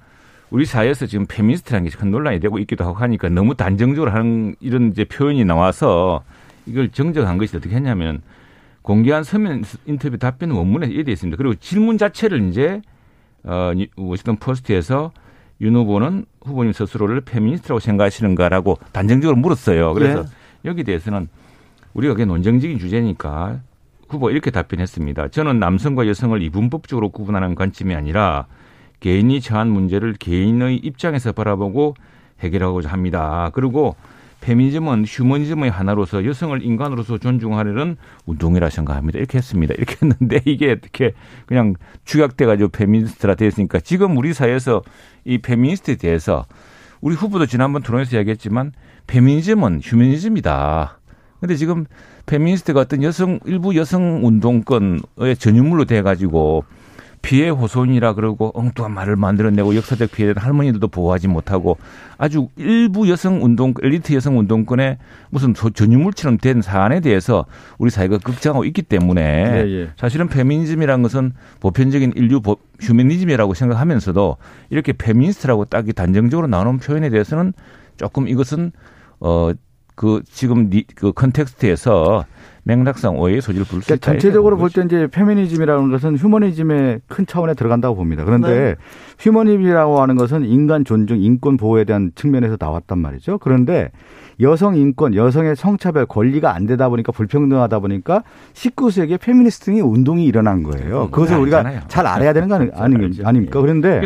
우리 0.50 0.64
사회에서 0.64 1.06
지금 1.06 1.26
페미니스트라는 1.26 1.88
게 1.88 1.96
큰 1.96 2.10
논란이 2.10 2.40
되고 2.40 2.58
있기도 2.60 2.84
하고 2.84 2.96
하니까 2.96 3.28
너무 3.28 3.54
단정적으로 3.54 4.10
하는 4.12 4.54
이런 4.60 4.90
이제 4.90 5.04
표현이 5.04 5.44
나와서 5.44 6.22
이걸 6.66 6.90
정정한 6.90 7.38
것이 7.38 7.56
어떻게 7.56 7.74
했냐면 7.74 8.22
공개한 8.82 9.24
서면 9.24 9.64
인터뷰 9.86 10.18
답변 10.18 10.52
원문에 10.52 10.86
이래 10.86 11.12
있습니다. 11.12 11.36
그리고 11.36 11.54
질문 11.56 11.98
자체를 11.98 12.48
이제 12.48 12.80
어 13.42 13.72
워싱턴 13.96 14.36
포스트에서 14.36 15.12
윤 15.60 15.74
후보는 15.74 16.26
후보님 16.44 16.72
스스로를 16.72 17.22
페미니스트라고 17.22 17.80
생각하시는가라고 17.80 18.78
단정적으로 18.92 19.36
물었어요. 19.38 19.94
그래서 19.94 20.22
네. 20.22 20.28
여기 20.66 20.84
대해서는 20.84 21.28
우리가 21.94 22.14
그게 22.14 22.24
논쟁적인 22.24 22.78
주제니까 22.78 23.60
후보 24.08 24.30
이렇게 24.30 24.50
답변했습니다. 24.50 25.28
저는 25.28 25.58
남성과 25.58 26.06
여성을 26.06 26.40
이분법적으로 26.42 27.10
구분하는 27.10 27.54
관점이 27.54 27.94
아니라 27.94 28.46
개인이 29.00 29.40
처한 29.40 29.68
문제를 29.68 30.14
개인의 30.14 30.76
입장에서 30.78 31.32
바라보고 31.32 31.94
해결하고자 32.40 32.90
합니다. 32.90 33.50
그리고 33.54 33.96
페미니즘은 34.40 35.04
휴머니즘의 35.06 35.70
하나로서 35.70 36.24
여성을 36.24 36.62
인간으로서 36.62 37.18
존중하려는 37.18 37.96
운동이라 38.26 38.70
생각합니다. 38.70 39.18
이렇게 39.18 39.38
했습니다. 39.38 39.74
이렇게 39.76 39.96
했는데 40.04 40.40
이게 40.44 40.72
어떻게 40.72 41.14
그냥 41.46 41.74
축약돼가지고 42.04 42.68
페미니스트라 42.68 43.34
되었으니까 43.34 43.80
지금 43.80 44.16
우리 44.16 44.32
사회에서 44.32 44.82
이 45.24 45.38
페미니스트에 45.38 45.96
대해서 45.96 46.46
우리 47.00 47.14
후보도 47.14 47.46
지난번 47.46 47.82
토론에서 47.82 48.16
이야기했지만 48.16 48.72
페미니즘은 49.06 49.80
휴머니즘이다. 49.82 51.00
근데 51.40 51.56
지금 51.56 51.86
페미니스트가 52.26 52.80
어떤 52.80 53.02
여성 53.02 53.38
일부 53.44 53.74
여성 53.76 54.26
운동권의 54.26 55.36
전유물로 55.38 55.84
돼 55.84 56.02
가지고 56.02 56.64
피해 57.22 57.48
호소인이라 57.48 58.14
그러고 58.14 58.52
엉뚱한 58.54 58.92
말을 58.92 59.16
만들어내고 59.16 59.74
역사적 59.74 60.12
피해된 60.12 60.36
할머니들도 60.36 60.86
보호하지 60.86 61.26
못하고 61.26 61.76
아주 62.18 62.48
일부 62.54 63.08
여성 63.08 63.42
운동 63.42 63.74
엘리트 63.82 64.12
여성 64.12 64.38
운동권의 64.38 64.98
무슨 65.30 65.52
전유물처럼 65.52 66.38
된 66.38 66.62
사안에 66.62 67.00
대해서 67.00 67.46
우리 67.78 67.90
사회가 67.90 68.18
걱정하고 68.18 68.64
있기 68.66 68.82
때문에 68.82 69.22
예, 69.22 69.68
예. 69.68 69.88
사실은 69.96 70.28
페미니즘이라는 70.28 71.02
것은 71.02 71.32
보편적인 71.58 72.12
인류 72.14 72.40
휴머니즘이라고 72.80 73.54
생각하면서도 73.54 74.36
이렇게 74.70 74.92
페미니스트라고 74.92 75.64
딱이 75.64 75.94
단정적으로 75.94 76.46
나오는 76.46 76.78
표현에 76.78 77.10
대해서는 77.10 77.54
조금 77.96 78.28
이것은 78.28 78.70
어 79.18 79.50
그 79.96 80.22
지금 80.30 80.70
그 80.94 81.12
context에서 81.12 82.26
맥락상 82.66 83.16
오해의 83.16 83.40
소지를 83.40 83.64
부를 83.64 83.80
수 83.82 83.86
그러니까 83.86 83.94
있다. 83.94 84.12
전체적으로 84.12 84.56
볼 84.56 84.70
때 84.70 84.82
이제 84.84 85.06
페미니즘이라는 85.06 85.90
것은 85.92 86.16
휴머니즘의 86.16 87.00
큰 87.06 87.24
차원에 87.26 87.54
들어간다고 87.54 87.94
봅니다. 87.94 88.24
그런데 88.24 88.48
네. 88.48 88.74
휴머니즘이라고 89.20 90.02
하는 90.02 90.16
것은 90.16 90.44
인간 90.44 90.84
존중, 90.84 91.18
인권 91.22 91.56
보호에 91.56 91.84
대한 91.84 92.10
측면에서 92.16 92.56
나왔단 92.58 92.98
말이죠. 92.98 93.38
그런데 93.38 93.90
여성 94.40 94.76
인권, 94.76 95.14
여성의 95.14 95.56
성차별 95.56 96.04
권리가 96.04 96.54
안 96.54 96.66
되다 96.66 96.90
보니까 96.90 97.10
불평등하다 97.12 97.78
보니까 97.78 98.22
19세기에 98.52 99.18
페미니스트 99.18 99.66
등 99.72 99.80
운동이 99.80 100.26
일어난 100.26 100.62
거예요. 100.62 101.04
음, 101.04 101.10
그것을 101.10 101.38
우리가 101.38 101.60
아니잖아요. 101.60 101.82
잘 101.88 102.06
알아야 102.06 102.32
되는 102.34 102.48
거 102.48 102.56
아니, 102.56 102.68
아닙니까? 103.24 103.60
그런데 103.62 104.02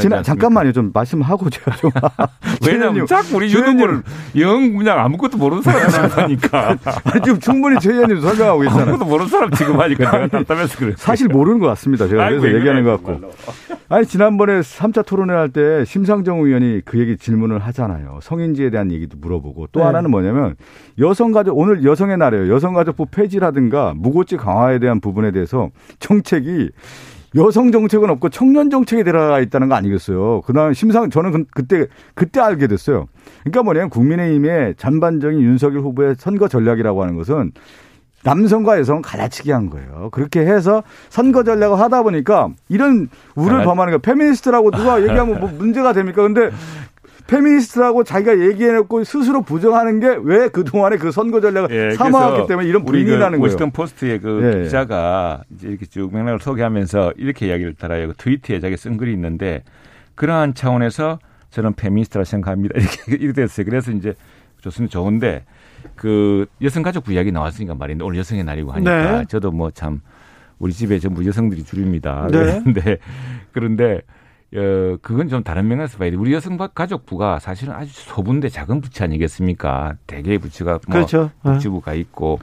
지난, 0.00 0.22
잠깐만요. 0.24 0.72
좀 0.72 0.90
말씀하고 0.92 1.48
제가 1.50 1.76
좀 1.76 1.90
왜냐면 2.66 3.06
자꾸 3.06 3.36
우리 3.36 3.46
유튜브를 3.52 4.02
영 4.38 4.76
그냥 4.76 4.98
아무것도 4.98 5.38
모르는 5.38 5.62
사람 5.62 6.10
하니까 6.10 6.70
아니, 7.04 7.22
지금 7.22 7.38
충분히 7.38 7.78
제 7.78 7.97
의원님 7.98 8.20
설명하고 8.20 8.64
있잖아요. 8.64 8.88
아무것도 8.88 9.04
모르는 9.08 9.28
사람 9.28 9.50
지금 9.50 9.78
하니까 9.80 10.10
내가 10.10 10.28
답답해서 10.28 10.78
그래 10.78 10.94
사실 10.96 11.28
모르는 11.28 11.58
것 11.58 11.66
같습니다. 11.68 12.08
제가 12.08 12.28
그래서 12.28 12.52
얘기하는 12.54 12.84
것 12.84 13.02
같고. 13.02 13.30
아니 13.90 14.06
지난번에 14.06 14.60
3차 14.60 15.04
토론회 15.06 15.34
할 15.34 15.48
때 15.48 15.84
심상정 15.86 16.40
의원이 16.40 16.82
그 16.84 16.98
얘기 16.98 17.16
질문을 17.16 17.58
하잖아요. 17.60 18.18
성인지에 18.22 18.70
대한 18.70 18.92
얘기도 18.92 19.16
물어보고 19.18 19.68
또 19.72 19.80
네. 19.80 19.86
하나는 19.86 20.10
뭐냐면 20.10 20.56
여성가족 20.98 21.56
오늘 21.56 21.84
여성의 21.84 22.18
날이에요. 22.18 22.52
여성가족부 22.54 23.06
폐지라든가 23.10 23.94
무고죄 23.96 24.36
강화에 24.36 24.78
대한 24.78 25.00
부분에 25.00 25.30
대해서 25.30 25.70
정책이 26.00 26.70
여성 27.36 27.70
정책은 27.72 28.08
없고 28.10 28.30
청년 28.30 28.70
정책이 28.70 29.04
들어가 29.04 29.40
있다는 29.40 29.68
거 29.68 29.74
아니겠어요. 29.74 30.40
그다음 30.42 30.72
심상 30.72 31.10
저는 31.10 31.30
그, 31.32 31.44
그때 31.54 31.86
그때 32.14 32.40
알게 32.40 32.66
됐어요. 32.66 33.06
그러니까 33.40 33.62
뭐냐면 33.62 33.90
국민의힘의 33.90 34.74
전반적인 34.76 35.40
윤석열 35.40 35.80
후보의 35.80 36.14
선거 36.18 36.48
전략이라고 36.48 37.02
하는 37.02 37.16
것은 37.16 37.52
남성과 38.28 38.78
여성은 38.78 39.02
갈라치기 39.02 39.50
한 39.50 39.70
거예요. 39.70 40.10
그렇게 40.10 40.40
해서 40.40 40.82
선거 41.08 41.42
전략을 41.44 41.78
하다 41.78 42.02
보니까 42.02 42.50
이런 42.68 43.08
우를 43.34 43.64
범하는 43.64 43.92
거 43.92 43.98
페미니스트라고 43.98 44.70
누가 44.70 45.00
얘기하면 45.02 45.40
뭐 45.40 45.50
문제가 45.50 45.92
됩니까? 45.92 46.22
근데 46.22 46.50
페미니스트라고 47.26 48.04
자기가 48.04 48.38
얘기해놓고 48.40 49.04
스스로 49.04 49.42
부정하는 49.42 50.00
게 50.00 50.08
왜 50.22 50.48
그동안에 50.48 50.96
그 50.96 51.12
선거 51.12 51.40
전략을 51.40 51.70
예, 51.70 51.94
삼아왔기 51.94 52.48
때문에 52.48 52.66
이런 52.68 52.84
불이익이 52.84 53.10
그 53.10 53.16
나는 53.16 53.32
거예요. 53.38 53.42
워싱턴 53.42 53.70
포스트의 53.70 54.20
그 54.20 54.54
예. 54.58 54.62
기자가 54.64 55.42
이제 55.54 55.68
이렇게 55.68 55.86
쭉 55.86 56.12
맥락을 56.12 56.38
소개하면서 56.40 57.14
이렇게 57.16 57.48
이야기를 57.48 57.74
따라요. 57.74 58.08
그 58.08 58.14
트위터에 58.16 58.60
자기 58.60 58.76
쓴 58.76 58.96
글이 58.96 59.12
있는데 59.12 59.62
그러한 60.14 60.54
차원에서 60.54 61.18
저는 61.50 61.74
페미니스트라 61.74 62.24
생각합니다. 62.24 62.74
이렇게, 62.80 63.24
이렇게 63.24 63.42
됐어요. 63.42 63.64
그래서 63.66 63.90
이제 63.92 64.14
좋습니다. 64.62 64.92
좋은데 64.92 65.44
그 65.98 66.46
여성가족부 66.62 67.12
이야기 67.12 67.32
나왔으니까 67.32 67.74
말인데 67.74 68.04
오늘 68.04 68.18
여성의 68.18 68.44
날이고 68.44 68.72
하니까 68.72 69.18
네. 69.18 69.24
저도 69.26 69.50
뭐 69.50 69.70
참 69.70 70.00
우리 70.58 70.72
집에 70.72 70.98
전부 70.98 71.24
여성들이 71.26 71.64
줄입니다. 71.64 72.28
네. 72.30 72.60
그런데 72.62 72.98
그런데 73.52 74.00
어, 74.54 74.96
그건 75.02 75.28
좀 75.28 75.42
다른 75.42 75.68
면에서 75.68 75.98
봐야 75.98 76.10
돼. 76.10 76.16
우리 76.16 76.32
여성가족부가 76.32 77.38
사실은 77.38 77.74
아주 77.74 77.90
소분대 77.92 78.48
작은 78.48 78.80
부처 78.80 79.04
아니겠습니까? 79.04 79.96
대개의 80.06 80.38
부처가 80.38 80.72
뭐 80.86 80.94
그렇죠. 80.94 81.30
복지부가 81.42 81.94
있고 81.94 82.38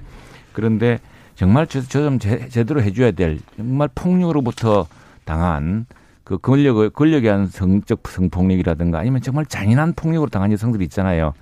그런데 0.53 0.99
정말 1.33 1.67
저좀 1.67 2.19
제대로 2.19 2.81
해줘야 2.81 3.11
될 3.11 3.39
정말 3.57 3.89
폭력으로부터 3.93 4.87
당한 5.25 5.85
그 6.23 6.37
권력을 6.37 6.89
권력에 6.91 7.27
의한 7.27 7.47
성적 7.47 8.07
성폭력이라든가 8.07 8.99
아니면 8.99 9.21
정말 9.21 9.45
잔인한 9.45 9.93
폭력으로 9.93 10.29
당한 10.29 10.51
여성들이 10.51 10.83
있잖아요. 10.85 11.33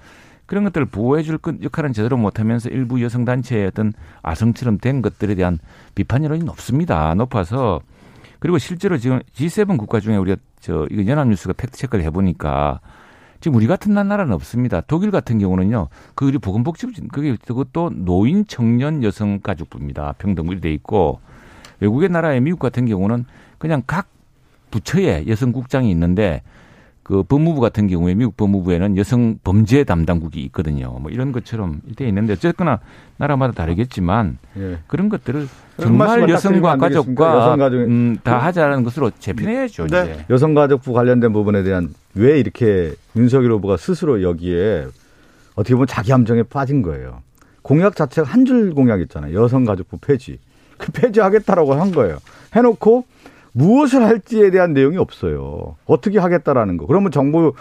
그런 0.54 0.66
것들을 0.66 0.86
보호해 0.86 1.24
줄 1.24 1.40
역할은 1.64 1.94
제대로 1.94 2.16
못하면서 2.16 2.70
일부 2.70 3.02
여성 3.02 3.26
단체의 3.26 3.66
어떤 3.66 3.92
아성처럼 4.22 4.78
된 4.78 5.02
것들에 5.02 5.34
대한 5.34 5.58
비판 5.96 6.24
여론이 6.24 6.44
높습니다. 6.44 7.16
높아서 7.16 7.82
그리고 8.38 8.60
실제로 8.60 9.00
지금 9.00 9.20
G7 9.34 9.80
국가 9.80 10.00
중에 10.00 10.16
우리가 10.16 10.40
저 10.60 10.86
이거 10.92 11.10
연합뉴스가 11.10 11.54
팩트 11.54 11.76
체크를 11.76 12.06
해보니까 12.06 12.82
지금 13.42 13.58
우리 13.58 13.66
같은 13.66 13.96
나라는 13.96 14.32
없습니다. 14.34 14.82
독일 14.82 15.10
같은 15.10 15.40
경우는요, 15.40 15.88
그 16.14 16.28
우리 16.28 16.38
보건복지부 16.38 16.92
그게 17.12 17.36
그것도 17.36 17.90
노인 17.96 18.46
청년 18.46 19.02
여성 19.02 19.40
가족부입니다. 19.40 20.14
평등이 20.20 20.62
돼 20.62 20.72
있고 20.72 21.20
외국의 21.80 22.10
나라의 22.10 22.42
미국 22.42 22.60
같은 22.60 22.86
경우는 22.86 23.26
그냥 23.58 23.82
각 23.88 24.08
부처에 24.70 25.26
여성국장이 25.28 25.90
있는데 25.90 26.44
그 27.04 27.22
법무부 27.24 27.60
같은 27.60 27.88
경우에 27.88 28.14
미국 28.16 28.38
법무부에는 28.38 28.96
여성 28.98 29.38
범죄 29.44 29.84
담당국이 29.84 30.42
있거든요. 30.46 30.98
뭐 31.02 31.12
이런 31.12 31.34
것처럼 31.34 31.82
이때 31.90 32.08
있는데 32.08 32.34
어쨌거나 32.34 32.80
나라마다 33.18 33.52
다르겠지만 33.54 34.38
예. 34.58 34.78
그런 34.88 35.10
것들을 35.10 35.48
정말 35.82 36.30
여성과 36.30 36.78
가족과 36.78 37.56
음, 37.56 38.18
다 38.24 38.38
하자는 38.38 38.84
것으로 38.86 39.12
재편해야죠. 39.20 39.88
네. 39.88 40.02
이제. 40.04 40.26
여성가족부 40.30 40.94
관련된 40.94 41.34
부분에 41.34 41.64
대한 41.64 41.90
왜 42.16 42.40
이렇게 42.40 42.94
윤석열 43.18 43.52
후보가 43.54 43.76
스스로 43.78 44.22
여기에 44.24 44.88
어떻게 45.56 45.74
보면 45.76 45.88
자기 45.88 46.12
함정에 46.14 46.44
빠진 46.44 46.82
거예요. 46.82 47.22
공약 47.62 47.96
자체가 47.98 48.28
한 48.30 48.46
줄 48.46 48.74
공약 48.74 49.02
있잖아요. 49.02 49.34
여성가족부 49.44 49.98
폐지. 49.98 50.40
그 50.78 50.92
폐지하겠다라고 50.94 51.74
한 51.74 51.92
거예요. 51.92 52.18
해놓고 52.56 53.06
무엇을 53.54 54.04
할지에 54.04 54.52
대한 54.52 54.74
내용이 54.74 54.98
없어요. 54.98 55.78
어떻게 55.86 56.20
하겠다라는 56.20 56.78
거. 56.78 56.86
그러면 56.86 57.12
정부 57.12 57.54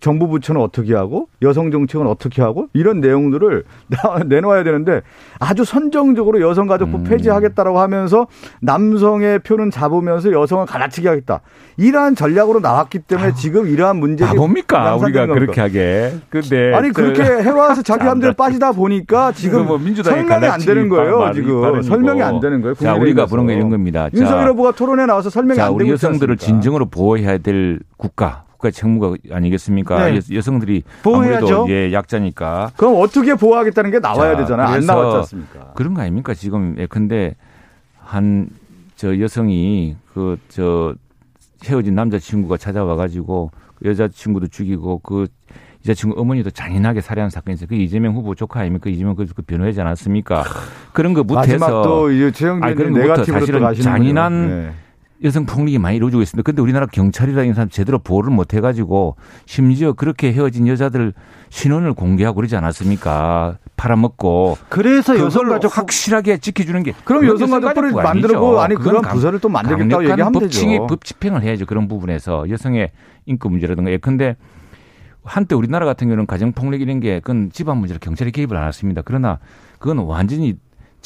정부 0.00 0.28
부처는 0.28 0.60
어떻게 0.60 0.94
하고 0.94 1.28
여성 1.42 1.70
정책은 1.70 2.06
어떻게 2.06 2.42
하고 2.42 2.68
이런 2.72 3.00
내용들을 3.00 3.64
내놓아야 4.26 4.62
되는데 4.62 5.00
아주 5.38 5.64
선정적으로 5.64 6.40
여성가족부 6.40 6.98
음. 6.98 7.04
폐지하겠다라고 7.04 7.78
하면서 7.78 8.26
남성의 8.60 9.40
표는 9.40 9.70
잡으면서 9.70 10.32
여성을 10.32 10.66
갈라치기 10.66 11.06
하겠다. 11.08 11.40
이러한 11.78 12.14
전략으로 12.14 12.60
나왔기 12.60 13.00
때문에 13.00 13.28
아, 13.28 13.34
지금 13.34 13.66
이러한 13.66 13.96
문제가 13.96 14.34
뭡니까 14.34 14.96
우리가 14.96 15.26
그렇게 15.26 15.60
하게. 15.60 16.14
근데 16.30 16.74
아니 16.74 16.90
그렇게 16.90 17.22
해와서 17.22 17.82
자기 17.82 18.06
함대로 18.06 18.32
빠지다 18.32 18.72
보니까 18.72 19.32
지금 19.32 19.66
뭐 19.66 19.78
설명이 19.78 20.46
안 20.46 20.60
되는 20.60 20.88
거예요. 20.88 21.32
지금 21.34 21.82
설명이 21.82 22.22
안 22.22 22.40
되는 22.40 22.60
거예요. 22.60 22.74
자 22.74 22.94
우리가 22.94 23.26
보는 23.26 23.46
게 23.46 23.54
이런 23.54 23.70
겁니다. 23.70 24.08
윤석열 24.14 24.50
후보가 24.50 24.72
토론에 24.72 25.06
나와서 25.06 25.30
설명이 25.30 25.56
자, 25.56 25.64
안 25.66 25.68
되고 25.70 25.76
우리 25.76 25.90
여성들을 25.90 26.36
진정으로 26.36 26.86
보호해야 26.86 27.38
될 27.38 27.80
국가 27.96 28.45
국가 28.66 28.70
책무가 28.70 29.16
아니겠습니까? 29.30 30.10
네. 30.10 30.20
여 30.32 30.40
성들이 30.40 30.82
보호해야죠. 31.02 31.46
아무래도 31.46 31.66
예, 31.70 31.92
약자니까. 31.92 32.72
그럼 32.76 32.96
어떻게 33.00 33.34
보호하겠다는 33.34 33.90
게 33.90 33.98
나와야 34.00 34.32
자, 34.32 34.38
되잖아요. 34.38 34.68
안 34.68 34.80
나왔지 34.86 35.16
않습니까? 35.18 35.72
그런 35.74 35.94
거 35.94 36.02
아닙니까? 36.02 36.34
지금 36.34 36.74
예, 36.78 36.86
근데 36.86 37.34
한 37.98 38.48
저 38.96 39.18
여성이 39.20 39.96
그 40.14 40.38
저 40.48 40.94
헤어진 41.64 41.94
남자 41.94 42.18
친구가 42.18 42.56
찾아와 42.56 42.96
가지고 42.96 43.50
그 43.76 43.88
여자 43.88 44.08
친구도 44.08 44.46
죽이고 44.48 45.00
그 45.00 45.26
여자친구 45.84 46.18
어머니도 46.20 46.50
잔인하게 46.50 47.00
살해한 47.00 47.30
사건이 47.30 47.54
있어요. 47.54 47.66
그 47.68 47.74
이재명 47.76 48.14
후보 48.14 48.34
조카 48.34 48.60
아닙니까? 48.60 48.84
그 48.84 48.90
이재명 48.90 49.14
그, 49.14 49.26
그 49.26 49.42
변호하지 49.42 49.80
않았습니까? 49.80 50.44
그런 50.92 51.12
거 51.14 51.22
못해서 51.22 51.58
마지막 51.58 51.82
또 51.82 52.10
이제 52.10 52.30
최영준 52.30 52.92
네가티브로 52.94 53.40
사실은 53.40 53.74
잔인한 53.74 54.48
네. 54.48 54.70
여성 55.24 55.46
폭력이 55.46 55.78
많이 55.78 55.96
이루어지고 55.96 56.22
있습니다. 56.22 56.44
근데 56.44 56.60
우리나라 56.60 56.86
경찰이라는 56.86 57.54
사람 57.54 57.68
제대로 57.68 57.98
보호를 57.98 58.30
못 58.30 58.54
해가지고 58.54 59.16
심지어 59.46 59.92
그렇게 59.92 60.32
헤어진 60.32 60.68
여자들 60.68 61.14
신원을 61.48 61.94
공개하고 61.94 62.36
그러지 62.36 62.56
않았습니까? 62.56 63.58
팔아먹고. 63.76 64.58
그래서 64.68 65.18
여성가족 65.18 65.76
확실하게 65.78 66.38
지켜주는 66.38 66.82
게. 66.82 66.92
그럼 67.04 67.26
여성가족부를 67.26 67.92
만들고 67.92 68.60
아니 68.60 68.74
그런 68.74 69.02
부서를 69.02 69.38
또 69.40 69.48
만들겠다고 69.48 70.02
얘기하면 70.04 70.32
법칙이, 70.32 70.72
되죠. 70.72 70.86
법 70.86 71.04
집행을 71.04 71.42
해야죠. 71.42 71.66
그런 71.66 71.88
부분에서 71.88 72.48
여성의 72.50 72.90
인권 73.26 73.52
문제라든가. 73.52 73.90
예컨대 73.90 74.36
한때 75.24 75.54
우리나라 75.54 75.86
같은 75.86 76.06
경우는 76.08 76.26
가정 76.26 76.52
폭력 76.52 76.80
이런 76.80 77.00
게 77.00 77.20
그건 77.20 77.50
집안 77.52 77.78
문제로 77.78 77.98
경찰이 78.00 78.32
개입을 78.32 78.56
안 78.56 78.68
했습니다. 78.68 79.02
그러나 79.04 79.38
그건 79.78 79.98
완전히 79.98 80.56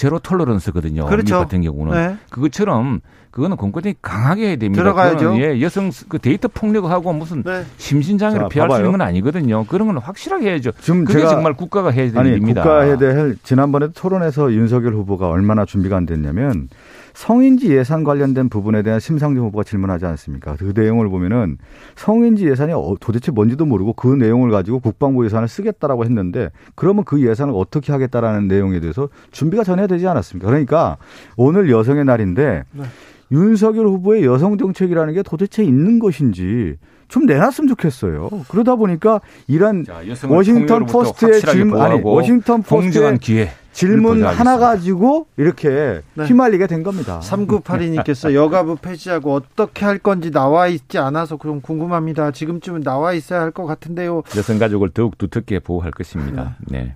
제로 0.00 0.18
톨러런스거든요. 0.18 1.04
그렇죠. 1.04 1.34
미국 1.34 1.38
같은 1.40 1.60
경우는 1.60 1.92
네. 1.92 2.16
그것처럼 2.30 3.02
그거는 3.30 3.58
공권력이 3.58 3.96
강하게 4.00 4.46
해야 4.48 4.56
됩니다. 4.56 4.82
들어가야죠. 4.82 5.36
예, 5.36 5.60
여성 5.60 5.90
그 6.08 6.18
데이터 6.18 6.48
폭력하고 6.48 7.12
무슨 7.12 7.42
네. 7.42 7.66
심신장애를 7.76 8.48
피할 8.48 8.68
봐봐요. 8.68 8.78
수 8.78 8.80
있는 8.86 8.92
건 8.92 9.06
아니거든요. 9.06 9.66
그런 9.66 9.88
건 9.88 9.98
확실하게 9.98 10.52
해야죠. 10.52 10.72
지금 10.80 11.04
그게 11.04 11.20
정말 11.26 11.52
국가가 11.52 11.90
해야 11.90 12.10
될 12.10 12.18
아니, 12.18 12.30
일입니다. 12.30 12.62
국가 12.62 12.80
해야 12.80 12.96
될 12.96 13.36
지난번에 13.42 13.88
토론에서 13.94 14.54
윤석열 14.54 14.94
후보가 14.94 15.28
얼마나 15.28 15.66
준비가 15.66 15.98
안 15.98 16.06
됐냐면 16.06 16.70
성인지 17.14 17.74
예산 17.74 18.04
관련된 18.04 18.48
부분에 18.48 18.82
대한 18.82 19.00
심상정 19.00 19.44
후보가 19.46 19.64
질문하지 19.64 20.06
않습니까? 20.06 20.56
그 20.56 20.72
내용을 20.74 21.08
보면은 21.08 21.58
성인지 21.96 22.48
예산이 22.48 22.72
어, 22.72 22.96
도대체 23.00 23.32
뭔지도 23.32 23.66
모르고 23.66 23.94
그 23.94 24.08
내용을 24.08 24.50
가지고 24.50 24.80
국방부 24.80 25.24
예산을 25.24 25.48
쓰겠다라고 25.48 26.04
했는데 26.04 26.50
그러면 26.74 27.04
그 27.04 27.22
예산을 27.26 27.54
어떻게 27.56 27.92
하겠다라는 27.92 28.48
내용에 28.48 28.80
대해서 28.80 29.08
준비가 29.30 29.64
전혀 29.64 29.86
되지 29.86 30.06
않았습니까? 30.06 30.48
그러니까 30.48 30.96
오늘 31.36 31.70
여성의 31.70 32.04
날인데 32.04 32.64
네. 32.72 32.84
윤석열 33.32 33.86
후보의 33.86 34.24
여성 34.24 34.58
정책이라는 34.58 35.14
게 35.14 35.22
도대체 35.22 35.62
있는 35.62 35.98
것인지 35.98 36.76
좀 37.08 37.26
내놨으면 37.26 37.68
좋겠어요. 37.68 38.28
그러다 38.48 38.76
보니까 38.76 39.20
이런 39.48 39.84
워싱턴 40.28 40.86
포스트의 40.86 41.40
질문 41.40 41.80
아니 41.80 42.00
워싱턴 42.02 42.62
포스트의 42.62 43.18
기회. 43.18 43.50
질문 43.80 44.24
하나 44.24 44.58
가지고 44.58 45.26
이렇게 45.36 46.02
네. 46.14 46.24
휘말리게 46.24 46.66
된 46.66 46.82
겁니다. 46.82 47.20
3982님께서 47.22 48.34
여가부 48.34 48.76
폐지하고 48.76 49.34
어떻게 49.34 49.84
할 49.84 49.98
건지 49.98 50.30
나와 50.30 50.66
있지 50.68 50.98
않아서 50.98 51.38
좀 51.40 51.60
궁금합니다. 51.60 52.30
지금쯤은 52.30 52.82
나와 52.82 53.12
있어야 53.12 53.40
할 53.40 53.50
것 53.50 53.66
같은데요. 53.66 54.22
여성가족을 54.36 54.90
더욱 54.90 55.18
두텁게 55.18 55.58
보호할 55.60 55.90
것입니다. 55.90 56.56
네. 56.68 56.94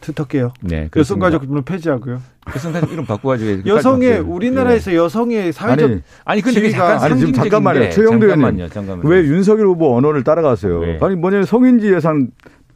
두텁게요. 0.00 0.52
네. 0.62 0.88
여성가족부는 0.96 1.62
폐지하고요. 1.64 2.20
여성가족 2.54 2.92
이름 2.92 3.04
바꿔가지고 3.06 3.68
여성의 3.68 4.18
우리나라에서 4.20 4.90
네. 4.90 4.96
여성의 4.96 5.52
사회적 5.52 5.90
아니, 5.90 6.02
아니 6.24 6.40
근데 6.40 6.70
잠깐 6.70 6.98
아니 7.02 7.18
지금 7.20 7.32
잠깐만요. 7.32 7.90
최영도 7.90 8.26
의원님 8.26 8.68
왜 9.04 9.18
윤석열 9.18 9.66
후보 9.66 9.96
언어를 9.96 10.24
따라가세요? 10.24 10.80
네. 10.80 10.98
아니 11.00 11.14
뭐냐면 11.14 11.46
성인지 11.46 11.92
예산 11.92 12.30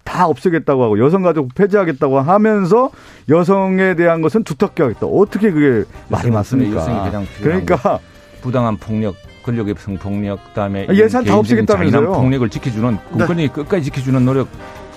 다 0.06 0.26
없애겠다고 0.28 0.82
하고 0.84 0.98
여성가족 1.04 1.54
폐지하겠다고 1.54 2.20
하면서 2.20 2.90
여성에 3.28 3.96
대한 3.96 4.22
것은 4.22 4.44
두텁게 4.44 4.82
하겠다. 4.82 5.06
어떻게 5.06 5.50
그게 5.50 5.84
말이 6.08 6.30
맞습니까? 6.30 6.86
그러니까 7.42 7.98
부당한 8.40 8.76
폭력 8.78 9.16
권력의 9.44 9.74
성폭력 9.78 10.42
그다음에 10.48 10.86
예산 10.94 11.24
다 11.24 11.36
없애겠다면서요. 11.36 12.12
폭력을 12.12 12.48
지켜주는 12.48 12.96
공권력이 13.10 13.48
네. 13.48 13.52
끝까지 13.52 13.84
지켜주는 13.84 14.24
노력 14.24 14.48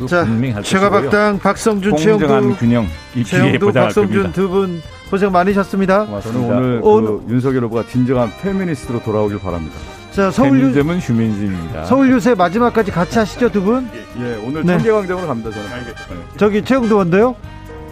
자, 0.07 0.23
분명히 0.23 0.53
할 0.53 0.63
최가박당 0.63 1.39
박성준 1.39 1.97
최영두 1.97 2.55
균형 2.57 2.87
최영두 3.25 3.73
박성준 3.73 4.31
두 4.31 4.47
분 4.47 4.81
고생 5.09 5.31
많으셨습니다. 5.31 6.05
고맙습니다. 6.05 6.53
저는 6.53 6.81
오늘 6.83 7.07
그 7.07 7.25
윤석열 7.33 7.63
후보가 7.63 7.83
진정한 7.87 8.31
페미니스트로 8.41 9.01
돌아오길 9.01 9.39
바랍니다. 9.39 9.75
자, 10.19 10.31
서울 10.31 10.59
유sem은 10.59 10.99
휴민주입니다. 10.99 11.85
서울 11.85 12.11
유세 12.11 12.35
마지막까지 12.35 12.91
같이 12.91 13.17
하시죠, 13.17 13.49
두 13.53 13.63
분? 13.63 13.89
예, 13.93 14.21
예 14.21 14.35
오늘 14.45 14.65
네. 14.65 14.73
청계광장으로 14.73 15.27
갑니다, 15.27 15.49
저는. 15.49 15.71
알겠습니다. 15.71 16.27
저기 16.35 16.61
최영도 16.61 16.97
원도요? 16.97 17.37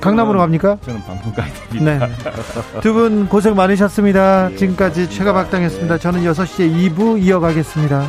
강남으로 0.01 0.37
갑니까? 0.39 0.77
저는 0.83 1.01
방송가입니다. 1.05 1.79
네. 1.79 1.99
두 2.81 2.91
분 2.93 3.29
고생 3.29 3.55
많으셨습니다. 3.55 4.49
예, 4.51 4.55
지금까지 4.57 5.09
최가 5.09 5.31
박당했습니다. 5.31 5.99
저는 5.99 6.23
6시에 6.25 6.93
2부 6.97 7.23
이어가겠습니다. 7.23 8.05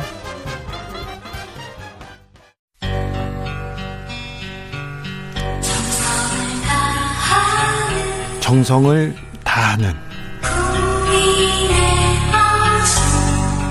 정성을 8.41 9.15
다하는 9.43 10.08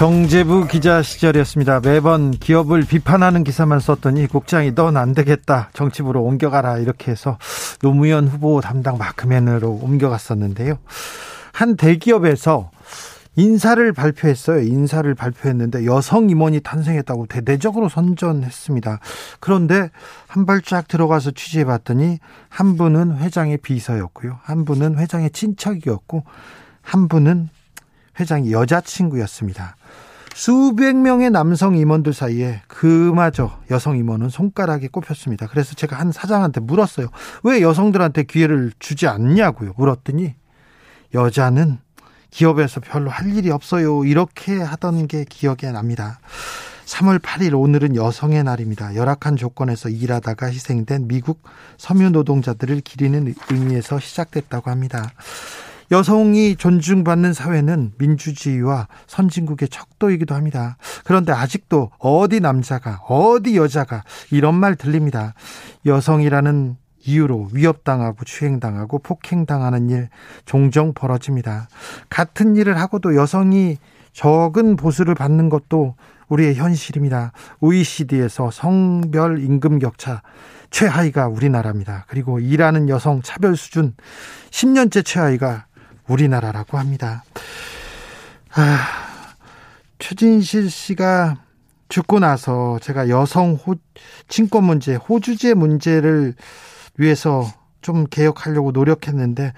경제부 0.00 0.66
기자 0.66 1.02
시절이었습니다. 1.02 1.80
매번 1.80 2.30
기업을 2.30 2.86
비판하는 2.86 3.44
기사만 3.44 3.80
썼더니 3.80 4.28
국장이 4.28 4.74
넌 4.74 4.96
안 4.96 5.12
되겠다. 5.12 5.68
정치부로 5.74 6.22
옮겨가라. 6.22 6.78
이렇게 6.78 7.10
해서 7.10 7.36
노무현 7.82 8.26
후보 8.26 8.62
담당 8.62 8.96
마크맨으로 8.96 9.68
옮겨갔었는데요. 9.82 10.78
한 11.52 11.76
대기업에서 11.76 12.70
인사를 13.36 13.92
발표했어요. 13.92 14.62
인사를 14.62 15.14
발표했는데 15.14 15.84
여성 15.84 16.30
임원이 16.30 16.60
탄생했다고 16.60 17.26
대대적으로 17.26 17.90
선전했습니다. 17.90 19.00
그런데 19.38 19.90
한 20.26 20.46
발짝 20.46 20.88
들어가서 20.88 21.32
취재해 21.32 21.66
봤더니 21.66 22.20
한 22.48 22.78
분은 22.78 23.18
회장의 23.18 23.58
비서였고요. 23.58 24.38
한 24.44 24.64
분은 24.64 24.96
회장의 24.98 25.28
친척이었고 25.32 26.24
한 26.80 27.08
분은 27.08 27.50
회장이 28.18 28.52
여자친구였습니다. 28.52 29.76
수백 30.34 30.96
명의 30.96 31.30
남성 31.30 31.76
임원들 31.76 32.14
사이에 32.14 32.62
그마저 32.68 33.58
여성 33.70 33.96
임원은 33.96 34.28
손가락에 34.28 34.88
꼽혔습니다. 34.88 35.46
그래서 35.48 35.74
제가 35.74 35.98
한 35.98 36.12
사장한테 36.12 36.60
물었어요. 36.60 37.08
왜 37.42 37.60
여성들한테 37.60 38.22
기회를 38.22 38.72
주지 38.78 39.06
않냐고요. 39.06 39.74
물었더니 39.76 40.34
여자는 41.14 41.78
기업에서 42.30 42.80
별로 42.80 43.10
할 43.10 43.34
일이 43.34 43.50
없어요. 43.50 44.04
이렇게 44.04 44.60
하던 44.60 45.08
게 45.08 45.24
기억에 45.28 45.72
납니다. 45.72 46.20
3월 46.86 47.20
8일 47.20 47.58
오늘은 47.58 47.94
여성의 47.96 48.42
날입니다. 48.44 48.94
열악한 48.96 49.36
조건에서 49.36 49.88
일하다가 49.88 50.46
희생된 50.46 51.06
미국 51.06 51.42
섬유 51.78 52.10
노동자들을 52.10 52.80
기리는 52.80 53.32
의미에서 53.50 54.00
시작됐다고 54.00 54.70
합니다. 54.70 55.10
여성이 55.90 56.54
존중받는 56.54 57.32
사회는 57.32 57.92
민주주의와 57.98 58.86
선진국의 59.06 59.68
척도이기도 59.68 60.34
합니다. 60.34 60.76
그런데 61.04 61.32
아직도 61.32 61.90
어디 61.98 62.40
남자가 62.40 63.00
어디 63.08 63.56
여자가 63.56 64.04
이런 64.30 64.54
말 64.54 64.76
들립니다. 64.76 65.34
여성이라는 65.86 66.76
이유로 67.02 67.48
위협당하고 67.52 68.24
추행당하고 68.24 68.98
폭행당하는 68.98 69.90
일 69.90 70.08
종종 70.44 70.92
벌어집니다. 70.92 71.68
같은 72.08 72.56
일을 72.56 72.78
하고도 72.78 73.16
여성이 73.16 73.78
적은 74.12 74.76
보수를 74.76 75.14
받는 75.14 75.48
것도 75.48 75.94
우리의 76.28 76.54
현실입니다. 76.54 77.32
OECD에서 77.60 78.50
성별 78.50 79.42
임금 79.42 79.78
격차 79.80 80.22
최하위가 80.70 81.26
우리나라입니다. 81.28 82.04
그리고 82.08 82.38
일하는 82.38 82.88
여성 82.88 83.22
차별 83.22 83.56
수준 83.56 83.94
10년째 84.50 85.04
최하위가 85.04 85.66
우리나라라고 86.10 86.78
합니다. 86.78 87.24
아, 88.54 88.78
최진실 89.98 90.70
씨가 90.70 91.36
죽고 91.88 92.18
나서 92.20 92.78
제가 92.80 93.08
여성 93.08 93.54
호, 93.54 93.76
친권 94.28 94.64
문제, 94.64 94.94
호주제 94.94 95.54
문제를 95.54 96.34
위해서 96.96 97.46
좀 97.80 98.06
개혁하려고 98.06 98.72
노력했는데 98.72 99.52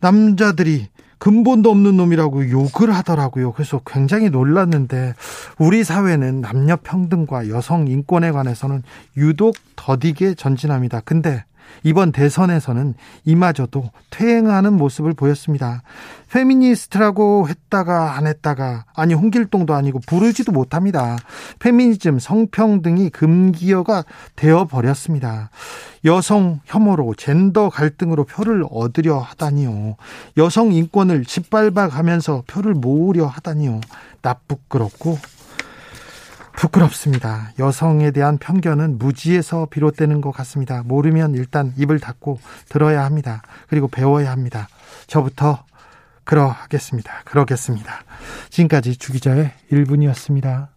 남자들이 0.00 0.88
근본도 1.18 1.70
없는 1.70 1.96
놈이라고 1.96 2.50
욕을 2.50 2.92
하더라고요. 2.92 3.52
그래서 3.52 3.80
굉장히 3.86 4.28
놀랐는데 4.28 5.14
우리 5.56 5.84
사회는 5.84 6.40
남녀 6.40 6.76
평등과 6.76 7.48
여성 7.48 7.86
인권에 7.86 8.32
관해서는 8.32 8.82
유독 9.16 9.54
더디게 9.76 10.34
전진합니다. 10.34 11.00
근데 11.04 11.44
이번 11.82 12.12
대선에서는 12.12 12.94
이마저도 13.24 13.90
퇴행하는 14.10 14.74
모습을 14.74 15.14
보였습니다. 15.14 15.82
페미니스트라고 16.30 17.48
했다가 17.48 18.16
안 18.16 18.26
했다가 18.26 18.86
아니 18.94 19.14
홍길동도 19.14 19.74
아니고 19.74 20.00
부르지도 20.06 20.52
못합니다. 20.52 21.18
페미니즘, 21.58 22.18
성평등이 22.18 23.10
금기어가 23.10 24.04
되어 24.36 24.64
버렸습니다. 24.66 25.50
여성 26.04 26.60
혐오로 26.64 27.14
젠더 27.16 27.68
갈등으로 27.68 28.24
표를 28.24 28.64
얻으려 28.70 29.18
하다니요. 29.18 29.96
여성 30.38 30.72
인권을 30.72 31.24
짓밟아 31.24 31.88
가면서 31.88 32.42
표를 32.46 32.74
모으려 32.74 33.26
하다니요. 33.26 33.80
나쁘끄럽고 34.22 35.18
부끄럽습니다. 36.56 37.52
여성에 37.58 38.10
대한 38.10 38.38
편견은 38.38 38.98
무지에서 38.98 39.66
비롯되는 39.70 40.20
것 40.20 40.30
같습니다. 40.32 40.82
모르면 40.84 41.34
일단 41.34 41.72
입을 41.76 41.98
닫고 42.00 42.38
들어야 42.68 43.04
합니다. 43.04 43.42
그리고 43.68 43.88
배워야 43.88 44.30
합니다. 44.30 44.68
저부터 45.06 45.64
그러하겠습니다. 46.24 47.22
그러겠습니다. 47.24 48.04
지금까지 48.50 48.96
주기자의 48.96 49.52
1분이었습니다. 49.70 50.68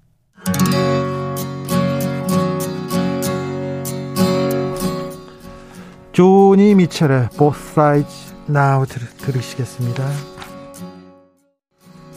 조니 6.12 6.76
미첼의 6.76 7.30
Both 7.38 7.60
Sides 7.72 8.34
Now 8.50 8.86
들으시겠습니다. 8.86 10.35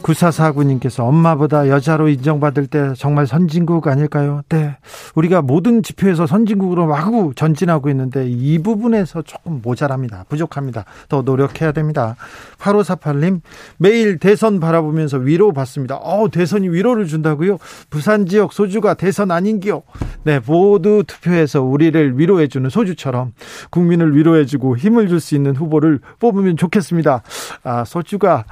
9449님께서 0.01 1.05
엄마보다 1.05 1.67
여자로 1.67 2.09
인정받을 2.09 2.67
때 2.67 2.93
정말 2.97 3.27
선진국 3.27 3.87
아닐까요? 3.87 4.41
네. 4.49 4.77
우리가 5.15 5.41
모든 5.41 5.83
지표에서 5.83 6.25
선진국으로 6.25 6.87
마구 6.87 7.33
전진하고 7.35 7.89
있는데 7.89 8.27
이 8.27 8.59
부분에서 8.59 9.21
조금 9.21 9.61
모자랍니다. 9.61 10.25
부족합니다. 10.29 10.85
더 11.09 11.21
노력해야 11.21 11.71
됩니다. 11.71 12.15
8548님, 12.57 13.41
매일 13.77 14.17
대선 14.17 14.59
바라보면서 14.59 15.17
위로 15.17 15.53
받습니다. 15.53 15.97
어, 15.97 16.29
대선이 16.29 16.69
위로를 16.69 17.05
준다고요? 17.05 17.57
부산 17.89 18.25
지역 18.25 18.53
소주가 18.53 18.93
대선 18.93 19.31
아닌기요? 19.31 19.83
네, 20.23 20.39
모두 20.45 21.03
투표해서 21.05 21.61
우리를 21.61 22.17
위로해주는 22.17 22.69
소주처럼 22.69 23.33
국민을 23.69 24.15
위로해주고 24.15 24.77
힘을 24.77 25.07
줄 25.07 25.19
수 25.19 25.35
있는 25.35 25.53
후보를 25.53 25.99
뽑으면 26.19 26.55
좋겠습니다. 26.55 27.23
아, 27.63 27.83
소주가 27.83 28.45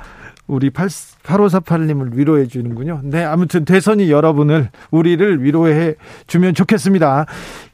우리 0.48 0.70
8548님을 0.70 2.16
위로해 2.16 2.48
주는군요. 2.48 3.02
네, 3.04 3.24
아무튼 3.24 3.66
대선이 3.66 4.10
여러분을, 4.10 4.70
우리를 4.92 5.44
위로해 5.44 5.96
주면 6.26 6.54
좋겠습니다. 6.54 7.26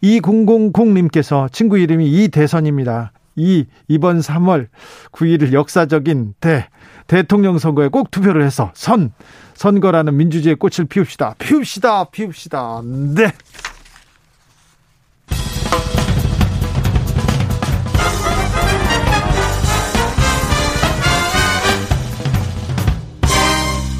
2000님께서 0.04 1.52
친구 1.52 1.78
이름이 1.78 2.08
이 2.10 2.28
대선입니다. 2.30 3.12
이, 3.36 3.66
이번 3.88 4.20
3월 4.20 4.68
9일을 5.12 5.54
역사적인 5.54 6.36
대, 6.40 6.68
대통령 7.08 7.58
선거에 7.58 7.88
꼭 7.88 8.12
투표를 8.12 8.44
해서 8.44 8.72
선, 8.74 9.12
선거라는 9.56 10.16
민주주의의 10.18 10.56
꽃을 10.56 10.88
피웁시다. 10.88 11.36
피웁시다. 11.40 12.06
피웁시다. 12.06 12.82
네. 13.16 13.32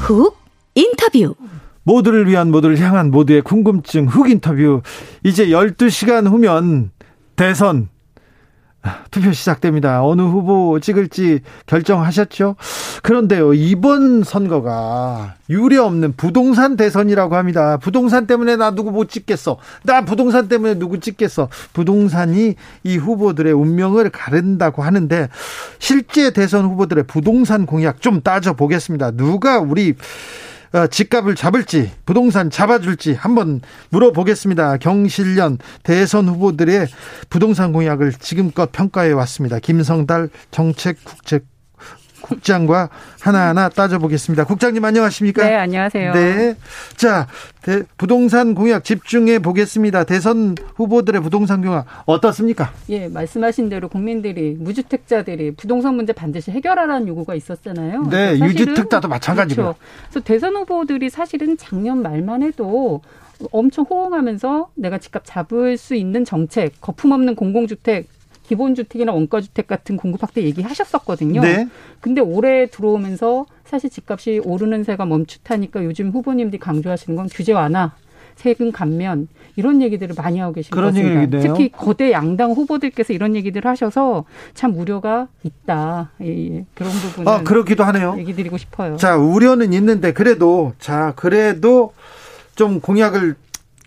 훅 0.04 0.36
인터뷰 0.74 1.34
모두를 1.82 2.28
위한 2.28 2.50
모두를 2.50 2.78
향한 2.78 3.10
모두의 3.10 3.40
궁금증 3.40 4.06
흑 4.06 4.28
인터뷰. 4.30 4.82
이제 5.22 5.46
12시간 5.46 6.26
후면 6.26 6.90
대선 7.36 7.88
투표 9.10 9.32
시작됩니다. 9.32 10.04
어느 10.04 10.22
후보 10.22 10.78
찍을지 10.80 11.40
결정하셨죠? 11.66 12.56
그런데요, 13.02 13.54
이번 13.54 14.22
선거가 14.22 15.34
유례 15.50 15.76
없는 15.76 16.14
부동산 16.16 16.76
대선이라고 16.76 17.36
합니다. 17.36 17.76
부동산 17.76 18.26
때문에 18.26 18.56
나 18.56 18.70
누구 18.70 18.90
못 18.90 19.08
찍겠어. 19.08 19.58
나 19.84 20.04
부동산 20.04 20.48
때문에 20.48 20.74
누구 20.78 21.00
찍겠어. 21.00 21.48
부동산이 21.72 22.54
이 22.82 22.96
후보들의 22.96 23.52
운명을 23.52 24.10
가른다고 24.10 24.82
하는데 24.82 25.28
실제 25.78 26.32
대선 26.32 26.64
후보들의 26.64 27.04
부동산 27.04 27.66
공약 27.66 28.00
좀 28.00 28.20
따져보겠습니다. 28.22 29.12
누가 29.12 29.58
우리 29.58 29.90
어, 29.90 29.94
집값을 30.90 31.36
잡을지 31.36 31.92
부동산 32.04 32.50
잡아줄지 32.50 33.14
한번 33.14 33.60
물어보겠습니다. 33.90 34.78
경실련 34.78 35.58
대선 35.84 36.28
후보들의 36.28 36.88
부동산 37.30 37.72
공약을 37.72 38.12
지금껏 38.14 38.72
평가해 38.72 39.12
왔습니다. 39.12 39.60
김성달 39.60 40.30
정책국책 40.50 41.53
국장과 42.24 42.88
하나하나 43.20 43.68
따져보겠습니다. 43.68 44.44
국장님 44.44 44.84
안녕하십니까? 44.84 45.46
네, 45.46 45.54
안녕하세요. 45.56 46.12
네. 46.12 46.56
자, 46.96 47.26
대, 47.62 47.82
부동산 47.98 48.54
공약 48.54 48.84
집중해 48.84 49.40
보겠습니다. 49.40 50.04
대선 50.04 50.54
후보들의 50.76 51.20
부동산 51.22 51.62
공약 51.62 51.86
어떻습니까? 52.06 52.72
예, 52.88 53.08
말씀하신 53.08 53.68
대로 53.68 53.88
국민들이 53.88 54.56
무주택자들이 54.58 55.52
부동산 55.52 55.94
문제 55.96 56.12
반드시 56.12 56.50
해결하라는 56.50 57.08
요구가 57.08 57.34
있었잖아요. 57.34 58.08
네, 58.10 58.38
유주택자도 58.40 59.08
마찬가지고. 59.08 59.62
그렇죠. 59.62 59.78
그래서 60.10 60.24
대선 60.24 60.56
후보들이 60.56 61.10
사실은 61.10 61.56
작년 61.56 62.02
말만 62.02 62.42
해도 62.42 63.02
엄청 63.50 63.84
호응하면서 63.88 64.70
내가 64.74 64.98
집값 64.98 65.22
잡을 65.24 65.76
수 65.76 65.94
있는 65.94 66.24
정책, 66.24 66.80
거품 66.80 67.12
없는 67.12 67.34
공공주택 67.34 68.08
기본주택이나 68.46 69.12
원가주택 69.12 69.66
같은 69.66 69.96
공급 69.96 70.22
확대 70.22 70.42
얘기하셨었거든요. 70.42 71.40
네. 71.40 71.68
근데 72.00 72.20
올해 72.20 72.66
들어오면서 72.66 73.46
사실 73.64 73.90
집값이 73.90 74.40
오르는 74.44 74.84
새가 74.84 75.06
멈칫하니까 75.06 75.84
요즘 75.84 76.10
후보님들이 76.10 76.60
강조하시는 76.60 77.16
건 77.16 77.28
규제 77.32 77.52
완화, 77.52 77.92
세금 78.36 78.72
감면 78.72 79.28
이런 79.56 79.80
얘기들을 79.80 80.14
많이 80.16 80.38
하고 80.38 80.52
계신 80.52 80.70
그런 80.70 80.92
것같습니다 80.92 81.40
특히 81.40 81.70
거대 81.70 82.10
양당 82.10 82.52
후보들께서 82.52 83.12
이런 83.12 83.36
얘기들을 83.36 83.70
하셔서 83.70 84.24
참 84.54 84.76
우려가 84.76 85.28
있다. 85.42 86.10
예, 86.22 86.64
그런 86.74 86.92
부분은 86.92 87.28
아, 87.28 87.42
그렇기도 87.42 87.84
하네요. 87.84 88.16
얘기 88.18 88.34
드리고 88.34 88.58
싶어요. 88.58 88.96
자, 88.96 89.16
우려는 89.16 89.72
있는데 89.72 90.12
그래도 90.12 90.72
자, 90.78 91.12
그래도 91.16 91.92
좀 92.56 92.80
공약을 92.80 93.36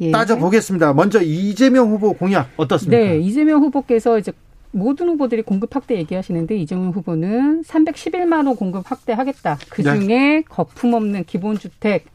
예. 0.01 0.11
따져 0.11 0.37
보겠습니다. 0.37 0.93
먼저 0.93 1.21
이재명 1.21 1.89
후보 1.89 2.13
공약 2.13 2.49
어떻습니까? 2.55 3.03
네, 3.03 3.19
이재명 3.19 3.61
후보께서 3.61 4.17
이제 4.19 4.31
모든 4.77 5.09
후보들이 5.09 5.41
공급 5.41 5.75
확대 5.75 5.95
얘기하시는데 5.95 6.55
이정현 6.57 6.91
후보는 6.91 7.63
311만 7.63 8.47
호 8.47 8.55
공급 8.55 8.89
확대하겠다. 8.89 9.57
그 9.69 9.83
중에 9.83 10.07
네. 10.07 10.41
거품 10.47 10.93
없는 10.93 11.23
기본 11.25 11.57
주택 11.57 12.05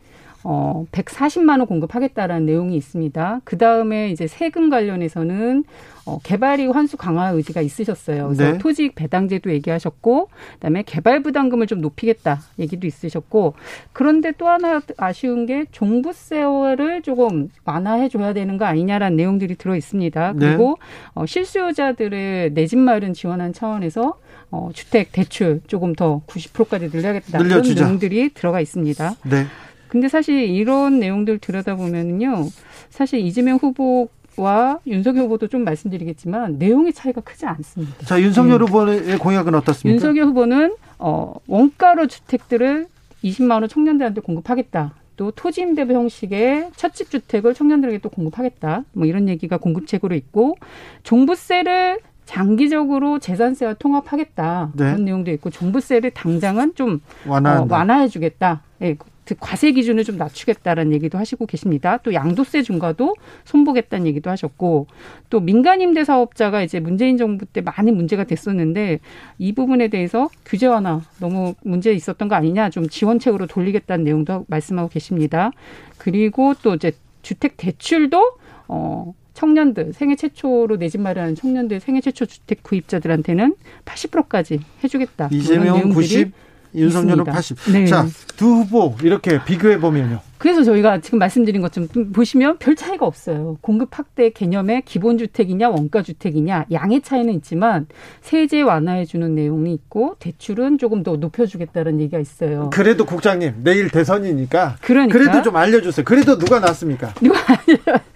어, 0.45 0.87
140만 0.93 1.59
원 1.59 1.67
공급하겠다라는 1.67 2.47
내용이 2.47 2.77
있습니다. 2.77 3.41
그 3.45 3.59
다음에 3.59 4.11
이제 4.11 4.27
세금 4.27 4.71
관련해서는 4.71 5.65
어, 6.05 6.19
개발이익 6.23 6.75
환수 6.75 6.97
강화 6.97 7.29
의지가 7.31 7.61
있으셨어요. 7.61 8.25
그래서 8.29 8.53
네. 8.53 8.59
토지익 8.59 8.95
배당제도 8.97 9.53
얘기하셨고, 9.53 10.29
그다음에 10.55 10.83
개발 10.85 11.23
부담금을 11.23 11.69
좀 11.69 11.81
높이겠다 11.81 12.41
얘기도 12.59 12.87
있으셨고, 12.89 13.55
그런데 13.93 14.33
또 14.37 14.49
하나 14.49 14.81
아쉬운 14.97 15.47
게 15.47 15.65
종부세를 15.71 17.03
조금 17.03 17.51
완화해 17.65 18.09
줘야 18.09 18.33
되는 18.33 18.57
거 18.59 18.65
아니냐라는 18.65 19.17
내용들이 19.17 19.55
들어 19.55 19.77
있습니다. 19.77 20.33
네. 20.33 20.39
그리고 20.47 20.77
네. 20.81 20.87
어, 21.15 21.27
실수요자들의 21.27 22.53
내 22.55 22.67
집 22.67 22.79
마련 22.79 23.13
지원하는 23.13 23.53
차원에서 23.53 24.15
어, 24.51 24.71
주택 24.73 25.13
대출 25.13 25.61
조금 25.67 25.95
더 25.95 26.23
90%까지 26.27 26.89
늘려야겠다. 26.93 27.39
늘려주자. 27.39 27.73
이런 27.81 27.87
내용들이 27.89 28.31
들어가 28.35 28.61
있습니다. 28.61 29.15
네. 29.31 29.47
근데 29.89 30.09
사실 30.09 30.49
이런 30.49 30.99
내용들 31.01 31.39
들여다보면요. 31.39 32.47
사실 32.91 33.21
이재명 33.21 33.59
후보 33.59 34.09
와 34.37 34.79
윤석열 34.87 35.25
후보도 35.25 35.47
좀 35.49 35.65
말씀드리겠지만 35.65 36.59
내용의 36.59 36.93
차이가 36.93 37.21
크지 37.21 37.47
않습니다. 37.47 38.07
자 38.07 38.21
윤석열 38.21 38.59
네. 38.59 38.65
후보의 38.65 39.19
공약은 39.19 39.55
어떻습니까? 39.55 39.95
윤석열 39.95 40.27
후보는 40.29 40.77
어, 40.99 41.35
원가로 41.47 42.07
주택들을 42.07 42.87
20만 43.25 43.61
원 43.61 43.69
청년들한테 43.69 44.21
공급하겠다. 44.21 44.95
또 45.17 45.31
토지 45.31 45.61
임대부 45.61 45.93
형식의 45.93 46.71
첫집 46.77 47.11
주택을 47.11 47.55
청년들에게 47.55 47.99
또 47.99 48.09
공급하겠다. 48.09 48.85
뭐 48.93 49.07
이런 49.07 49.29
얘기가 49.29 49.59
공급책으로 49.59 50.15
있고 50.15 50.57
종부세를 51.03 52.01
장기적으로 52.25 53.19
재산세와 53.19 53.75
통합하겠다 53.75 54.71
네. 54.75 54.85
그런 54.85 55.05
내용도 55.05 55.31
있고 55.33 55.51
종부세를 55.51 56.13
당장은 56.13 56.75
좀 56.75 57.01
어, 57.27 57.67
완화해주겠다. 57.69 58.63
예, 58.83 58.97
과세 59.39 59.73
기준을 59.73 60.05
좀 60.05 60.17
낮추겠다라는 60.17 60.93
얘기도 60.93 61.19
하시고 61.19 61.47
계십니다. 61.47 61.99
또 61.99 62.13
양도세 62.15 62.63
중과도 62.63 63.15
손보겠다는 63.45 64.07
얘기도 64.07 64.31
하셨고 64.31 64.87
또 65.31 65.41
민간 65.41 65.81
임대 65.81 66.05
사업자가 66.05 66.63
이제 66.63 66.81
문재인 66.81 67.17
정부 67.17 67.47
때 67.47 67.61
많이 67.61 67.93
문제가 67.93 68.25
됐었는데 68.25 69.01
이 69.39 69.53
부분에 69.55 69.89
대해서 69.89 70.29
규제 70.45 70.67
완화 70.67 71.01
너무 71.21 71.55
문제 71.63 71.93
있었던 71.93 72.29
거 72.29 72.35
아니냐 72.35 72.71
좀 72.71 72.89
지원책으로 72.89 73.47
돌리겠다는 73.47 74.05
내용도 74.05 74.45
말씀하고 74.49 74.89
계십니다. 74.89 75.51
그리고 75.99 76.55
또 76.63 76.75
이제 76.75 76.93
주택 77.23 77.57
대출도 77.57 78.37
어 78.69 79.15
청년들 79.35 79.93
생애 79.95 80.15
최초로 80.15 80.77
내 80.77 80.89
집 80.89 81.01
마련하는 81.01 81.35
청년들 81.35 81.81
생애 81.81 82.01
최초 82.01 82.27
주택 82.27 82.63
구입자들한테는 82.63 83.55
80%까지 83.87 84.61
해주겠다. 84.85 85.29
이재명 85.33 85.89
90, 85.91 86.33
윤석열은 86.75 87.25
80. 87.25 87.59
네. 87.73 87.87
자, 87.87 88.07
두 88.37 88.47
후보 88.47 88.97
이렇게 89.03 89.43
비교해 89.45 89.79
보면요. 89.79 90.21
그래서 90.43 90.65
저희가 90.65 90.99
지금 90.99 91.21
말씀드린 91.21 91.63
것처럼 91.63 91.89
보시면 92.13 92.59
별 92.59 92.75
차이가 92.75 93.07
없어요. 93.07 93.59
공급 93.61 93.97
확대 93.97 94.31
개념의 94.31 94.83
기본 94.85 95.17
주택이냐 95.17 95.69
원가 95.69 96.03
주택이냐 96.03 96.67
양의 96.73 97.03
차이는 97.03 97.33
있지만 97.35 97.87
세제 98.23 98.61
완화해 98.61 99.05
주는 99.05 99.37
내용이 99.37 99.73
있고 99.73 100.17
대출은 100.19 100.79
조금 100.79 101.05
더 101.05 101.17
높여 101.17 101.47
주겠다는 101.47 102.01
얘기가 102.01 102.19
있어요. 102.19 102.71
그래도 102.73 103.07
국장님 103.07 103.63
내일 103.63 103.89
대선이니까 103.89 104.79
그러니까. 104.81 105.17
그래도 105.17 105.43
좀 105.43 105.55
알려 105.55 105.81
주세요. 105.81 106.05
그래도 106.05 106.37
누가 106.37 106.59
낫습니까? 106.59 107.15
누가 107.23 107.39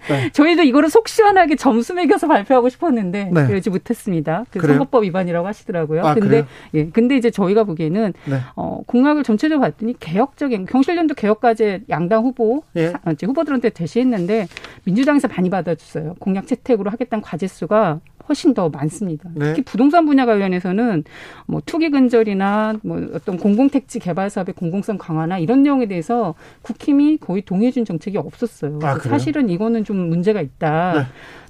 네. 0.09 0.29
저희도 0.33 0.63
이거를 0.63 0.89
속 0.89 1.07
시원하게 1.07 1.55
점수 1.55 1.93
매겨서 1.93 2.27
발표하고 2.27 2.67
싶었는데 2.67 3.31
네. 3.33 3.47
그러지 3.47 3.69
못했습니다. 3.69 4.43
그 4.51 4.59
선거법 4.59 5.05
위반이라고 5.05 5.47
하시더라고요. 5.47 6.05
아, 6.05 6.13
근데 6.13 6.27
그래요? 6.27 6.45
예, 6.73 6.89
근데 6.89 7.15
이제 7.15 7.31
저희가 7.31 7.63
보기에는 7.63 8.13
네. 8.25 8.41
어, 8.57 8.81
공약을 8.85 9.23
전체적으로 9.23 9.61
봤더니 9.65 9.95
개혁적인 9.97 10.65
경실련도 10.65 11.15
개혁까지 11.15 11.83
양당 11.89 12.16
민주당 12.17 12.23
후보 12.23 12.63
예. 12.75 12.93
후보들한테 13.23 13.69
대시했는데 13.69 14.47
민주당에서 14.83 15.27
많이 15.27 15.49
받아줬어요. 15.49 16.15
공약 16.19 16.47
채택으로 16.47 16.89
하겠다는 16.89 17.21
과제 17.21 17.47
수가 17.47 17.99
훨씬 18.27 18.53
더 18.53 18.69
많습니다. 18.69 19.29
네. 19.35 19.53
특히 19.53 19.61
부동산 19.61 20.05
분야 20.05 20.25
관련해서는 20.25 21.05
뭐 21.45 21.61
투기 21.65 21.89
근절이나 21.89 22.75
뭐 22.83 23.07
어떤 23.13 23.37
공공택지 23.37 23.99
개발 23.99 24.29
사업의 24.29 24.53
공공성 24.55 24.97
강화나 24.97 25.37
이런 25.37 25.63
내용에 25.63 25.85
대해서 25.85 26.35
국힘이 26.63 27.17
거의 27.17 27.41
동의해준 27.43 27.85
정책이 27.85 28.17
없었어요. 28.17 28.79
아, 28.83 28.99
사실은 28.99 29.49
이거는 29.49 29.85
좀 29.85 30.09
문제가 30.09 30.41
있다. 30.41 30.93
네. 30.93 30.99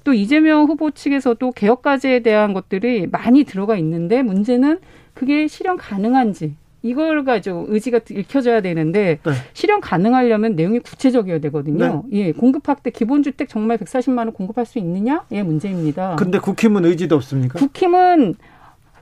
또 0.04 0.14
이재명 0.14 0.66
후보 0.66 0.92
측에서도 0.92 1.52
개혁 1.54 1.82
과제에 1.82 2.20
대한 2.20 2.54
것들이 2.54 3.08
많이 3.08 3.44
들어가 3.44 3.76
있는데 3.78 4.22
문제는 4.22 4.80
그게 5.16 5.48
실현 5.48 5.78
가능한지 5.78 6.56
이걸 6.84 7.24
가지고 7.24 7.66
의지가 7.70 8.02
읽혀져야 8.10 8.62
되는데 8.62 9.20
네. 9.24 9.32
실현 9.54 9.82
가능하려면 9.82 10.56
내용이 10.56 10.80
구체적이어야 10.80 11.40
되거든요. 11.40 12.06
네. 12.10 12.20
예, 12.20 12.32
공급 12.32 12.68
확대 12.68 12.92
기본 12.92 13.24
주택 13.24 13.50
정말 13.50 13.78
140만 13.78 14.20
원 14.20 14.32
공급할 14.32 14.66
수 14.66 14.80
있느냐? 14.80 15.26
예, 15.32 15.44
문제입니다. 15.44 16.16
근데 16.18 16.40
국힘은 16.40 16.86
의지도 16.86 17.16
없습니까? 17.16 17.60
국힘은 17.60 18.36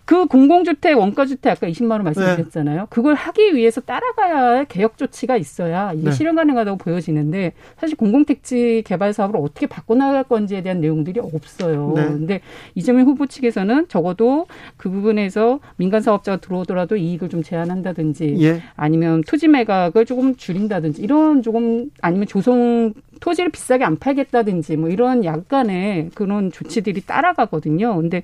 그 0.05 0.27
공공주택, 0.27 0.97
원가주택 0.97 1.51
아까 1.51 1.67
20만 1.67 1.91
원 1.91 2.03
말씀드렸잖아요. 2.03 2.81
네. 2.81 2.85
그걸 2.89 3.15
하기 3.15 3.55
위해서 3.55 3.81
따라가야 3.81 4.35
할 4.35 4.65
개혁 4.65 4.97
조치가 4.97 5.35
있어야 5.35 5.93
이게 5.93 6.05
네. 6.05 6.11
실현 6.11 6.35
가능하다고 6.35 6.77
보여지는데 6.77 7.53
사실 7.77 7.97
공공택지 7.97 8.83
개발 8.85 9.13
사업을 9.13 9.39
어떻게 9.39 9.65
바꿔나갈 9.65 10.23
건지에 10.23 10.61
대한 10.61 10.79
내용들이 10.79 11.19
없어요. 11.19 11.93
네. 11.95 12.05
근데 12.05 12.41
이재명 12.75 13.07
후보 13.07 13.25
측에서는 13.25 13.87
적어도 13.87 14.45
그 14.77 14.91
부분에서 14.91 15.59
민간 15.77 16.01
사업자가 16.01 16.37
들어오더라도 16.37 16.97
이익을 16.97 17.29
좀 17.29 17.41
제한한다든지 17.41 18.37
예. 18.41 18.61
아니면 18.75 19.23
토지 19.27 19.47
매각을 19.47 20.05
조금 20.05 20.35
줄인다든지 20.35 21.01
이런 21.01 21.41
조금 21.41 21.89
아니면 22.01 22.27
조성 22.27 22.93
토지를 23.19 23.49
비싸게 23.49 23.83
안 23.83 23.97
팔겠다든지 23.97 24.77
뭐 24.77 24.89
이런 24.89 25.23
약간의 25.23 26.11
그런 26.13 26.51
조치들이 26.51 27.01
따라가거든요. 27.01 27.95
근데 27.95 28.21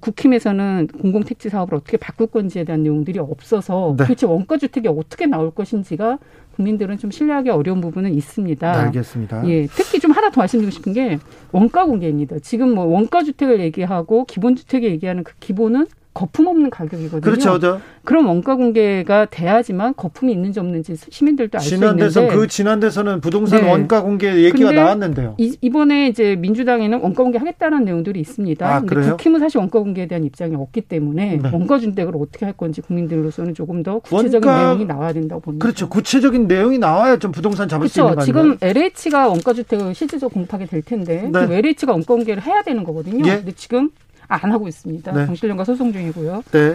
국힘에서는 0.00 0.88
공공택지 1.00 1.48
사업을 1.48 1.74
어떻게 1.74 1.96
바꿀 1.96 2.28
건지에 2.28 2.64
대한 2.64 2.82
내용들이 2.82 3.18
없어서 3.18 3.94
네. 3.98 4.04
도대체 4.04 4.26
원가 4.26 4.56
주택이 4.56 4.88
어떻게 4.88 5.26
나올 5.26 5.50
것인지가 5.50 6.18
국민들은 6.56 6.98
좀 6.98 7.10
신뢰하기 7.10 7.50
어려운 7.50 7.80
부분은 7.80 8.12
있습니다. 8.14 8.72
알겠습니다. 8.72 9.48
예, 9.48 9.66
특히 9.66 10.00
좀 10.00 10.10
하나 10.10 10.30
더 10.30 10.40
말씀드리고 10.40 10.70
싶은 10.70 10.92
게 10.92 11.18
원가 11.52 11.86
공개입니다. 11.86 12.38
지금 12.40 12.74
뭐 12.74 12.84
원가 12.84 13.22
주택을 13.22 13.60
얘기하고 13.60 14.24
기본 14.24 14.56
주택을 14.56 14.90
얘기하는 14.90 15.22
그 15.24 15.34
기본은 15.40 15.86
거품 16.14 16.48
없는 16.48 16.70
가격이거든요. 16.70 17.20
그렇죠. 17.20 17.58
저. 17.58 17.80
그럼 18.04 18.26
원가 18.26 18.56
공개가 18.56 19.26
돼야지만 19.26 19.94
거품이 19.94 20.32
있는지 20.32 20.58
없는지 20.58 20.96
시민들도 21.10 21.58
알 21.58 21.62
수 21.62 21.74
있는데. 21.74 22.08
지난 22.08 22.26
대선 22.26 22.28
그 22.28 22.46
지난 22.48 22.80
대선은 22.80 23.20
부동산 23.20 23.60
네. 23.60 23.70
원가 23.70 24.02
공개 24.02 24.44
얘기가 24.44 24.72
나왔는데요. 24.72 25.36
이, 25.38 25.70
번에 25.70 26.08
이제 26.08 26.34
민주당에는 26.36 27.00
원가 27.00 27.22
공개 27.22 27.38
하겠다는 27.38 27.84
내용들이 27.84 28.18
있습니다. 28.20 28.66
아, 28.66 28.80
근데 28.80 28.94
그래요? 28.94 29.10
국힘은 29.10 29.40
사실 29.40 29.58
원가 29.58 29.78
공개에 29.78 30.06
대한 30.06 30.24
입장이 30.24 30.56
없기 30.56 30.82
때문에 30.82 31.40
네. 31.42 31.50
원가 31.52 31.78
준택을 31.78 32.14
어떻게 32.16 32.46
할 32.46 32.54
건지 32.54 32.80
국민들로서는 32.80 33.54
조금 33.54 33.82
더 33.82 33.98
구체적인 34.00 34.48
원가... 34.48 34.62
내용이 34.62 34.86
나와야 34.86 35.12
된다고 35.12 35.40
봅니다. 35.42 35.62
그렇죠. 35.62 35.88
구체적인 35.88 36.48
내용이 36.48 36.78
나와야 36.78 37.18
좀 37.18 37.30
부동산 37.30 37.68
잡을 37.68 37.88
그렇죠. 37.88 37.92
수 37.92 38.00
있는 38.00 38.14
거아요 38.14 38.24
지금 38.24 38.56
LH가 38.60 39.28
원가 39.28 39.52
주택을 39.52 39.94
실질적으로 39.94 40.30
공급하게 40.30 40.66
될 40.66 40.82
텐데 40.82 41.30
네. 41.32 41.58
LH가 41.58 41.92
원가 41.92 42.14
공개를 42.14 42.42
해야 42.42 42.62
되는 42.62 42.82
거거든요. 42.82 43.24
예? 43.26 43.36
근데 43.36 43.52
지금 43.52 43.90
안 44.28 44.52
하고 44.52 44.68
있습니다. 44.68 45.12
네. 45.12 45.26
정실련과 45.26 45.64
소송 45.64 45.92
중이고요. 45.92 46.44
네. 46.52 46.74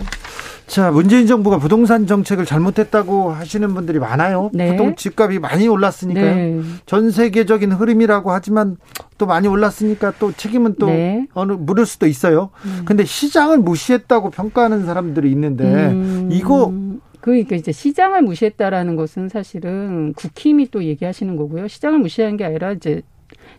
자, 0.65 0.91
문재인 0.91 1.27
정부가 1.27 1.59
부동산 1.59 2.07
정책을 2.07 2.45
잘못했다고 2.45 3.31
하시는 3.31 3.73
분들이 3.73 3.99
많아요. 3.99 4.49
네. 4.53 4.71
보통 4.71 4.95
집값이 4.95 5.39
많이 5.39 5.67
올랐으니까요. 5.67 6.35
네. 6.35 6.61
전 6.85 7.11
세계적인 7.11 7.73
흐름이라고 7.73 8.31
하지만 8.31 8.77
또 9.17 9.25
많이 9.25 9.47
올랐으니까 9.47 10.13
또 10.19 10.31
책임은 10.31 10.75
또 10.79 10.87
네. 10.87 11.27
어느 11.33 11.51
물을 11.51 11.85
수도 11.85 12.07
있어요. 12.07 12.49
음. 12.65 12.83
근데 12.85 13.05
시장을 13.05 13.59
무시했다고 13.59 14.31
평가하는 14.31 14.85
사람들이 14.85 15.29
있는데 15.31 15.63
음. 15.63 16.29
이거 16.31 16.73
그러니까 17.19 17.55
이제 17.55 17.71
시장을 17.71 18.21
무시했다라는 18.23 18.95
것은 18.95 19.29
사실은 19.29 20.13
국힘이 20.13 20.71
또 20.71 20.83
얘기하시는 20.83 21.35
거고요. 21.35 21.67
시장을 21.67 21.99
무시하는 21.99 22.35
게 22.35 22.45
아니라 22.45 22.71
이제 22.71 23.01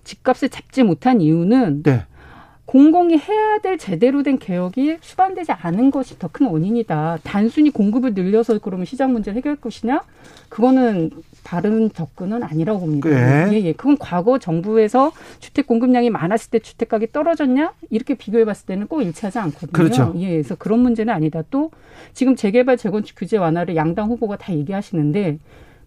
집값을 0.05 0.49
잡지 0.49 0.83
못한 0.83 1.21
이유는 1.21 1.83
네. 1.83 2.05
공공이 2.79 3.17
해야 3.19 3.59
될 3.63 3.79
제대로 3.79 4.25
된 4.25 4.37
개혁이 4.37 4.97
수반되지 5.01 5.53
않은 5.53 5.93
것이 5.93 6.19
더 6.19 6.29
큰 6.35 6.49
원인이다. 6.49 7.19
단순히 7.23 7.71
공급을 7.71 8.15
늘려서 8.15 8.59
그러면 8.59 8.85
시장 8.85 9.13
문제를 9.13 9.37
해결할 9.37 9.59
것이냐? 9.61 10.03
그거는 10.49 11.11
다른 11.45 11.93
접근은 11.93 12.43
아니라고 12.43 12.81
봅니다. 12.81 13.09
네. 13.11 13.53
예, 13.53 13.63
예. 13.67 13.73
그건 13.75 13.97
과거 13.97 14.41
정부에서 14.41 15.13
주택 15.39 15.69
공급량이 15.69 16.11
많았을 16.11 16.51
때 16.51 16.59
주택 16.59 16.89
가격이 16.89 17.13
떨어졌냐? 17.13 17.75
이렇게 17.91 18.15
비교해 18.15 18.45
봤을 18.45 18.67
때는 18.67 18.89
꼭 18.89 19.03
일치하지 19.03 19.39
않거든요. 19.39 19.71
그렇죠. 19.71 20.13
예, 20.17 20.31
그래서 20.31 20.57
그런 20.57 20.81
문제는 20.81 21.15
아니다. 21.15 21.45
또 21.53 21.71
지금 22.13 22.35
재개발 22.35 22.77
재건축 22.77 23.17
규제 23.17 23.37
완화를 23.37 23.77
양당 23.77 24.09
후보가 24.09 24.39
다 24.39 24.53
얘기하시는데 24.53 25.39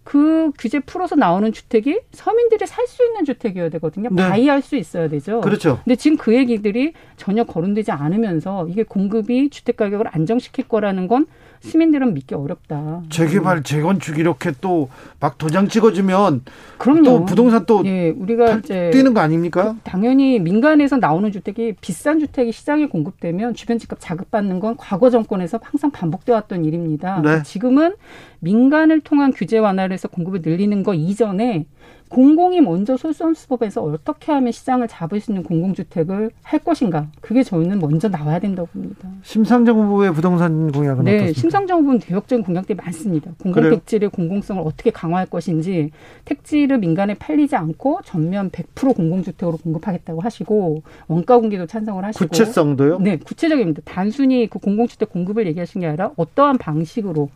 그 0.08 0.50
규제 0.58 0.80
풀어서 0.80 1.16
나오는 1.16 1.52
주택이 1.52 2.00
서민들이 2.12 2.66
살 2.66 2.86
수 2.88 3.04
있는 3.04 3.26
주택이어야 3.26 3.68
되거든요. 3.68 4.08
네. 4.10 4.26
바이할 4.26 4.62
수 4.62 4.74
있어야 4.76 5.08
되죠. 5.08 5.42
그렇죠. 5.42 5.80
근데 5.84 5.94
지금 5.96 6.16
그 6.16 6.34
얘기들이 6.34 6.94
전혀 7.18 7.44
거론되지 7.44 7.92
않으면서 7.92 8.66
이게 8.68 8.82
공급이 8.84 9.50
주택 9.50 9.76
가격을 9.76 10.06
안정시킬 10.10 10.66
거라는 10.68 11.06
건 11.08 11.26
시민들은 11.60 12.14
믿기 12.14 12.34
어렵다. 12.34 13.02
재개발, 13.10 13.62
재건축 13.62 14.18
이렇게 14.18 14.52
또 14.60 14.88
막 15.20 15.36
도장 15.36 15.66
찍어주면 15.66 16.42
그럼요. 16.78 17.02
또 17.02 17.24
부동산 17.24 17.66
또 17.66 17.82
예, 17.84 18.10
우리가 18.10 18.58
이제 18.58 18.90
뛰는 18.92 19.14
거 19.14 19.20
아닙니까? 19.20 19.72
그 19.72 19.90
당연히 19.90 20.38
민간에서 20.38 20.96
나오는 20.98 21.30
주택이 21.32 21.74
비싼 21.80 22.20
주택이 22.20 22.52
시장에 22.52 22.86
공급되면 22.86 23.54
주변 23.54 23.78
집값 23.78 23.98
자극받는 24.00 24.60
건 24.60 24.76
과거 24.76 25.10
정권에서 25.10 25.58
항상 25.60 25.90
반복돼 25.90 26.30
왔던 26.32 26.64
일입니다. 26.64 27.20
네. 27.22 27.42
지금은 27.42 27.94
민간을 28.38 29.00
통한 29.00 29.32
규제 29.32 29.58
완화를 29.58 29.92
해서 29.92 30.06
공급을 30.06 30.42
늘리는 30.44 30.84
거 30.84 30.94
이전에 30.94 31.66
공공이 32.08 32.60
먼저 32.60 32.96
솔선수법에서 32.96 33.82
어떻게 33.82 34.32
하면 34.32 34.52
시장을 34.52 34.88
잡을 34.88 35.20
수 35.20 35.30
있는 35.30 35.42
공공주택을 35.42 36.30
할 36.42 36.58
것인가 36.60 37.08
그게 37.20 37.42
저희는 37.42 37.78
먼저 37.78 38.08
나와야 38.08 38.38
된다고 38.38 38.68
봅니다. 38.68 39.08
심상정 39.22 39.78
후보의 39.78 40.12
부동산 40.14 40.72
공약은 40.72 41.04
네, 41.04 41.16
어떻습니까? 41.16 41.40
심상정 41.40 41.80
후보는 41.80 42.00
대역적인 42.00 42.44
공약들이 42.44 42.76
많습니다. 42.76 43.30
공공 43.42 43.70
택지의 43.70 44.08
공공성을 44.10 44.62
어떻게 44.64 44.90
강화할 44.90 45.26
것인지 45.26 45.90
택지를 46.24 46.78
민간에 46.78 47.14
팔리지 47.14 47.56
않고 47.56 48.00
전면 48.04 48.50
100% 48.50 48.96
공공주택으로 48.96 49.58
공급하겠다고 49.58 50.20
하시고 50.20 50.82
원가 51.08 51.38
공개도 51.38 51.66
찬성을 51.66 52.04
하시고 52.04 52.26
구체성도요? 52.28 53.00
네, 53.00 53.18
구체적입니다. 53.18 53.82
단순히 53.84 54.48
그 54.48 54.58
공공주택 54.58 55.10
공급을 55.10 55.46
얘기하신 55.46 55.82
게 55.82 55.86
아니라 55.86 56.12
어떠한 56.16 56.58
방식으로 56.58 57.28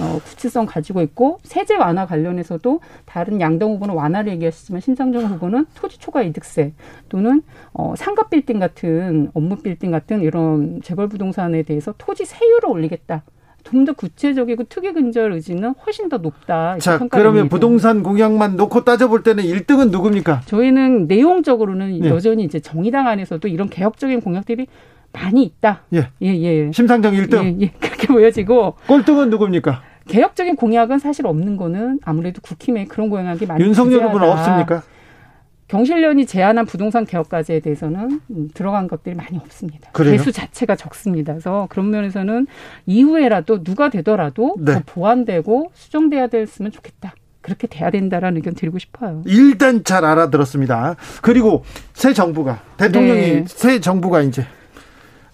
어, 0.00 0.20
구체성 0.24 0.66
가지고 0.66 1.02
있고 1.02 1.38
세제 1.42 1.76
완화 1.76 2.06
관련해서도 2.06 2.80
다른 3.04 3.40
양당 3.40 3.70
후보는 3.72 3.94
완화를 3.94 4.32
얘기하시지만 4.32 4.80
심상정 4.80 5.24
후보는 5.24 5.66
토지 5.74 5.98
초과 5.98 6.22
이득세 6.22 6.72
또는 7.08 7.42
어, 7.72 7.94
상가 7.96 8.28
빌딩 8.28 8.58
같은 8.58 9.30
업무 9.34 9.56
빌딩 9.56 9.90
같은 9.90 10.22
이런 10.22 10.80
재벌 10.82 11.08
부동산에 11.08 11.62
대해서 11.62 11.94
토지 11.98 12.24
세율을 12.24 12.68
올리겠다. 12.68 13.22
좀 13.64 13.84
더 13.84 13.92
구체적이고 13.92 14.64
투기 14.64 14.92
근절 14.92 15.32
의지는 15.32 15.74
훨씬 15.84 16.08
더 16.08 16.18
높다. 16.18 16.78
자, 16.78 16.98
그러면 17.10 17.48
부동산 17.48 18.02
공약만 18.02 18.56
놓고 18.56 18.84
따져볼 18.84 19.22
때는 19.22 19.44
1등은 19.44 19.90
누굽니까? 19.90 20.42
저희는 20.46 21.06
내용적으로는 21.06 22.04
예. 22.04 22.08
여전히 22.08 22.44
이제 22.44 22.60
정의당 22.60 23.06
안에서도 23.06 23.46
이런 23.48 23.68
개혁적인 23.68 24.20
공약들이 24.20 24.66
많이 25.12 25.42
있다. 25.42 25.82
예. 25.94 26.08
예, 26.22 26.28
예. 26.28 26.70
심상정 26.72 27.14
1등. 27.14 27.44
예, 27.44 27.56
예. 27.60 27.70
그렇게 27.80 28.06
보여지고. 28.08 28.74
꼴등은 28.86 29.30
누굽니까? 29.30 29.82
개혁적인 30.08 30.56
공약은 30.56 30.98
사실 30.98 31.26
없는 31.26 31.56
거는 31.56 32.00
아무래도 32.04 32.40
국힘에 32.40 32.86
그런 32.86 33.08
공약이 33.10 33.46
많이 33.46 33.62
윤석열 33.64 34.04
후보는 34.04 34.28
없습니까? 34.28 34.82
경실련이 35.68 36.24
제안한 36.24 36.64
부동산 36.64 37.04
개혁까지에 37.04 37.60
대해서는 37.60 38.20
음, 38.30 38.48
들어간 38.54 38.88
것들이 38.88 39.14
많이 39.14 39.36
없습니다. 39.36 39.90
그래요? 39.92 40.12
개수 40.12 40.32
자체가 40.32 40.76
적습니다. 40.76 41.34
그래서 41.34 41.66
그런 41.70 41.90
면에서는 41.90 42.46
이후에라도 42.86 43.62
누가 43.62 43.90
되더라도 43.90 44.56
네. 44.58 44.72
더 44.72 44.82
보완되고 44.86 45.70
수정돼야 45.74 46.28
됐으면 46.28 46.72
좋겠다. 46.72 47.14
그렇게 47.42 47.66
돼야 47.66 47.90
된다라는 47.90 48.38
의견 48.38 48.54
드리고 48.54 48.78
싶어요. 48.78 49.22
일단 49.26 49.84
잘 49.84 50.04
알아들었습니다. 50.04 50.96
그리고 51.22 51.64
새 51.92 52.12
정부가 52.12 52.60
대통령이 52.78 53.20
네. 53.20 53.44
새 53.46 53.80
정부가 53.80 54.22
이제 54.22 54.46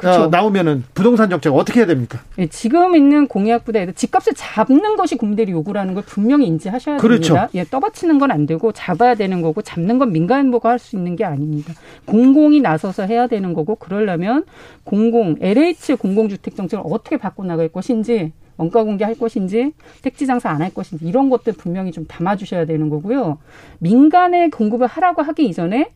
그렇죠. 0.04 0.22
어, 0.24 0.26
나오면은 0.28 0.84
부동산 0.94 1.28
정책 1.30 1.52
어떻게 1.54 1.80
해야 1.80 1.86
됩니까? 1.86 2.20
네, 2.36 2.46
지금 2.46 2.94
있는 2.96 3.26
공약보다 3.26 3.92
집값을 3.92 4.34
잡는 4.36 4.96
것이 4.96 5.16
국민들이 5.16 5.52
요구하는 5.52 5.94
걸 5.94 6.02
분명히 6.06 6.46
인지하셔야 6.46 6.98
그렇죠. 6.98 7.34
됩니다. 7.34 7.48
예, 7.54 7.64
떠받치는 7.64 8.18
건 8.18 8.30
안 8.30 8.46
되고 8.46 8.72
잡아야 8.72 9.14
되는 9.14 9.42
거고 9.42 9.62
잡는 9.62 9.98
건 9.98 10.12
민간인보가 10.12 10.68
할 10.70 10.78
수 10.78 10.96
있는 10.96 11.16
게 11.16 11.24
아닙니다. 11.24 11.72
공공이 12.06 12.60
나서서 12.60 13.04
해야 13.06 13.26
되는 13.26 13.52
거고 13.54 13.74
그러려면 13.76 14.44
공공 14.84 15.36
LH 15.40 15.94
공공주택 15.96 16.56
정책을 16.56 16.84
어떻게 16.86 17.16
바꿔 17.16 17.44
나갈 17.44 17.68
것인지 17.68 18.32
원가 18.56 18.84
공개할 18.84 19.14
것인지 19.16 19.72
택지 20.02 20.26
장사 20.26 20.50
안 20.50 20.62
할 20.62 20.72
것인지 20.72 21.04
이런 21.06 21.28
것들 21.30 21.54
분명히 21.54 21.90
좀 21.92 22.06
담아주셔야 22.06 22.66
되는 22.66 22.88
거고요. 22.88 23.38
민간에 23.80 24.48
공급을 24.50 24.86
하라고 24.86 25.22
하기 25.22 25.46
이전에 25.46 25.90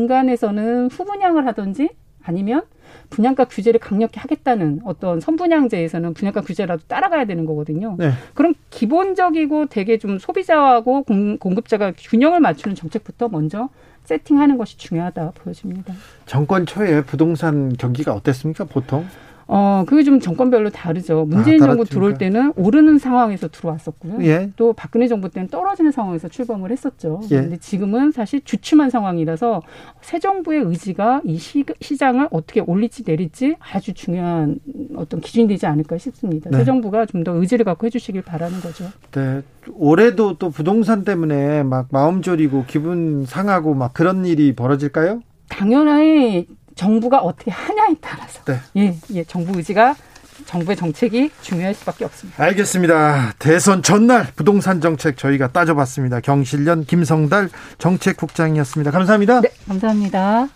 민간에서는 0.00 0.88
후분양을 0.90 1.46
하든지 1.46 1.88
아니면 2.22 2.62
분양가 3.10 3.44
규제를 3.44 3.80
강력히 3.80 4.18
하겠다는 4.18 4.80
어떤 4.84 5.20
선분양제에서는 5.20 6.14
분양가 6.14 6.40
규제라도 6.40 6.82
따라가야 6.88 7.24
되는 7.24 7.44
거거든요. 7.44 7.96
네. 7.98 8.12
그럼 8.34 8.54
기본적이고 8.70 9.66
되게 9.66 9.98
좀 9.98 10.18
소비자하고 10.18 11.02
공, 11.02 11.38
공급자가 11.38 11.92
균형을 11.96 12.40
맞추는 12.40 12.74
정책부터 12.74 13.28
먼저 13.28 13.68
세팅하는 14.04 14.56
것이 14.56 14.78
중요하다 14.78 15.32
보여집니다. 15.34 15.94
정권 16.26 16.64
초에 16.64 17.02
부동산 17.04 17.76
경기가 17.76 18.12
어땠습니까? 18.12 18.64
보통? 18.64 19.06
어, 19.48 19.84
그게 19.86 20.02
좀 20.02 20.18
정권별로 20.18 20.70
다르죠. 20.70 21.24
문재인 21.24 21.62
아, 21.62 21.66
정부 21.66 21.84
들어올 21.84 22.14
때는 22.14 22.52
오르는 22.56 22.98
상황에서 22.98 23.48
들어왔었고요. 23.48 24.18
예. 24.22 24.50
또 24.56 24.72
박근혜 24.72 25.06
정부 25.06 25.28
때는 25.28 25.48
떨어지는 25.48 25.92
상황에서 25.92 26.28
출범을 26.28 26.72
했었죠. 26.72 27.20
예. 27.30 27.42
근데 27.42 27.56
지금은 27.56 28.10
사실 28.10 28.40
주춤한 28.42 28.90
상황이라서 28.90 29.62
새 30.00 30.18
정부의 30.18 30.62
의지가 30.62 31.20
이 31.24 31.38
시, 31.38 31.64
시장을 31.80 32.28
어떻게 32.32 32.60
올릴지 32.60 33.04
내릴지 33.04 33.54
아주 33.60 33.94
중요한 33.94 34.58
어떤 34.96 35.20
기준이 35.20 35.46
되지 35.46 35.66
않을까 35.66 35.96
싶습니다. 35.98 36.50
네. 36.50 36.58
새 36.58 36.64
정부가 36.64 37.04
좀 37.06 37.26
더 37.26 37.32
의지를 37.32 37.64
갖고 37.64 37.86
해주시길 37.86 38.22
바라는 38.22 38.60
거죠. 38.60 38.84
네. 39.12 39.42
올해도 39.74 40.38
또 40.38 40.50
부동산 40.50 41.02
때문에 41.02 41.62
막 41.64 41.88
마음 41.90 42.22
졸이고 42.22 42.64
기분 42.68 43.24
상하고 43.26 43.74
막 43.74 43.92
그런 43.94 44.26
일이 44.26 44.54
벌어질까요? 44.54 45.22
당연히 45.48 46.46
정부가 46.76 47.18
어떻게 47.18 47.50
하냐에 47.50 47.94
따라서 48.00 48.44
네. 48.44 48.60
예, 48.76 48.96
예, 49.14 49.24
정부 49.24 49.56
의지가 49.56 49.96
정부의 50.44 50.76
정책이 50.76 51.30
중요할 51.40 51.74
수밖에 51.74 52.04
없습니다. 52.04 52.44
알겠습니다. 52.44 53.32
대선 53.38 53.82
전날 53.82 54.28
부동산 54.36 54.80
정책 54.80 55.16
저희가 55.16 55.48
따져봤습니다. 55.48 56.20
경실련 56.20 56.84
김성달 56.84 57.48
정책국장이었습니다. 57.78 58.90
감사합니다. 58.90 59.40
네, 59.40 59.48
감사합니다. 59.66 60.48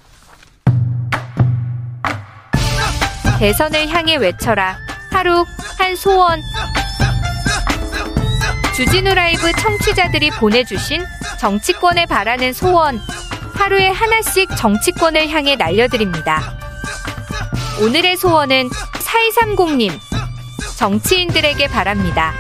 대선을 3.39 3.89
향해 3.89 4.17
외쳐라. 4.17 4.77
하루 5.11 5.45
한 5.79 5.97
소원. 5.97 6.39
주진우 8.77 9.15
라이브 9.15 9.51
청취자들이 9.53 10.31
보내주신 10.33 11.03
정치권에 11.41 12.05
바라는 12.05 12.53
소원. 12.53 13.01
하루에 13.61 13.89
하나씩 13.91 14.49
정치권을 14.57 15.29
향해 15.29 15.55
날려드립니다. 15.55 16.41
오늘의 17.83 18.17
소원은 18.17 18.71
4230님. 18.71 19.93
정치인들에게 20.79 21.69
바랍니다. 21.69 22.33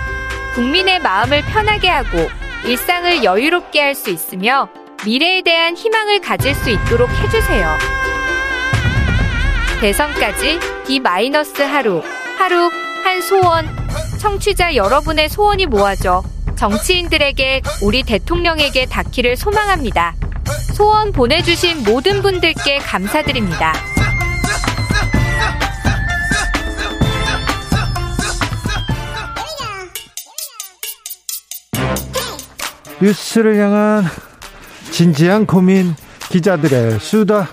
국민의 0.55 0.99
마음을 1.01 1.43
편하게 1.45 1.89
하고 1.91 2.27
일상을 2.64 3.23
여유롭게 3.23 3.81
할 3.83 3.95
수 3.95 4.09
있으며 4.09 4.71
미래에 5.05 5.43
대한 5.43 5.77
희망을 5.77 6.23
가질 6.23 6.55
수 6.55 6.71
있도록 6.71 7.11
해주세요. 7.11 7.77
대선까지 9.83 10.59
D- 10.87 11.03
하루, 11.66 12.03
하루 12.39 12.71
한 13.05 13.21
소원. 13.21 13.68
청취자 14.18 14.75
여러분의 14.75 15.29
소원이 15.29 15.66
모아져 15.66 16.23
정치인들에게 16.57 17.61
우리 17.83 18.05
대통령에게 18.05 18.87
닿기를 18.87 19.37
소망합니다. 19.37 20.14
소원 20.74 21.12
보내주신 21.12 21.84
모든 21.84 22.22
분들께 22.22 22.78
감사드립니다. 22.78 23.72
뉴스를 33.03 33.57
향한 33.59 34.05
진지한 34.91 35.47
고민 35.47 35.95
기자들의 36.28 37.01
수다. 37.01 37.49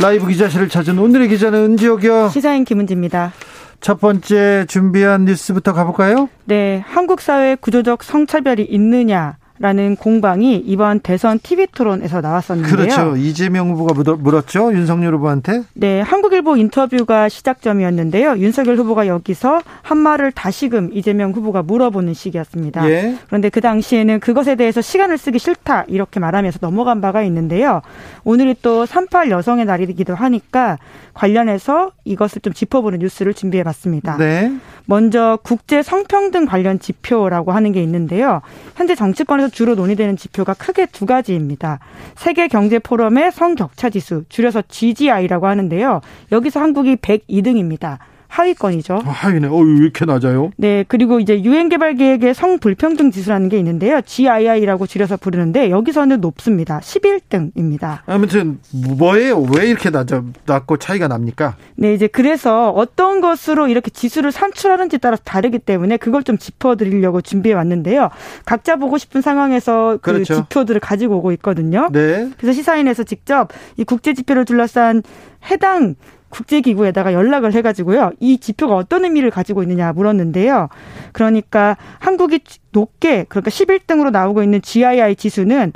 라이브 0.00 0.26
기자실을 0.28 0.68
찾은 0.68 0.98
오늘의 0.98 1.28
기자는 1.28 1.72
은지옥이요. 1.72 2.30
시사인 2.30 2.64
김은지입니다 2.64 3.32
첫 3.80 4.00
번째 4.00 4.66
준비한 4.68 5.24
뉴스부터 5.24 5.72
가볼까요? 5.72 6.28
네 6.44 6.82
한국 6.86 7.20
사회에 7.20 7.54
구조적 7.56 8.02
성차별이 8.02 8.64
있느냐 8.64 9.36
라는 9.60 9.96
공방이 9.96 10.56
이번 10.56 11.00
대선 11.00 11.38
TV 11.40 11.66
토론에서 11.72 12.20
나왔었는데요. 12.20 12.76
그렇죠. 12.76 13.16
이재명 13.16 13.70
후보가 13.70 14.14
물었죠. 14.18 14.72
윤석열 14.72 15.14
후보한테. 15.14 15.62
네, 15.74 16.00
한국일보 16.00 16.56
인터뷰가 16.56 17.28
시작점이었는데요. 17.28 18.38
윤석열 18.38 18.76
후보가 18.76 19.06
여기서 19.08 19.60
한 19.82 19.98
말을 19.98 20.32
다시금 20.32 20.90
이재명 20.92 21.32
후보가 21.32 21.62
물어보는 21.62 22.14
식이었습니다. 22.14 22.88
예. 22.90 23.16
그런데 23.26 23.48
그 23.48 23.60
당시에는 23.60 24.20
그것에 24.20 24.54
대해서 24.54 24.80
시간을 24.80 25.18
쓰기 25.18 25.38
싫다 25.38 25.84
이렇게 25.88 26.20
말하면서 26.20 26.58
넘어간 26.62 27.00
바가 27.00 27.22
있는데요. 27.22 27.82
오늘이 28.24 28.54
또 28.62 28.86
38 28.86 29.30
여성의 29.30 29.64
날이기도 29.64 30.14
하니까 30.14 30.78
관련해서 31.14 31.92
이것을 32.04 32.42
좀 32.42 32.52
짚어보는 32.52 33.00
뉴스를 33.00 33.34
준비해 33.34 33.64
봤습니다. 33.64 34.16
네. 34.16 34.52
먼저 34.90 35.38
국제 35.42 35.82
성평등 35.82 36.46
관련 36.46 36.78
지표라고 36.78 37.52
하는 37.52 37.72
게 37.72 37.82
있는데요. 37.82 38.40
현재 38.74 38.94
정치권에서 38.94 39.50
주로 39.50 39.74
논의되는 39.74 40.16
지표가 40.16 40.54
크게 40.54 40.86
두 40.86 41.04
가지입니다. 41.04 41.78
세계 42.14 42.48
경제 42.48 42.78
포럼의 42.78 43.30
성격차 43.32 43.90
지수, 43.90 44.24
줄여서 44.30 44.62
GGI라고 44.66 45.46
하는데요. 45.46 46.00
여기서 46.32 46.60
한국이 46.60 46.96
102등입니다. 46.96 47.98
하위권이죠. 48.28 49.02
아, 49.04 49.10
하위네. 49.10 49.48
어, 49.48 49.56
왜 49.56 49.72
이렇게 49.78 50.04
낮아요? 50.04 50.50
네, 50.56 50.84
그리고 50.86 51.18
이제 51.18 51.42
유엔 51.42 51.68
개발 51.68 51.94
계획의 51.94 52.34
성불평등 52.34 53.10
지수라는 53.10 53.48
게 53.48 53.58
있는데요. 53.58 54.00
GII라고 54.02 54.86
줄여서 54.86 55.16
부르는데 55.16 55.70
여기서는 55.70 56.20
높습니다. 56.20 56.78
11등입니다. 56.80 58.00
아무튼 58.06 58.58
뭐예요? 58.96 59.40
왜 59.40 59.66
이렇게 59.68 59.90
낮아 59.90 60.22
낮고 60.46 60.76
차이가 60.76 61.08
납니까? 61.08 61.56
네, 61.74 61.94
이제 61.94 62.06
그래서 62.06 62.70
어떤 62.70 63.20
것으로 63.20 63.68
이렇게 63.68 63.90
지수를 63.90 64.30
산출하는지 64.30 64.98
따라서 64.98 65.22
다르기 65.24 65.58
때문에 65.58 65.96
그걸 65.96 66.22
좀 66.22 66.38
짚어 66.38 66.76
드리려고 66.76 67.20
준비해 67.20 67.54
왔는데요. 67.54 68.10
각자 68.44 68.76
보고 68.76 68.98
싶은 68.98 69.22
상황에서 69.22 69.98
그 70.02 70.12
그렇죠. 70.12 70.34
지표들을 70.34 70.80
가지고 70.80 71.16
오고 71.16 71.32
있거든요. 71.32 71.88
네. 71.92 72.30
그래서 72.38 72.52
시사인에서 72.52 73.04
직접 73.04 73.48
이 73.76 73.84
국제 73.84 74.12
지표를 74.14 74.44
둘러싼 74.44 75.02
해당 75.50 75.94
국제기구에다가 76.30 77.12
연락을 77.12 77.52
해가지고요. 77.52 78.12
이 78.20 78.38
지표가 78.38 78.74
어떤 78.74 79.04
의미를 79.04 79.30
가지고 79.30 79.62
있느냐 79.62 79.92
물었는데요. 79.92 80.68
그러니까 81.12 81.76
한국이 81.98 82.40
높게, 82.72 83.24
그러니까 83.28 83.50
11등으로 83.50 84.10
나오고 84.10 84.42
있는 84.42 84.60
GII 84.62 85.16
지수는 85.16 85.72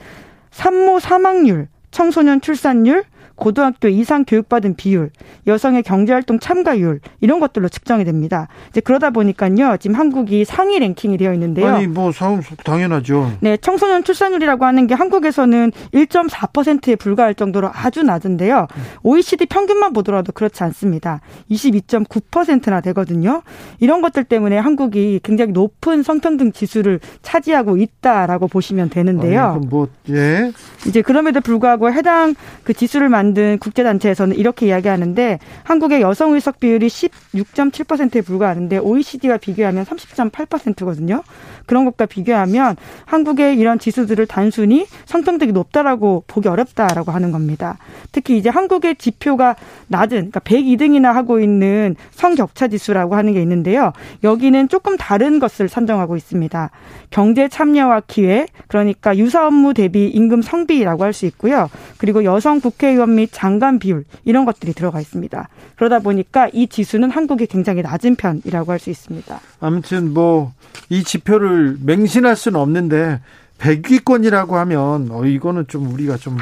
산모 0.51 1.01
사망률, 1.01 1.69
청소년 1.91 2.41
출산율, 2.41 3.05
고등학교 3.43 3.89
이상 3.89 4.25
교육받은 4.25 4.77
비율, 4.77 5.11
여성의 5.49 5.83
경제활동 5.83 6.39
참가율 6.39 7.01
이런 7.21 7.41
것들로 7.41 7.69
측정이 7.69 8.05
됩니다. 8.05 8.47
이제 8.71 8.81
그러다 8.81 9.11
보니까요, 9.11 9.79
지금 9.81 9.97
한국이 9.97 10.45
상위 10.45 10.79
랭킹이 10.79 11.19
되어 11.19 11.33
있는데요. 11.35 11.67
아니 11.67 11.89
뭐 11.89 12.13
상, 12.13 12.41
당연하죠. 12.63 13.33
네, 13.41 13.57
청소년 13.57 14.05
출산율이라고 14.05 14.65
하는 14.65 14.87
게 14.87 14.95
한국에서는 14.95 15.73
1.4%에 15.93 16.95
불과할 16.95 17.35
정도로 17.35 17.69
아주 17.73 18.05
낮은데요. 18.05 18.69
OECD 19.03 19.47
평균만 19.47 19.93
보더라도 19.93 20.31
그렇지 20.31 20.63
않습니다. 20.63 21.21
22.9%나 21.51 22.81
되거든요. 22.81 23.43
이런 23.81 24.03
것들 24.03 24.23
때문에 24.23 24.57
한국이 24.57 25.19
굉장히 25.25 25.51
높은 25.51 26.05
성평등 26.05 26.53
지수를 26.53 27.01
차지하고 27.23 27.77
있다라고 27.77 28.47
보시면 28.47 28.91
되는데요. 28.91 29.57
아니, 29.57 29.67
뭐 29.67 29.89
예. 30.11 30.53
이제 30.87 31.03
그럼에도 31.03 31.41
불구하고 31.41 31.93
해당 31.93 32.37
그 32.63 32.73
지수를 32.73 33.09
만든 33.09 33.32
국제단체에서는 33.59 34.37
이렇게 34.37 34.67
이야기하는데 34.67 35.39
한국의 35.63 36.03
여성 36.03 36.35
의석 36.35 36.61
비율이 36.61 36.89
16.7%에 36.89 38.21
불과하는데 38.21 38.79
OECD와 38.79 39.39
비교하면 39.39 39.85
30.8%거든요. 39.85 41.23
그런 41.67 41.85
것과 41.85 42.07
비교하면 42.07 42.77
한국의 43.05 43.57
이런 43.59 43.79
지수들을 43.79 44.27
단순히 44.27 44.87
성평등이 45.07 45.53
높다라고 45.53 46.25
보기 46.27 46.49
어렵다라고 46.49 47.13
하는 47.13 47.31
겁니다. 47.33 47.79
특히 48.11 48.37
이제 48.37 48.49
한국의 48.49 48.97
지표가 48.97 49.57
낮은 49.87 50.31
그러니까 50.31 50.41
102등이나 50.41 51.13
하고 51.13 51.41
있는 51.41 51.97
성격차 52.11 52.69
지수라고 52.69 53.15
하는 53.15 53.33
게 53.33 53.41
있는데요. 53.43 53.93
여기는 54.25 54.69
조금 54.69 54.97
다른 54.97 55.39
것을 55.39 55.69
산정하고 55.69 56.17
있습니다. 56.17 56.71
경제 57.11 57.49
참여와 57.49 58.03
기회 58.07 58.47
그러니까 58.67 59.17
유사 59.17 59.47
업무 59.47 59.73
대비 59.73 60.09
임금 60.09 60.43
성비라고 60.43 61.05
할 61.05 61.13
수 61.13 61.27
있고요. 61.27 61.69
그리고 61.99 62.25
여성 62.25 62.61
국회의원 62.61 63.12
및 63.15 63.31
장관 63.33 63.79
비율 63.79 64.05
이런 64.25 64.45
것들이 64.45 64.73
들어가 64.73 65.01
있습니다. 65.01 65.49
그러다 65.77 65.99
보니까 66.01 66.49
이 66.53 66.67
지수는 66.67 67.11
한국이 67.11 67.47
굉장히 67.47 67.83
낮은 67.83 68.17
편이라고 68.17 68.73
할 68.73 68.79
수 68.79 68.91
있습니다. 68.91 69.41
아무튼 69.61 70.13
뭐 70.15 70.53
이 70.89 71.03
지표를 71.05 71.77
맹신할 71.83 72.37
수는 72.37 72.61
없는데 72.61 73.21
100위권이라고 73.59 74.53
하면 74.53 75.09
어 75.11 75.25
이거는 75.25 75.67
좀 75.69 75.93
우리가 75.93 76.17
좀 76.17 76.37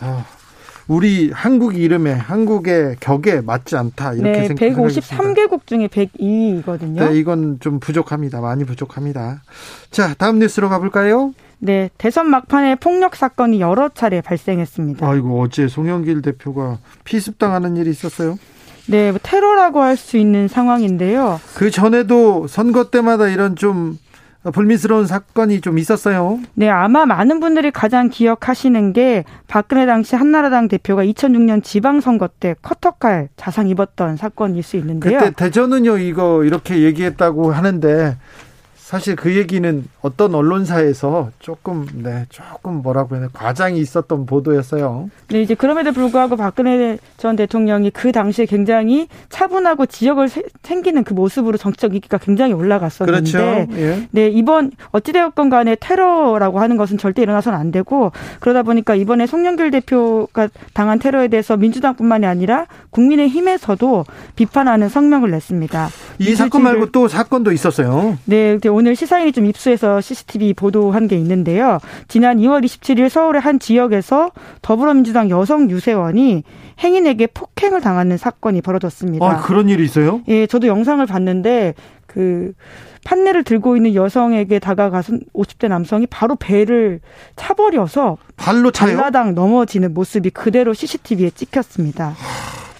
아, 0.00 0.24
우리 0.86 1.30
한국 1.32 1.76
이름에 1.76 2.12
한국의 2.12 2.96
격에 3.00 3.40
맞지 3.40 3.76
않다 3.76 4.12
이렇게 4.14 4.30
네, 4.40 4.46
생각합니다. 4.48 4.82
153개국 5.16 5.66
중에 5.66 5.88
102위거든요. 5.88 7.08
네, 7.10 7.18
이건 7.18 7.58
좀 7.60 7.80
부족합니다. 7.80 8.40
많이 8.40 8.64
부족합니다. 8.64 9.42
자, 9.90 10.14
다음 10.14 10.38
뉴스로 10.38 10.68
가볼까요? 10.68 11.32
네, 11.64 11.88
대선 11.96 12.28
막판에 12.28 12.74
폭력 12.74 13.16
사건이 13.16 13.58
여러 13.58 13.88
차례 13.88 14.20
발생했습니다. 14.20 15.08
아이고 15.08 15.40
어제 15.40 15.66
송영길 15.66 16.20
대표가 16.20 16.76
피습당하는 17.04 17.78
일이 17.78 17.88
있었어요. 17.90 18.38
네, 18.86 19.10
뭐 19.10 19.18
테러라고 19.22 19.80
할 19.80 19.96
수 19.96 20.18
있는 20.18 20.46
상황인데요. 20.46 21.40
그 21.54 21.70
전에도 21.70 22.46
선거 22.48 22.90
때마다 22.90 23.28
이런 23.28 23.56
좀 23.56 23.98
불미스러운 24.52 25.06
사건이 25.06 25.62
좀 25.62 25.78
있었어요. 25.78 26.38
네, 26.52 26.68
아마 26.68 27.06
많은 27.06 27.40
분들이 27.40 27.70
가장 27.70 28.10
기억하시는 28.10 28.92
게 28.92 29.24
박근혜 29.48 29.86
당시 29.86 30.16
한나라당 30.16 30.68
대표가 30.68 31.02
2006년 31.02 31.64
지방선거 31.64 32.28
때 32.40 32.54
커터칼 32.60 33.30
자상 33.36 33.68
입었던 33.68 34.18
사건일 34.18 34.62
수 34.62 34.76
있는데요. 34.76 35.18
그때 35.18 35.30
대전은요, 35.30 35.96
이거 35.96 36.44
이렇게 36.44 36.82
얘기했다고 36.82 37.52
하는데 37.52 38.18
사실 38.94 39.16
그 39.16 39.34
얘기는 39.34 39.84
어떤 40.02 40.36
언론사에서 40.36 41.30
조금 41.40 41.84
네 41.94 42.26
조금 42.28 42.74
뭐라고 42.74 43.16
해야 43.16 43.22
되나 43.22 43.30
과장이 43.32 43.80
있었던 43.80 44.24
보도였어요. 44.24 45.10
네 45.30 45.42
이제 45.42 45.56
그럼에도 45.56 45.90
불구하고 45.90 46.36
박근혜 46.36 46.98
전 47.16 47.34
대통령이 47.34 47.90
그 47.90 48.12
당시에 48.12 48.46
굉장히 48.46 49.08
차분하고 49.30 49.86
지역을 49.86 50.28
세, 50.28 50.44
생기는 50.62 51.02
그 51.02 51.12
모습으로 51.12 51.58
정치적 51.58 51.96
인기가 51.96 52.18
굉장히 52.18 52.52
올라갔었는데 52.52 53.32
그렇죠. 53.32 53.72
예. 53.76 54.06
네 54.12 54.28
이번 54.28 54.70
어찌되었건 54.92 55.50
간에 55.50 55.74
테러라고 55.74 56.60
하는 56.60 56.76
것은 56.76 56.96
절대 56.96 57.22
일어나서는 57.22 57.58
안 57.58 57.72
되고 57.72 58.12
그러다 58.38 58.62
보니까 58.62 58.94
이번에 58.94 59.26
송영길 59.26 59.72
대표가 59.72 60.48
당한 60.72 61.00
테러에 61.00 61.26
대해서 61.26 61.56
민주당뿐만이 61.56 62.26
아니라 62.26 62.68
국민의힘에서도 62.90 64.04
비판하는 64.36 64.88
성명을 64.88 65.32
냈습니다. 65.32 65.88
이 66.20 66.36
사건 66.36 66.62
말고 66.62 66.92
또 66.92 67.08
사건도 67.08 67.50
있었어요. 67.50 68.16
네, 68.26 68.56
오늘 68.83 68.83
오늘 68.84 68.94
시사인이 68.94 69.32
좀 69.32 69.46
입수해서 69.46 70.02
CCTV 70.02 70.52
보도한 70.52 71.08
게 71.08 71.16
있는데요. 71.16 71.78
지난 72.06 72.36
2월 72.36 72.62
27일 72.62 73.08
서울의 73.08 73.40
한 73.40 73.58
지역에서 73.58 74.30
더불어민주당 74.60 75.30
여성 75.30 75.70
유세원이 75.70 76.44
행인에게 76.80 77.28
폭행을 77.28 77.80
당하는 77.80 78.18
사건이 78.18 78.60
벌어졌습니다. 78.60 79.24
아, 79.24 79.40
그런 79.40 79.70
일이 79.70 79.84
있어요? 79.84 80.20
예, 80.28 80.46
저도 80.46 80.66
영상을 80.66 81.06
봤는데 81.06 81.72
그 82.04 82.52
판넬을 83.06 83.44
들고 83.44 83.76
있는 83.76 83.94
여성에게 83.94 84.58
다가가서 84.58 85.14
50대 85.32 85.68
남성이 85.68 86.06
바로 86.06 86.36
배를 86.36 87.00
차버려서 87.36 88.18
발로 88.36 88.70
차요? 88.70 88.98
발라당 88.98 89.34
넘어지는 89.34 89.94
모습이 89.94 90.28
그대로 90.28 90.74
CCTV에 90.74 91.30
찍혔습니다. 91.30 92.08
하, 92.08 92.14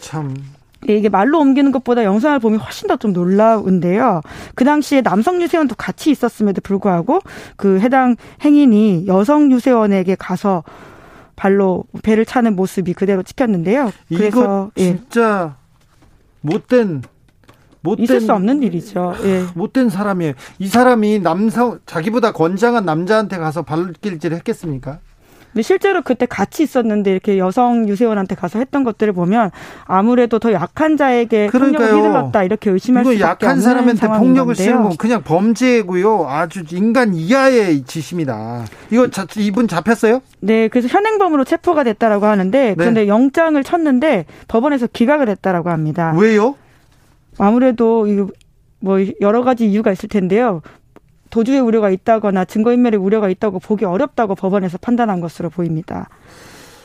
참 0.00 0.34
예, 0.36 0.42
이게 0.86 1.08
말로 1.08 1.38
옮기는 1.40 1.72
것보다 1.72 2.04
영상을 2.04 2.38
보면 2.38 2.60
훨씬 2.60 2.88
더 2.88 2.96
좀 2.96 3.12
놀라운데요. 3.12 4.20
그 4.54 4.64
당시에 4.64 5.02
남성 5.02 5.42
유세원도 5.42 5.74
같이 5.74 6.10
있었음에도 6.10 6.60
불구하고 6.60 7.20
그 7.56 7.80
해당 7.80 8.16
행인이 8.44 9.06
여성 9.08 9.50
유세원에게 9.50 10.14
가서 10.14 10.62
발로 11.36 11.84
배를 12.02 12.24
차는 12.24 12.54
모습이 12.56 12.94
그대로 12.94 13.22
찍혔는데요. 13.22 13.90
그래서 14.08 14.70
예. 14.78 14.82
진짜 14.84 15.56
예. 15.58 15.64
못된 16.42 17.02
못된 17.80 18.04
있을 18.04 18.20
수 18.20 18.32
없는 18.32 18.62
일이죠. 18.62 19.14
예. 19.24 19.44
못된 19.54 19.90
사람이에요. 19.90 20.32
이 20.58 20.68
사람이 20.68 21.18
남성 21.18 21.80
자기보다 21.84 22.32
건장한 22.32 22.84
남자한테 22.84 23.36
가서 23.38 23.62
발길질을 23.62 24.36
했겠습니까? 24.38 25.00
근데 25.54 25.62
실제로 25.62 26.02
그때 26.02 26.26
같이 26.26 26.64
있었는데 26.64 27.12
이렇게 27.12 27.38
여성 27.38 27.88
유세원한테 27.88 28.34
가서 28.34 28.58
했던 28.58 28.82
것들을 28.82 29.12
보면 29.12 29.52
아무래도 29.84 30.40
더 30.40 30.52
약한 30.52 30.96
자에게 30.96 31.46
그러니까요. 31.46 31.90
폭력을 31.90 32.08
휘둘렀다 32.08 32.42
이렇게 32.42 32.70
의심할 32.70 33.04
수밖에 33.04 33.20
약한 33.20 33.60
사람한테 33.60 34.08
폭력을 34.08 34.52
쓰는 34.56 34.82
건 34.82 34.96
그냥 34.98 35.22
범죄고요. 35.22 36.26
아주 36.28 36.64
인간 36.72 37.14
이하의 37.14 37.84
짓입니다. 37.84 38.64
이거 38.90 39.08
자, 39.08 39.26
이분 39.36 39.68
잡혔어요? 39.68 40.20
네, 40.40 40.66
그래서 40.66 40.88
현행범으로 40.88 41.44
체포가 41.44 41.84
됐다라고 41.84 42.26
하는데 42.26 42.58
네. 42.70 42.74
그런데 42.74 43.02
네. 43.02 43.08
영장을 43.08 43.62
쳤는데 43.62 44.26
법원에서 44.48 44.88
기각을 44.88 45.28
했다라고 45.28 45.70
합니다. 45.70 46.12
왜요? 46.18 46.56
아무래도 47.38 48.08
뭐 48.80 48.98
여러 49.20 49.44
가지 49.44 49.66
이유가 49.70 49.92
있을 49.92 50.08
텐데요. 50.08 50.62
도주의 51.34 51.58
우려가 51.58 51.90
있다거나 51.90 52.44
증거인멸의 52.44 53.00
우려가 53.00 53.28
있다고 53.28 53.58
보기 53.58 53.84
어렵다고 53.84 54.36
법원에서 54.36 54.78
판단한 54.78 55.20
것으로 55.20 55.50
보입니다. 55.50 56.08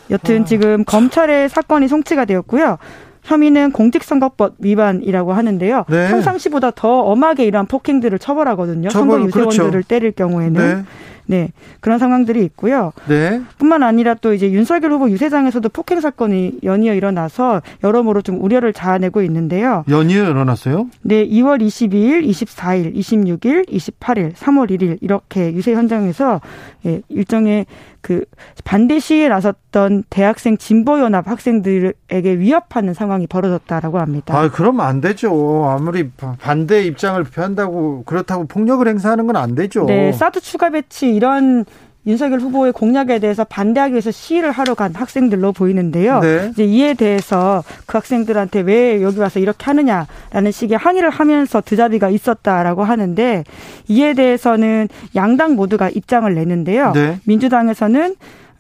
여튼 0.10 0.42
아, 0.42 0.46
지금 0.46 0.84
검찰의 0.86 1.50
사건이 1.50 1.88
송치가 1.88 2.26
되었고요. 2.26 2.80
혐의는 3.22 3.72
공직선거법 3.72 4.56
위반이라고 4.58 5.34
하는데요. 5.34 5.86
네. 5.88 6.10
평상시보다 6.10 6.72
더 6.72 7.02
엄하게 7.02 7.46
이러한 7.46 7.68
폭행들을 7.68 8.18
처벌하거든요. 8.18 8.90
처벌, 8.90 9.20
선거 9.20 9.28
유세원들을 9.28 9.70
그렇죠. 9.70 9.88
때릴 9.88 10.14
경우에는. 10.14 10.54
네. 10.78 10.84
네. 11.30 11.52
그런 11.80 12.00
상황들이 12.00 12.44
있고요. 12.46 12.92
네. 13.08 13.40
뿐만 13.60 13.84
아니라 13.84 14.16
또 14.16 14.34
이제 14.34 14.52
윤석열 14.52 14.92
후보 14.92 15.12
유세장에서도 15.12 15.70
폭행 15.70 16.02
사건이 16.02 16.62
연이어 16.64 16.96
일어나서 16.96 17.62
여러모로 17.84 18.24
좀 18.24 18.44
우려를 18.44 18.74
자아내고 18.74 19.22
있는데요. 19.22 19.84
연이어 19.88 20.28
일어났어요? 20.28 20.90
네. 21.04 21.24
2월 21.28 21.62
22일, 21.62 22.28
24일, 22.28 22.96
26일, 22.96 23.70
28일, 23.70 24.34
3월 24.34 24.72
1일 24.72 24.98
이렇게 25.02 25.54
유세 25.54 25.76
현장에서 25.76 26.42
예, 26.88 27.04
일정의 27.10 27.68
그 28.02 28.24
반대 28.64 29.00
시위에 29.00 29.28
나섰던 29.30 30.04
대학생 30.10 30.58
진보연합 30.58 31.28
학생들에게 31.28 32.40
위협하는 32.40 32.94
상황이 32.94 33.28
벌어졌다라고 33.28 34.00
합니다. 34.00 34.38
아, 34.38 34.50
그러면 34.50 34.86
안 34.86 35.02
되죠. 35.02 35.66
아무리 35.68 36.10
반대 36.40 36.84
입장을 36.84 37.22
표한다고 37.24 38.04
그렇다고 38.06 38.46
폭력을 38.48 38.88
행사하는 38.88 39.28
건 39.28 39.36
안 39.36 39.56
되죠. 39.56 39.86
네, 39.86 40.12
사드 40.12 40.42
추가 40.42 40.70
배치 40.70 41.14
이런 41.14 41.66
윤석열 42.10 42.40
후보의 42.40 42.74
공약에 42.74 43.20
대해서 43.20 43.44
반대하기 43.44 43.94
위해서 43.94 44.10
시위를 44.10 44.50
하러 44.50 44.74
간 44.74 44.96
학생들로 44.96 45.52
보이는데요. 45.52 46.20
네. 46.22 46.50
이제 46.52 46.66
이에 46.66 46.94
대해서 46.96 47.64
그 47.86 47.98
학생들한테 47.98 48.62
왜 48.62 49.04
여기 49.04 49.20
와서 49.20 49.40
이렇게 49.40 49.64
하느냐라는 49.66 50.52
식의 50.52 50.80
항의를 50.80 51.12
하면서 51.12 51.62
드자비가 51.62 52.10
있었다라고 52.10 52.84
하는데 52.84 53.44
이에 53.88 54.14
대해서는 54.16 54.90
양당 55.16 55.56
모두가 55.56 55.90
입장을 55.90 56.34
내는데요. 56.34 56.94
네. 56.94 57.20
민주당에서는 57.26 58.16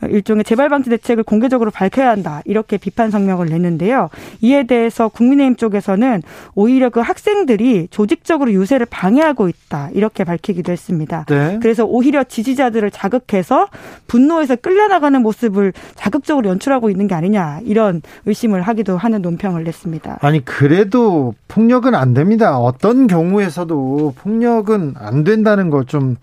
일종의 0.07 0.43
재발 0.43 0.69
방지 0.69 0.89
대책을 0.89 1.23
공개적으로 1.23 1.71
밝혀야 1.71 2.09
한다. 2.09 2.41
이렇게 2.45 2.77
비판 2.77 3.11
성명을 3.11 3.47
냈는데요. 3.47 4.09
이에 4.41 4.63
대해서 4.63 5.09
국민의힘 5.09 5.55
쪽에서는 5.55 6.23
오히려 6.55 6.89
그 6.89 7.01
학생들이 7.01 7.89
조직적으로 7.91 8.51
유세를 8.51 8.85
방해하고 8.89 9.49
있다. 9.49 9.89
이렇게 9.93 10.23
밝히기도 10.23 10.71
했습니다. 10.71 11.25
네. 11.27 11.59
그래서 11.61 11.85
오히려 11.85 12.23
지지자들을 12.23 12.91
자극해서 12.91 13.67
분노에서 14.07 14.55
끌려나가는 14.55 15.21
모습을 15.21 15.73
자극적으로 15.95 16.49
연출하고 16.49 16.89
있는 16.89 17.07
게 17.07 17.15
아니냐. 17.15 17.59
이런 17.63 18.01
의심을 18.25 18.61
하기도 18.61 18.97
하는 18.97 19.21
논평을 19.21 19.63
냈습니다. 19.63 20.19
아니, 20.21 20.43
그래도 20.45 21.33
폭력은 21.47 21.95
안 21.95 22.13
됩니다. 22.13 22.57
어떤 22.57 23.07
경우에서도 23.07 24.13
폭력은 24.17 24.93
안 24.97 25.23
된다는 25.23 25.69
거좀 25.69 26.15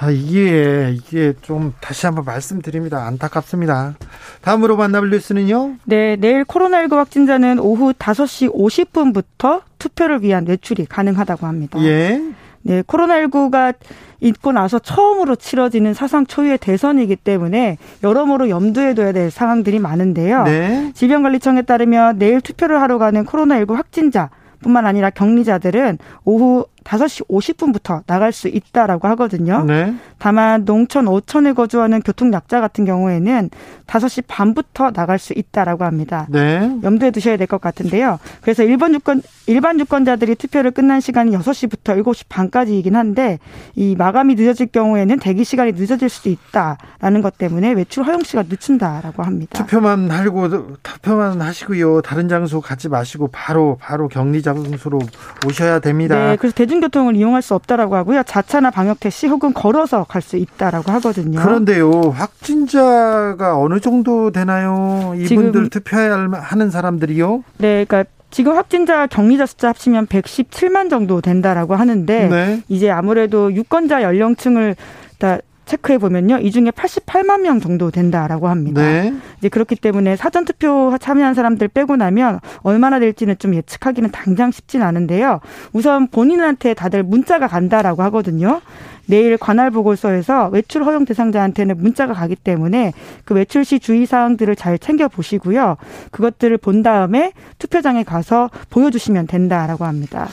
아, 0.00 0.10
이게, 0.10 0.94
이게 0.94 1.34
좀 1.42 1.74
다시 1.80 2.06
한번 2.06 2.24
말씀드립니다. 2.24 3.04
안타깝습니다. 3.04 3.96
다음으로 4.42 4.76
만나볼 4.76 5.10
뉴스는요? 5.10 5.74
네, 5.84 6.14
내일 6.16 6.44
코로나19 6.44 6.94
확진자는 6.94 7.58
오후 7.58 7.92
5시 7.92 8.54
50분부터 8.54 9.62
투표를 9.78 10.22
위한 10.22 10.46
외출이 10.46 10.86
가능하다고 10.86 11.46
합니다. 11.46 11.82
예. 11.82 12.22
네, 12.62 12.82
코로나19가 12.82 13.74
있고 14.20 14.52
나서 14.52 14.78
처음으로 14.78 15.34
치러지는 15.34 15.94
사상 15.94 16.26
초유의 16.26 16.58
대선이기 16.58 17.16
때문에 17.16 17.78
여러모로 18.04 18.50
염두에 18.50 18.94
둬야 18.94 19.10
될 19.10 19.32
상황들이 19.32 19.80
많은데요. 19.80 20.44
네. 20.44 20.92
질병관리청에 20.94 21.62
따르면 21.62 22.18
내일 22.18 22.40
투표를 22.40 22.80
하러 22.80 22.98
가는 22.98 23.24
코로나19 23.24 23.74
확진자 23.74 24.30
뿐만 24.60 24.86
아니라 24.86 25.10
격리자들은 25.10 25.98
오후 26.24 26.66
5시 26.88 27.28
50분부터 27.28 28.02
나갈 28.06 28.32
수 28.32 28.48
있다라고 28.48 29.08
하거든요. 29.08 29.62
네. 29.64 29.94
다만 30.18 30.64
농촌 30.64 31.06
오천에 31.06 31.52
거주하는 31.52 32.00
교통 32.00 32.32
약자 32.32 32.60
같은 32.62 32.84
경우에는 32.86 33.50
5시 33.86 34.24
반부터 34.26 34.92
나갈 34.92 35.18
수 35.18 35.34
있다라고 35.36 35.84
합니다. 35.84 36.26
네. 36.30 36.70
염두에 36.82 37.10
두셔야 37.10 37.36
될 37.36 37.46
것 37.48 37.60
같은데요. 37.62 38.18
그래서 38.42 38.62
일반 38.62 38.92
유권 38.94 39.22
일반 39.46 39.80
유권자들이 39.80 40.34
투표를 40.34 40.70
끝난 40.70 41.00
시간이 41.00 41.32
6시부터 41.36 42.02
7시 42.02 42.24
반까지이긴 42.28 42.94
한데 42.96 43.38
이 43.74 43.94
마감이 43.96 44.34
늦어질 44.34 44.66
경우에는 44.66 45.18
대기 45.18 45.44
시간이 45.44 45.72
늦어질 45.72 46.08
수도 46.10 46.28
있다라는 46.28 47.22
것 47.22 47.38
때문에 47.38 47.72
외출 47.72 48.04
허용 48.04 48.22
시가 48.22 48.44
늦춘다라고 48.48 49.22
합니다. 49.22 49.58
투표만 49.58 50.10
하고 50.10 50.48
투표만 50.82 51.40
하시고요. 51.40 52.02
다른 52.02 52.28
장소 52.28 52.60
가지 52.60 52.88
마시고 52.88 53.28
바로 53.32 53.78
바로 53.80 54.08
격리 54.08 54.42
장소로 54.42 54.98
오셔야 55.46 55.80
됩니다. 55.80 56.14
네. 56.30 56.36
그래서 56.36 56.54
대중 56.54 56.77
대중교통을 56.78 57.16
이용할 57.16 57.42
수 57.42 57.54
없다라고 57.54 57.96
하고요. 57.96 58.22
자차나 58.22 58.70
방역 58.70 59.00
택시 59.00 59.26
혹은 59.26 59.52
걸어서 59.52 60.04
갈 60.04 60.18
수 60.28 60.36
있다라고 60.36 60.90
하거든요. 60.92 61.40
그런데요, 61.40 61.90
확진자가 62.10 63.56
어느 63.56 63.80
정도 63.80 64.30
되나요? 64.30 65.14
이분들 65.16 65.70
투표해야 65.70 66.28
하는 66.32 66.70
사람들이요? 66.70 67.44
네, 67.58 67.84
그러니까 67.84 68.04
지금 68.30 68.56
확진자 68.56 69.06
격리자 69.06 69.46
숫자 69.46 69.68
합치면 69.68 70.06
117만 70.08 70.90
정도 70.90 71.20
된다라고 71.22 71.76
하는데 71.76 72.28
네. 72.28 72.62
이제 72.68 72.90
아무래도 72.90 73.52
유권자 73.54 74.02
연령층을 74.02 74.76
다 75.18 75.38
체크해 75.68 75.98
보면요. 75.98 76.38
이 76.38 76.50
중에 76.50 76.70
88만 76.70 77.42
명 77.42 77.60
정도 77.60 77.90
된다라고 77.90 78.48
합니다. 78.48 78.80
네. 78.80 79.12
이제 79.38 79.48
그렇기 79.48 79.76
때문에 79.76 80.16
사전 80.16 80.44
투표 80.44 80.96
참여한 80.98 81.34
사람들 81.34 81.68
빼고 81.68 81.96
나면 81.96 82.40
얼마나 82.62 82.98
될지는 82.98 83.36
좀 83.38 83.54
예측하기는 83.54 84.10
당장 84.10 84.50
쉽진 84.50 84.82
않은데요. 84.82 85.40
우선 85.72 86.08
본인한테 86.08 86.72
다들 86.72 87.02
문자가 87.02 87.46
간다라고 87.46 88.02
하거든요. 88.04 88.62
내일 89.06 89.36
관할 89.36 89.70
보고서에서 89.70 90.48
외출 90.48 90.84
허용 90.84 91.04
대상자한테는 91.04 91.76
문자가 91.78 92.12
가기 92.14 92.36
때문에 92.36 92.92
그 93.24 93.34
외출 93.34 93.64
시 93.64 93.78
주의 93.78 94.04
사항들을 94.06 94.54
잘 94.56 94.78
챙겨 94.78 95.08
보시고요. 95.08 95.76
그것들을 96.10 96.56
본 96.58 96.82
다음에 96.82 97.32
투표장에 97.58 98.04
가서 98.04 98.50
보여주시면 98.70 99.26
된다라고 99.26 99.84
합니다. 99.84 100.28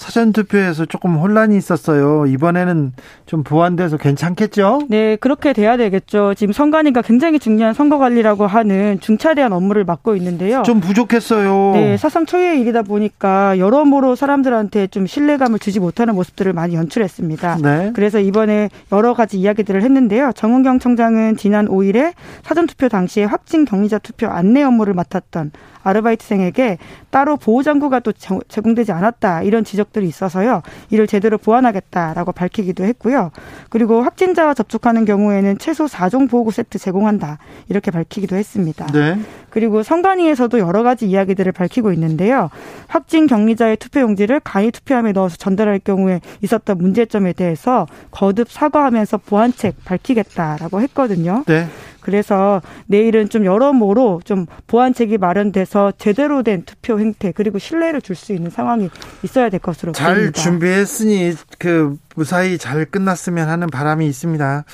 사전투표에서 0.00 0.86
조금 0.86 1.16
혼란이 1.16 1.56
있었어요. 1.58 2.24
이번에는 2.26 2.92
좀 3.26 3.44
보완돼서 3.44 3.98
괜찮겠죠? 3.98 4.86
네, 4.88 5.16
그렇게 5.16 5.52
돼야 5.52 5.76
되겠죠. 5.76 6.32
지금 6.34 6.52
선관위가 6.52 7.02
굉장히 7.02 7.38
중요한 7.38 7.74
선거 7.74 7.98
관리라고 7.98 8.46
하는 8.46 8.98
중차대한 9.00 9.52
업무를 9.52 9.84
맡고 9.84 10.16
있는데요. 10.16 10.62
좀 10.62 10.80
부족했어요. 10.80 11.72
네, 11.74 11.96
사상 11.98 12.24
초유의 12.24 12.62
일이다 12.62 12.82
보니까 12.82 13.58
여러모로 13.58 14.16
사람들한테 14.16 14.86
좀 14.86 15.06
신뢰감을 15.06 15.58
주지 15.58 15.80
못하는 15.80 16.14
모습들을 16.14 16.50
많이 16.54 16.74
연출했습니다. 16.74 17.58
네. 17.62 17.92
그래서 17.94 18.18
이번에 18.18 18.70
여러 18.92 19.12
가지 19.12 19.38
이야기들을 19.38 19.82
했는데요. 19.82 20.32
정은경 20.34 20.78
청장은 20.78 21.36
지난 21.36 21.68
5일에 21.68 22.14
사전투표 22.42 22.88
당시에 22.88 23.24
확진 23.24 23.66
격리자 23.66 23.98
투표 23.98 24.28
안내 24.28 24.62
업무를 24.62 24.94
맡았던 24.94 25.52
아르바이트생에게 25.82 26.78
따로 27.10 27.36
보호장구가 27.36 28.00
또 28.00 28.12
제공되지 28.12 28.92
않았다 28.92 29.42
이런 29.42 29.64
지적들이 29.64 30.06
있어서요. 30.06 30.62
이를 30.90 31.06
제대로 31.06 31.38
보완하겠다라고 31.38 32.32
밝히기도 32.32 32.84
했고요. 32.84 33.30
그리고 33.68 34.02
확진자와 34.02 34.54
접촉하는 34.54 35.04
경우에는 35.04 35.58
최소 35.58 35.86
4종 35.86 36.30
보호구 36.30 36.50
세트 36.50 36.78
제공한다 36.78 37.38
이렇게 37.68 37.90
밝히기도 37.90 38.36
했습니다. 38.36 38.86
네. 38.86 39.18
그리고 39.50 39.82
선관위에서도 39.82 40.58
여러 40.58 40.82
가지 40.82 41.06
이야기들을 41.08 41.52
밝히고 41.52 41.92
있는데요. 41.92 42.50
확진 42.86 43.26
격리자의 43.26 43.76
투표용지를 43.78 44.40
간이 44.40 44.70
투표함에 44.70 45.12
넣어서 45.12 45.36
전달할 45.36 45.80
경우에 45.80 46.20
있었던 46.42 46.78
문제점에 46.78 47.32
대해서 47.32 47.86
거듭 48.10 48.50
사과하면서 48.50 49.18
보완책 49.18 49.84
밝히겠다라고 49.84 50.80
했거든요. 50.82 51.44
네. 51.46 51.66
그래서 52.00 52.60
내일은 52.86 53.28
좀 53.28 53.44
여러모로 53.44 54.22
좀 54.24 54.46
보완책이 54.66 55.18
마련돼서 55.18 55.92
제대로 55.98 56.42
된 56.42 56.62
투표 56.64 56.98
행태 56.98 57.32
그리고 57.32 57.58
신뢰를 57.58 58.00
줄 58.02 58.16
수 58.16 58.32
있는 58.32 58.50
상황이 58.50 58.90
있어야 59.22 59.48
될 59.48 59.60
것으로 59.60 59.92
잘 59.92 60.14
보입니다. 60.14 60.40
준비했으니 60.42 61.32
그 61.58 61.96
무사히 62.16 62.58
잘 62.58 62.84
끝났으면 62.84 63.48
하는 63.48 63.66
바람이 63.68 64.06
있습니다. 64.06 64.64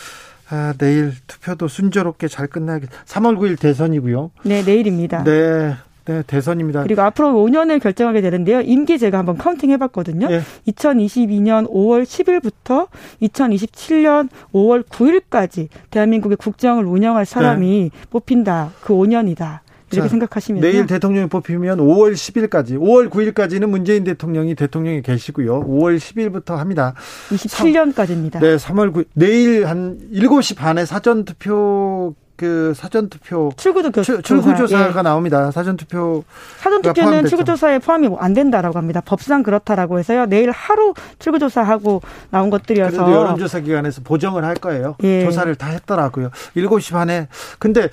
아, 0.48 0.74
내일 0.78 1.12
투표도 1.26 1.68
순조롭게 1.68 2.28
잘 2.28 2.46
끝나겠. 2.46 2.88
3월 3.06 3.36
9일 3.36 3.58
대선이고요. 3.60 4.30
네, 4.44 4.62
내일입니다. 4.62 5.22
네. 5.24 5.76
네, 6.06 6.22
대선입니다. 6.26 6.84
그리고 6.84 7.02
앞으로 7.02 7.32
5년을 7.32 7.80
결정하게 7.80 8.20
되는데요. 8.20 8.60
임기 8.60 8.98
제가 8.98 9.18
한번 9.18 9.36
counting 9.36 9.70
해봤거든요. 9.72 10.28
네. 10.28 10.40
2022년 10.68 11.68
5월 11.70 12.04
10일부터 12.04 12.86
2027년 13.22 14.28
5월 14.52 14.84
9일까지 14.84 15.68
대한민국의 15.90 16.36
국정을 16.36 16.84
운영할 16.84 17.26
사람이 17.26 17.90
네. 17.92 18.06
뽑힌다. 18.10 18.70
그 18.82 18.94
5년이다. 18.94 19.60
이렇게 19.92 20.08
자, 20.08 20.10
생각하시면 20.10 20.60
내일 20.62 20.86
대통령이 20.86 21.28
뽑히면 21.28 21.78
5월 21.78 22.12
10일까지, 22.12 22.72
5월 22.72 23.08
9일까지는 23.08 23.68
문재인 23.68 24.02
대통령이 24.02 24.56
대통령이 24.56 25.02
계시고요. 25.02 25.64
5월 25.64 25.96
10일부터 25.98 26.56
합니다. 26.56 26.94
27년까지입니다. 27.30 28.40
네, 28.40 28.56
3월 28.56 28.92
9일 28.92 29.06
내일 29.14 29.66
한 29.66 29.98
7시 30.12 30.56
반에 30.56 30.84
사전 30.84 31.24
투표 31.24 32.14
그 32.36 32.74
사전 32.76 33.08
투표 33.08 33.50
출구도 33.56 33.90
출구 34.22 34.54
조사가 34.54 34.98
예. 34.98 35.02
나옵니다. 35.02 35.50
사전 35.50 35.76
투표 35.76 36.22
사전 36.58 36.82
투표는 36.82 37.26
출구 37.26 37.44
조사에 37.44 37.78
포함이 37.78 38.10
안 38.18 38.34
된다라고 38.34 38.78
합니다. 38.78 39.00
법상 39.04 39.42
그렇다라고 39.42 39.98
해서요. 39.98 40.26
내일 40.26 40.50
하루 40.50 40.92
출구 41.18 41.38
조사하고 41.38 42.02
나온 42.30 42.50
것들이어서 42.50 43.04
그래도 43.04 43.12
여론조사 43.12 43.60
기관에서 43.60 44.02
보정을 44.02 44.44
할 44.44 44.54
거예요. 44.54 44.96
예. 45.02 45.24
조사를 45.24 45.54
다 45.54 45.68
했더라고요. 45.68 46.30
7시 46.56 46.92
반에 46.92 47.28
근데 47.58 47.88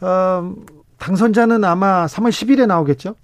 어 0.00 0.54
당선자는 0.98 1.64
아마 1.64 2.06
3월 2.06 2.30
10일에 2.30 2.66
나오겠죠? 2.66 3.16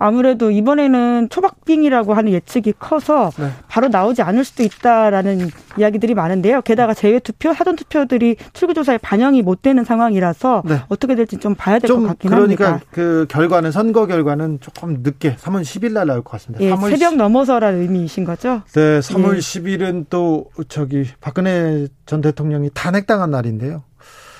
아무래도 0.00 0.50
이번에는 0.50 1.28
초박빙이라고 1.28 2.14
하는 2.14 2.32
예측이 2.32 2.72
커서 2.78 3.30
네. 3.38 3.50
바로 3.68 3.88
나오지 3.88 4.22
않을 4.22 4.44
수도 4.44 4.62
있다라는 4.62 5.50
이야기들이 5.78 6.14
많은데요. 6.14 6.62
게다가 6.62 6.94
재외 6.94 7.18
투표, 7.18 7.52
사전 7.52 7.76
투표들이 7.76 8.36
출구 8.54 8.72
조사에 8.72 8.96
반영이 8.96 9.42
못 9.42 9.60
되는 9.60 9.84
상황이라서 9.84 10.62
네. 10.64 10.80
어떻게 10.88 11.14
될지 11.14 11.36
좀 11.36 11.54
봐야 11.54 11.78
될 11.78 11.90
것 11.90 12.00
같긴 12.00 12.30
그러니까 12.30 12.64
합니다. 12.64 12.86
그러니까 12.90 12.90
그 12.90 13.26
결과는 13.28 13.72
선거 13.72 14.06
결과는 14.06 14.60
조금 14.60 15.00
늦게 15.02 15.36
3월 15.36 15.60
10일 15.60 15.92
날 15.92 16.06
나올 16.06 16.22
것 16.22 16.30
같습니다. 16.30 16.64
예, 16.64 16.70
새벽 16.70 17.10
10... 17.10 17.16
넘어서라는 17.16 17.82
의미이신 17.82 18.24
거죠? 18.24 18.62
네, 18.72 19.00
3월 19.00 19.36
예. 19.36 19.38
10일은 19.38 20.06
또 20.08 20.46
저기 20.68 21.04
박근혜 21.20 21.88
전 22.06 22.22
대통령이 22.22 22.70
탄핵당한 22.72 23.30
날인데요. 23.30 23.82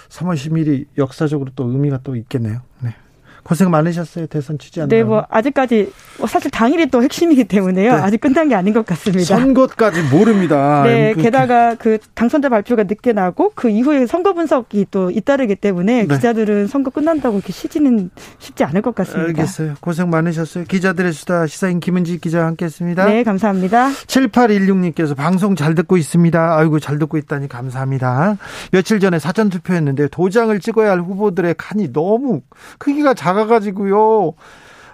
3월 0.09 0.37
10일이 0.37 0.87
역사적으로 0.97 1.51
또 1.55 1.71
의미가 1.71 2.01
또 2.03 2.17
있겠네요. 2.17 2.63
네. 2.81 2.95
고생 3.43 3.71
많으셨어요 3.71 4.27
대선 4.27 4.59
취재하느라. 4.59 4.97
네, 4.97 5.03
뭐 5.03 5.25
아직까지 5.29 5.93
뭐 6.19 6.27
사실 6.27 6.51
당일이 6.51 6.87
또 6.91 7.03
핵심이기 7.03 7.45
때문에요. 7.45 7.95
네. 7.95 8.01
아직 8.01 8.21
끝난 8.21 8.49
게 8.49 8.55
아닌 8.55 8.75
것 8.75 8.85
같습니다. 8.87 9.25
선거까지 9.37 10.03
모릅니다. 10.03 10.83
네, 10.87 11.15
게다가 11.15 11.75
그 11.75 11.99
당선자 12.15 12.49
발표가 12.49 12.85
늦게 12.85 13.13
나고 13.13 13.53
그 13.55 13.69
이후에 13.71 14.07
선거 14.07 14.35
분석이 14.35 14.87
또 14.91 15.11
잇따르기 15.11 15.57
때문에 15.57 16.07
네. 16.07 16.15
기자들은 16.15 16.67
선거 16.67 16.91
끝난다고 16.91 17.37
이렇게 17.37 17.53
쉬지는 17.53 18.11
쉽지 18.39 18.65
않을 18.65 18.83
것 18.83 18.95
같습니다. 18.95 19.29
알겠어요. 19.29 19.75
고생 19.81 20.11
많으셨어요. 20.11 20.65
기자들의 20.65 21.13
수다 21.13 21.47
시사인 21.47 21.81
김은지 21.81 22.19
기자와 22.19 22.47
함께했습니다. 22.47 23.07
네, 23.07 23.23
감사합니다. 23.23 23.91
7816님께서 23.91 25.17
방송 25.17 25.57
잘 25.57 25.75
듣고 25.75 25.97
있습니다. 25.97 26.57
아이고 26.57 26.79
잘 26.79 26.99
듣고 26.99 27.17
있다니 27.17 27.49
감사합니다. 27.49 28.37
며칠 28.73 29.01
전에 29.01 29.19
사전 29.19 29.49
투표했는데 29.49 30.09
도장을 30.09 30.59
찍어야 30.61 30.91
할 30.91 31.01
후보들의 31.01 31.55
칸이 31.57 31.93
너무 31.93 32.43
크기가 32.79 33.15
작 33.15 33.31
작아가지고요. 33.41 34.35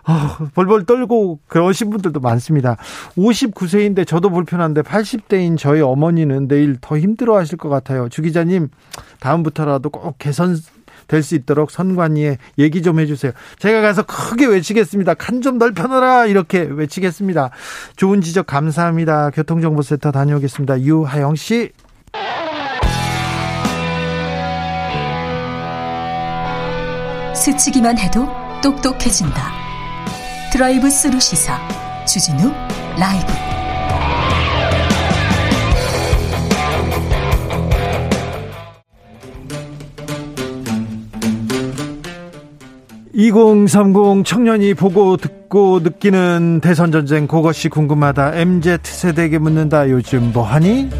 아, 0.08 0.38
벌벌 0.54 0.84
떨고 0.84 1.40
그러신 1.48 1.90
분들도 1.90 2.20
많습니다. 2.20 2.76
59세인데 3.16 4.06
저도 4.06 4.30
불편한데 4.30 4.82
80대인 4.82 5.58
저희 5.58 5.80
어머니는 5.80 6.46
내일 6.46 6.76
더 6.80 6.96
힘들어 6.96 7.36
하실 7.36 7.58
것 7.58 7.68
같아요. 7.68 8.08
주 8.08 8.22
기자님, 8.22 8.68
다음부터라도 9.20 9.90
꼭 9.90 10.16
개선 10.18 10.56
될 11.08 11.22
수 11.22 11.36
있도록 11.36 11.70
선관위에 11.70 12.38
얘기 12.58 12.82
좀 12.82 12.98
해주세요. 12.98 13.30
제가 13.60 13.80
가서 13.80 14.04
크게 14.04 14.46
외치겠습니다. 14.46 15.14
칸 15.14 15.40
좀 15.40 15.58
넓혀놔라 15.58 16.26
이렇게 16.26 16.60
외치겠습니다. 16.62 17.50
좋은 17.94 18.20
지적 18.22 18.46
감사합니다. 18.46 19.30
교통정보센터 19.30 20.10
다녀오겠습니다. 20.10 20.80
유하영 20.80 21.36
씨. 21.36 21.70
스치기만 27.36 27.98
해도 27.98 28.26
똑똑해진다. 28.62 29.52
드라이브 30.52 30.88
스루 30.88 31.20
시사 31.20 31.58
주진우 32.06 32.50
라이브. 32.98 33.26
(2030) 43.12 44.24
청년이 44.24 44.74
보고 44.74 45.16
듣고 45.16 45.80
느끼는 45.80 46.60
대선 46.62 46.92
전쟁 46.92 47.26
그것이 47.26 47.68
궁금하다 47.68 48.34
MZ 48.34 48.78
세대에게 48.82 49.38
묻는다 49.38 49.88
요즘 49.88 50.32
뭐하니 50.32 50.90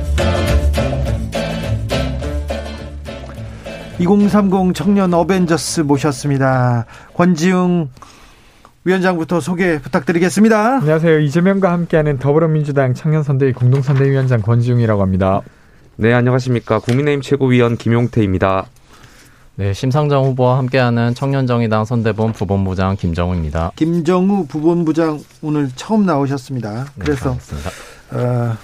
2030 3.98 4.74
청년 4.74 5.14
어벤져스 5.14 5.80
모셨습니다. 5.82 6.86
권지웅 7.14 7.88
위원장부터 8.84 9.40
소개 9.40 9.80
부탁드리겠습니다. 9.80 10.76
안녕하세요. 10.76 11.18
이재명과 11.20 11.72
함께하는 11.72 12.18
더불어민주당 12.18 12.94
청년선대위 12.94 13.52
공동선대위원장 13.54 14.42
권지웅이라고 14.42 15.02
합니다. 15.02 15.40
네, 15.96 16.12
안녕하십니까. 16.12 16.78
국민의힘 16.78 17.22
최고위원 17.22 17.76
김용태입니다. 17.76 18.66
네, 19.56 19.72
심상정 19.72 20.24
후보와 20.26 20.58
함께하는 20.58 21.14
청년정의당 21.14 21.86
선대본 21.86 22.34
부본부장 22.34 22.96
김정우입니다. 22.96 23.72
김정우 23.76 24.46
부본부장 24.46 25.18
오늘 25.40 25.70
처음 25.74 26.04
나오셨습니다. 26.04 26.84
네, 26.84 26.90
그래서 26.98 27.36
네, 28.12 28.18
어, 28.18 28.56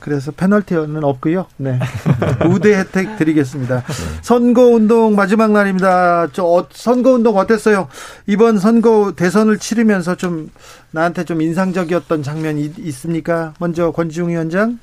그래서 0.00 0.32
페널티는 0.32 1.04
없고요. 1.04 1.46
네. 1.58 1.78
우대 2.50 2.74
혜택 2.74 3.16
드리겠습니다. 3.18 3.82
네. 3.82 3.92
선거 4.22 4.62
운동 4.62 5.14
마지막 5.14 5.52
날입니다. 5.52 6.28
저 6.32 6.44
어, 6.44 6.66
선거 6.72 7.12
운동 7.12 7.36
어땠어요? 7.36 7.88
이번 8.26 8.58
선거 8.58 9.12
대선을 9.14 9.58
치르면서 9.58 10.16
좀 10.16 10.50
나한테 10.90 11.24
좀 11.24 11.42
인상적이었던 11.42 12.22
장면이 12.22 12.72
있습니까? 12.78 13.54
먼저 13.60 13.90
권지웅 13.92 14.30
위원장. 14.30 14.78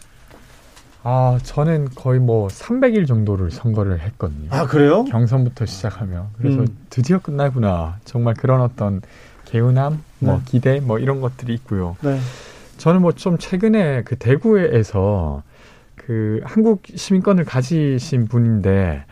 아, 1.03 1.39
저는 1.41 1.89
거의 1.95 2.19
뭐 2.19 2.48
300일 2.48 3.07
정도를 3.07 3.49
선거를 3.49 3.99
했거든요. 4.02 4.49
아, 4.52 4.65
그래요? 4.65 5.06
경선부터 5.06 5.65
시작하면. 5.65 6.27
그래서 6.38 6.60
음. 6.60 6.68
드디어 6.89 7.19
끝나구나. 7.19 7.98
정말 8.03 8.34
그런 8.34 8.61
어떤 8.61 9.02
개운함, 9.45 10.03
뭐 10.19 10.35
네. 10.35 10.41
기대, 10.45 10.80
뭐 10.81 10.99
이런 10.99 11.22
것들이 11.22 11.53
있고요. 11.53 11.95
네. 12.02 12.19
저는 12.78 13.02
뭐 13.02 13.12
좀 13.12 13.38
최근에 13.38 14.04
그 14.04 14.16
대구에서 14.18 15.44
그 15.95 16.40
한국 16.44 16.84
시민권을 16.94 17.44
가지신 17.45 18.26
분인데 18.28 19.04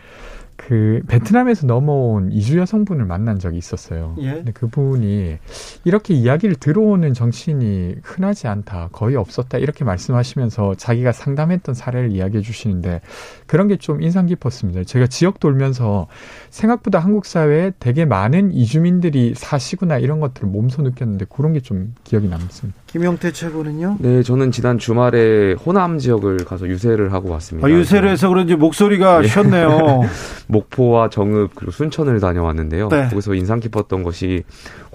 그 0.57 1.01
베트남에서 1.07 1.67
넘어온 1.67 2.31
이주 2.31 2.57
여성분을 2.57 3.05
만난 3.05 3.37
적이 3.39 3.57
있었어요. 3.57 4.15
예. 4.19 4.35
근데 4.35 4.51
그분이 4.53 5.37
이렇게 5.83 6.13
이야기를 6.13 6.55
들어오는 6.55 7.13
정치인이 7.13 7.97
흔하지 8.01 8.47
않다, 8.47 8.89
거의 8.93 9.17
없었다 9.17 9.57
이렇게 9.57 9.83
말씀하시면서 9.83 10.75
자기가 10.75 11.11
상담했던 11.11 11.75
사례를 11.75 12.11
이야기해 12.11 12.41
주시는데 12.41 13.01
그런 13.47 13.67
게 13.67 13.75
좀 13.77 14.01
인상 14.01 14.25
깊었습니다. 14.25 14.83
제가 14.85 15.07
지역 15.07 15.39
돌면서 15.39 16.07
생각보다 16.49 16.99
한국 16.99 17.25
사회에 17.25 17.73
되게 17.79 18.05
많은 18.05 18.51
이주민들이 18.53 19.33
사시구나 19.35 19.97
이런 19.99 20.19
것들을 20.19 20.47
몸소 20.49 20.81
느꼈는데 20.81 21.25
그런 21.29 21.53
게 21.53 21.59
좀 21.59 21.93
기억이 22.03 22.27
남습니다. 22.27 22.79
김영태 22.87 23.31
최고는요? 23.31 23.97
네, 23.99 24.23
저는 24.23 24.51
지난 24.51 24.77
주말에 24.77 25.53
호남 25.53 25.97
지역을 25.99 26.45
가서 26.45 26.67
유세를 26.67 27.11
하고 27.13 27.29
왔습니다. 27.31 27.67
아, 27.67 27.71
유세를 27.71 28.09
해서 28.09 28.29
그런지 28.29 28.55
목소리가 28.55 29.23
예. 29.23 29.27
쉬었네요. 29.27 30.01
목포와 30.47 31.09
정읍 31.09 31.51
그리고 31.55 31.71
순천을 31.71 32.19
다녀왔는데요. 32.19 32.87
네. 32.89 33.07
거기서 33.09 33.33
인상 33.35 33.59
깊었던 33.59 34.03
것이 34.03 34.43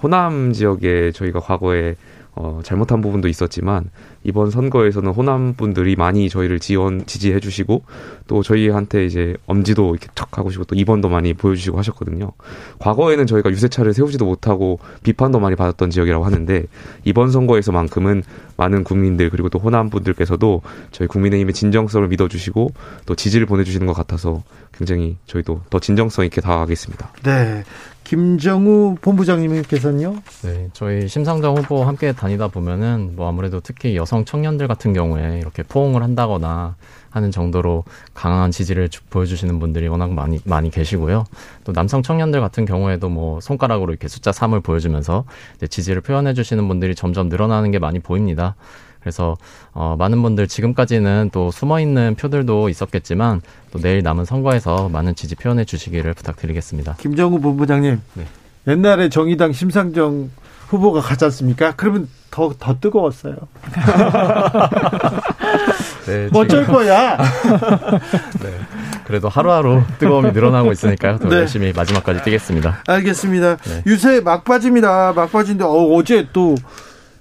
호남 0.02 0.52
지역에 0.52 1.12
저희가 1.12 1.40
과거에 1.40 1.96
어, 2.34 2.60
잘못한 2.62 3.00
부분도 3.00 3.28
있었지만 3.28 3.90
이번 4.22 4.50
선거에서는 4.50 5.10
호남 5.10 5.54
분들이 5.54 5.96
많이 5.96 6.28
저희를 6.28 6.60
지원 6.60 7.04
지지해 7.06 7.40
주시고 7.40 7.82
또 8.28 8.42
저희한테 8.42 9.04
이제 9.04 9.36
엄지도 9.46 9.94
이렇게 9.94 10.06
척 10.14 10.38
하고 10.38 10.50
싶고 10.50 10.64
또 10.64 10.74
이번도 10.76 11.08
많이 11.08 11.34
보여주시고 11.34 11.78
하셨거든요. 11.78 12.30
과거에는 12.78 13.26
저희가 13.26 13.50
유세차를 13.50 13.94
세우지도 13.94 14.24
못하고 14.24 14.78
비판도 15.02 15.40
많이 15.40 15.56
받았던 15.56 15.90
지역이라고 15.90 16.24
하는데 16.24 16.64
이번 17.04 17.30
선거에서만큼은 17.30 18.22
많은 18.56 18.84
국민들 18.84 19.30
그리고 19.30 19.48
또 19.48 19.58
호남 19.58 19.90
분들께서도 19.90 20.62
저희 20.92 21.08
국민의힘의 21.08 21.52
진정성을 21.54 22.06
믿어주시고 22.08 22.72
또 23.06 23.14
지지를 23.14 23.46
보내주시는 23.46 23.86
것 23.86 23.92
같아서 23.92 24.42
굉장히 24.72 25.16
저희도 25.26 25.62
더 25.68 25.78
진정성 25.78 26.24
있게 26.26 26.40
다가가겠습니다. 26.40 27.12
네. 27.24 27.64
김정우 28.10 28.96
본부장님께서는요? 29.02 30.16
네, 30.42 30.68
저희 30.72 31.06
심상정 31.06 31.56
후보 31.56 31.84
함께 31.84 32.10
다니다 32.10 32.48
보면은 32.48 33.12
뭐 33.14 33.28
아무래도 33.28 33.60
특히 33.60 33.94
여성 33.94 34.24
청년들 34.24 34.66
같은 34.66 34.92
경우에 34.92 35.38
이렇게 35.38 35.62
포옹을 35.62 36.02
한다거나 36.02 36.74
하는 37.10 37.30
정도로 37.30 37.84
강한 38.12 38.50
지지를 38.50 38.88
보여주시는 39.10 39.60
분들이 39.60 39.86
워낙 39.86 40.12
많이 40.12 40.40
많이 40.44 40.70
계시고요. 40.70 41.22
또 41.62 41.72
남성 41.72 42.02
청년들 42.02 42.40
같은 42.40 42.64
경우에도 42.64 43.08
뭐 43.08 43.40
손가락으로 43.40 43.92
이렇게 43.92 44.08
숫자 44.08 44.32
3을 44.32 44.64
보여주면서 44.64 45.24
지지를 45.68 46.00
표현해 46.00 46.34
주시는 46.34 46.66
분들이 46.66 46.96
점점 46.96 47.28
늘어나는 47.28 47.70
게 47.70 47.78
많이 47.78 48.00
보입니다. 48.00 48.56
그래서 49.00 49.36
어, 49.72 49.96
많은 49.98 50.22
분들 50.22 50.48
지금까지는 50.48 51.30
또 51.32 51.50
숨어 51.50 51.80
있는 51.80 52.14
표들도 52.14 52.68
있었겠지만 52.68 53.40
또 53.72 53.78
내일 53.78 54.02
남은 54.02 54.24
선거에서 54.24 54.88
많은 54.88 55.14
지지 55.14 55.34
표현해 55.34 55.64
주시기를 55.64 56.14
부탁드리겠습니다. 56.14 56.96
김정우 56.98 57.40
본부장님, 57.40 58.00
네. 58.14 58.24
옛날에 58.68 59.08
정의당 59.08 59.52
심상정 59.52 60.30
후보가 60.68 61.00
가지 61.00 61.24
않습니까? 61.24 61.72
그러면 61.76 62.08
더, 62.30 62.52
더 62.58 62.78
뜨거웠어요. 62.78 63.34
네, 66.06 66.28
뭐 66.30 66.42
어쩔 66.42 66.64
거야? 66.64 67.16
네. 68.40 68.60
그래도 69.04 69.28
하루하루 69.28 69.82
뜨거움이 69.98 70.30
늘어나고 70.30 70.70
있으니까요. 70.70 71.18
더 71.18 71.28
네. 71.28 71.36
열심히 71.36 71.72
마지막까지 71.72 72.22
뛰겠습니다. 72.22 72.84
알겠습니다. 72.86 73.56
네. 73.56 73.82
유세 73.86 74.20
막빠집니다. 74.20 75.12
막빠진데, 75.14 75.64
어, 75.64 75.94
어제 75.94 76.28
또 76.32 76.54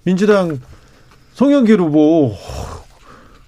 민주당 0.04 0.60
송영길 1.40 1.80
후보 1.80 2.36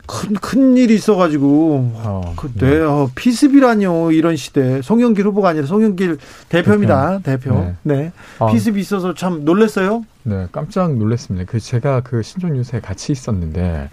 큰, 0.06 0.34
큰 0.36 0.78
일이 0.78 0.96
있어가지고, 0.96 1.92
어, 1.96 2.34
그때, 2.38 2.70
네. 2.70 2.80
어, 2.80 3.10
피습이라뇨, 3.14 4.14
이런 4.14 4.38
시대. 4.38 4.82
송영길 4.82 5.26
후보가 5.26 5.50
아니라 5.50 5.66
송영길 5.68 6.18
대표입니다, 6.48 7.20
대표. 7.20 7.50
대표. 7.50 7.60
네. 7.60 7.76
네. 7.84 8.12
아. 8.40 8.50
피습이 8.50 8.80
있어서 8.80 9.14
참 9.14 9.44
놀랐어요? 9.44 10.06
네, 10.24 10.48
깜짝 10.54 10.96
놀랐습니다. 10.96 11.52
그, 11.52 11.60
제가 11.60 12.00
그 12.00 12.24
신종 12.24 12.56
유세에 12.56 12.80
같이 12.80 13.12
있었는데, 13.12 13.90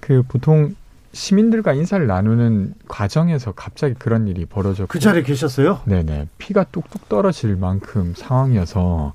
그 0.00 0.24
보통 0.26 0.74
시민들과 1.12 1.72
인사를 1.72 2.04
나누는 2.04 2.74
과정에서 2.88 3.52
갑자기 3.52 3.94
그런 3.96 4.26
일이 4.26 4.44
벌어졌고. 4.44 4.88
그 4.88 4.98
자리에 4.98 5.22
계셨어요? 5.22 5.82
네네. 5.84 6.26
피가 6.38 6.64
뚝뚝 6.72 7.08
떨어질 7.08 7.54
만큼 7.54 8.12
상황이어서, 8.16 9.12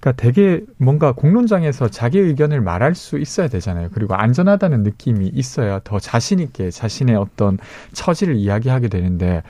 그러니까 0.00 0.12
되게 0.12 0.64
뭔가 0.78 1.12
공론장에서 1.12 1.88
자기 1.88 2.18
의견을 2.18 2.62
말할 2.62 2.94
수 2.94 3.18
있어야 3.18 3.48
되잖아요. 3.48 3.90
그리고 3.92 4.14
안전하다는 4.14 4.82
느낌이 4.82 5.28
있어야 5.28 5.80
더 5.84 5.98
자신 5.98 6.40
있게 6.40 6.70
자신의 6.70 7.16
어떤 7.16 7.58
처지를 7.92 8.36
이야기하게 8.36 8.88
되는데 8.88 9.42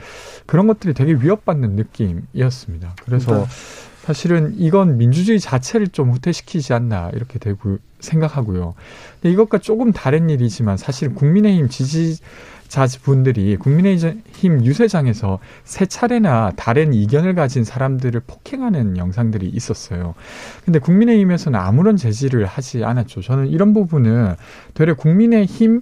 그런 0.45 0.67
것들이 0.67 0.93
되게 0.93 1.13
위협받는 1.13 1.77
느낌이었습니다. 1.77 2.95
그래서 3.05 3.27
그러니까. 3.27 3.51
사실은 4.01 4.55
이건 4.57 4.97
민주주의 4.97 5.39
자체를 5.39 5.87
좀 5.87 6.11
후퇴시키지 6.11 6.73
않나 6.73 7.11
이렇게 7.13 7.39
되고 7.39 7.77
생각하고요. 7.99 8.73
근데 9.21 9.31
이것과 9.31 9.59
조금 9.59 9.91
다른 9.93 10.29
일이지만 10.29 10.75
사실 10.75 11.13
국민의힘 11.13 11.69
지지 11.69 12.17
자분들이 12.71 13.57
국민의힘 13.57 14.63
유세장에서 14.63 15.39
세 15.65 15.85
차례나 15.85 16.53
다른 16.55 16.93
이견을 16.93 17.35
가진 17.35 17.65
사람들을 17.65 18.21
폭행하는 18.25 18.95
영상들이 18.95 19.45
있었어요. 19.49 20.15
근데 20.63 20.79
국민의힘에서는 20.79 21.59
아무런 21.59 21.97
제지를 21.97 22.45
하지 22.45 22.85
않았죠. 22.85 23.21
저는 23.21 23.47
이런 23.47 23.73
부분은 23.73 24.35
되려 24.73 24.95
국민의힘 24.95 25.81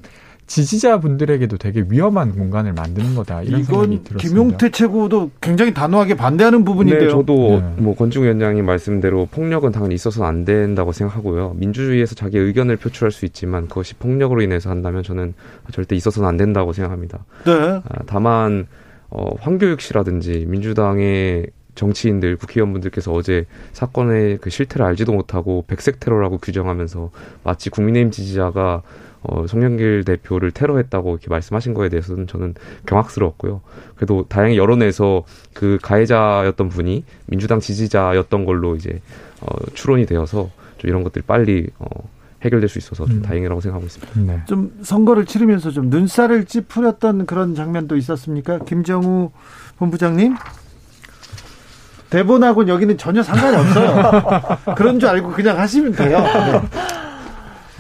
지지자분들에게도 0.50 1.58
되게 1.58 1.86
위험한 1.88 2.34
공간을 2.34 2.74
만드는 2.74 3.16
거다 3.16 3.44
이런 3.44 3.64
생각이 3.64 4.04
들었습니다. 4.04 4.18
김용태 4.18 4.70
최고도 4.72 5.30
굉장히 5.40 5.74
단호하게 5.74 6.16
반대하는 6.16 6.66
부분인데요. 6.66 7.04
네, 7.04 7.10
저도 7.10 7.62
네. 7.62 7.74
뭐 7.78 7.96
권중 7.96 8.24
위원장님 8.24 8.66
말씀대로 8.66 9.28
폭력은 9.28 9.72
당연히 9.72 9.94
있어서는 9.96 10.28
안 10.28 10.46
된다고 10.46 10.92
생각하고요. 10.92 11.54
민주주의에서 11.56 12.16
자기 12.16 12.40
의견을 12.40 12.78
표출할 12.78 13.12
수 13.12 13.26
있지만 13.26 13.68
그것이 13.68 13.94
폭력으로 13.96 14.42
인해서 14.42 14.72
한다면 14.72 15.04
저는 15.04 15.36
절대 15.72 15.96
있어서는 15.96 16.28
안 16.28 16.36
된다고 16.36 16.74
생각합니다. 16.74 17.26
네. 17.46 17.82
아, 17.88 18.00
다만 18.08 18.66
어, 19.12 19.30
황교익 19.40 19.82
씨라든지 19.82 20.46
민주당의 20.48 21.48
정치인들 21.76 22.38
국회의원분들께서 22.38 23.14
어제 23.14 23.46
사건의 23.72 24.40
그 24.40 24.50
실태를 24.50 24.86
알지도 24.86 25.14
못하고 25.14 25.64
백색 25.68 26.00
테러라고 26.00 26.40
규정하면서 26.40 27.12
마치 27.44 27.70
국민의힘 27.70 28.12
지지자가 28.12 28.82
어, 29.22 29.46
송영길 29.48 30.06
대표를 30.06 30.52
테러했다고 30.52 31.12
이렇게 31.12 31.28
말씀하신 31.30 31.74
거에 31.74 31.90
대해서는 31.90 32.28
저는 32.28 32.56
경악스러웠고요. 32.86 33.62
그래도 33.96 34.26
다행히 34.30 34.58
여론에서 34.58 35.24
그 35.54 35.78
가해자였던 35.82 36.70
분이 36.70 37.04
민주당 37.26 37.60
지지자였던 37.60 38.46
걸로 38.46 38.76
이제 38.76 39.02
어, 39.42 39.48
추론이 39.74 40.06
되어서 40.06 40.50
좀 40.78 40.90
이런 40.90 41.04
것들이 41.04 41.24
빨리 41.26 41.68
어, 41.80 41.86
해결될 42.44 42.70
수 42.70 42.78
있어서 42.78 43.06
좀 43.06 43.18
음. 43.18 43.22
다행이라고 43.22 43.60
생각하고 43.60 43.86
있습니다. 43.86 44.22
네. 44.22 44.42
좀 44.48 44.72
선거를 44.82 45.26
치르면서 45.26 45.72
좀 45.72 45.90
눈살을 45.90 46.46
찌푸렸던 46.46 47.26
그런 47.26 47.54
장면도 47.56 47.98
있었습니까? 47.98 48.60
김정우 48.60 49.32
본부장님? 49.78 50.36
대본하고는 52.10 52.74
여기는 52.74 52.98
전혀 52.98 53.22
상관이 53.22 53.56
없어요. 53.58 54.42
그런 54.76 55.00
줄 55.00 55.10
알고 55.10 55.32
그냥 55.32 55.60
하시면 55.60 55.92
돼요. 55.92 56.20
네. 56.20 56.62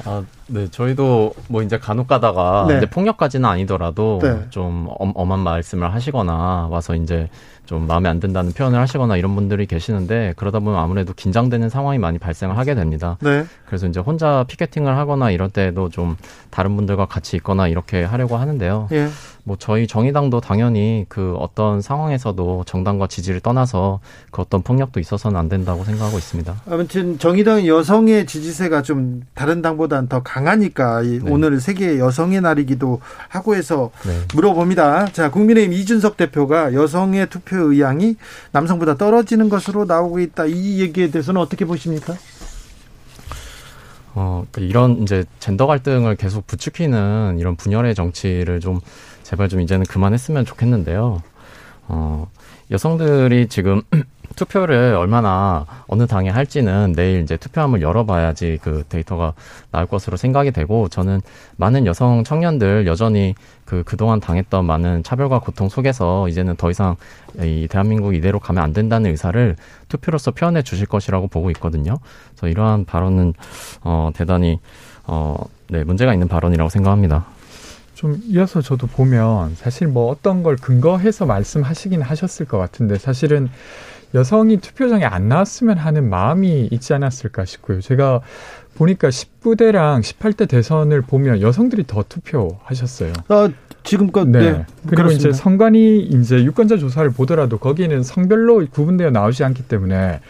아, 0.05 0.23
네, 0.49 0.67
저희도 0.69 1.33
뭐 1.47 1.61
이제 1.61 1.77
간혹 1.77 2.07
가다가 2.07 2.65
네. 2.67 2.77
이제 2.77 2.85
폭력까지는 2.87 3.47
아니더라도 3.47 4.19
네. 4.21 4.45
좀 4.49 4.87
엄, 4.97 5.11
엄한 5.15 5.39
말씀을 5.39 5.93
하시거나 5.93 6.67
와서 6.69 6.95
이제 6.95 7.29
좀 7.69 7.85
마음에 7.85 8.09
안 8.09 8.19
든다는 8.19 8.51
표현을 8.51 8.79
하시거나 8.79 9.15
이런 9.15 9.35
분들이 9.35 9.67
계시는데 9.67 10.33
그러다 10.37 10.57
보면 10.59 10.79
아무래도 10.79 11.13
긴장되는 11.13 11.69
상황이 11.69 11.99
많이 11.99 12.17
발생을 12.17 12.57
하게 12.57 12.73
됩니다. 12.73 13.17
네. 13.21 13.45
그래서 13.67 13.85
이제 13.85 13.99
혼자 13.99 14.43
피켓팅을 14.47 14.97
하거나 14.97 15.29
이럴 15.29 15.51
때도 15.51 15.89
좀 15.89 16.17
다른 16.49 16.75
분들과 16.75 17.05
같이 17.05 17.35
있거나 17.37 17.67
이렇게 17.67 18.03
하려고 18.03 18.37
하는데요. 18.37 18.87
예. 18.91 19.09
뭐 19.43 19.55
저희 19.57 19.85
정의당도 19.85 20.41
당연히 20.41 21.05
그 21.09 21.35
어떤 21.39 21.81
상황에서도 21.81 22.63
정당과 22.65 23.07
지지를 23.07 23.39
떠나서 23.39 23.99
그 24.31 24.41
어떤 24.41 24.63
폭력도 24.63 24.99
있어서는 24.99 25.39
안 25.39 25.47
된다고 25.47 25.83
생각하고 25.83 26.17
있습니다. 26.17 26.55
아무튼 26.69 27.19
정의당 27.19 27.67
여성의 27.67 28.25
지지세가 28.25 28.81
좀 28.81 29.21
다른 29.35 29.61
당보다는 29.61 30.09
더 30.09 30.23
강하니까 30.39 31.01
네. 31.01 31.19
오늘 31.23 31.59
세계 31.59 31.99
여성의 31.99 32.41
날이기도 32.41 33.01
하고 33.27 33.55
해서 33.55 33.91
네. 34.05 34.21
물어봅니다. 34.33 35.07
자, 35.07 35.29
국민의힘 35.29 35.73
이준석 35.73 36.15
대표가 36.17 36.73
여성의 36.73 37.29
투표 37.29 37.71
의향이 37.71 38.15
남성보다 38.51 38.95
떨어지는 38.95 39.49
것으로 39.49 39.85
나오고 39.85 40.19
있다. 40.19 40.45
이 40.45 40.79
얘기에 40.79 41.11
대해서는 41.11 41.41
어떻게 41.41 41.65
보십니까? 41.65 42.15
어, 44.15 44.45
그 44.51 44.61
이런 44.61 45.03
이제 45.03 45.25
젠더 45.39 45.67
갈등을 45.67 46.15
계속 46.15 46.47
부추기는 46.47 47.37
이런 47.37 47.55
분열의 47.55 47.95
정치를 47.95 48.59
좀 48.59 48.79
제발 49.23 49.49
좀 49.49 49.61
이제는 49.61 49.85
그만했으면 49.85 50.45
좋겠는데요. 50.45 51.21
어, 51.87 52.29
여성들이 52.71 53.47
지금 53.49 53.81
투표를 54.39 54.95
얼마나 54.95 55.65
어느 55.87 56.07
당에 56.07 56.29
할지는 56.29 56.93
내일 56.95 57.21
이제 57.21 57.35
투표함을 57.35 57.81
열어봐야지 57.81 58.59
그 58.61 58.83
데이터가 58.87 59.33
나올 59.69 59.85
것으로 59.85 60.15
생각이 60.15 60.51
되고 60.51 60.87
저는 60.87 61.19
많은 61.57 61.85
여성 61.85 62.23
청년들 62.23 62.87
여전히 62.87 63.35
그 63.65 63.83
그동안 63.83 64.21
당했던 64.21 64.63
많은 64.63 65.03
차별과 65.03 65.39
고통 65.39 65.67
속에서 65.67 66.29
이제는 66.29 66.55
더 66.55 66.71
이상 66.71 66.95
이 67.41 67.67
대한민국 67.69 68.15
이대로 68.15 68.39
가면 68.39 68.63
안 68.63 68.71
된다는 68.71 69.11
의사를 69.11 69.57
투표로서 69.89 70.31
표현해 70.31 70.61
주실 70.61 70.87
것이라고 70.87 71.27
보고 71.27 71.49
있거든요. 71.51 71.97
그래서 72.31 72.47
이러한 72.47 72.85
발언은 72.85 73.33
어 73.83 74.11
대단히 74.15 74.59
어네 75.05 75.83
문제가 75.83 76.13
있는 76.13 76.29
발언이라고 76.29 76.69
생각합니다. 76.69 77.25
좀 77.93 78.17
이어서 78.29 78.61
저도 78.61 78.87
보면 78.87 79.55
사실 79.55 79.87
뭐 79.87 80.09
어떤 80.09 80.41
걸 80.43 80.55
근거해서 80.55 81.25
말씀하시긴 81.25 82.01
하셨을 82.01 82.45
것 82.45 82.57
같은데 82.57 82.97
사실은 82.97 83.49
여성이 84.13 84.57
투표장에 84.57 85.05
안 85.05 85.27
나왔으면 85.29 85.77
하는 85.77 86.09
마음이 86.09 86.69
있지 86.71 86.93
않았을까 86.93 87.45
싶고요. 87.45 87.81
제가 87.81 88.21
보니까 88.75 89.09
19대랑 89.09 90.01
18대 90.01 90.47
대선을 90.47 91.01
보면 91.01 91.41
여성들이 91.41 91.85
더 91.85 92.03
투표하셨어요. 92.07 93.13
아, 93.27 93.49
지금껏 93.83 94.27
네. 94.27 94.39
네. 94.39 94.65
그리고 94.83 94.95
그렇습니다. 95.03 95.29
이제 95.29 95.31
선관위 95.33 95.99
이제 95.99 96.43
유권자 96.43 96.77
조사를 96.77 97.09
보더라도 97.11 97.57
거기는 97.57 98.01
성별로 98.03 98.65
구분되어 98.69 99.09
나오지 99.11 99.43
않기 99.43 99.63
때문에 99.63 100.21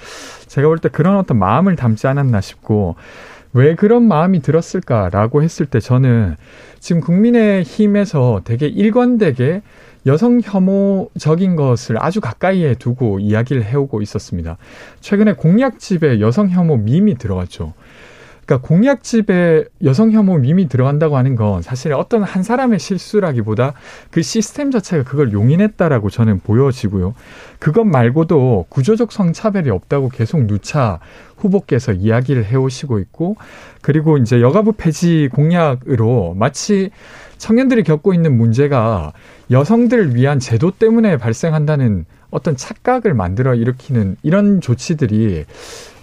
제가 0.47 0.67
볼 0.67 0.79
때 0.79 0.89
그런 0.89 1.17
어떤 1.17 1.37
마음을 1.37 1.75
담지 1.75 2.07
않았나 2.07 2.41
싶고 2.41 2.95
왜 3.53 3.75
그런 3.75 4.03
마음이 4.07 4.41
들었을까라고 4.41 5.41
했을 5.43 5.65
때 5.65 5.79
저는 5.79 6.35
지금 6.79 7.01
국민의 7.01 7.63
힘에서 7.63 8.41
되게 8.43 8.67
일관되게 8.67 9.61
여성 10.05 10.41
혐오적인 10.41 11.55
것을 11.55 12.01
아주 12.03 12.21
가까이에 12.21 12.75
두고 12.75 13.19
이야기를 13.19 13.63
해오고 13.63 14.01
있었습니다. 14.01 14.57
최근에 15.01 15.33
공약집에 15.33 16.19
여성 16.21 16.49
혐오 16.49 16.77
밈이 16.77 17.15
들어갔죠. 17.15 17.73
그러니까 18.49 18.67
공약집에 18.67 19.65
여성 19.83 20.11
혐오 20.11 20.39
밈이 20.39 20.69
들어간다고 20.69 21.17
하는 21.17 21.35
건 21.35 21.61
사실 21.61 21.93
어떤 21.93 22.23
한 22.23 22.41
사람의 22.41 22.79
실수라기보다 22.79 23.73
그 24.09 24.23
시스템 24.23 24.71
자체가 24.71 25.03
그걸 25.03 25.31
용인했다라고 25.33 26.09
저는 26.09 26.39
보여지고요. 26.39 27.13
그것 27.59 27.83
말고도 27.83 28.65
구조적 28.69 29.11
성차별이 29.11 29.69
없다고 29.69 30.09
계속 30.09 30.47
누차 30.47 30.99
후보께서 31.37 31.91
이야기를 31.91 32.45
해오시고 32.45 32.97
있고 32.97 33.35
그리고 33.81 34.17
이제 34.17 34.41
여가부 34.41 34.73
폐지 34.73 35.29
공약으로 35.31 36.33
마치 36.35 36.89
청년들이 37.39 37.83
겪고 37.83 38.13
있는 38.13 38.37
문제가 38.37 39.13
여성들을 39.49 40.13
위한 40.13 40.39
제도 40.39 40.69
때문에 40.69 41.17
발생한다는 41.17 42.05
어떤 42.29 42.55
착각을 42.55 43.15
만들어 43.15 43.55
일으키는 43.55 44.17
이런 44.21 44.61
조치들이 44.61 45.45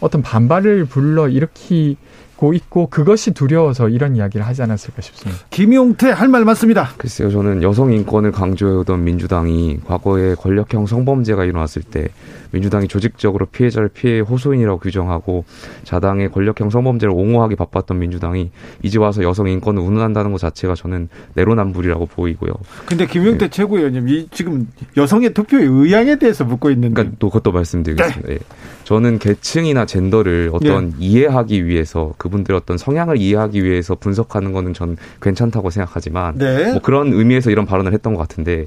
어떤 0.01 0.23
반발을 0.23 0.87
불러 0.87 1.29
일으키 1.29 1.97
고 2.37 2.53
있고 2.53 2.89
그것이 2.89 3.33
두려워서 3.33 3.89
이런 3.89 4.15
이야기를 4.15 4.47
하지 4.47 4.63
않았을까 4.63 5.01
싶습니다. 5.01 5.43
김용태 5.51 6.11
할 6.11 6.29
말 6.29 6.45
맞습니다. 6.45 6.91
글쎄요, 6.99 7.31
저는 7.31 7.63
여성 7.63 7.93
인권을 7.93 8.33
강조해오던 8.33 9.05
민주당이 9.05 9.81
과거에 9.87 10.35
권력형 10.35 10.87
성범죄가 10.87 11.45
일어났을 11.45 11.83
때 11.83 12.09
민주당이 12.51 12.89
조직적으로 12.89 13.47
피해자를 13.47 13.89
피해 13.89 14.21
호소인이라고 14.21 14.79
규정하고 14.79 15.45
자당의 15.85 16.31
권력형 16.31 16.71
성범죄를 16.71 17.15
옹호하기 17.15 17.57
바빴던 17.57 17.99
민주당이 17.99 18.51
이제 18.83 18.99
와서 18.99 19.23
여성 19.23 19.49
인권을 19.49 19.83
운운한다는 19.83 20.33
것 20.33 20.39
자체가 20.39 20.75
저는 20.75 21.09
내로남불이라고 21.35 22.07
보이고요. 22.07 22.53
근데 22.87 23.07
김용태 23.07 23.47
네. 23.47 23.51
최고위원님 23.51 24.09
이 24.09 24.29
지금 24.31 24.69
여성의 24.97 25.33
투표의 25.35 25.67
의향에 25.67 26.17
대해서 26.17 26.45
묻고 26.45 26.71
있는데 26.71 26.95
그러니까 26.95 27.17
또 27.19 27.29
그것도 27.31 27.53
말씀드리겠습니다. 27.53 28.29
네. 28.29 28.35
예. 28.35 28.39
저는 28.87 29.19
계층이나 29.19 29.85
젠더를 29.85 30.51
어떤 30.53 30.91
네. 30.91 30.97
이해하기 31.01 31.67
위해서 31.67 32.15
그분들의 32.19 32.57
어떤 32.57 32.79
성향을 32.79 33.17
이해하기 33.17 33.65
위해서 33.65 33.97
분석하는 33.97 34.53
거는 34.53 34.75
전 34.75 34.97
괜찮다고 35.21 35.71
생각하지만 35.71 36.39
네. 36.39 36.71
뭐 36.71 36.81
그런 36.81 37.13
의미에서 37.13 37.51
이런 37.51 37.67
발언을 37.67 37.93
했던 37.93 38.15
것 38.15 38.21
같은데 38.21 38.67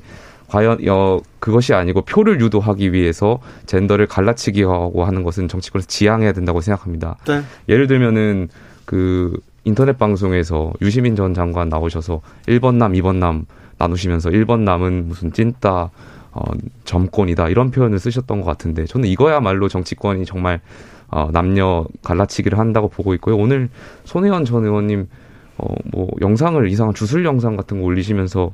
과연 0.49 0.79
어 0.89 1.19
그것이 1.39 1.73
아니고 1.73 2.01
표를 2.01 2.41
유도하기 2.41 2.91
위해서 2.91 3.39
젠더를 3.65 4.07
갈라치기 4.07 4.63
하고 4.63 5.05
하는 5.05 5.23
것은 5.23 5.47
정치권에서 5.47 5.87
지양해야 5.87 6.33
된다고 6.33 6.59
생각합니다. 6.59 7.15
네. 7.25 7.41
예를 7.69 7.87
들면은 7.87 8.49
그 8.83 9.39
인터넷 9.63 9.97
방송에서 9.97 10.73
유시민 10.81 11.15
전 11.15 11.33
장관 11.33 11.69
나오셔서 11.69 12.19
1번 12.45 12.75
남, 12.75 12.91
2번 12.91 13.15
남 13.15 13.45
나누시면서 13.77 14.31
1번 14.31 14.63
남은 14.63 15.07
무슨 15.07 15.31
찐따 15.31 15.91
어, 16.31 16.43
점권이다 16.85 17.49
이런 17.49 17.71
표현을 17.71 17.99
쓰셨던 17.99 18.41
것 18.41 18.45
같은데 18.45 18.85
저는 18.85 19.09
이거야말로 19.09 19.67
정치권이 19.67 20.25
정말 20.25 20.61
어, 21.07 21.29
남녀 21.31 21.85
갈라치기를 22.03 22.59
한다고 22.59 22.87
보고 22.87 23.13
있고요. 23.15 23.35
오늘 23.35 23.69
손혜원 24.03 24.45
전 24.45 24.63
의원님 24.63 25.07
어, 25.57 25.75
뭐 25.91 26.07
영상을 26.21 26.67
이상한 26.69 26.93
주술 26.93 27.25
영상 27.25 27.55
같은 27.55 27.79
거 27.79 27.85
올리시면서 27.85 28.53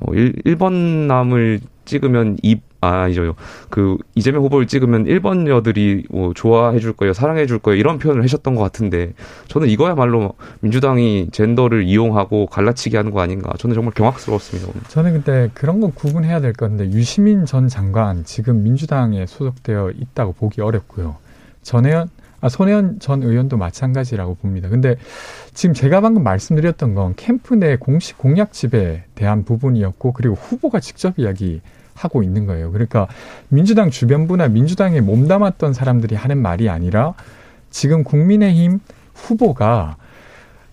어, 0.00 0.14
1, 0.14 0.32
1번 0.44 0.72
남을 1.06 1.60
찍으면 1.84 2.38
이, 2.42 2.60
아, 2.80 3.02
아니죠. 3.02 3.34
그, 3.70 3.98
이재명 4.14 4.42
후보를 4.44 4.66
찍으면 4.66 5.04
1번녀들이 5.04 6.06
뭐 6.10 6.32
좋아해 6.34 6.78
줄 6.78 6.92
거예요, 6.92 7.12
사랑해 7.12 7.46
줄 7.46 7.58
거예요, 7.58 7.78
이런 7.78 7.98
표현을 7.98 8.22
하셨던 8.22 8.54
것 8.54 8.62
같은데, 8.62 9.12
저는 9.48 9.68
이거야말로 9.68 10.34
민주당이 10.60 11.28
젠더를 11.32 11.84
이용하고 11.84 12.46
갈라치기 12.46 12.96
하는 12.96 13.10
거 13.10 13.20
아닌가. 13.20 13.52
저는 13.58 13.74
정말 13.74 13.92
경악스러웠습니다. 13.94 14.70
오늘. 14.70 14.82
저는 14.88 15.12
근데 15.12 15.50
그런 15.54 15.80
건 15.80 15.92
구분해야 15.92 16.40
될 16.40 16.52
건데, 16.52 16.88
유시민 16.90 17.44
전 17.44 17.68
장관 17.68 18.24
지금 18.24 18.62
민주당에 18.62 19.26
소속되어 19.26 19.90
있다고 19.90 20.32
보기 20.32 20.60
어렵고요. 20.60 21.16
전혜연, 21.62 22.08
아, 22.42 22.48
손혜원 22.48 22.98
전 22.98 23.22
의원도 23.22 23.56
마찬가지라고 23.56 24.34
봅니다. 24.34 24.68
근데 24.68 24.96
지금 25.54 25.74
제가 25.74 26.00
방금 26.00 26.24
말씀드렸던 26.24 26.94
건 26.94 27.14
캠프 27.16 27.54
내 27.54 27.76
공식 27.76 28.18
공약 28.18 28.52
집에 28.52 29.04
대한 29.14 29.44
부분이었고 29.44 30.12
그리고 30.12 30.34
후보가 30.34 30.80
직접 30.80 31.18
이야기 31.18 31.62
하고 31.94 32.24
있는 32.24 32.46
거예요. 32.46 32.72
그러니까 32.72 33.06
민주당 33.48 33.90
주변부나 33.90 34.48
민주당에 34.48 35.00
몸담았던 35.00 35.72
사람들이 35.72 36.16
하는 36.16 36.42
말이 36.42 36.68
아니라 36.68 37.14
지금 37.70 38.02
국민의힘 38.02 38.80
후보가 39.14 39.96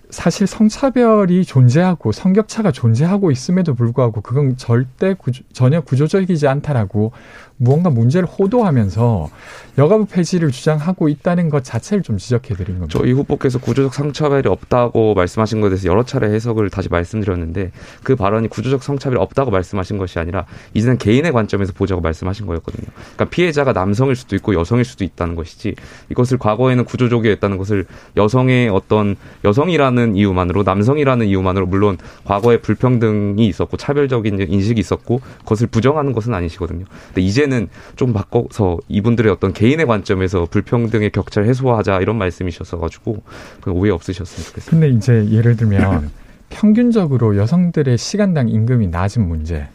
사실 0.09 0.47
성차별이 0.47 1.45
존재하고 1.45 2.11
성격차가 2.11 2.71
존재하고 2.71 3.29
있음에도 3.29 3.75
불구하고 3.75 4.21
그건 4.21 4.57
절대 4.57 5.13
구조, 5.13 5.43
전혀 5.53 5.81
구조적이지 5.81 6.47
않다라고 6.47 7.11
무언가 7.59 7.89
문제를 7.89 8.27
호도하면서 8.27 9.29
여가부 9.77 10.05
폐지를 10.05 10.49
주장하고 10.51 11.09
있다는 11.09 11.49
것 11.49 11.63
자체를 11.63 12.03
좀 12.03 12.17
지적해 12.17 12.55
드린 12.55 12.79
겁니다. 12.79 12.97
저희 12.97 13.11
후보께서 13.11 13.59
구조적 13.59 13.93
성차별이 13.93 14.47
없다고 14.47 15.13
말씀하신 15.13 15.61
것에 15.61 15.69
대해서 15.71 15.87
여러 15.89 16.03
차례 16.03 16.31
해석을 16.31 16.69
다시 16.69 16.89
말씀드렸는데 16.89 17.71
그 18.03 18.15
발언이 18.15 18.47
구조적 18.47 18.81
성차별이 18.81 19.21
없다고 19.21 19.51
말씀하신 19.51 19.97
것이 19.97 20.19
아니라 20.19 20.45
이제는 20.73 20.97
개인의 20.97 21.33
관점에서 21.33 21.73
보자고 21.73 22.01
말씀하신 22.01 22.45
거였거든요. 22.45 22.87
그러니까 23.15 23.25
피해자가 23.25 23.73
남성일 23.73 24.15
수도 24.15 24.35
있고 24.37 24.53
여성일 24.53 24.85
수도 24.85 25.03
있다는 25.03 25.35
것이지 25.35 25.75
이것을 26.09 26.37
과거에는 26.37 26.85
구조적이었다는 26.85 27.57
것을 27.57 27.85
여성의 28.15 28.69
어떤 28.69 29.17
여성이라는 29.43 30.15
이유만으로 30.15 30.63
남성이라는 30.63 31.27
이유만으로 31.27 31.67
물론 31.67 31.97
과거에 32.23 32.59
불평등이 32.61 33.45
있었고 33.47 33.77
차별적인 33.77 34.47
인식이 34.49 34.79
있었고 34.79 35.21
그것을 35.39 35.67
부정하는 35.67 36.13
것은 36.13 36.33
아니시거든요. 36.33 36.85
근데 37.07 37.21
이제 37.21 37.48
이제는 37.49 37.67
좀 37.95 38.13
바꿔서 38.13 38.77
이분들의 38.87 39.31
어떤 39.31 39.51
개인의 39.51 39.87
관점에서 39.87 40.45
불평등의 40.49 41.09
격차를 41.09 41.49
해소하자 41.49 41.99
이런 41.99 42.17
말씀이셨어가지고 42.17 43.21
오해 43.67 43.91
없으셨으면 43.91 44.45
좋겠습니다. 44.45 44.69
근데 44.69 44.89
이제 44.89 45.27
예를 45.35 45.57
들면 45.57 46.11
평균적으로 46.49 47.35
여성들의 47.35 47.97
시간당 47.97 48.47
임금이 48.47 48.87
낮은 48.87 49.27
문제, 49.27 49.67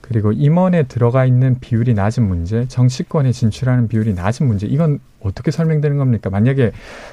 그리고 0.00 0.32
임원에 0.32 0.84
들어가 0.84 1.26
있는 1.26 1.58
비율이 1.60 1.94
낮은 1.94 2.26
문제, 2.26 2.66
정치권에 2.68 3.32
진출하는 3.32 3.88
비율이 3.88 4.14
낮은 4.14 4.46
문제, 4.46 4.66
이건 4.66 5.00
어떻게 5.20 5.50
설명되는 5.50 5.98
겁니까? 5.98 6.30
만약에 6.30 6.72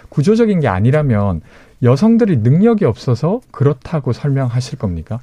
구조적인 0.09 0.59
게 0.59 0.67
아니라면 0.67 1.41
여성들이 1.81 2.37
능력이 2.37 2.85
없어서 2.85 3.41
그렇다고 3.51 4.13
설명하실 4.13 4.77
겁니까? 4.77 5.19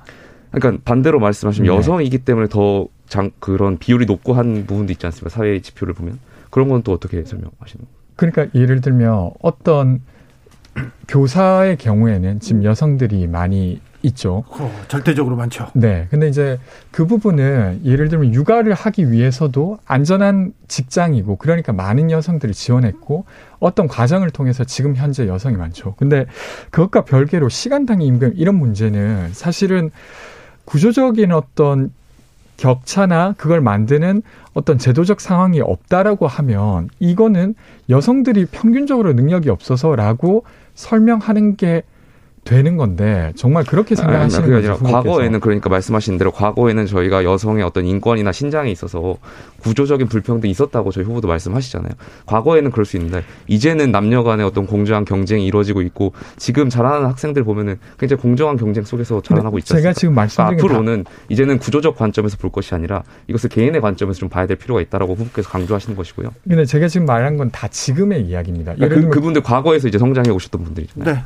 그러니까 0.50 0.82
반대로 0.84 1.20
말씀하시면 1.20 1.70
네. 1.70 1.76
여성이기 1.76 2.18
때문에 2.18 2.48
더 2.48 2.88
장, 3.08 3.30
그런 3.40 3.78
비율이 3.78 4.06
높고 4.06 4.34
한 4.34 4.66
부분도 4.66 4.92
있지 4.92 5.06
않습니까? 5.06 5.30
사회 5.30 5.60
지표를 5.60 5.94
보면. 5.94 6.18
그런 6.50 6.68
건 6.68 6.82
또 6.82 6.92
어떻게 6.92 7.24
설명하시는 7.24 7.84
거예요? 7.84 8.00
그러니까 8.16 8.46
예를 8.54 8.80
들면 8.80 9.30
어떤 9.40 10.02
교사의 11.08 11.76
경우에는 11.78 12.40
지금 12.40 12.62
음. 12.62 12.64
여성들이 12.64 13.26
많이 13.26 13.80
있죠. 14.02 14.44
어, 14.48 14.82
절대적으로 14.88 15.36
많죠. 15.36 15.68
네. 15.74 16.06
근데 16.10 16.28
이제 16.28 16.58
그 16.90 17.06
부분은 17.06 17.82
예를 17.84 18.08
들면 18.08 18.32
육아를 18.32 18.72
하기 18.72 19.10
위해서도 19.10 19.78
안전한 19.84 20.54
직장이고 20.68 21.36
그러니까 21.36 21.72
많은 21.72 22.10
여성들이 22.10 22.54
지원했고 22.54 23.26
어떤 23.58 23.88
과정을 23.88 24.30
통해서 24.30 24.64
지금 24.64 24.96
현재 24.96 25.28
여성이 25.28 25.56
많죠. 25.56 25.94
근데 25.96 26.26
그것과 26.70 27.04
별개로 27.04 27.48
시간당 27.50 28.00
임금 28.00 28.34
이런 28.36 28.54
문제는 28.54 29.32
사실은 29.32 29.90
구조적인 30.64 31.32
어떤 31.32 31.92
격차나 32.56 33.34
그걸 33.38 33.60
만드는 33.62 34.22
어떤 34.52 34.76
제도적 34.78 35.20
상황이 35.20 35.60
없다라고 35.60 36.26
하면 36.26 36.90
이거는 36.98 37.54
여성들이 37.88 38.46
평균적으로 38.46 39.14
능력이 39.14 39.48
없어서라고 39.48 40.44
설명하는 40.74 41.56
게 41.56 41.82
되는 42.50 42.76
건데 42.76 43.32
정말 43.36 43.62
그렇게 43.64 43.94
생각하시는 43.94 44.52
아, 44.52 44.56
아니라 44.56 44.76
과거에는 44.76 45.38
그러니까 45.38 45.68
말씀하신 45.68 46.18
대로 46.18 46.32
과거에는 46.32 46.86
저희가 46.86 47.22
여성의 47.22 47.62
어떤 47.62 47.86
인권이나 47.86 48.32
신장에 48.32 48.70
있어서 48.72 49.18
구조적인 49.60 50.08
불평등이 50.08 50.50
있었다고 50.50 50.90
저희 50.90 51.04
후보도 51.04 51.28
말씀하시잖아요. 51.28 51.92
과거에는 52.26 52.70
그럴 52.70 52.84
수 52.86 52.96
있는데 52.96 53.22
이제는 53.46 53.92
남녀 53.92 54.22
간의 54.22 54.44
어떤 54.46 54.66
공정한 54.66 55.04
경쟁이 55.04 55.46
이루어지고 55.46 55.82
있고 55.82 56.12
지금 56.38 56.68
자라는 56.70 57.06
학생들 57.08 57.44
보면은 57.44 57.78
굉장히 57.98 58.20
공정한 58.22 58.56
경쟁 58.56 58.84
속에서 58.84 59.20
자라나고 59.22 59.58
않습니까? 59.58 59.80
제가 59.82 59.92
지금 59.92 60.14
말씀드린 60.14 60.56
그러니까 60.56 60.74
앞으로는 60.78 61.04
이제는 61.28 61.58
구조적 61.58 61.96
관점에서 61.96 62.36
볼 62.38 62.50
것이 62.50 62.74
아니라 62.74 63.02
이것을 63.28 63.50
개인의 63.50 63.80
관점에서 63.80 64.18
좀 64.18 64.28
봐야 64.28 64.46
될 64.46 64.56
필요가 64.56 64.80
있다라고 64.80 65.14
후보께서 65.14 65.50
강조하시는 65.50 65.94
것이고요. 65.94 66.30
근데 66.48 66.64
제가 66.64 66.88
지금 66.88 67.06
말한 67.06 67.36
건 67.36 67.50
다 67.50 67.68
지금의 67.68 68.22
이야기입니다. 68.22 68.74
그러니까 68.74 69.00
그, 69.00 69.08
그분들 69.08 69.42
과거에서 69.42 69.88
이제 69.88 69.98
성장해 69.98 70.30
오셨던 70.30 70.64
분들이잖아요. 70.64 71.14
네. 71.14 71.22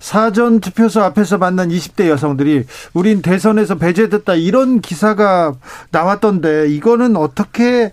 사전 0.00 0.60
투표소 0.60 1.00
앞에서 1.02 1.38
만난 1.38 1.68
20대 1.68 2.08
여성들이 2.08 2.64
우린 2.92 3.22
대선에서 3.22 3.76
배제됐다 3.76 4.34
이런 4.34 4.80
기사가 4.80 5.54
나왔던데 5.90 6.68
이거는 6.68 7.16
어떻게 7.16 7.92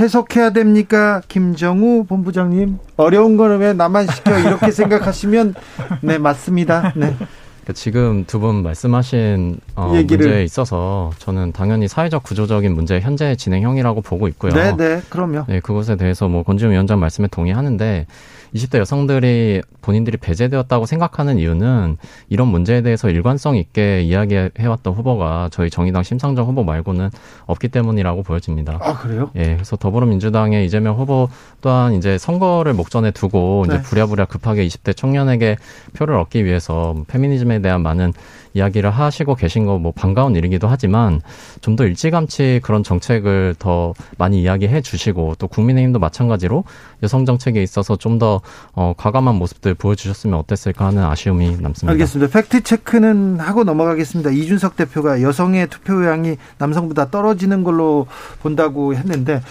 해석해야 0.00 0.50
됩니까? 0.50 1.22
김정우 1.28 2.04
본부장님. 2.06 2.78
어려운 2.96 3.36
거는 3.36 3.58
왜 3.58 3.72
나만 3.72 4.06
시켜? 4.08 4.36
이렇게 4.38 4.70
생각하시면 4.72 5.54
네, 6.00 6.18
맞습니다. 6.18 6.92
네. 6.96 7.14
그러니까 7.16 7.72
지금 7.74 8.24
두 8.26 8.40
분 8.40 8.62
말씀하신 8.62 9.58
어, 9.76 9.86
문제에 9.94 10.42
있어서 10.44 11.12
저는 11.18 11.52
당연히 11.52 11.86
사회적 11.88 12.22
구조적인 12.24 12.74
문제 12.74 13.00
현재 13.00 13.36
진행형이라고 13.36 14.02
보고 14.02 14.26
있고요. 14.28 14.52
네, 14.52 14.76
네, 14.76 15.00
그럼요. 15.08 15.44
네, 15.48 15.60
그것에 15.60 15.96
대해서 15.96 16.28
뭐 16.28 16.42
권지웅 16.42 16.72
위원장 16.72 16.98
말씀에 17.00 17.28
동의하는데 17.28 18.06
20대 18.54 18.78
여성들이 18.78 19.62
본인들이 19.82 20.16
배제되었다고 20.16 20.86
생각하는 20.86 21.38
이유는 21.38 21.96
이런 22.28 22.48
문제에 22.48 22.82
대해서 22.82 23.10
일관성 23.10 23.56
있게 23.56 24.02
이야기해왔던 24.02 24.94
후보가 24.94 25.48
저희 25.52 25.70
정의당 25.70 26.02
심상정 26.02 26.46
후보 26.46 26.62
말고는 26.62 27.10
없기 27.46 27.68
때문이라고 27.68 28.22
보여집니다. 28.22 28.78
아 28.80 28.96
그래요? 28.98 29.30
예, 29.36 29.54
그래서 29.54 29.76
더불어민주당의 29.76 30.64
이재명 30.66 30.96
후보 30.96 31.28
또한 31.60 31.94
이제 31.94 32.16
선거를 32.16 32.74
목전에 32.74 33.10
두고 33.10 33.66
네. 33.68 33.74
이제 33.74 33.82
부랴부랴 33.82 34.26
급하게 34.26 34.66
20대 34.66 34.96
청년에게 34.96 35.56
표를 35.94 36.16
얻기 36.16 36.44
위해서 36.44 36.94
페미니즘에 37.08 37.60
대한 37.60 37.82
많은 37.82 38.12
이야기를 38.54 38.90
하시고 38.90 39.34
계신 39.34 39.66
거 39.66 39.74
뭐 39.78 39.92
반가운 39.92 40.34
일이기도 40.36 40.68
하지만 40.68 41.20
좀 41.60 41.74
더 41.76 41.84
일찌감치 41.84 42.60
그런 42.62 42.82
정책을 42.84 43.56
더 43.58 43.92
많이 44.16 44.40
이야기해 44.42 44.80
주시고 44.80 45.34
또 45.38 45.48
국민의힘도 45.48 45.98
마찬가지로 45.98 46.64
여성 47.02 47.24
정책에 47.26 47.62
있어서 47.62 47.96
좀 47.96 48.18
더 48.18 48.40
어, 48.74 48.94
과감한 48.96 49.34
모습들 49.34 49.74
보여주셨으면 49.74 50.38
어땠을까 50.38 50.86
하는 50.86 51.02
아쉬움이 51.04 51.56
남습니다. 51.60 51.90
알겠습니다. 51.92 52.32
팩트 52.32 52.62
체크는 52.62 53.40
하고 53.40 53.64
넘어가겠습니다. 53.64 54.30
이준석 54.30 54.76
대표가 54.76 55.20
여성의 55.20 55.66
투표량이 55.68 56.36
남성보다 56.58 57.10
떨어지는 57.10 57.64
걸로 57.64 58.06
본다고 58.40 58.94
했는데 58.94 59.42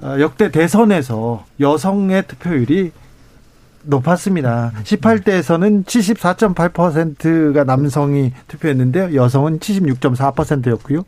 어, 0.00 0.16
역대 0.18 0.50
대선에서 0.50 1.44
여성의 1.60 2.26
투표율이 2.26 2.92
높았습니다. 3.86 4.72
18대에서는 4.84 5.84
74.8%가 5.84 7.64
남성이 7.64 8.32
투표했는데요. 8.48 9.14
여성은 9.14 9.58
76.4%였고요. 9.58 11.04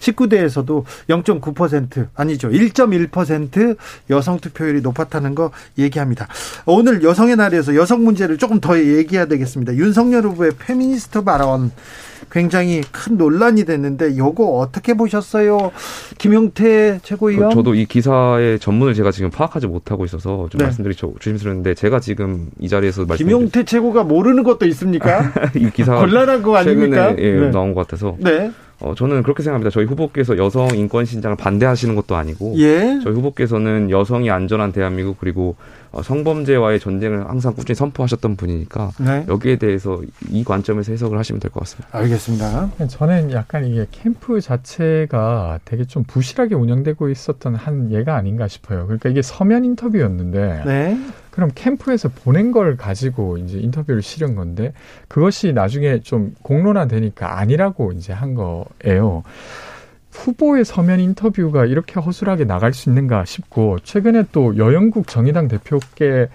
19대에서도 0.00 0.84
0.9% 1.08 2.08
아니죠. 2.14 2.48
1.1% 2.48 3.76
여성 4.10 4.38
투표율이 4.38 4.80
높았다는 4.82 5.34
거 5.34 5.50
얘기합니다. 5.78 6.28
오늘 6.66 7.02
여성의 7.02 7.36
날에서 7.36 7.74
여성 7.74 8.04
문제를 8.04 8.38
조금 8.38 8.60
더 8.60 8.78
얘기해야 8.78 9.26
되겠습니다. 9.26 9.74
윤석열 9.74 10.24
후보의 10.24 10.52
페미니스트 10.58 11.24
발언 11.24 11.72
굉장히 12.30 12.82
큰 12.92 13.16
논란이 13.16 13.64
됐는데 13.64 14.16
요거 14.16 14.44
어떻게 14.44 14.94
보셨어요? 14.94 15.72
김용태 16.18 17.00
최고위원. 17.02 17.50
그 17.50 17.54
저도 17.54 17.74
이 17.74 17.86
기사의 17.86 18.58
전문을 18.58 18.94
제가 18.94 19.10
지금 19.10 19.30
파악하지 19.30 19.66
못하고 19.66 20.04
있어서 20.04 20.48
좀 20.50 20.58
네. 20.58 20.64
말씀드리기 20.64 21.00
조심스러운데 21.00 21.74
제가 21.74 22.00
지금 22.00 22.50
이 22.58 22.68
자리에서 22.68 23.04
말씀 23.04 23.26
김용태 23.26 23.64
최고가 23.64 24.04
모르는 24.04 24.42
것도 24.42 24.66
있습니까? 24.66 25.32
이 25.54 25.70
기사 25.70 25.96
곤란한 26.00 26.42
거 26.42 26.56
아닙니까? 26.56 27.14
예, 27.18 27.32
네. 27.32 27.50
나온 27.50 27.74
것 27.74 27.86
같아서. 27.86 28.16
네. 28.18 28.50
어, 28.80 28.94
저는 28.94 29.22
그렇게 29.24 29.42
생각합니다. 29.42 29.70
저희 29.70 29.86
후보께서 29.86 30.38
여성 30.38 30.68
인권 30.76 31.04
신장을 31.04 31.36
반대하시는 31.36 31.94
것도 31.96 32.14
아니고, 32.14 32.54
예? 32.58 33.00
저희 33.02 33.12
후보께서는 33.14 33.90
여성이 33.90 34.30
안전한 34.30 34.70
대한민국 34.72 35.18
그리고 35.18 35.56
어, 35.90 36.02
성범죄와의 36.02 36.78
전쟁을 36.80 37.28
항상 37.28 37.54
꾸준히 37.54 37.74
선포하셨던 37.74 38.36
분이니까 38.36 38.90
네. 39.00 39.24
여기에 39.26 39.56
대해서 39.56 40.00
이 40.30 40.44
관점에서 40.44 40.92
해석을 40.92 41.18
하시면 41.18 41.40
될 41.40 41.50
것 41.50 41.60
같습니다. 41.60 41.88
알겠습니다. 41.98 42.70
저는 42.88 43.32
약간 43.32 43.64
이게 43.64 43.86
캠프 43.90 44.40
자체가 44.40 45.60
되게 45.64 45.84
좀 45.84 46.04
부실하게 46.04 46.54
운영되고 46.54 47.08
있었던 47.08 47.54
한 47.54 47.90
예가 47.90 48.16
아닌가 48.16 48.48
싶어요. 48.48 48.84
그러니까 48.86 49.08
이게 49.08 49.22
서면 49.22 49.64
인터뷰였는데 49.64 50.62
네. 50.66 50.98
그럼 51.30 51.50
캠프에서 51.54 52.08
보낸 52.08 52.52
걸 52.52 52.76
가지고 52.76 53.38
이제 53.38 53.58
인터뷰를 53.58 54.02
실은 54.02 54.34
건데 54.34 54.72
그것이 55.08 55.52
나중에 55.52 56.00
좀 56.00 56.34
공론화되니까 56.42 57.38
아니라고 57.38 57.92
이제 57.92 58.12
한 58.12 58.34
거예요. 58.34 59.22
후보의 60.10 60.64
서면 60.64 61.00
인터뷰가 61.00 61.64
이렇게 61.66 62.00
허술하게 62.00 62.44
나갈 62.44 62.72
수 62.72 62.88
있는가 62.88 63.24
싶고 63.24 63.78
최근에 63.84 64.24
또 64.32 64.56
여영국 64.56 65.06
정의당 65.06 65.48
대표께 65.48 66.28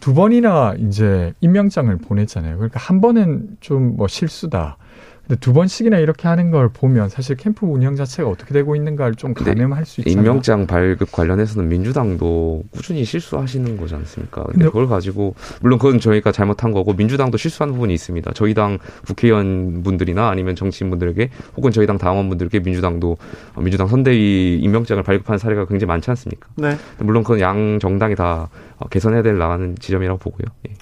두 0.00 0.14
번이나 0.14 0.74
이제 0.78 1.32
임명장을 1.40 1.94
보냈잖아요. 1.98 2.56
그러니까 2.56 2.80
한 2.80 3.00
번은 3.00 3.58
좀 3.60 3.96
뭐 3.96 4.08
실수다. 4.08 4.78
근데 5.26 5.38
두 5.38 5.52
번씩이나 5.52 5.98
이렇게 5.98 6.28
하는 6.28 6.50
걸 6.50 6.68
보면 6.68 7.08
사실 7.08 7.36
캠프 7.36 7.66
운영 7.66 7.96
자체가 7.96 8.28
어떻게 8.28 8.52
되고 8.52 8.74
있는가를 8.74 9.14
좀 9.14 9.34
가늠할 9.34 9.86
수 9.86 10.00
있잖아요. 10.00 10.18
임명장 10.20 10.66
발급 10.66 11.12
관련해서는 11.12 11.68
민주당도 11.68 12.64
꾸준히 12.70 13.04
실수하시는 13.04 13.76
거지 13.76 13.94
않습니까? 13.94 14.42
근데, 14.44 14.52
근데 14.58 14.66
그걸 14.66 14.88
가지고 14.88 15.34
물론 15.60 15.78
그건 15.78 16.00
저희가 16.00 16.32
잘못한 16.32 16.72
거고 16.72 16.94
민주당도 16.94 17.38
실수한 17.38 17.72
부분이 17.72 17.94
있습니다. 17.94 18.32
저희 18.34 18.54
당 18.54 18.78
국회의원 19.06 19.82
분들이나 19.82 20.28
아니면 20.28 20.56
정치인분들에게 20.56 21.30
혹은 21.56 21.70
저희 21.70 21.86
당 21.86 21.98
당원분들에게 21.98 22.60
민주당도 22.60 23.16
민주당 23.58 23.86
선대위 23.88 24.58
임명장을 24.62 25.02
발급한 25.02 25.38
사례가 25.38 25.66
굉장히 25.66 25.88
많지 25.88 26.10
않습니까? 26.10 26.48
네. 26.56 26.76
물론 26.98 27.22
그건 27.22 27.40
양 27.40 27.78
정당이 27.78 28.16
다 28.16 28.48
개선해야 28.90 29.22
될 29.22 29.38
나가는 29.38 29.76
지점이라고 29.78 30.18
보고요. 30.18 30.46
예. 30.68 30.74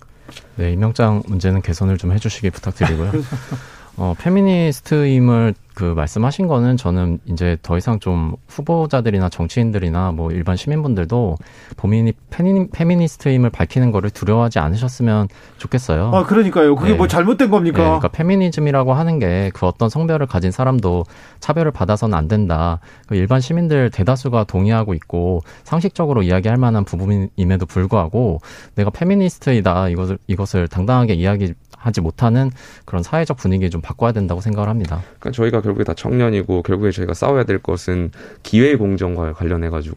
네, 0.56 0.72
임명장 0.72 1.22
문제는 1.26 1.62
개선을 1.62 1.98
좀 1.98 2.12
해주시기 2.12 2.50
부탁드리고요. 2.50 3.12
어, 3.98 4.14
페미니스트임을 4.18 5.54
그 5.74 5.84
말씀하신 5.84 6.48
거는 6.48 6.76
저는 6.76 7.20
이제 7.26 7.56
더 7.62 7.78
이상 7.78 8.00
좀 8.00 8.34
후보자들이나 8.48 9.28
정치인들이나 9.28 10.10
뭐 10.10 10.32
일반 10.32 10.56
시민분들도 10.56 11.36
본인이 11.76 12.12
페미, 12.30 12.68
페미니스트임을 12.70 13.50
밝히는 13.50 13.92
거를 13.92 14.10
두려워하지 14.10 14.58
않으셨으면 14.58 15.28
좋겠어요. 15.58 16.10
아, 16.12 16.24
그러니까요. 16.24 16.74
그게 16.74 16.92
네. 16.92 16.96
뭐 16.96 17.06
잘못된 17.06 17.48
겁니까? 17.50 17.78
네, 17.78 17.84
그러니까 17.84 18.08
페미니즘이라고 18.08 18.92
하는 18.92 19.18
게 19.20 19.50
그 19.54 19.66
어떤 19.66 19.88
성별을 19.88 20.26
가진 20.26 20.50
사람도 20.50 21.04
차별을 21.40 21.70
받아서는 21.72 22.16
안 22.16 22.28
된다. 22.28 22.80
그 23.06 23.14
일반 23.14 23.40
시민들 23.40 23.90
대다수가 23.90 24.44
동의하고 24.44 24.94
있고 24.94 25.40
상식적으로 25.64 26.22
이야기할 26.22 26.56
만한 26.58 26.84
부분임에도 26.84 27.66
불구하고 27.66 28.40
내가 28.74 28.90
페미니스트이다 28.90 29.88
이것을 29.88 30.18
이것을 30.26 30.68
당당하게 30.68 31.14
이야기 31.14 31.54
하지 31.78 32.00
못하는 32.00 32.50
그런 32.84 33.02
사회적 33.02 33.36
분위기 33.36 33.68
좀 33.70 33.80
바꿔야 33.80 34.12
된다고 34.12 34.40
생각을 34.40 34.68
합니다. 34.68 35.02
그러니까 35.18 35.30
저희가 35.30 35.60
결국에 35.60 35.84
다 35.84 35.94
청년이고 35.94 36.62
결국에 36.62 36.90
저희가 36.90 37.14
싸워야 37.14 37.44
될 37.44 37.58
것은 37.58 38.10
기회 38.42 38.76
공정과 38.76 39.32
관련해 39.34 39.68
가지고 39.70 39.96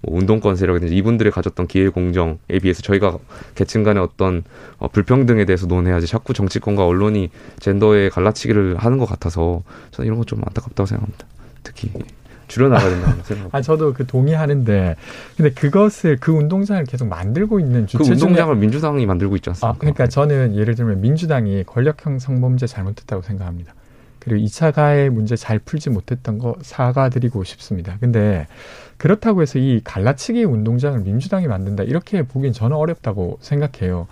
뭐 0.00 0.18
운동권 0.18 0.56
세력이든지 0.56 0.94
이분들이 0.96 1.30
가졌던 1.30 1.66
기회 1.66 1.88
공정에 1.88 2.36
비해서 2.62 2.82
저희가 2.82 3.18
계층 3.54 3.82
간의 3.82 4.02
어떤 4.02 4.42
어, 4.78 4.88
불평등에 4.88 5.44
대해서 5.44 5.66
논해야지 5.66 6.06
자꾸 6.06 6.32
정치권과 6.32 6.86
언론이 6.86 7.30
젠더의 7.60 8.10
갈라치기를 8.10 8.76
하는 8.76 8.98
것 8.98 9.06
같아서 9.06 9.62
저는 9.90 10.06
이런 10.06 10.16
건 10.18 10.22
좀 10.26 10.40
안타깝다고 10.46 10.86
생각합니다. 10.86 11.26
특히 11.64 11.90
줄여나가야 12.52 12.90
된다고 12.90 13.22
생각합니다. 13.22 13.56
아, 13.56 13.62
저도 13.62 13.94
그 13.94 14.06
동의하는데, 14.06 14.96
근데 15.36 15.50
그것을 15.52 16.18
그 16.20 16.32
운동장을 16.32 16.84
계속 16.84 17.08
만들고 17.08 17.60
있는 17.60 17.86
주체 17.86 18.04
그 18.04 18.10
운동장을 18.10 18.54
중에... 18.54 18.60
민주당이 18.60 19.06
만들고 19.06 19.36
있지 19.36 19.50
않습니까? 19.50 19.68
아, 19.68 19.78
그러니까 19.78 20.06
저는 20.06 20.54
예를 20.56 20.74
들면 20.74 21.00
민주당이 21.00 21.64
권력형 21.64 22.18
성범죄 22.18 22.66
잘못했다고 22.66 23.22
생각합니다. 23.22 23.74
그리고 24.18 24.44
2차 24.46 24.72
가해 24.72 25.08
문제 25.08 25.34
잘 25.34 25.58
풀지 25.58 25.90
못했던 25.90 26.38
거 26.38 26.54
사과드리고 26.62 27.42
싶습니다. 27.42 27.96
근데 27.98 28.46
그렇다고 28.96 29.42
해서 29.42 29.58
이 29.58 29.80
갈라치기 29.82 30.44
운동장을 30.44 31.00
민주당이 31.00 31.48
만든다 31.48 31.82
이렇게 31.82 32.22
보기엔 32.22 32.52
저는 32.52 32.76
어렵다고 32.76 33.38
생각해요. 33.40 34.06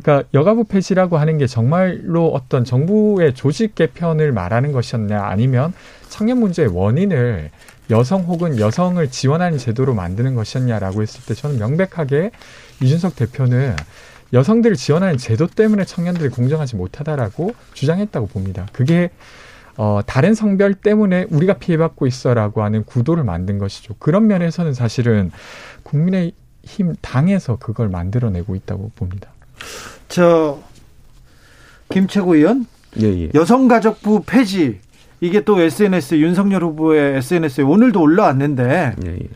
그러니까 0.00 0.28
여가부 0.34 0.64
폐지라고 0.64 1.18
하는 1.18 1.38
게 1.38 1.46
정말로 1.46 2.28
어떤 2.28 2.64
정부의 2.64 3.34
조직 3.34 3.74
개편을 3.74 4.32
말하는 4.32 4.72
것이었냐 4.72 5.22
아니면 5.24 5.72
청년 6.08 6.38
문제의 6.38 6.68
원인을 6.68 7.50
여성 7.90 8.22
혹은 8.22 8.58
여성을 8.58 9.06
지원하는 9.10 9.58
제도로 9.58 9.94
만드는 9.94 10.34
것이었냐라고 10.34 11.02
했을 11.02 11.24
때 11.24 11.34
저는 11.34 11.58
명백하게 11.58 12.30
이준석 12.82 13.16
대표는 13.16 13.76
여성들을 14.32 14.76
지원하는 14.76 15.16
제도 15.16 15.46
때문에 15.46 15.84
청년들이 15.84 16.28
공정하지 16.28 16.76
못하다라고 16.76 17.54
주장했다고 17.72 18.26
봅니다. 18.26 18.66
그게 18.72 19.10
어, 19.78 20.00
다른 20.04 20.34
성별 20.34 20.74
때문에 20.74 21.26
우리가 21.30 21.54
피해받고 21.54 22.06
있어라고 22.06 22.62
하는 22.62 22.84
구도를 22.84 23.24
만든 23.24 23.58
것이죠. 23.58 23.94
그런 23.98 24.26
면에서는 24.26 24.74
사실은 24.74 25.30
국민의 25.84 26.32
힘 26.62 26.94
당에서 27.00 27.56
그걸 27.56 27.88
만들어내고 27.88 28.54
있다고 28.54 28.90
봅니다. 28.96 29.30
저 30.08 30.58
김채구 31.90 32.36
의원, 32.36 32.66
예, 33.00 33.06
예. 33.06 33.30
여성가족부 33.34 34.22
폐지 34.26 34.80
이게 35.20 35.42
또 35.42 35.60
SNS 35.60 36.16
윤석열 36.16 36.62
후보의 36.64 37.16
SNS에 37.16 37.64
오늘도 37.64 38.00
올라왔는데 38.00 38.96
예, 39.04 39.10
예. 39.10 39.28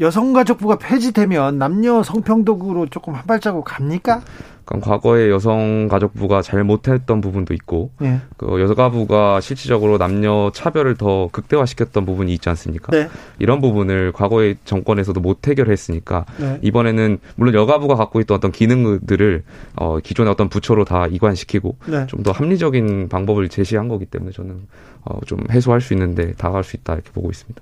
여성가족부가 0.00 0.76
폐지되면 0.78 1.58
남녀 1.58 2.02
성평등으로 2.02 2.86
조금 2.86 3.14
한 3.14 3.24
발자국 3.26 3.64
갑니까? 3.64 4.22
그럼 4.64 4.80
과거에 4.80 5.30
여성가족부가 5.30 6.42
잘 6.42 6.64
못했던 6.64 7.20
부분도 7.20 7.54
있고 7.54 7.90
네. 7.98 8.20
그 8.36 8.60
여가부가 8.60 9.40
실질적으로 9.40 9.98
남녀 9.98 10.50
차별을 10.54 10.96
더 10.96 11.28
극대화시켰던 11.32 12.06
부분이 12.06 12.32
있지 12.34 12.48
않습니까? 12.48 12.90
네. 12.92 13.08
이런 13.38 13.60
부분을 13.60 14.12
과거의 14.12 14.56
정권에서도 14.64 15.18
못 15.20 15.46
해결했으니까 15.48 16.24
네. 16.38 16.58
이번에는 16.62 17.18
물론 17.36 17.54
여가부가 17.54 17.94
갖고 17.94 18.20
있던 18.20 18.36
어떤 18.36 18.52
기능들을 18.52 19.42
어, 19.76 19.98
기존의 19.98 20.32
어떤 20.32 20.48
부처로 20.48 20.84
다 20.84 21.06
이관시키고 21.06 21.76
네. 21.86 22.06
좀더 22.06 22.32
합리적인 22.32 23.08
방법을 23.08 23.48
제시한 23.48 23.88
거기 23.88 24.06
때문에 24.06 24.32
저는 24.32 24.66
어, 25.04 25.18
좀 25.26 25.40
해소할 25.50 25.80
수 25.80 25.92
있는데 25.94 26.32
다가갈 26.34 26.64
수 26.64 26.76
있다 26.76 26.94
이렇게 26.94 27.10
보고 27.10 27.30
있습니다. 27.30 27.60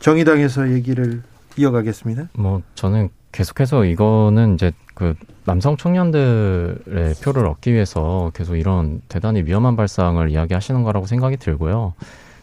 정의당에서 0.00 0.70
얘기를 0.72 1.22
이어가겠습니다. 1.56 2.28
뭐 2.34 2.62
저는 2.74 3.10
계속해서 3.38 3.84
이거는 3.84 4.54
이제 4.54 4.72
그 4.94 5.14
남성 5.44 5.76
청년들의 5.76 7.14
표를 7.22 7.46
얻기 7.46 7.72
위해서 7.72 8.32
계속 8.34 8.56
이런 8.56 9.00
대단히 9.08 9.42
위험한 9.42 9.76
발상을 9.76 10.28
이야기하시는 10.28 10.82
거라고 10.82 11.06
생각이 11.06 11.36
들고요. 11.36 11.94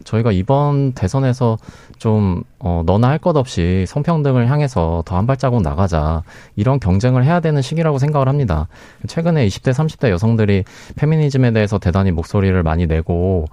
저희가 0.06 0.32
이번 0.32 0.94
대선에서 0.94 1.58
좀 1.98 2.44
어, 2.60 2.84
너나 2.86 3.10
할 3.10 3.18
것 3.20 3.36
없이 3.36 3.84
성평등을 3.90 4.50
향해서 4.50 5.04
더 5.06 5.18
한 5.18 5.28
발자국 5.28 5.64
나가자 5.64 6.24
이런 6.56 6.80
경쟁을 6.80 7.26
해야 7.26 7.42
되는 7.42 7.62
시기라고 7.62 8.00
생각을 8.00 8.30
합니다. 8.30 8.70
최근에 9.08 9.46
20대, 9.48 9.72
30대 9.74 10.10
여성들이 10.12 10.64
페미니즘에 10.96 11.52
대해서 11.52 11.78
대단히 11.78 12.12
목소리를 12.12 12.64
많이 12.64 12.88
내고 12.88 13.48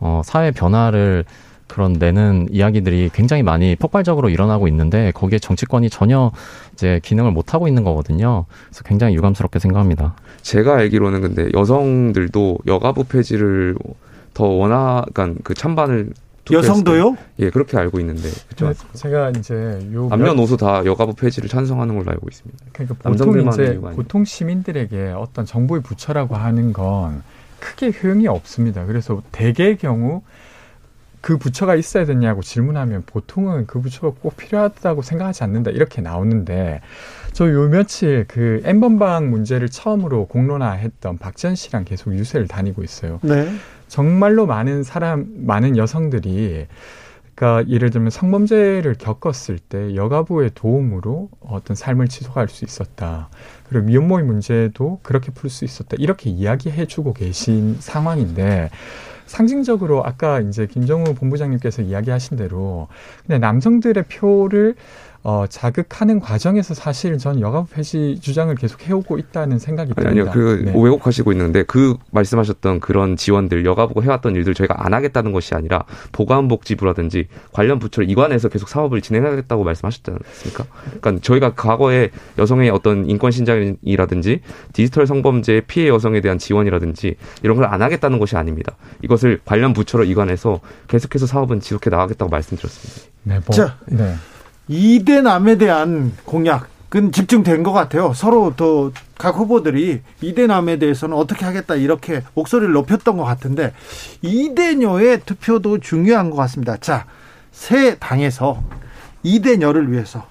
어, 0.00 0.22
사회 0.24 0.50
변화를 0.50 1.24
그런 1.68 1.92
내는 1.92 2.48
이야기들이 2.50 3.10
굉장히 3.12 3.42
많이 3.42 3.76
폭발적으로 3.76 4.30
일어나고 4.30 4.66
있는데 4.68 5.12
거기에 5.12 5.38
정치권이 5.38 5.90
전혀 5.90 6.32
이제 6.72 7.00
기능을 7.04 7.30
못 7.30 7.54
하고 7.54 7.68
있는 7.68 7.84
거거든요. 7.84 8.46
그래서 8.66 8.82
굉장히 8.84 9.14
유감스럽게 9.14 9.58
생각합니다. 9.58 10.16
제가 10.42 10.76
알기로는 10.76 11.20
근데 11.20 11.48
여성들도 11.54 12.58
여가부 12.66 13.04
폐지를 13.04 13.76
더 14.34 14.46
원하, 14.46 15.04
그러니까 15.12 15.40
그 15.44 15.54
찬반을 15.54 16.12
여성도요? 16.50 17.16
예, 17.40 17.50
그렇게 17.50 17.76
알고 17.76 18.00
있는데. 18.00 18.28
그렇죠? 18.56 18.78
제가 18.94 19.30
이제 19.30 19.54
요 19.92 20.08
남녀노소 20.08 20.56
다 20.56 20.82
여가부 20.84 21.14
폐지를 21.14 21.48
찬성하는 21.48 21.96
걸로 21.98 22.10
알고 22.10 22.26
있습니다. 22.30 22.64
그러니까 22.72 23.10
보통 23.10 23.48
이제 23.48 23.78
보통 23.94 24.24
시민들에게 24.24 25.12
어떤 25.16 25.44
정부의 25.44 25.82
부처라고 25.82 26.36
하는 26.36 26.72
건 26.72 27.22
크게 27.60 27.92
효용이 28.02 28.28
없습니다. 28.28 28.86
그래서 28.86 29.22
대개의 29.32 29.76
경우 29.76 30.22
그 31.20 31.36
부처가 31.36 31.74
있어야 31.74 32.04
되냐고 32.04 32.42
질문하면 32.42 33.02
보통은 33.06 33.66
그 33.66 33.80
부처가 33.80 34.14
꼭 34.20 34.36
필요하다고 34.36 35.02
생각하지 35.02 35.44
않는다 35.44 35.70
이렇게 35.72 36.00
나오는데 36.00 36.80
저 37.32 37.48
요 37.48 37.68
며칠 37.68 38.24
그 38.28 38.60
엠번방 38.64 39.30
문제를 39.30 39.68
처음으로 39.68 40.26
공론화했던 40.26 41.18
박지원 41.18 41.54
씨랑 41.56 41.84
계속 41.84 42.14
유세를 42.14 42.48
다니고 42.48 42.82
있어요. 42.82 43.20
네. 43.22 43.48
정말로 43.88 44.46
많은 44.46 44.82
사람 44.82 45.26
많은 45.46 45.76
여성들이 45.76 46.66
그러니까 47.34 47.70
예를 47.72 47.90
들면 47.90 48.10
성범죄를 48.10 48.96
겪었을 48.98 49.60
때 49.60 49.94
여가부의 49.94 50.50
도움으로 50.54 51.28
어떤 51.40 51.76
삶을 51.76 52.08
지속할 52.08 52.48
수 52.48 52.64
있었다. 52.64 53.28
그리고 53.68 53.86
미혼모의 53.86 54.24
문제도 54.24 54.98
그렇게 55.04 55.30
풀 55.30 55.48
수 55.48 55.64
있었다. 55.64 55.96
이렇게 56.00 56.30
이야기해주고 56.30 57.12
계신 57.14 57.76
상황인데 57.78 58.70
상징적으로 59.28 60.04
아까 60.04 60.40
이제 60.40 60.66
김정우 60.66 61.14
본부장님께서 61.14 61.82
이야기하신 61.82 62.36
대로 62.36 62.88
근데 63.22 63.38
남성들의 63.38 64.04
표를 64.04 64.74
어, 65.22 65.46
자극하는 65.48 66.20
과정에서 66.20 66.74
사실 66.74 67.18
전 67.18 67.40
여가부 67.40 67.68
폐지 67.70 68.18
주장을 68.20 68.52
계속 68.56 68.86
해오고 68.86 69.18
있다는 69.18 69.58
생각이 69.58 69.94
듭니다. 69.94 70.10
아니요, 70.10 70.30
그 70.32 70.62
네. 70.64 70.72
왜곡하시고 70.74 71.32
있는데 71.32 71.62
그 71.62 71.96
말씀하셨던 72.10 72.80
그런 72.80 73.16
지원들 73.16 73.64
여가부가 73.64 74.02
해왔던 74.02 74.34
일들 74.34 74.54
저희가 74.54 74.84
안 74.84 74.94
하겠다는 74.94 75.32
것이 75.32 75.54
아니라 75.54 75.84
보건복지부라든지 76.12 77.28
관련 77.52 77.78
부처를 77.78 78.10
이관해서 78.10 78.48
계속 78.48 78.68
사업을 78.68 79.00
진행하겠다고 79.00 79.64
말씀하셨지 79.64 80.10
않습니까? 80.10 80.64
그러니까 81.00 81.22
저희가 81.22 81.54
과거에 81.54 82.10
여성의 82.38 82.70
어떤 82.70 83.08
인권 83.08 83.30
신장이라든지 83.30 84.40
디지털 84.72 85.06
성범죄 85.06 85.62
피해 85.66 85.88
여성에 85.88 86.20
대한 86.20 86.38
지원이라든지 86.38 87.14
이런 87.42 87.56
걸 87.56 87.68
안 87.68 87.82
하겠다는 87.82 88.18
것이 88.18 88.36
아닙니다. 88.36 88.76
이것을 89.02 89.40
관련 89.44 89.72
부처로 89.72 90.04
이관해서 90.04 90.60
계속해서 90.88 91.26
사업은 91.26 91.60
지속해 91.60 91.90
나가겠다고 91.90 92.30
말씀드렸습니다. 92.30 93.12
네, 93.24 93.40
뭐, 93.46 93.54
자, 93.54 93.76
네. 93.86 94.14
이대 94.68 95.22
남에 95.22 95.56
대한 95.56 96.12
공약은 96.24 97.12
집중된 97.12 97.62
것 97.62 97.72
같아요. 97.72 98.12
서로 98.14 98.54
또각 98.56 99.36
후보들이 99.36 100.02
이대 100.20 100.46
남에 100.46 100.78
대해서는 100.78 101.16
어떻게 101.16 101.44
하겠다 101.44 101.74
이렇게 101.74 102.22
목소리를 102.34 102.72
높였던 102.72 103.16
것 103.16 103.24
같은데 103.24 103.72
이대녀의 104.22 105.22
투표도 105.24 105.78
중요한 105.78 106.30
것 106.30 106.36
같습니다. 106.36 106.76
자, 106.76 107.06
새 107.50 107.96
당에서 107.98 108.62
이대녀를 109.22 109.90
위해서 109.90 110.26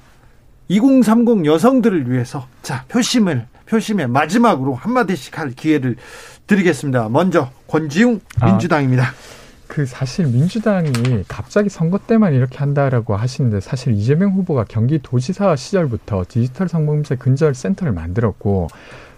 2030 0.70 1.46
여성들을 1.46 2.12
위해서 2.12 2.48
자 2.62 2.86
표심을 2.90 3.48
표심의 3.68 4.08
마지막으로 4.08 4.76
한마디씩 4.76 5.38
할 5.38 5.52
기회를 5.52 5.98
드리겠습니다. 6.46 7.10
먼저 7.10 7.52
권지웅 7.68 8.22
아, 8.40 8.46
민주당입니다. 8.48 9.04
아. 9.04 9.37
그 9.78 9.86
사실 9.86 10.26
민주당이 10.26 10.92
갑자기 11.28 11.70
선거 11.70 12.00
때만 12.00 12.34
이렇게 12.34 12.58
한다라고 12.58 13.16
하시는데 13.16 13.60
사실 13.60 13.94
이재명 13.94 14.32
후보가 14.32 14.64
경기도지사 14.64 15.56
시절부터 15.56 16.26
디지털 16.28 16.68
성범죄 16.68 17.18
근절 17.18 17.54
센터를 17.54 17.94
만들었고 17.94 18.70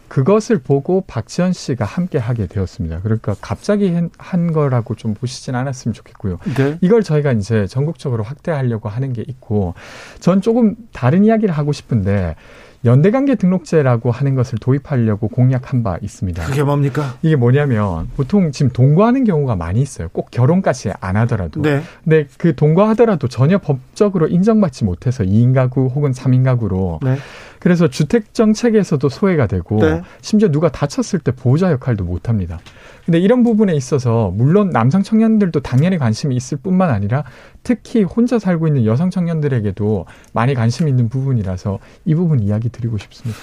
그것을 0.10 0.58
보고 0.60 1.00
박지원 1.08 1.54
씨가 1.54 1.86
함께 1.86 2.18
하게 2.18 2.46
되었습니다. 2.48 3.00
그러니까 3.04 3.38
갑자기 3.40 3.96
한 4.18 4.52
거라고 4.52 4.96
좀 4.96 5.14
보시진 5.14 5.56
않았으면 5.56 5.94
좋겠고요. 5.94 6.40
네. 6.58 6.78
이걸 6.82 7.04
저희가 7.04 7.32
이제 7.32 7.66
전국적으로 7.66 8.24
확대하려고 8.24 8.90
하는 8.90 9.14
게 9.14 9.24
있고 9.26 9.76
전 10.20 10.42
조금 10.42 10.76
다른 10.92 11.24
이야기를 11.24 11.54
하고 11.58 11.72
싶은데 11.72 12.36
연대관계 12.86 13.36
등록제라고 13.36 14.12
하는 14.12 14.36
것을 14.36 14.58
도입하려고 14.60 15.28
공약한 15.28 15.84
바 15.84 15.98
있습니다. 16.02 16.46
그게 16.46 16.64
뭡니까? 16.64 17.16
이게 17.22 17.36
뭐냐면 17.36 18.08
보통 18.16 18.52
지금 18.52 18.72
동거하는 18.72 19.26
경우가 19.26 19.56
많이 19.56 19.82
있어요. 19.82 20.08
꼭 20.14 20.32
결혼까지 20.32 20.92
안 21.02 21.18
하더라도. 21.18 21.62
네. 21.62 21.82
근데 22.04 22.28
그 22.38 22.56
동거하더라도 22.56 23.28
전혀 23.28 23.58
법적으로 23.58 24.28
인정받지 24.28 24.86
못해서 24.86 25.24
2인 25.24 25.54
가구 25.54 25.88
혹은 25.88 26.12
3인 26.12 26.44
가구로 26.44 27.00
네. 27.04 27.18
그래서 27.60 27.90
주택 27.90 28.34
정책에서도 28.34 29.08
소외가 29.10 29.48
되고 29.48 29.80
네. 29.80 30.02
심지어 30.22 30.50
누가 30.50 30.72
다쳤을 30.72 31.20
때 31.20 31.32
보호자 31.32 31.72
역할도 31.72 32.04
못 32.04 32.30
합니다. 32.30 32.60
근데 33.06 33.20
이런 33.20 33.44
부분에 33.44 33.74
있어서 33.74 34.32
물론 34.36 34.70
남성 34.70 35.04
청년들도 35.04 35.60
당연히 35.62 35.98
관심이 35.98 36.36
있을 36.36 36.58
뿐만 36.58 36.90
아니라 36.90 37.24
특히 37.64 38.04
혼자 38.04 38.40
살고 38.40 38.68
있는 38.68 38.86
여성 38.86 39.10
청년들에게도 39.10 40.06
많이 40.34 40.54
관심 40.54 40.88
있는 40.88 41.10
부분이라서 41.10 41.80
이 42.06 42.16
부분 42.16 42.40
이야기 42.40 42.70
드리고 42.70 42.98
싶습니다. 42.98 43.40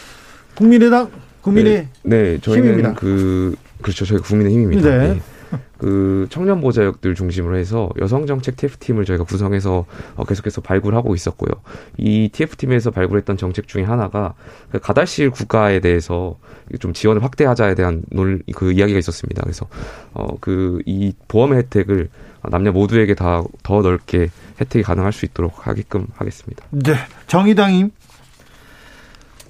국민의당 0.55 1.11
국민의 1.43 1.89
네, 2.03 2.23
네 2.33 2.39
저희는 2.41 2.65
힘입니다. 2.65 2.95
그 2.95 3.57
그렇죠 3.83 4.05
저희 4.05 4.19
국민의 4.19 4.53
힘입니다. 4.53 4.89
네. 4.89 5.15
네. 5.15 5.21
그 5.79 6.27
청년 6.31 6.61
보좌역들 6.61 7.15
중심으로 7.15 7.57
해서 7.59 7.91
여성 8.01 8.27
정책 8.27 8.57
TF팀을 8.57 9.05
저희가 9.05 9.25
구성해서 9.25 9.85
어, 10.15 10.25
계속해서 10.25 10.63
발굴하고 10.63 11.15
있었고요. 11.15 11.51
이 11.99 12.31
TF팀에서 12.33 12.91
발굴했던 12.91 13.37
정책 13.37 13.69
중에 13.69 13.83
하나가 13.83 14.35
그 14.71 14.79
가달실 14.79 15.31
국가에 15.31 15.81
대해서 15.81 16.39
좀 16.81 16.93
지원을 16.93 17.23
확대하자에 17.23 17.75
대한 17.75 18.03
논, 18.11 18.43
그 18.55 18.73
이야기가 18.73 18.99
있었습니다. 18.99 19.43
그래서 19.43 19.67
어, 20.15 20.37
그 20.41 20.81
이 20.87 21.13
보험 21.29 21.55
혜택을 21.55 22.09
남녀 22.49 22.71
모두에게 22.73 23.15
다 23.15 23.43
더 23.63 23.83
넓게 23.83 24.29
혜택이 24.61 24.83
가능할 24.83 25.13
수 25.13 25.27
있도록 25.27 25.67
하게끔 25.67 26.07
하겠습니다. 26.15 26.65
네, 26.71 26.95
정의당임 27.27 27.91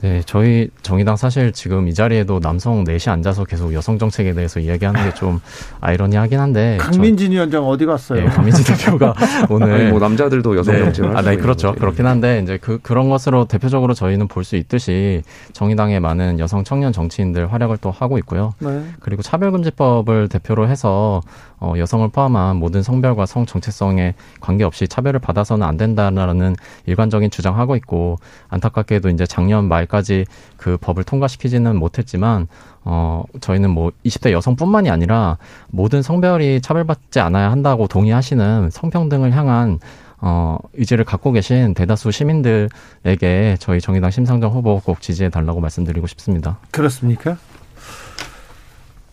네, 0.02 0.20
저희 0.26 0.68
정의당 0.82 1.16
사실 1.16 1.52
지금 1.52 1.88
이 1.88 1.94
자리에도 1.94 2.38
남성 2.38 2.84
넷이 2.84 3.10
앉아서 3.10 3.44
계속 3.44 3.72
여성 3.72 3.98
정책에 3.98 4.34
대해서 4.34 4.60
이야기하는 4.60 5.02
게 5.04 5.16
좀 5.16 5.40
아이러니하긴 5.80 6.38
한데 6.38 6.76
강민진 6.78 7.32
위원장 7.32 7.66
어디 7.66 7.86
갔어요? 7.86 8.20
네, 8.20 8.26
강민진 8.26 8.64
대표가 8.64 9.14
오늘 9.48 9.72
아니, 9.72 9.84
뭐 9.90 9.98
남자들도 9.98 10.56
여성 10.58 10.74
네. 10.74 10.80
정책을 10.84 11.16
아, 11.16 11.22
네, 11.22 11.36
그렇죠. 11.36 11.68
거지. 11.68 11.80
그렇긴 11.80 12.06
한데 12.06 12.40
이제 12.42 12.58
그 12.60 12.78
그런 12.82 13.08
것으로 13.08 13.46
대표적으로 13.46 13.94
저희는 13.94 14.28
볼 14.28 14.44
수 14.44 14.56
있듯이 14.56 15.22
정의당의 15.54 15.98
많은 16.00 16.38
여성 16.38 16.62
청년 16.62 16.92
정치인들 16.92 17.52
활약을 17.52 17.78
또 17.78 17.90
하고 17.90 18.18
있고요. 18.18 18.52
네. 18.60 18.84
그리고 19.00 19.22
차별금지법을 19.22 20.28
대표로 20.28 20.68
해서 20.68 21.20
어, 21.58 21.72
여성을 21.78 22.06
포함한 22.10 22.56
모든 22.56 22.82
성별과 22.82 23.24
성 23.26 23.46
정체성에 23.46 24.14
관계없이 24.40 24.86
차별을 24.86 25.18
받아서는 25.20 25.66
안 25.66 25.78
된다라는 25.78 26.54
일관적인 26.84 27.30
주장하고 27.30 27.74
있고 27.76 28.18
안타깝게도 28.48 29.08
이제 29.08 29.24
작년 29.26 29.66
말 29.66 29.85
까지 29.86 30.24
그 30.56 30.76
법을 30.76 31.04
통과시키지는 31.04 31.76
못했지만 31.76 32.48
어, 32.84 33.24
저희는 33.40 33.70
뭐 33.70 33.90
20대 34.04 34.32
여성뿐만이 34.32 34.90
아니라 34.90 35.38
모든 35.68 36.02
성별이 36.02 36.60
차별받지 36.60 37.20
않아야 37.20 37.50
한다고 37.50 37.86
동의하시는 37.86 38.70
성평등을 38.70 39.32
향한 39.32 39.78
어, 40.18 40.58
의지를 40.74 41.04
갖고 41.04 41.32
계신 41.32 41.74
대다수 41.74 42.10
시민들에게 42.10 43.56
저희 43.60 43.80
정의당 43.80 44.10
심상정 44.10 44.52
후보 44.52 44.80
꼭 44.80 45.00
지지해 45.00 45.28
달라고 45.30 45.60
말씀드리고 45.60 46.06
싶습니다. 46.06 46.58
그렇습니까? 46.70 47.36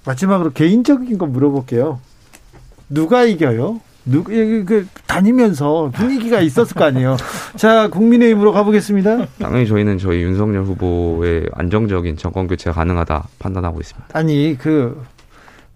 마지막으로 0.06 0.52
개인적인 0.54 1.18
거 1.18 1.26
물어볼게요. 1.26 2.00
누가 2.90 3.24
이겨요? 3.24 3.80
누, 4.06 4.24
그, 4.24 4.88
다니면서 5.08 5.92
분위기가 5.94 6.42
있었을 6.42 6.76
거 6.76 6.86
아니에요. 6.86 7.18
자, 7.56 7.88
국민의힘으로 7.88 8.52
가보겠습니다. 8.52 9.28
당연히 9.40 9.68
저희는 9.68 9.98
저희 9.98 10.22
윤석열 10.22 10.64
후보의 10.64 11.50
안정적인 11.54 12.18
정권 12.18 12.48
교체가 12.48 12.76
가능하다 12.76 13.28
판단하고 13.40 13.80
있습니다. 13.80 14.10
아니, 14.14 14.58
그, 14.60 15.02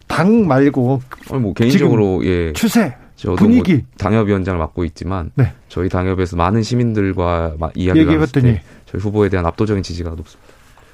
당 0.07 0.47
말고. 0.47 1.01
아니, 1.31 1.41
뭐, 1.41 1.53
개인적으로, 1.53 2.25
예. 2.25 2.53
추세. 2.53 2.95
저도 3.15 3.35
분위기. 3.37 3.73
뭐 3.73 3.81
당협위원장을 3.97 4.59
맡고 4.59 4.83
있지만. 4.85 5.31
네. 5.35 5.53
저희 5.69 5.89
당협에서 5.89 6.35
많은 6.35 6.63
시민들과 6.63 7.55
이야기를 7.75 8.13
해봤더니. 8.13 8.59
저희 8.85 9.01
후보에 9.01 9.29
대한 9.29 9.45
압도적인 9.45 9.83
지지가 9.83 10.11
높습니다. 10.11 10.47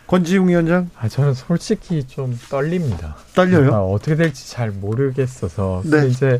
권지웅 0.07 0.49
위원장? 0.49 0.89
아, 0.99 1.07
저는 1.07 1.33
솔직히 1.33 2.03
좀 2.03 2.37
떨립니다. 2.49 3.15
떨려요? 3.35 3.73
아, 3.73 3.79
어떻게 3.81 4.15
될지 4.15 4.49
잘 4.49 4.71
모르겠어서. 4.71 5.81
네. 5.85 6.07
이제 6.07 6.39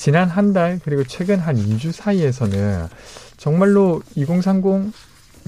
지난 0.00 0.30
한 0.30 0.54
달 0.54 0.80
그리고 0.82 1.04
최근 1.04 1.38
한 1.38 1.56
2주 1.56 1.92
사이에서는 1.92 2.86
정말로 3.36 4.00
2030 4.14 4.94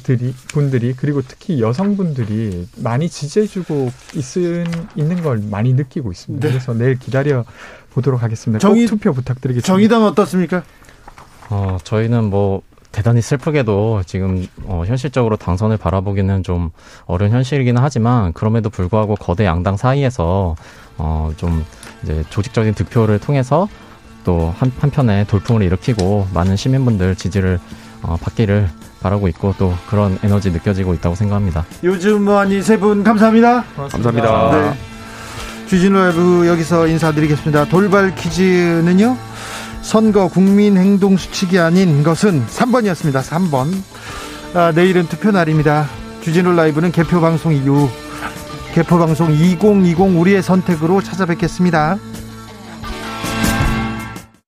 들이 0.03 0.35
분들이 0.49 0.93
그리고 0.93 1.23
특히 1.27 1.63
여성분들이 1.63 2.69
많이 2.77 3.09
지지해주고 3.09 3.91
있은 4.15 4.67
있는 4.95 5.23
걸 5.23 5.41
많이 5.51 5.73
느끼고 5.73 6.13
있습니다. 6.13 6.47
네. 6.47 6.53
그래서 6.53 6.75
내일 6.75 6.99
기다려 6.99 7.47
보도록 7.95 8.23
하겠습니다. 8.23 8.59
정의, 8.59 8.85
투표 8.87 9.15
부탁드리겠습니다. 9.15 9.67
정의당 9.67 10.05
어떻습니까? 10.05 10.63
어 11.49 11.79
저희는 11.83 12.25
뭐 12.25 12.61
대단히 12.91 13.23
슬프게도 13.23 14.03
지금 14.05 14.47
어, 14.65 14.85
현실적으로 14.87 15.37
당선을 15.37 15.79
바라보기는 15.79 16.43
좀 16.43 16.71
어려운 17.07 17.33
현실이기는 17.33 17.81
하지만 17.83 18.35
그럼에도 18.35 18.69
불구하고 18.69 19.15
거대 19.15 19.47
양당 19.47 19.79
사이에서 19.79 20.57
어, 20.99 21.33
좀 21.39 21.65
이제 22.03 22.23
조직적인 22.29 22.75
득표를 22.75 23.19
통해서 23.19 23.67
또 24.25 24.55
한, 24.59 24.73
한편에 24.79 25.25
돌풍을 25.25 25.63
일으키고 25.63 26.29
많은 26.33 26.57
시민분들 26.57 27.17
지지를 27.17 27.59
어, 28.03 28.17
받기를 28.21 28.69
바라고 29.01 29.29
있고 29.29 29.55
또 29.59 29.75
그런 29.89 30.19
에너지 30.23 30.51
느껴지고 30.51 30.95
있다고 30.95 31.15
생각합니다. 31.15 31.65
요즘 31.83 32.25
뭐하니 32.25 32.63
세분 32.63 33.03
감사합니다. 33.05 33.65
고맙습니다. 33.75 34.13
감사합니다. 34.13 34.73
네. 34.73 34.79
주진우 35.67 35.99
라이브 35.99 36.47
여기서 36.47 36.87
인사드리겠습니다. 36.87 37.67
돌발 37.67 38.15
퀴즈는요. 38.15 39.17
선거 39.81 40.29
국민 40.29 40.77
행동 40.77 41.17
수칙이 41.17 41.59
아닌 41.59 42.03
것은 42.03 42.47
3번이었습니다. 42.47 43.23
3번. 43.23 43.73
아, 44.55 44.71
내일은 44.75 45.09
투표 45.09 45.31
날입니다. 45.31 45.89
주진우 46.21 46.53
라이브는 46.53 46.93
개표 46.93 47.21
방송 47.21 47.53
이후 47.53 47.89
개표 48.75 48.99
방송 48.99 49.33
2020 49.33 50.19
우리의 50.19 50.43
선택으로 50.43 51.03
찾아뵙겠습니다. 51.03 51.99